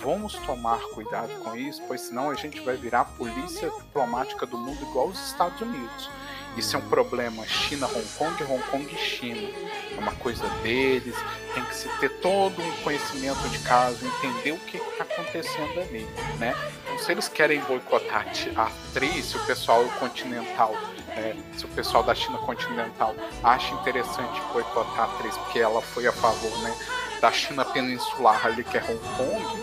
vamos 0.00 0.34
tomar 0.34 0.78
cuidado 0.94 1.32
com 1.42 1.56
isso, 1.56 1.82
pois 1.88 2.02
senão 2.02 2.30
a 2.30 2.34
gente 2.34 2.60
vai 2.60 2.76
virar 2.76 3.00
a 3.00 3.04
polícia 3.04 3.68
diplomática 3.68 4.46
do 4.46 4.56
mundo 4.56 4.80
igual 4.80 5.08
os 5.08 5.18
Estados 5.18 5.60
Unidos. 5.60 6.08
Isso 6.56 6.76
é 6.76 6.78
um 6.78 6.88
problema 6.88 7.44
China-Hong 7.44 8.06
Kong, 8.16 8.44
Hong 8.44 8.62
Kong-China. 8.70 9.48
É 9.96 9.98
uma 9.98 10.14
coisa 10.14 10.48
deles, 10.62 11.16
tem 11.54 11.64
que 11.64 11.74
se 11.74 11.88
ter 11.98 12.20
todo 12.20 12.62
um 12.62 12.72
conhecimento 12.84 13.48
de 13.48 13.58
caso, 13.58 13.98
entender 14.06 14.52
o 14.52 14.58
que 14.60 14.76
está 14.76 15.02
acontecendo 15.02 15.80
ali, 15.80 16.06
né? 16.38 16.54
Então, 16.84 16.98
se 17.00 17.10
eles 17.10 17.26
querem 17.26 17.60
boicotar 17.62 18.24
a 18.54 18.62
atriz, 18.62 19.34
o 19.34 19.44
pessoal 19.44 19.84
continental 19.98 20.76
é, 21.16 21.34
se 21.56 21.64
o 21.64 21.68
pessoal 21.68 22.02
da 22.02 22.14
China 22.14 22.38
continental 22.38 23.14
acha 23.42 23.74
interessante 23.74 24.40
boicotar 24.52 25.00
a 25.00 25.04
atriz 25.04 25.36
porque 25.38 25.58
ela 25.58 25.80
foi 25.80 26.06
a 26.06 26.12
favor 26.12 26.50
né, 26.62 26.74
da 27.20 27.32
China 27.32 27.64
peninsular 27.64 28.46
ali, 28.46 28.64
que 28.64 28.76
é 28.76 28.82
Hong 28.82 29.00
Kong, 29.16 29.62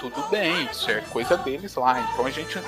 tudo 0.00 0.22
bem, 0.28 0.64
isso 0.70 0.90
é 0.90 1.00
coisa 1.02 1.36
deles 1.36 1.74
lá. 1.74 2.00
Então 2.00 2.26
a 2.26 2.30
gente 2.30 2.58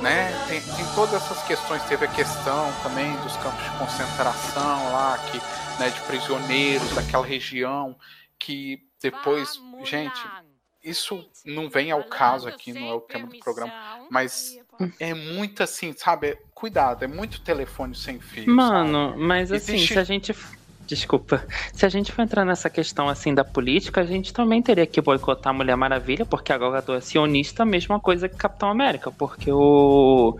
né, 0.00 0.30
tem, 0.48 0.60
tem 0.60 0.84
todas 0.94 1.14
essas 1.14 1.42
questões, 1.44 1.82
teve 1.84 2.04
a 2.04 2.08
questão 2.08 2.72
também 2.82 3.16
dos 3.18 3.36
campos 3.36 3.62
de 3.62 3.78
concentração 3.78 4.92
lá, 4.92 5.18
que, 5.30 5.38
né, 5.80 5.90
de 5.90 6.00
prisioneiros 6.02 6.90
daquela 6.94 7.24
região, 7.24 7.96
que 8.38 8.86
depois, 9.00 9.60
gente, 9.84 10.20
isso 10.82 11.28
não 11.44 11.68
vem 11.68 11.90
ao 11.90 12.04
caso 12.04 12.48
aqui, 12.48 12.72
não 12.72 12.88
é 12.88 12.94
o 12.94 13.00
tema 13.00 13.26
do 13.26 13.38
programa, 13.38 13.72
mas 14.10 14.58
é 14.98 15.12
muito 15.14 15.62
assim, 15.62 15.92
sabe? 15.92 16.38
Cuidado, 16.58 17.04
é 17.04 17.06
muito 17.06 17.40
telefone 17.40 17.94
sem 17.94 18.18
fio. 18.18 18.52
Mano, 18.52 19.10
sabe? 19.10 19.22
mas 19.22 19.52
assim, 19.52 19.74
Existe... 19.74 19.92
se 19.94 19.98
a 20.00 20.02
gente. 20.02 20.34
Desculpa. 20.88 21.46
Se 21.72 21.86
a 21.86 21.88
gente 21.88 22.10
for 22.10 22.22
entrar 22.22 22.44
nessa 22.44 22.68
questão 22.68 23.08
assim 23.08 23.32
da 23.32 23.44
política, 23.44 24.00
a 24.00 24.04
gente 24.04 24.32
também 24.32 24.60
teria 24.60 24.84
que 24.84 25.00
boicotar 25.00 25.50
a 25.50 25.56
Mulher 25.56 25.76
Maravilha, 25.76 26.26
porque 26.26 26.52
a 26.52 26.58
Gal 26.58 26.72
Gadot 26.72 26.98
é 26.98 27.00
sionista, 27.00 27.62
a 27.62 27.66
mesma 27.66 28.00
coisa 28.00 28.28
que 28.28 28.34
Capitão 28.34 28.70
América, 28.70 29.12
porque 29.12 29.52
o 29.52 30.36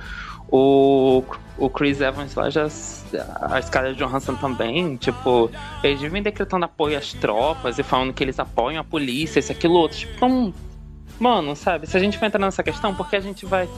o, 0.50 1.22
o 1.56 1.70
Chris 1.70 2.00
Evans 2.00 2.34
lá 2.34 2.50
já. 2.50 2.64
A 2.64 3.62
Scarlett 3.62 3.96
Johansson 3.96 4.34
também, 4.34 4.96
tipo, 4.96 5.48
eles 5.84 6.00
vivem 6.00 6.20
decretando 6.20 6.64
apoio 6.64 6.98
às 6.98 7.12
tropas 7.12 7.78
e 7.78 7.84
falando 7.84 8.12
que 8.12 8.24
eles 8.24 8.40
apoiam 8.40 8.80
a 8.80 8.84
polícia, 8.84 9.38
isso, 9.38 9.52
aquilo, 9.52 9.74
outro. 9.74 9.98
Tipo, 9.98 10.14
então, 10.16 10.52
mano, 11.20 11.54
sabe, 11.54 11.86
se 11.86 11.96
a 11.96 12.00
gente 12.00 12.18
vai 12.18 12.26
entrar 12.26 12.40
nessa 12.40 12.64
questão, 12.64 12.92
porque 12.92 13.14
a 13.14 13.20
gente 13.20 13.46
vai 13.46 13.68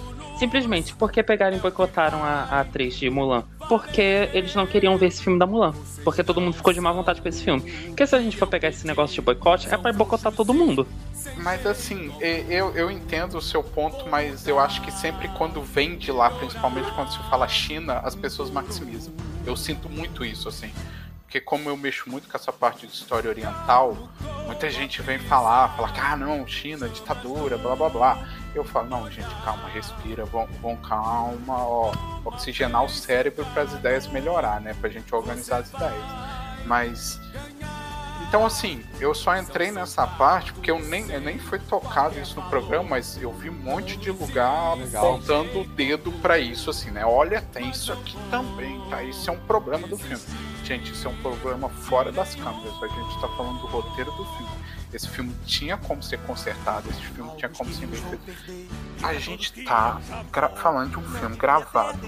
Simplesmente 0.40 0.94
porque 0.94 1.22
pegaram 1.22 1.54
e 1.54 1.60
boicotaram 1.60 2.24
a, 2.24 2.44
a, 2.50 2.60
atriz 2.60 2.96
de 2.96 3.10
Mulan. 3.10 3.44
Porque 3.68 4.30
eles 4.32 4.54
não 4.54 4.66
queriam 4.66 4.96
ver 4.96 5.08
esse 5.08 5.22
filme 5.22 5.38
da 5.38 5.46
Mulan. 5.46 5.74
Porque 6.02 6.24
todo 6.24 6.40
mundo 6.40 6.54
ficou 6.54 6.72
de 6.72 6.80
má 6.80 6.90
vontade 6.90 7.20
com 7.20 7.28
esse 7.28 7.44
filme. 7.44 7.60
Porque 7.88 8.06
se 8.06 8.16
a 8.16 8.22
gente 8.22 8.38
for 8.38 8.46
pegar 8.46 8.70
esse 8.70 8.86
negócio 8.86 9.14
de 9.14 9.20
boicote, 9.20 9.68
é 9.68 9.76
pra 9.76 9.92
boicotar 9.92 10.32
todo 10.32 10.54
mundo. 10.54 10.88
Mas 11.36 11.66
assim, 11.66 12.10
eu, 12.48 12.74
eu 12.74 12.90
entendo 12.90 13.36
o 13.36 13.42
seu 13.42 13.62
ponto, 13.62 14.08
mas 14.08 14.48
eu 14.48 14.58
acho 14.58 14.80
que 14.80 14.90
sempre 14.90 15.28
quando 15.28 15.60
vem 15.60 15.98
de 15.98 16.10
lá, 16.10 16.30
principalmente 16.30 16.90
quando 16.92 17.12
se 17.12 17.18
fala 17.28 17.46
China, 17.46 17.98
as 17.98 18.14
pessoas 18.14 18.50
maximizam. 18.50 19.12
Eu 19.44 19.54
sinto 19.54 19.90
muito 19.90 20.24
isso, 20.24 20.48
assim. 20.48 20.70
Porque 21.30 21.40
como 21.40 21.70
eu 21.70 21.76
mexo 21.76 22.10
muito 22.10 22.28
com 22.28 22.36
essa 22.36 22.52
parte 22.52 22.88
de 22.88 22.92
história 22.92 23.30
oriental, 23.30 23.96
muita 24.46 24.68
gente 24.68 25.00
vem 25.00 25.16
falar, 25.16 25.76
falar 25.76 25.92
que, 25.92 26.00
ah, 26.00 26.16
não, 26.16 26.44
China, 26.44 26.88
ditadura, 26.88 27.56
blá 27.56 27.76
blá 27.76 27.88
blá. 27.88 28.28
Eu 28.52 28.64
falo, 28.64 28.88
não, 28.88 29.08
gente, 29.08 29.32
calma, 29.44 29.68
respira, 29.68 30.24
vão, 30.24 30.48
vão 30.60 30.74
calma, 30.78 31.56
ó, 31.56 31.92
oxigenar 32.24 32.82
o 32.82 32.88
cérebro 32.88 33.46
para 33.54 33.62
as 33.62 33.72
ideias 33.72 34.08
melhorar, 34.08 34.60
né? 34.60 34.74
Pra 34.80 34.90
gente 34.90 35.14
organizar 35.14 35.58
as 35.58 35.72
ideias. 35.72 36.04
Mas 36.66 37.20
então, 38.28 38.46
assim, 38.46 38.84
eu 39.00 39.14
só 39.14 39.36
entrei 39.36 39.70
nessa 39.70 40.06
parte 40.06 40.52
porque 40.52 40.70
eu 40.70 40.78
nem, 40.78 41.10
eu 41.10 41.20
nem 41.20 41.38
foi 41.38 41.58
tocado 41.58 42.18
isso 42.18 42.36
no 42.36 42.42
programa, 42.48 42.90
mas 42.90 43.20
eu 43.20 43.32
vi 43.32 43.50
um 43.50 43.54
monte 43.54 43.96
de 43.96 44.10
lugar 44.10 44.76
Legal. 44.76 45.14
apontando 45.14 45.60
o 45.60 45.64
dedo 45.64 46.12
para 46.12 46.38
isso, 46.38 46.70
assim, 46.70 46.90
né? 46.90 47.04
Olha, 47.04 47.42
tem 47.52 47.70
isso 47.70 47.92
aqui 47.92 48.16
também, 48.30 48.80
tá? 48.88 49.02
Isso 49.02 49.28
é 49.28 49.32
um 49.32 49.38
problema 49.40 49.86
do 49.88 49.96
filme. 49.98 50.22
Gente, 50.64 50.92
isso 50.92 51.08
é 51.08 51.10
um 51.10 51.16
problema 51.16 51.68
fora 51.68 52.12
das 52.12 52.34
câmeras. 52.34 52.72
A 52.82 52.86
gente 52.86 53.20
tá 53.20 53.28
falando 53.36 53.60
do 53.60 53.66
roteiro 53.66 54.12
do 54.12 54.24
filme. 54.24 54.60
Esse 54.92 55.08
filme 55.08 55.34
tinha 55.46 55.76
como 55.76 56.02
ser 56.02 56.18
consertado, 56.20 56.88
esse 56.90 57.00
filme 57.00 57.30
tinha 57.36 57.48
como 57.48 57.72
ser 57.72 57.86
bem 57.86 58.00
feito. 58.00 58.70
A 59.02 59.14
gente 59.14 59.64
tá 59.64 60.00
falando 60.56 60.90
de 60.90 60.98
um 60.98 61.08
filme 61.18 61.36
gravado 61.36 62.00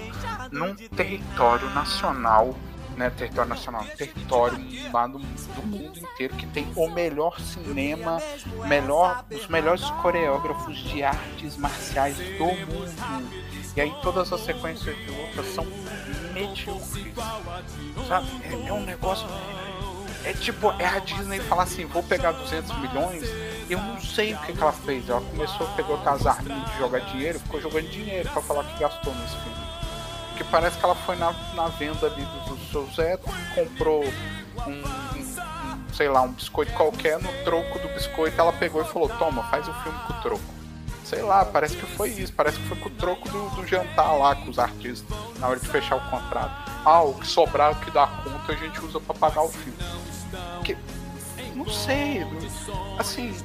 num 0.51 0.75
território 0.75 1.69
nacional 1.69 2.55
né, 2.97 3.09
território 3.09 3.49
nacional, 3.49 3.85
território 3.97 4.57
lá 4.91 5.07
do, 5.07 5.19
do, 5.19 5.63
mundo 5.63 5.99
inteiro 5.99 6.35
que 6.35 6.45
tem 6.47 6.67
o 6.75 6.89
melhor 6.89 7.39
cinema, 7.39 8.21
melhor, 8.67 9.25
os 9.31 9.47
melhores 9.47 9.83
coreógrafos 10.01 10.77
de 10.77 11.03
artes 11.03 11.57
marciais 11.57 12.15
do 12.17 12.45
mundo. 12.45 12.93
E 13.75 13.81
aí 13.81 13.93
todas 14.01 14.31
as 14.31 14.41
sequências 14.41 14.95
de 14.95 15.09
luta 15.09 15.43
são 15.43 15.65
medíocres. 16.33 17.13
Sabe? 18.07 18.27
É, 18.43 18.67
é 18.67 18.73
um 18.73 18.83
negócio. 18.83 19.27
É 20.23 20.31
tipo, 20.31 20.71
é 20.79 20.85
a 20.85 20.99
Disney 20.99 21.39
falar 21.39 21.63
assim, 21.63 21.85
vou 21.85 22.01
pegar 22.01 22.31
200 22.31 22.77
milhões, 22.79 23.23
eu 23.69 23.77
não 23.77 23.99
sei 23.99 24.33
o 24.33 24.37
que, 24.39 24.53
que 24.53 24.61
ela 24.61 24.71
fez. 24.71 25.09
Ela 25.09 25.21
começou 25.21 25.67
a 25.67 25.69
pegar 25.71 26.11
as 26.13 26.25
armas 26.25 26.71
de 26.71 26.77
jogar 26.77 26.99
dinheiro, 26.99 27.39
ficou 27.39 27.59
jogando 27.59 27.89
dinheiro 27.89 28.29
para 28.29 28.41
falar 28.41 28.63
que 28.63 28.79
gastou 28.79 29.13
nesse 29.15 29.35
filme. 29.37 29.62
Parece 30.51 30.77
que 30.77 30.85
ela 30.85 30.95
foi 30.95 31.15
na, 31.15 31.33
na 31.53 31.67
venda 31.67 32.07
ali 32.07 32.23
do, 32.23 32.55
do 32.55 32.65
seu 32.71 32.87
Zé, 32.95 33.17
comprou 33.55 34.03
um, 34.03 34.71
um, 34.71 35.93
sei 35.93 36.09
lá, 36.09 36.21
um 36.21 36.31
biscoito 36.31 36.71
qualquer, 36.73 37.19
no 37.19 37.31
troco 37.43 37.79
do 37.79 37.87
biscoito 37.89 38.39
ela 38.39 38.53
pegou 38.53 38.81
e 38.81 38.85
falou, 38.85 39.09
toma, 39.09 39.43
faz 39.43 39.67
o 39.67 39.73
filme 39.73 39.99
com 40.07 40.13
o 40.13 40.21
troco. 40.21 40.43
Sei 41.03 41.21
lá, 41.21 41.45
parece 41.45 41.75
que 41.75 41.85
foi 41.85 42.09
isso, 42.09 42.33
parece 42.33 42.57
que 42.57 42.67
foi 42.67 42.77
com 42.77 42.89
o 42.89 42.91
troco 42.91 43.27
do, 43.29 43.49
do 43.49 43.67
jantar 43.67 44.13
lá 44.13 44.35
com 44.35 44.49
os 44.49 44.57
artistas 44.57 45.17
na 45.37 45.47
hora 45.47 45.59
de 45.59 45.67
fechar 45.67 45.97
o 45.97 46.09
contrato. 46.09 46.71
Ah, 46.85 47.01
o 47.01 47.13
que 47.13 47.27
sobrar, 47.27 47.71
o 47.71 47.75
que 47.75 47.91
dá 47.91 48.07
conta, 48.07 48.53
a 48.53 48.55
gente 48.55 48.83
usa 48.83 48.99
para 48.99 49.13
pagar 49.13 49.43
o 49.43 49.49
filme. 49.49 49.77
Não 51.55 51.67
sei, 51.69 52.25
assim. 52.97 53.35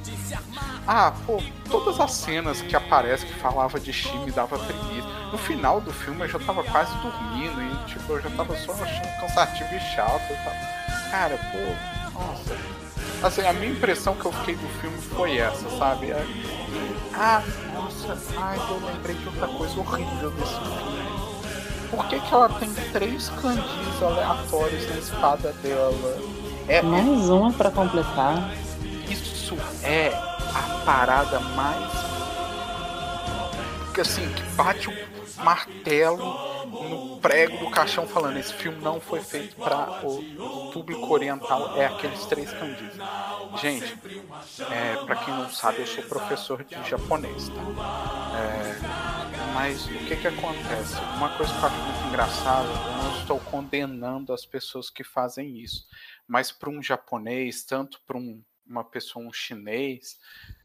Ah, 0.87 1.13
pô, 1.25 1.41
todas 1.69 1.99
as 1.99 2.11
cenas 2.11 2.61
que 2.61 2.75
aparecem 2.75 3.27
que 3.27 3.35
falava 3.35 3.79
de 3.79 3.93
Chi 3.93 4.17
me 4.19 4.31
dava 4.31 4.57
preguiça. 4.57 5.07
No 5.31 5.37
final 5.37 5.79
do 5.79 5.93
filme 5.93 6.21
eu 6.21 6.29
já 6.29 6.39
tava 6.39 6.63
quase 6.63 6.91
dormindo 6.97 7.61
e, 7.61 7.85
tipo, 7.85 8.13
eu 8.13 8.21
já 8.21 8.29
tava 8.31 8.55
só 8.57 8.71
achando 8.73 9.21
cansativo 9.21 9.75
e 9.75 9.79
chato 9.95 10.27
tal. 10.43 11.11
Cara, 11.11 11.37
pô, 11.37 12.19
nossa. 12.19 12.57
Assim, 13.21 13.41
a 13.45 13.53
minha 13.53 13.71
impressão 13.71 14.15
que 14.15 14.25
eu 14.25 14.31
fiquei 14.31 14.55
do 14.55 14.67
filme 14.79 14.97
foi 15.01 15.37
essa, 15.37 15.69
sabe? 15.77 16.11
É, 16.11 16.25
ah, 17.13 17.43
nossa, 17.73 18.17
ai, 18.37 18.57
eu 18.57 18.81
lembrei 18.85 19.15
de 19.15 19.27
outra 19.27 19.47
coisa 19.47 19.79
horrível 19.79 20.31
desse 20.31 20.53
filme. 20.53 21.19
Por 21.89 22.07
que, 22.07 22.19
que 22.19 22.33
ela 22.33 22.49
tem 22.49 22.73
três 22.93 23.29
candis 23.29 24.01
aleatórios 24.01 24.87
na 24.89 24.97
espada 24.97 25.51
dela? 25.61 26.38
É, 26.69 26.83
mais 26.83 27.27
uma 27.29 27.51
para 27.51 27.71
completar. 27.71 28.53
Isso 29.09 29.57
é 29.81 30.09
a 30.13 30.83
parada 30.85 31.39
mais. 31.39 31.91
que 33.91 34.01
assim, 34.01 34.31
que 34.31 34.43
bate 34.55 34.87
o 34.87 35.43
martelo 35.43 36.47
no 36.69 37.17
prego 37.17 37.57
do 37.57 37.71
caixão 37.71 38.05
falando 38.05 38.37
esse 38.37 38.53
filme 38.53 38.79
não 38.83 39.01
foi 39.01 39.19
feito 39.19 39.55
para 39.55 40.05
o 40.05 40.69
público 40.71 41.11
oriental 41.11 41.75
é 41.75 41.87
aqueles 41.87 42.25
três 42.25 42.51
candis 42.53 42.93
gente 43.59 43.97
é, 44.69 44.95
para 45.05 45.15
quem 45.15 45.33
não 45.33 45.49
sabe 45.49 45.79
eu 45.79 45.87
sou 45.87 46.03
professor 46.03 46.63
de 46.63 46.89
japonês 46.89 47.49
tá? 47.49 47.61
É, 48.37 49.53
mas 49.53 49.85
o 49.87 49.97
que 50.05 50.15
que 50.15 50.27
acontece 50.27 50.95
uma 51.15 51.29
coisa 51.29 51.51
que 51.51 51.59
eu 51.59 51.65
acho 51.65 51.77
muito 51.77 52.07
engraçada 52.07 52.67
eu 52.67 53.03
não 53.03 53.19
estou 53.19 53.39
condenando 53.39 54.31
as 54.31 54.45
pessoas 54.45 54.89
que 54.89 55.03
fazem 55.03 55.57
isso 55.57 55.85
mas 56.29 56.51
para 56.51 56.69
um 56.69 56.81
japonês, 56.81 57.63
tanto 57.63 57.99
para 58.05 58.15
um, 58.15 58.41
uma 58.67 58.83
pessoa, 58.83 59.25
um 59.25 59.33
chinês, 59.33 60.19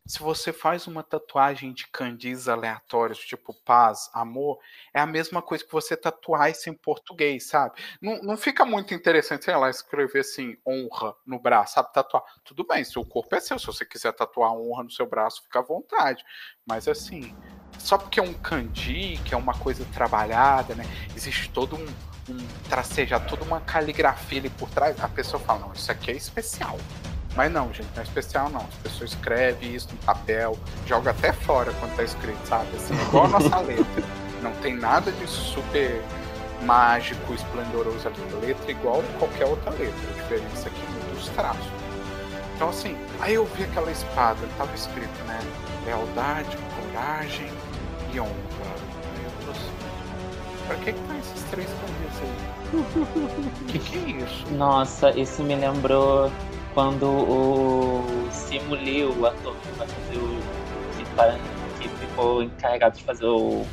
se 0.06 0.18
você 0.18 0.52
faz 0.52 0.86
uma 0.86 1.02
tatuagem 1.02 1.72
de 1.72 1.86
candis 1.86 2.46
aleatórios, 2.46 3.18
tipo 3.20 3.54
paz, 3.64 4.10
amor, 4.12 4.58
é 4.92 5.00
a 5.00 5.06
mesma 5.06 5.40
coisa 5.40 5.64
que 5.64 5.72
você 5.72 5.96
tatuar 5.96 6.50
isso 6.50 6.68
em 6.68 6.74
português, 6.74 7.46
sabe? 7.46 7.80
Não, 8.02 8.20
não 8.20 8.36
fica 8.36 8.66
muito 8.66 8.92
interessante, 8.92 9.46
sei 9.46 9.56
lá, 9.56 9.70
escrever 9.70 10.20
assim, 10.20 10.58
honra 10.66 11.16
no 11.24 11.40
braço, 11.40 11.76
sabe? 11.76 11.90
Tatuar. 11.94 12.22
Tudo 12.44 12.66
bem, 12.66 12.84
seu 12.84 13.02
corpo 13.02 13.34
é 13.34 13.40
seu, 13.40 13.58
se 13.58 13.64
você 13.64 13.86
quiser 13.86 14.12
tatuar 14.12 14.52
honra 14.52 14.84
no 14.84 14.90
seu 14.90 15.06
braço, 15.06 15.42
fica 15.44 15.60
à 15.60 15.62
vontade. 15.62 16.22
Mas 16.66 16.86
assim, 16.86 17.34
só 17.78 17.98
porque 17.98 18.20
é 18.20 18.22
um 18.22 18.32
kanji, 18.32 19.20
que 19.24 19.34
é 19.34 19.36
uma 19.36 19.54
coisa 19.54 19.84
trabalhada, 19.92 20.74
né? 20.74 20.86
Existe 21.14 21.50
todo 21.50 21.76
um, 21.76 21.86
um 22.32 22.38
tracejado, 22.68 23.26
toda 23.28 23.44
uma 23.44 23.60
caligrafia 23.60 24.40
ali 24.40 24.50
por 24.50 24.68
trás. 24.70 24.96
A 25.02 25.08
pessoa 25.08 25.42
fala, 25.42 25.60
não, 25.60 25.72
isso 25.72 25.90
aqui 25.90 26.10
é 26.10 26.14
especial. 26.14 26.78
Mas 27.36 27.50
não, 27.52 27.72
gente, 27.72 27.88
não 27.94 28.02
é 28.02 28.04
especial 28.04 28.48
não. 28.48 28.60
As 28.60 28.74
pessoas 28.76 29.10
escrevem 29.10 29.74
isso 29.74 29.88
no 29.90 29.98
papel, 29.98 30.56
joga 30.86 31.10
até 31.10 31.32
fora 31.32 31.72
quando 31.74 31.96
tá 31.96 32.02
escrito, 32.02 32.46
sabe? 32.46 32.68
Assim, 32.76 32.94
igual 32.94 33.26
a 33.26 33.28
nossa 33.28 33.58
letra. 33.60 34.04
Não 34.40 34.52
tem 34.56 34.74
nada 34.74 35.10
de 35.10 35.26
super 35.26 36.02
mágico, 36.62 37.34
esplendoroso 37.34 38.06
ali. 38.06 38.16
A 38.32 38.46
letra 38.46 38.66
é 38.68 38.70
igual 38.70 39.02
qualquer 39.18 39.46
outra 39.46 39.70
letra. 39.70 40.10
A 40.10 40.22
diferença 40.22 40.68
aqui 40.68 40.80
é 40.80 41.14
dos 41.14 41.28
traços. 41.30 41.66
Então 42.54 42.68
assim, 42.68 42.96
aí 43.20 43.34
eu 43.34 43.44
vi 43.46 43.64
aquela 43.64 43.90
espada, 43.90 44.38
tava 44.56 44.72
escrito, 44.74 45.24
né? 45.26 45.40
Lealdade, 45.84 46.56
coragem, 46.94 47.50
e 48.14 48.16
eu 48.16 48.24
assim, 49.50 49.72
pra 50.68 50.76
que 50.76 50.92
que 50.92 51.00
tá 51.00 51.18
esses 51.18 51.42
três 51.50 51.68
caminhos 51.68 52.14
aí? 52.22 53.66
que 53.68 53.78
que 53.78 53.96
é 53.96 54.24
isso? 54.24 54.46
Nossa, 54.52 55.10
isso 55.18 55.42
me 55.42 55.56
lembrou 55.56 56.30
quando 56.74 57.06
o 57.06 58.28
Simu 58.30 58.76
Lee, 58.76 59.04
o 59.04 59.26
ator 59.26 59.54
que 59.56 59.78
vai 59.78 59.86
fazer 59.88 60.18
o. 60.18 60.38
que 61.80 61.88
ficou 61.88 62.42
encarregado 62.42 62.96
de 62.96 63.04
fazer 63.04 63.26
o, 63.26 63.66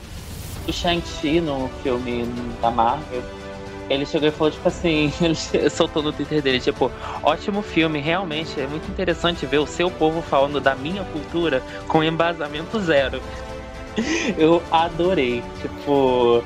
o 0.68 0.73
Shang-Chi 0.73 1.39
no 1.39 1.69
filme 1.84 2.26
da 2.61 2.72
Marvel, 2.72 3.23
ele 3.89 4.05
chegou 4.05 4.27
e 4.27 4.31
falou, 4.31 4.51
tipo 4.51 4.68
assim, 4.68 5.13
ele 5.22 5.69
soltou 5.69 6.01
no 6.01 6.11
Twitter 6.11 6.41
dele, 6.41 6.59
tipo, 6.59 6.91
ótimo 7.22 7.61
filme, 7.61 7.99
realmente 7.99 8.59
é 8.59 8.65
muito 8.65 8.89
interessante 8.89 9.45
ver 9.45 9.59
o 9.59 9.68
seu 9.68 9.91
povo 9.91 10.22
falando 10.22 10.59
da 10.59 10.76
minha 10.76 11.03
cultura 11.05 11.61
com 11.88 12.03
embasamento 12.03 12.80
zero. 12.80 13.22
Eu 14.38 14.61
adorei. 14.72 15.43
Tipo, 15.61 16.43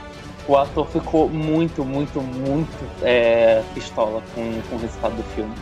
o 0.48 0.58
ator 0.58 0.88
ficou 0.88 1.30
muito, 1.30 1.84
muito, 1.84 2.22
muito 2.22 2.90
é, 3.02 3.64
pistola 3.74 4.22
com, 4.34 4.62
com 4.70 4.76
o 4.76 4.80
resultado 4.80 5.16
do 5.16 5.24
filme. 5.36 5.54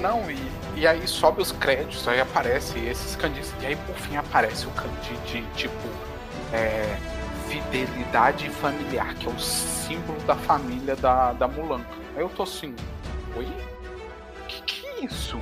Não, 0.00 0.30
e, 0.30 0.38
e 0.76 0.86
aí 0.86 1.06
sobe 1.06 1.42
os 1.42 1.52
créditos, 1.52 2.06
aí 2.08 2.20
aparece 2.20 2.78
esses 2.80 3.14
candis, 3.14 3.54
e 3.60 3.66
aí 3.66 3.76
por 3.76 3.94
fim 3.96 4.16
aparece 4.16 4.66
o 4.66 4.70
candi 4.70 5.14
de 5.26 5.42
tipo 5.54 5.88
é, 6.52 6.96
fidelidade 7.48 8.48
familiar, 8.48 9.14
que 9.14 9.26
é 9.26 9.30
o 9.30 9.38
símbolo 9.38 10.18
da 10.20 10.34
família 10.34 10.96
da, 10.96 11.32
da 11.32 11.46
Mulan. 11.46 11.80
Aí 12.16 12.22
eu 12.22 12.28
tô 12.28 12.42
assim, 12.42 12.74
oi? 13.36 13.46
Que 14.48 14.62
que 14.62 14.86
é 14.86 15.04
isso? 15.04 15.38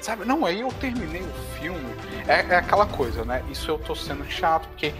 Sabe, 0.00 0.24
não, 0.24 0.46
aí 0.46 0.60
eu 0.60 0.72
terminei 0.80 1.22
o 1.22 1.58
filme. 1.58 1.94
É, 2.26 2.54
é 2.54 2.56
aquela 2.56 2.86
coisa, 2.86 3.24
né? 3.24 3.44
Isso 3.50 3.70
eu 3.70 3.78
tô 3.78 3.94
sendo 3.94 4.24
chato, 4.30 4.66
porque 4.68 4.94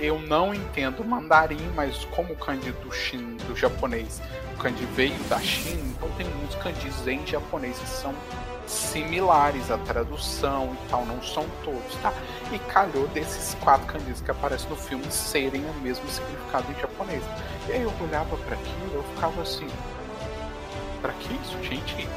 eu 0.00 0.18
não 0.18 0.52
entendo 0.52 1.04
mandarim, 1.04 1.70
mas 1.76 2.04
como 2.06 2.32
o 2.32 2.36
kanji 2.36 2.72
do, 2.72 2.90
Shin, 2.90 3.36
do 3.46 3.54
japonês, 3.54 4.20
o 4.54 4.58
kanji 4.58 4.84
veio 4.96 5.18
da 5.24 5.38
China, 5.38 5.80
então 5.96 6.08
tem 6.16 6.26
muitos 6.26 6.56
kanjis 6.56 7.06
em 7.06 7.24
japonês 7.24 7.78
que 7.78 7.88
são 7.88 8.12
similares 8.66 9.70
à 9.70 9.78
tradução 9.78 10.74
e 10.74 10.88
tal, 10.88 11.04
não 11.04 11.22
são 11.22 11.46
todos, 11.64 11.94
tá? 11.96 12.12
E 12.50 12.58
calhou 12.58 13.06
desses 13.08 13.54
quatro 13.60 13.86
kanjis 13.86 14.20
que 14.20 14.30
aparecem 14.30 14.68
no 14.68 14.76
filme 14.76 15.04
serem 15.10 15.64
o 15.64 15.74
mesmo 15.74 16.08
significado 16.08 16.66
em 16.72 16.80
japonês. 16.80 17.22
E 17.68 17.72
aí 17.72 17.82
eu 17.82 17.92
olhava 18.00 18.36
para 18.36 18.56
aquilo, 18.56 18.94
eu 18.94 19.04
ficava 19.14 19.42
assim, 19.42 19.68
para 21.00 21.12
que 21.12 21.32
isso, 21.34 21.62
gente? 21.62 22.08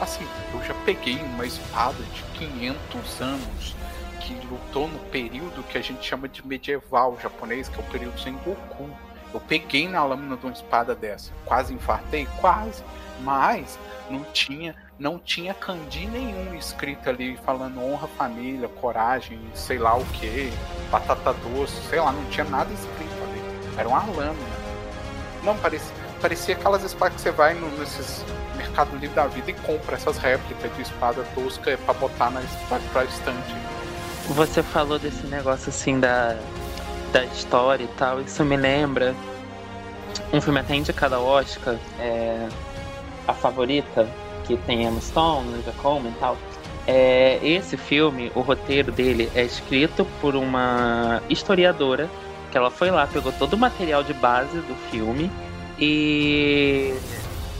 Assim, 0.00 0.26
eu 0.52 0.62
já 0.62 0.74
peguei 0.84 1.16
uma 1.16 1.46
espada 1.46 2.02
de 2.02 2.22
500 2.38 3.20
anos 3.20 3.76
que 4.20 4.34
lutou 4.46 4.88
no 4.88 4.98
período 5.10 5.62
que 5.62 5.78
a 5.78 5.80
gente 5.80 6.04
chama 6.04 6.28
de 6.28 6.46
medieval 6.46 7.18
japonês, 7.22 7.68
que 7.68 7.76
é 7.76 7.80
o 7.82 7.86
período 7.86 8.20
Sengoku. 8.20 8.90
Eu 9.32 9.40
peguei 9.40 9.88
na 9.88 10.04
lâmina 10.04 10.36
de 10.36 10.44
uma 10.44 10.52
espada 10.52 10.94
dessa. 10.94 11.32
Quase 11.44 11.72
infartei? 11.72 12.26
Quase. 12.40 12.82
Mas 13.20 13.78
não 14.10 14.24
tinha, 14.24 14.74
não 14.98 15.18
tinha 15.18 15.54
candi 15.54 16.06
nenhum 16.06 16.54
escrito 16.54 17.08
ali 17.08 17.38
falando 17.38 17.82
honra 17.82 18.06
família, 18.08 18.68
coragem, 18.68 19.40
sei 19.54 19.78
lá 19.78 19.96
o 19.96 20.04
que, 20.06 20.52
batata 20.90 21.32
doce, 21.32 21.74
sei 21.88 22.00
lá, 22.00 22.12
não 22.12 22.24
tinha 22.26 22.44
nada 22.44 22.72
escrito 22.72 23.22
ali. 23.22 23.78
Era 23.78 23.88
uma 23.88 24.04
lâmina. 24.04 24.56
Não, 25.42 25.56
parecia, 25.58 25.94
parecia 26.20 26.54
aquelas 26.54 26.82
espadas 26.82 27.16
que 27.16 27.22
você 27.22 27.30
vai 27.30 27.54
no, 27.54 27.70
nesses 27.78 28.24
Mercado 28.56 28.96
Livre 28.96 29.14
da 29.14 29.26
vida 29.26 29.50
e 29.50 29.54
compra 29.54 29.96
essas 29.96 30.18
réplicas 30.18 30.74
de 30.74 30.82
espada 30.82 31.24
tosca 31.34 31.78
pra 31.84 31.94
botar 31.94 32.30
na 32.30 32.42
pra 32.92 33.04
estante. 33.04 33.54
Você 34.28 34.62
falou 34.62 34.98
desse 34.98 35.26
negócio 35.26 35.68
assim 35.68 36.00
da, 36.00 36.36
da 37.12 37.24
história 37.24 37.84
e 37.84 37.88
tal, 37.98 38.20
isso 38.20 38.44
me 38.44 38.56
lembra 38.56 39.14
um 40.32 40.40
filme 40.40 40.60
até 40.60 40.74
indicado 40.74 41.14
ao 41.14 41.24
Oscar, 41.24 41.76
é, 42.00 42.48
A 43.28 43.32
Favorita, 43.32 44.08
que 44.44 44.56
tem 44.56 44.84
Emma 44.84 45.00
Stone, 45.00 45.52
Olivia 45.52 45.72
Colman 45.74 46.10
e 46.10 46.20
tal. 46.20 46.36
É, 46.86 47.38
esse 47.42 47.76
filme, 47.76 48.30
o 48.34 48.40
roteiro 48.40 48.92
dele 48.92 49.30
é 49.34 49.42
escrito 49.42 50.06
por 50.20 50.36
uma 50.36 51.20
historiadora 51.28 52.08
que 52.50 52.56
ela 52.56 52.70
foi 52.70 52.90
lá, 52.90 53.06
pegou 53.06 53.32
todo 53.32 53.54
o 53.54 53.58
material 53.58 54.04
de 54.04 54.14
base 54.14 54.58
do 54.58 54.74
filme 54.90 55.30
e 55.78 56.94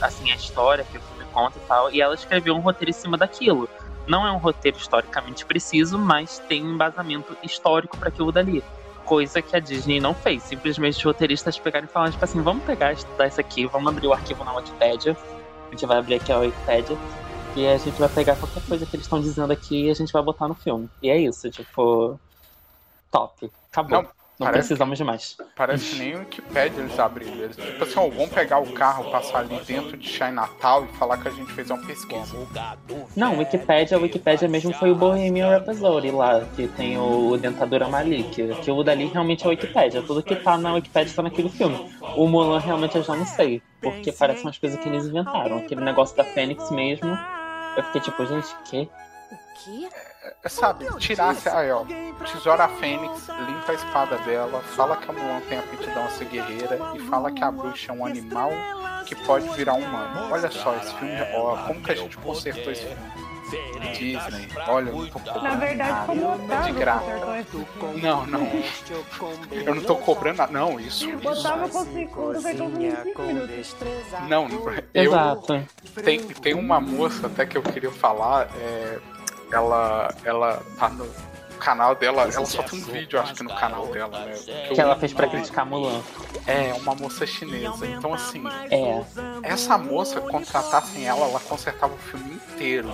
assim 0.01 0.31
a 0.31 0.35
história 0.35 0.83
que 0.83 0.97
o 0.97 1.01
filme 1.01 1.25
conta 1.33 1.57
e 1.57 1.67
tal, 1.67 1.91
e 1.91 2.01
ela 2.01 2.15
escreveu 2.15 2.55
um 2.55 2.59
roteiro 2.59 2.89
em 2.89 2.93
cima 2.93 3.17
daquilo. 3.17 3.69
Não 4.07 4.25
é 4.25 4.31
um 4.31 4.37
roteiro 4.37 4.77
historicamente 4.77 5.45
preciso, 5.45 5.97
mas 5.97 6.39
tem 6.47 6.65
um 6.65 6.73
embasamento 6.73 7.35
histórico 7.43 7.97
para 7.97 8.09
aquilo 8.09 8.31
dali 8.31 8.63
coisa 9.07 9.41
que 9.41 9.55
a 9.55 9.59
Disney 9.59 9.99
não 9.99 10.13
fez. 10.13 10.43
Simplesmente 10.43 10.97
os 10.97 11.03
roteiristas 11.03 11.57
pegaram 11.57 11.87
e 11.87 11.89
falaram, 11.89 12.11
tipo 12.11 12.23
assim, 12.23 12.41
vamos 12.41 12.63
pegar, 12.65 12.91
estudar 12.91 13.27
isso 13.27 13.39
aqui, 13.39 13.65
vamos 13.65 13.87
abrir 13.87 14.05
o 14.05 14.13
arquivo 14.13 14.43
na 14.43 14.53
Wikipedia. 14.53 15.17
A 15.67 15.69
gente 15.71 15.85
vai 15.85 15.97
abrir 15.97 16.15
aqui 16.15 16.31
a 16.31 16.39
Wikipedia. 16.39 16.97
E 17.55 17.65
a 17.65 17.77
gente 17.77 17.97
vai 17.97 18.09
pegar 18.09 18.35
qualquer 18.35 18.61
coisa 18.67 18.85
que 18.85 18.95
eles 18.95 19.05
estão 19.05 19.19
dizendo 19.19 19.51
aqui 19.51 19.85
e 19.85 19.89
a 19.89 19.93
gente 19.93 20.13
vai 20.13 20.21
botar 20.21 20.47
no 20.47 20.53
filme. 20.53 20.87
E 21.01 21.09
é 21.09 21.17
isso, 21.17 21.49
tipo. 21.49 22.19
Top. 23.09 23.49
Acabou. 23.71 24.03
Não, 24.03 24.09
não 24.39 24.51
precisamos 24.51 24.97
que, 24.97 25.03
de 25.03 25.07
mais. 25.07 25.35
Parece 25.55 25.91
que 25.91 25.99
nem 25.99 26.15
o 26.15 26.19
Wikipedia 26.19 26.79
eles 26.79 26.99
abriram. 26.99 27.33
Eles, 27.33 27.55
tipo 27.55 27.83
assim, 27.83 27.99
ó, 27.99 28.07
vamos 28.07 28.29
pegar 28.29 28.59
o 28.59 28.71
carro, 28.71 29.09
passar 29.09 29.39
ali 29.39 29.59
dentro 29.65 29.97
de 29.97 30.31
Natal 30.31 30.85
e 30.85 30.97
falar 30.97 31.17
que 31.17 31.27
a 31.27 31.31
gente 31.31 31.51
fez 31.53 31.69
uma 31.71 31.83
pesquisa. 31.85 32.37
Não, 33.15 33.35
o 33.35 33.39
Wikipedia, 33.39 33.97
o 33.97 34.01
Wikipedia 34.01 34.47
mesmo 34.47 34.73
foi 34.73 34.91
o 34.91 34.95
Bohemian 34.95 35.49
Rhapsody 35.49 36.11
lá, 36.11 36.45
que 36.55 36.67
tem 36.67 36.97
o, 36.97 37.31
o 37.31 37.37
Dentadura 37.37 37.87
Malik. 37.87 38.47
Que 38.61 38.71
o 38.71 38.83
dali 38.83 39.05
realmente 39.05 39.43
é 39.43 39.47
o 39.47 39.49
Wikipedia. 39.49 40.03
Tudo 40.03 40.21
que 40.21 40.35
tá 40.35 40.57
na 40.57 40.73
Wikipedia 40.73 41.13
tá 41.15 41.23
naquele 41.23 41.49
filme. 41.49 41.91
O 42.15 42.27
Mulan 42.27 42.59
realmente 42.59 42.95
eu 42.95 43.03
já 43.03 43.15
não 43.15 43.25
sei, 43.25 43.61
porque 43.81 44.11
parece 44.11 44.43
umas 44.43 44.57
coisas 44.57 44.79
que 44.79 44.87
eles 44.87 45.05
inventaram. 45.05 45.57
Aquele 45.57 45.81
negócio 45.81 46.15
da 46.15 46.23
Fênix 46.23 46.69
mesmo. 46.69 47.17
Eu 47.75 47.83
fiquei 47.85 48.01
tipo, 48.01 48.25
gente, 48.25 48.55
que? 48.65 48.81
O 48.81 49.37
quê? 49.63 49.89
É, 50.43 50.49
sabe, 50.49 50.85
tirasse 50.97 51.47
aí, 51.47 51.71
ó, 51.71 51.83
tesoura 52.25 52.65
a 52.65 52.67
Fênix, 52.67 53.27
limpa 53.27 53.71
a 53.71 53.73
espada 53.73 54.17
dela, 54.19 54.61
fala 54.75 54.97
que 54.97 55.09
a 55.09 55.13
Mulan 55.13 55.41
tem 55.47 55.59
aptidão 55.59 56.05
a 56.05 56.09
ser 56.09 56.25
guerreira 56.25 56.79
e 56.95 56.99
fala 56.99 57.31
que 57.31 57.43
a 57.43 57.51
bruxa 57.51 57.91
é 57.91 57.95
um 57.95 58.05
animal 58.05 58.51
que 59.05 59.15
pode 59.15 59.47
virar 59.49 59.73
humano. 59.73 60.29
Olha 60.31 60.51
só, 60.51 60.75
esse 60.75 60.93
filme, 60.95 61.15
ó, 61.33 61.55
como 61.67 61.81
que 61.81 61.91
a 61.91 61.95
gente 61.95 62.17
consertou 62.17 62.71
esse 62.71 62.85
filme? 62.85 63.27
Disney, 63.93 64.49
olha, 64.67 64.89
eu 64.89 64.97
não 64.97 65.07
tô 65.07 65.19
cobrando 65.19 65.43
Na 65.43 65.55
verdade, 65.55 66.05
como 66.05 66.33
Otávio 66.33 66.73
de 66.73 66.79
graça. 66.79 67.05
Não, 68.01 68.25
não. 68.25 68.47
Eu 69.51 69.75
não 69.75 69.83
tô 69.83 69.95
cobrando 69.95 70.37
nada. 70.37 70.51
Não, 70.51 70.77
isso. 70.77 71.07
O 71.09 71.27
Otávio 71.27 71.69
conseguiu 71.69 72.09
Não, 74.27 74.49
eu. 74.49 74.83
Exato. 74.93 75.65
Tem, 76.03 76.19
tem 76.19 76.53
uma 76.53 76.81
moça 76.81 77.27
até 77.27 77.45
que 77.45 77.57
eu 77.57 77.63
queria 77.63 77.91
falar. 77.91 78.49
É, 78.57 78.99
ela, 79.51 80.13
ela 80.23 80.61
tá 80.77 80.89
no 80.89 81.05
canal 81.57 81.95
dela, 81.95 82.23
ela 82.23 82.45
só 82.45 82.63
tem 82.63 82.79
um 82.79 82.85
vídeo, 82.85 83.19
acho 83.19 83.33
que 83.33 83.43
no 83.43 83.53
canal 83.55 83.87
dela, 83.87 84.19
né? 84.19 84.33
Que, 84.67 84.75
que 84.75 84.81
ela 84.81 84.95
fez 84.95 85.13
pra 85.13 85.27
criticar 85.27 85.65
Mulan. 85.65 86.01
É, 86.45 86.73
uma 86.73 86.95
moça 86.95 87.25
chinesa. 87.25 87.85
Então, 87.85 88.13
assim, 88.13 88.43
é. 88.69 89.03
essa 89.43 89.77
moça, 89.77 90.21
contratassem 90.21 91.05
ela, 91.05 91.27
ela 91.27 91.39
consertava 91.39 91.93
o 91.93 91.97
filme 91.97 92.35
inteiro. 92.35 92.89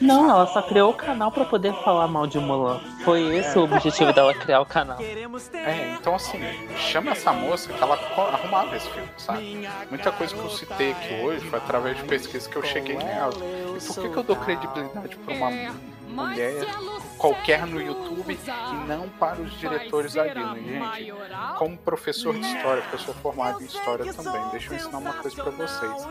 Não, 0.00 0.28
ela 0.30 0.46
só 0.46 0.62
criou 0.62 0.90
o 0.90 0.94
canal 0.94 1.30
pra 1.30 1.44
poder 1.44 1.72
falar 1.84 2.08
mal 2.08 2.26
de 2.26 2.38
Mulan. 2.38 2.80
Foi 3.04 3.36
esse 3.36 3.56
é. 3.56 3.60
o 3.60 3.64
objetivo 3.64 4.12
dela, 4.12 4.34
criar 4.34 4.60
o 4.60 4.66
canal. 4.66 4.98
É, 5.00 5.96
então, 5.98 6.14
assim, 6.14 6.40
chama 6.76 7.12
essa 7.12 7.32
moça 7.32 7.72
que 7.72 7.82
ela 7.82 7.94
arrumava 8.32 8.76
esse 8.76 8.88
filme, 8.90 9.08
sabe? 9.16 9.68
Muita 9.88 10.10
coisa 10.10 10.34
que 10.34 10.40
eu 10.40 10.50
citei 10.50 10.92
aqui 10.92 11.14
hoje 11.22 11.48
foi 11.48 11.58
através 11.58 11.96
de 11.96 12.04
pesquisa 12.04 12.48
que 12.48 12.56
eu 12.56 12.64
cheguei 12.64 12.96
nela. 12.96 13.34
E 13.76 13.86
por 13.86 13.94
que, 13.94 14.08
que 14.08 14.16
eu 14.16 14.22
dou 14.22 14.36
credibilidade 14.36 15.16
pra 15.16 15.34
uma 15.34 15.50
mulher 16.08 16.66
qualquer 17.18 17.66
no 17.66 17.80
YouTube 17.80 18.38
e 18.38 18.86
não 18.86 19.08
para 19.08 19.40
os 19.40 19.52
diretores 19.58 20.14
da 20.14 20.26
Disney, 20.26 20.78
gente. 20.78 21.12
Como 21.58 21.76
professor 21.76 22.34
de 22.34 22.46
história, 22.46 22.82
pessoa 22.90 23.16
formada 23.16 23.62
em 23.62 23.66
história 23.66 24.12
também, 24.14 24.48
deixa 24.50 24.72
eu 24.72 24.76
ensinar 24.76 24.98
uma 24.98 25.12
coisa 25.14 25.42
para 25.42 25.50
vocês. 25.50 26.08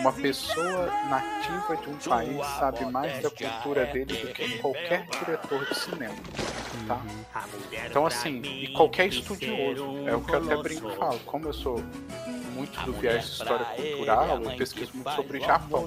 Uma 0.00 0.12
pessoa 0.12 0.86
nativa 1.08 1.76
de 1.76 1.88
um 1.88 1.96
país 1.96 2.46
sabe 2.58 2.84
mais 2.86 3.22
da 3.22 3.30
cultura 3.30 3.86
dele 3.86 4.16
do 4.16 4.32
que 4.32 4.58
qualquer 4.58 5.06
diretor 5.06 5.64
de 5.64 5.74
cinema, 5.78 6.16
tá? 6.86 7.00
Então 7.86 8.06
assim, 8.06 8.42
e 8.42 8.68
qualquer 8.74 9.06
estudioso, 9.06 10.06
é 10.06 10.14
o 10.14 10.20
que 10.20 10.32
eu 10.32 10.42
até 10.42 10.56
brinco 10.56 10.90
e 10.90 10.96
falo, 10.96 11.18
como 11.20 11.46
eu 11.48 11.52
sou 11.52 11.82
muito 12.54 12.78
do 12.82 12.92
viés 12.92 13.24
de 13.24 13.32
história 13.32 13.64
cultural, 13.64 14.42
eu 14.42 14.56
pesquiso 14.56 14.90
muito 14.94 15.10
sobre 15.12 15.40
Japão. 15.40 15.86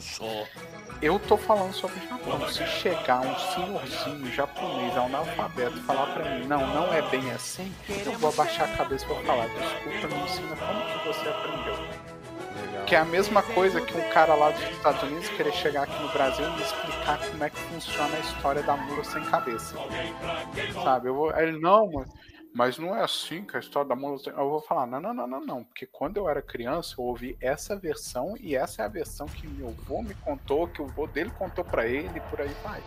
Eu 1.03 1.19
tô 1.19 1.35
falando 1.35 1.73
sobre 1.73 1.99
Japão. 2.07 2.47
Se 2.47 2.65
chegar 2.65 3.19
um 3.19 3.35
senhorzinho 3.38 4.31
japonês 4.31 4.95
analfabeto 4.95 5.75
falar 5.81 6.13
para 6.13 6.39
mim, 6.39 6.47
não, 6.47 6.65
não 6.65 6.93
é 6.93 7.01
bem 7.01 7.30
assim, 7.31 7.69
eu 8.05 8.13
vou 8.13 8.30
abaixar 8.30 8.69
a 8.69 8.77
cabeça 8.77 9.03
e 9.03 9.07
vou 9.09 9.21
falar, 9.23 9.49
desculpa, 9.49 10.15
me 10.15 10.23
ensina 10.23 10.55
como 10.55 10.81
que 10.85 11.05
você 11.05 11.27
aprendeu. 11.27 11.73
Legal. 11.73 12.85
Que 12.85 12.95
é 12.95 12.99
a 12.99 13.03
mesma 13.03 13.43
coisa 13.43 13.81
que 13.81 13.97
um 13.97 14.09
cara 14.11 14.34
lá 14.34 14.51
dos 14.51 14.63
Estados 14.63 15.03
Unidos 15.03 15.27
querer 15.27 15.51
chegar 15.51 15.84
aqui 15.84 16.01
no 16.01 16.07
Brasil 16.07 16.47
e 16.47 16.51
me 16.51 16.61
explicar 16.61 17.19
como 17.19 17.43
é 17.43 17.49
que 17.49 17.59
funciona 17.59 18.15
a 18.15 18.19
história 18.21 18.63
da 18.63 18.77
mula 18.77 19.03
sem 19.03 19.25
cabeça. 19.25 19.75
Sabe? 20.85 21.09
Eu 21.09 21.15
vou. 21.15 21.38
Ele, 21.38 21.59
não, 21.59 21.91
mas 21.91 22.07
mas 22.53 22.77
não 22.77 22.95
é 22.95 23.03
assim 23.03 23.43
que 23.43 23.57
a 23.57 23.59
história 23.59 23.89
da 23.89 23.95
mula. 23.95 24.19
Eu 24.27 24.49
vou 24.49 24.61
falar, 24.61 24.85
não, 24.85 25.01
não, 25.01 25.13
não, 25.13 25.27
não, 25.27 25.41
não. 25.41 25.63
Porque 25.63 25.88
quando 25.88 26.17
eu 26.17 26.30
era 26.30 26.41
criança, 26.41 26.95
eu 26.97 27.03
ouvi 27.03 27.35
essa 27.41 27.75
versão 27.75 28.35
e 28.39 28.55
essa 28.55 28.84
é 28.84 28.85
a 28.85 28.89
versão 28.89 29.25
que 29.25 29.47
meu 29.47 29.69
avô 29.69 30.03
me 30.03 30.13
contou, 30.15 30.67
que 30.67 30.81
o 30.81 30.85
avô 30.85 31.07
dele 31.07 31.31
contou 31.31 31.65
para 31.65 31.88
ele 31.88 32.15
e 32.15 32.21
por 32.21 32.39
aí 32.39 32.55
vai. 32.63 32.81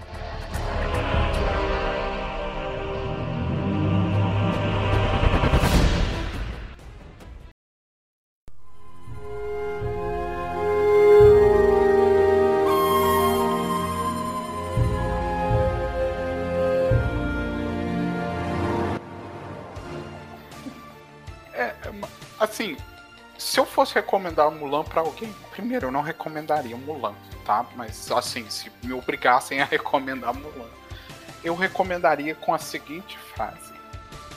Assim, 22.57 22.77
se 23.37 23.61
eu 23.61 23.67
fosse 23.67 23.95
recomendar 23.95 24.51
Mulan 24.51 24.83
para 24.83 25.03
alguém, 25.03 25.35
primeiro 25.51 25.89
eu 25.89 25.93
não 25.93 26.01
recomendaria 26.01 26.75
Mulan, 26.75 27.15
tá? 27.45 27.67
Mas 27.77 28.11
assim, 28.11 28.49
se 28.49 28.73
me 28.83 28.95
obrigassem 28.95 29.61
a 29.61 29.65
recomendar 29.67 30.33
Mulan, 30.33 30.71
eu 31.45 31.55
recomendaria 31.55 32.35
com 32.35 32.55
a 32.55 32.59
seguinte 32.59 33.19
frase: 33.35 33.75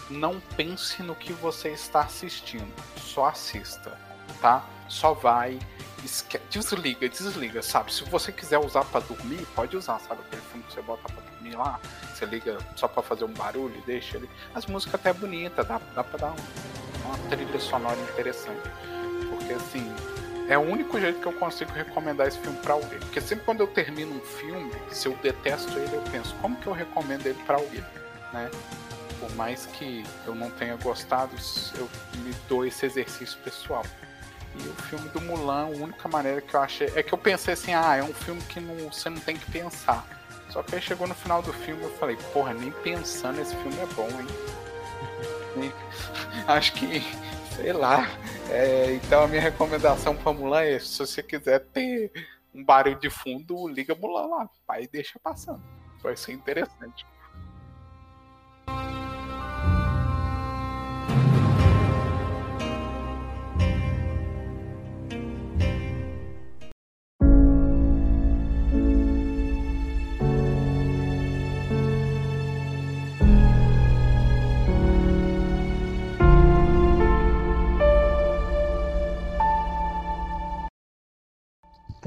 Não 0.09 0.41
pense 0.57 1.01
no 1.01 1.15
que 1.15 1.31
você 1.31 1.69
está 1.69 2.01
assistindo, 2.01 2.71
só 2.97 3.27
assista, 3.27 3.97
tá? 4.41 4.65
Só 4.89 5.13
vai, 5.13 5.57
desliga, 6.49 7.07
desliga, 7.07 7.61
sabe? 7.61 7.93
Se 7.93 8.03
você 8.03 8.31
quiser 8.31 8.57
usar 8.57 8.83
para 8.85 8.99
dormir, 9.01 9.45
pode 9.55 9.77
usar, 9.77 9.99
sabe? 9.99 10.21
Aquele 10.21 10.41
filme 10.41 10.63
que 10.63 10.73
você 10.73 10.81
bota 10.81 11.03
para 11.03 11.21
dormir 11.21 11.55
lá, 11.55 11.79
você 12.13 12.25
liga 12.25 12.57
só 12.75 12.87
para 12.87 13.01
fazer 13.01 13.23
um 13.23 13.33
barulho 13.33 13.75
e 13.77 13.81
deixa 13.81 14.17
ele. 14.17 14.29
As 14.53 14.65
músicas 14.65 14.95
até 14.95 15.11
é 15.11 15.13
bonita, 15.13 15.63
dá, 15.63 15.79
dá 15.95 16.03
para 16.03 16.17
dar 16.17 16.31
um 16.31 16.59
uma 17.10 17.18
trilha 17.30 17.60
sonora 17.60 17.99
interessante. 17.99 18.61
Porque 19.30 19.53
assim, 19.53 19.94
é 20.48 20.57
o 20.57 20.61
único 20.61 20.99
jeito 20.99 21.19
que 21.19 21.27
eu 21.27 21.34
consigo 21.34 21.72
recomendar 21.72 22.27
esse 22.27 22.40
filme 22.40 22.57
para 22.57 22.73
alguém. 22.73 22.99
Porque 22.99 23.22
sempre 23.22 23.45
quando 23.45 23.61
eu 23.61 23.68
termino 23.68 24.15
um 24.15 24.19
filme, 24.19 24.72
se 24.91 25.07
eu 25.07 25.15
detesto 25.22 25.77
ele, 25.77 25.95
eu 25.95 26.02
penso, 26.11 26.36
como 26.41 26.56
que 26.56 26.68
eu 26.68 26.73
recomendo 26.73 27.26
ele 27.26 27.38
para 27.45 27.57
alguém, 27.57 27.84
né? 28.34 28.49
Por 29.19 29.31
mais 29.36 29.65
que 29.68 30.03
eu 30.26 30.34
não 30.34 30.49
tenha 30.49 30.76
gostado, 30.77 31.36
eu 31.77 31.90
me 32.23 32.34
dou 32.48 32.65
esse 32.65 32.86
exercício 32.86 33.38
pessoal. 33.40 33.84
E 34.56 34.68
o 34.68 34.73
filme 34.73 35.07
do 35.10 35.22
Mulan, 35.22 35.65
a 35.65 35.68
única 35.68 36.07
maneira 36.07 36.41
que 36.41 36.53
eu 36.53 36.61
achei 36.61 36.91
é 36.95 37.03
que 37.03 37.14
eu 37.14 37.18
pensei 37.18 37.53
assim, 37.53 37.73
ah, 37.73 37.95
é 37.95 38.03
um 38.03 38.14
filme 38.14 38.41
que 38.41 38.60
não, 38.60 38.91
você 38.91 39.10
não 39.10 39.19
tem 39.19 39.38
que 39.38 39.49
pensar. 39.52 40.06
Só 40.49 40.64
que 40.64 40.73
aí 40.73 40.81
chegou 40.81 41.07
no 41.07 41.14
final 41.14 41.44
do 41.44 41.53
filme 41.53 41.84
eu 41.84 41.91
falei, 41.98 42.18
porra, 42.34 42.53
nem 42.53 42.72
pensando 42.72 43.40
esse 43.40 43.56
filme 43.57 43.77
é 43.80 43.86
bom, 43.88 44.10
hein? 45.60 45.69
Acho 46.49 46.73
que 46.73 47.01
Sei 47.61 47.73
lá. 47.73 48.07
É, 48.49 48.93
então 48.93 49.23
a 49.23 49.27
minha 49.27 49.41
recomendação 49.41 50.15
pra 50.15 50.31
Mulan 50.31 50.61
é: 50.61 50.80
se 50.80 50.97
você 50.99 51.21
quiser 51.21 51.59
ter 51.73 52.11
um 52.55 52.63
barulho 52.63 52.97
de 52.97 53.09
fundo, 53.09 53.67
liga 53.67 53.93
Mulan 53.93 54.27
lá. 54.27 54.49
Pai, 54.65 54.88
deixa 54.88 55.19
passando. 55.19 55.61
Vai 56.01 56.15
ser 56.15 56.31
interessante. 56.31 57.05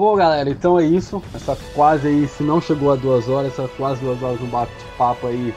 Pô, 0.03 0.16
galera, 0.16 0.51
então 0.51 0.81
é 0.81 0.85
isso. 0.85 1.23
Essa 1.33 1.57
quase 1.77 2.09
aí, 2.09 2.27
se 2.27 2.43
não 2.43 2.61
chegou 2.61 2.91
a 2.91 2.97
duas 2.97 3.29
horas, 3.29 3.53
essa 3.53 3.69
quase 3.77 4.01
duas 4.01 4.20
horas 4.20 4.41
um 4.41 4.49
bate-papo 4.49 5.29
aí. 5.29 5.55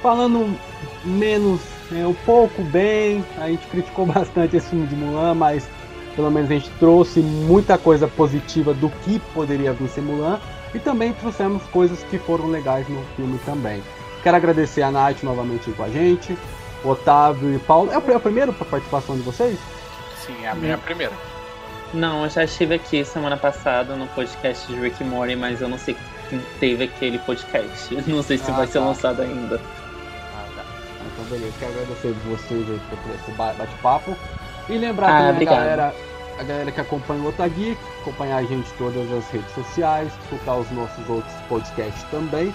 Falando 0.00 0.58
menos, 1.04 1.60
é, 1.92 2.06
um 2.06 2.14
pouco 2.14 2.62
bem. 2.62 3.22
A 3.36 3.46
gente 3.48 3.66
criticou 3.66 4.06
bastante 4.08 4.56
esse 4.56 4.70
filme 4.70 4.86
de 4.86 4.96
Mulan, 4.96 5.34
mas 5.34 5.68
pelo 6.16 6.30
menos 6.30 6.50
a 6.50 6.54
gente 6.54 6.70
trouxe 6.78 7.20
muita 7.20 7.76
coisa 7.76 8.08
positiva 8.08 8.72
do 8.72 8.88
que 8.88 9.18
poderia 9.34 9.74
vir 9.74 9.90
ser 9.90 10.00
Mulan. 10.00 10.40
E 10.74 10.78
também 10.78 11.12
trouxemos 11.12 11.62
coisas 11.64 12.02
que 12.04 12.16
foram 12.16 12.46
legais 12.46 12.88
no 12.88 13.04
filme 13.16 13.38
também. 13.44 13.82
Quero 14.22 14.38
agradecer 14.38 14.80
a 14.80 14.90
Nath 14.90 15.22
novamente 15.22 15.70
com 15.72 15.82
a 15.82 15.90
gente, 15.90 16.38
Otávio 16.82 17.54
e 17.54 17.58
Paulo. 17.58 17.92
É 17.92 17.96
a 17.96 18.18
primeira 18.18 18.50
participação 18.50 19.14
de 19.14 19.20
vocês? 19.20 19.58
Sim, 20.24 20.42
é 20.42 20.48
a 20.48 20.54
minha 20.54 20.78
primeira. 20.78 21.33
Não, 21.94 22.24
eu 22.24 22.28
já 22.28 22.42
estive 22.42 22.74
aqui 22.74 23.04
semana 23.04 23.36
passada 23.36 23.94
no 23.94 24.08
podcast 24.08 24.66
de 24.66 24.80
Rick 24.80 25.04
Morty, 25.04 25.36
mas 25.36 25.60
eu 25.60 25.68
não 25.68 25.78
sei 25.78 25.96
quem 26.28 26.40
teve 26.58 26.84
aquele 26.84 27.20
podcast. 27.20 27.94
Não 28.10 28.20
sei 28.20 28.36
se 28.36 28.50
ah, 28.50 28.54
vai 28.54 28.66
tá. 28.66 28.72
ser 28.72 28.78
lançado 28.80 29.22
ainda. 29.22 29.60
Ah, 30.34 30.46
tá. 30.56 30.64
Então, 31.06 31.24
beleza. 31.26 31.54
Quero 31.60 31.70
agradecer 31.72 32.12
vocês 32.24 32.68
aí 32.68 32.80
por 32.88 33.14
esse 33.14 33.30
bate-papo. 33.32 34.16
E 34.68 34.76
lembrar 34.76 35.08
ah, 35.08 35.32
também 35.32 35.46
a 35.46 35.50
galera, 35.50 35.94
a 36.36 36.42
galera 36.42 36.72
que 36.72 36.80
acompanha 36.80 37.22
o 37.22 37.28
Otagui, 37.28 37.78
acompanhar 38.00 38.38
a 38.38 38.42
gente 38.42 38.68
em 38.68 38.76
todas 38.76 39.12
as 39.12 39.28
redes 39.28 39.54
sociais, 39.54 40.12
escutar 40.22 40.56
os 40.56 40.70
nossos 40.72 41.08
outros 41.08 41.34
podcasts 41.48 42.02
também. 42.10 42.52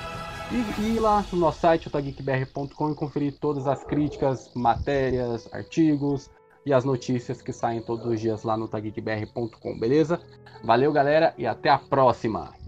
E 0.52 0.82
ir 0.82 1.00
lá 1.00 1.24
no 1.32 1.40
nosso 1.40 1.60
site, 1.60 1.88
otageekbr.com, 1.88 2.92
e 2.92 2.96
conferir 2.96 3.34
todas 3.40 3.68
as 3.68 3.86
críticas, 3.86 4.52
matérias, 4.54 5.48
artigos, 5.54 6.30
e 6.66 6.74
as 6.74 6.84
notícias 6.84 7.42
que 7.42 7.54
saem 7.54 7.82
todos 7.82 8.06
os 8.06 8.20
dias 8.20 8.44
lá 8.44 8.58
no 8.58 8.68
taggeekbr.com, 8.68 9.80
beleza? 9.80 10.20
Valeu, 10.64 10.92
galera, 10.92 11.34
e 11.38 11.48
até 11.48 11.70
a 11.70 11.80
próxima! 11.80 12.59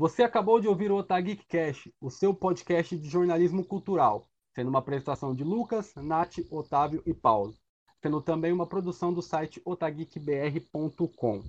Você 0.00 0.22
acabou 0.22 0.58
de 0.58 0.66
ouvir 0.66 0.90
o 0.90 0.96
Otageek 0.96 1.44
Cash, 1.44 1.86
o 2.00 2.08
seu 2.08 2.32
podcast 2.32 2.96
de 2.96 3.06
jornalismo 3.06 3.62
cultural, 3.62 4.26
sendo 4.54 4.70
uma 4.70 4.78
apresentação 4.78 5.34
de 5.34 5.44
Lucas, 5.44 5.92
Nath, 5.94 6.38
Otávio 6.50 7.02
e 7.04 7.12
Paulo, 7.12 7.54
sendo 8.00 8.22
também 8.22 8.50
uma 8.50 8.66
produção 8.66 9.12
do 9.12 9.20
site 9.20 9.60
otageekbr.com. 9.62 11.42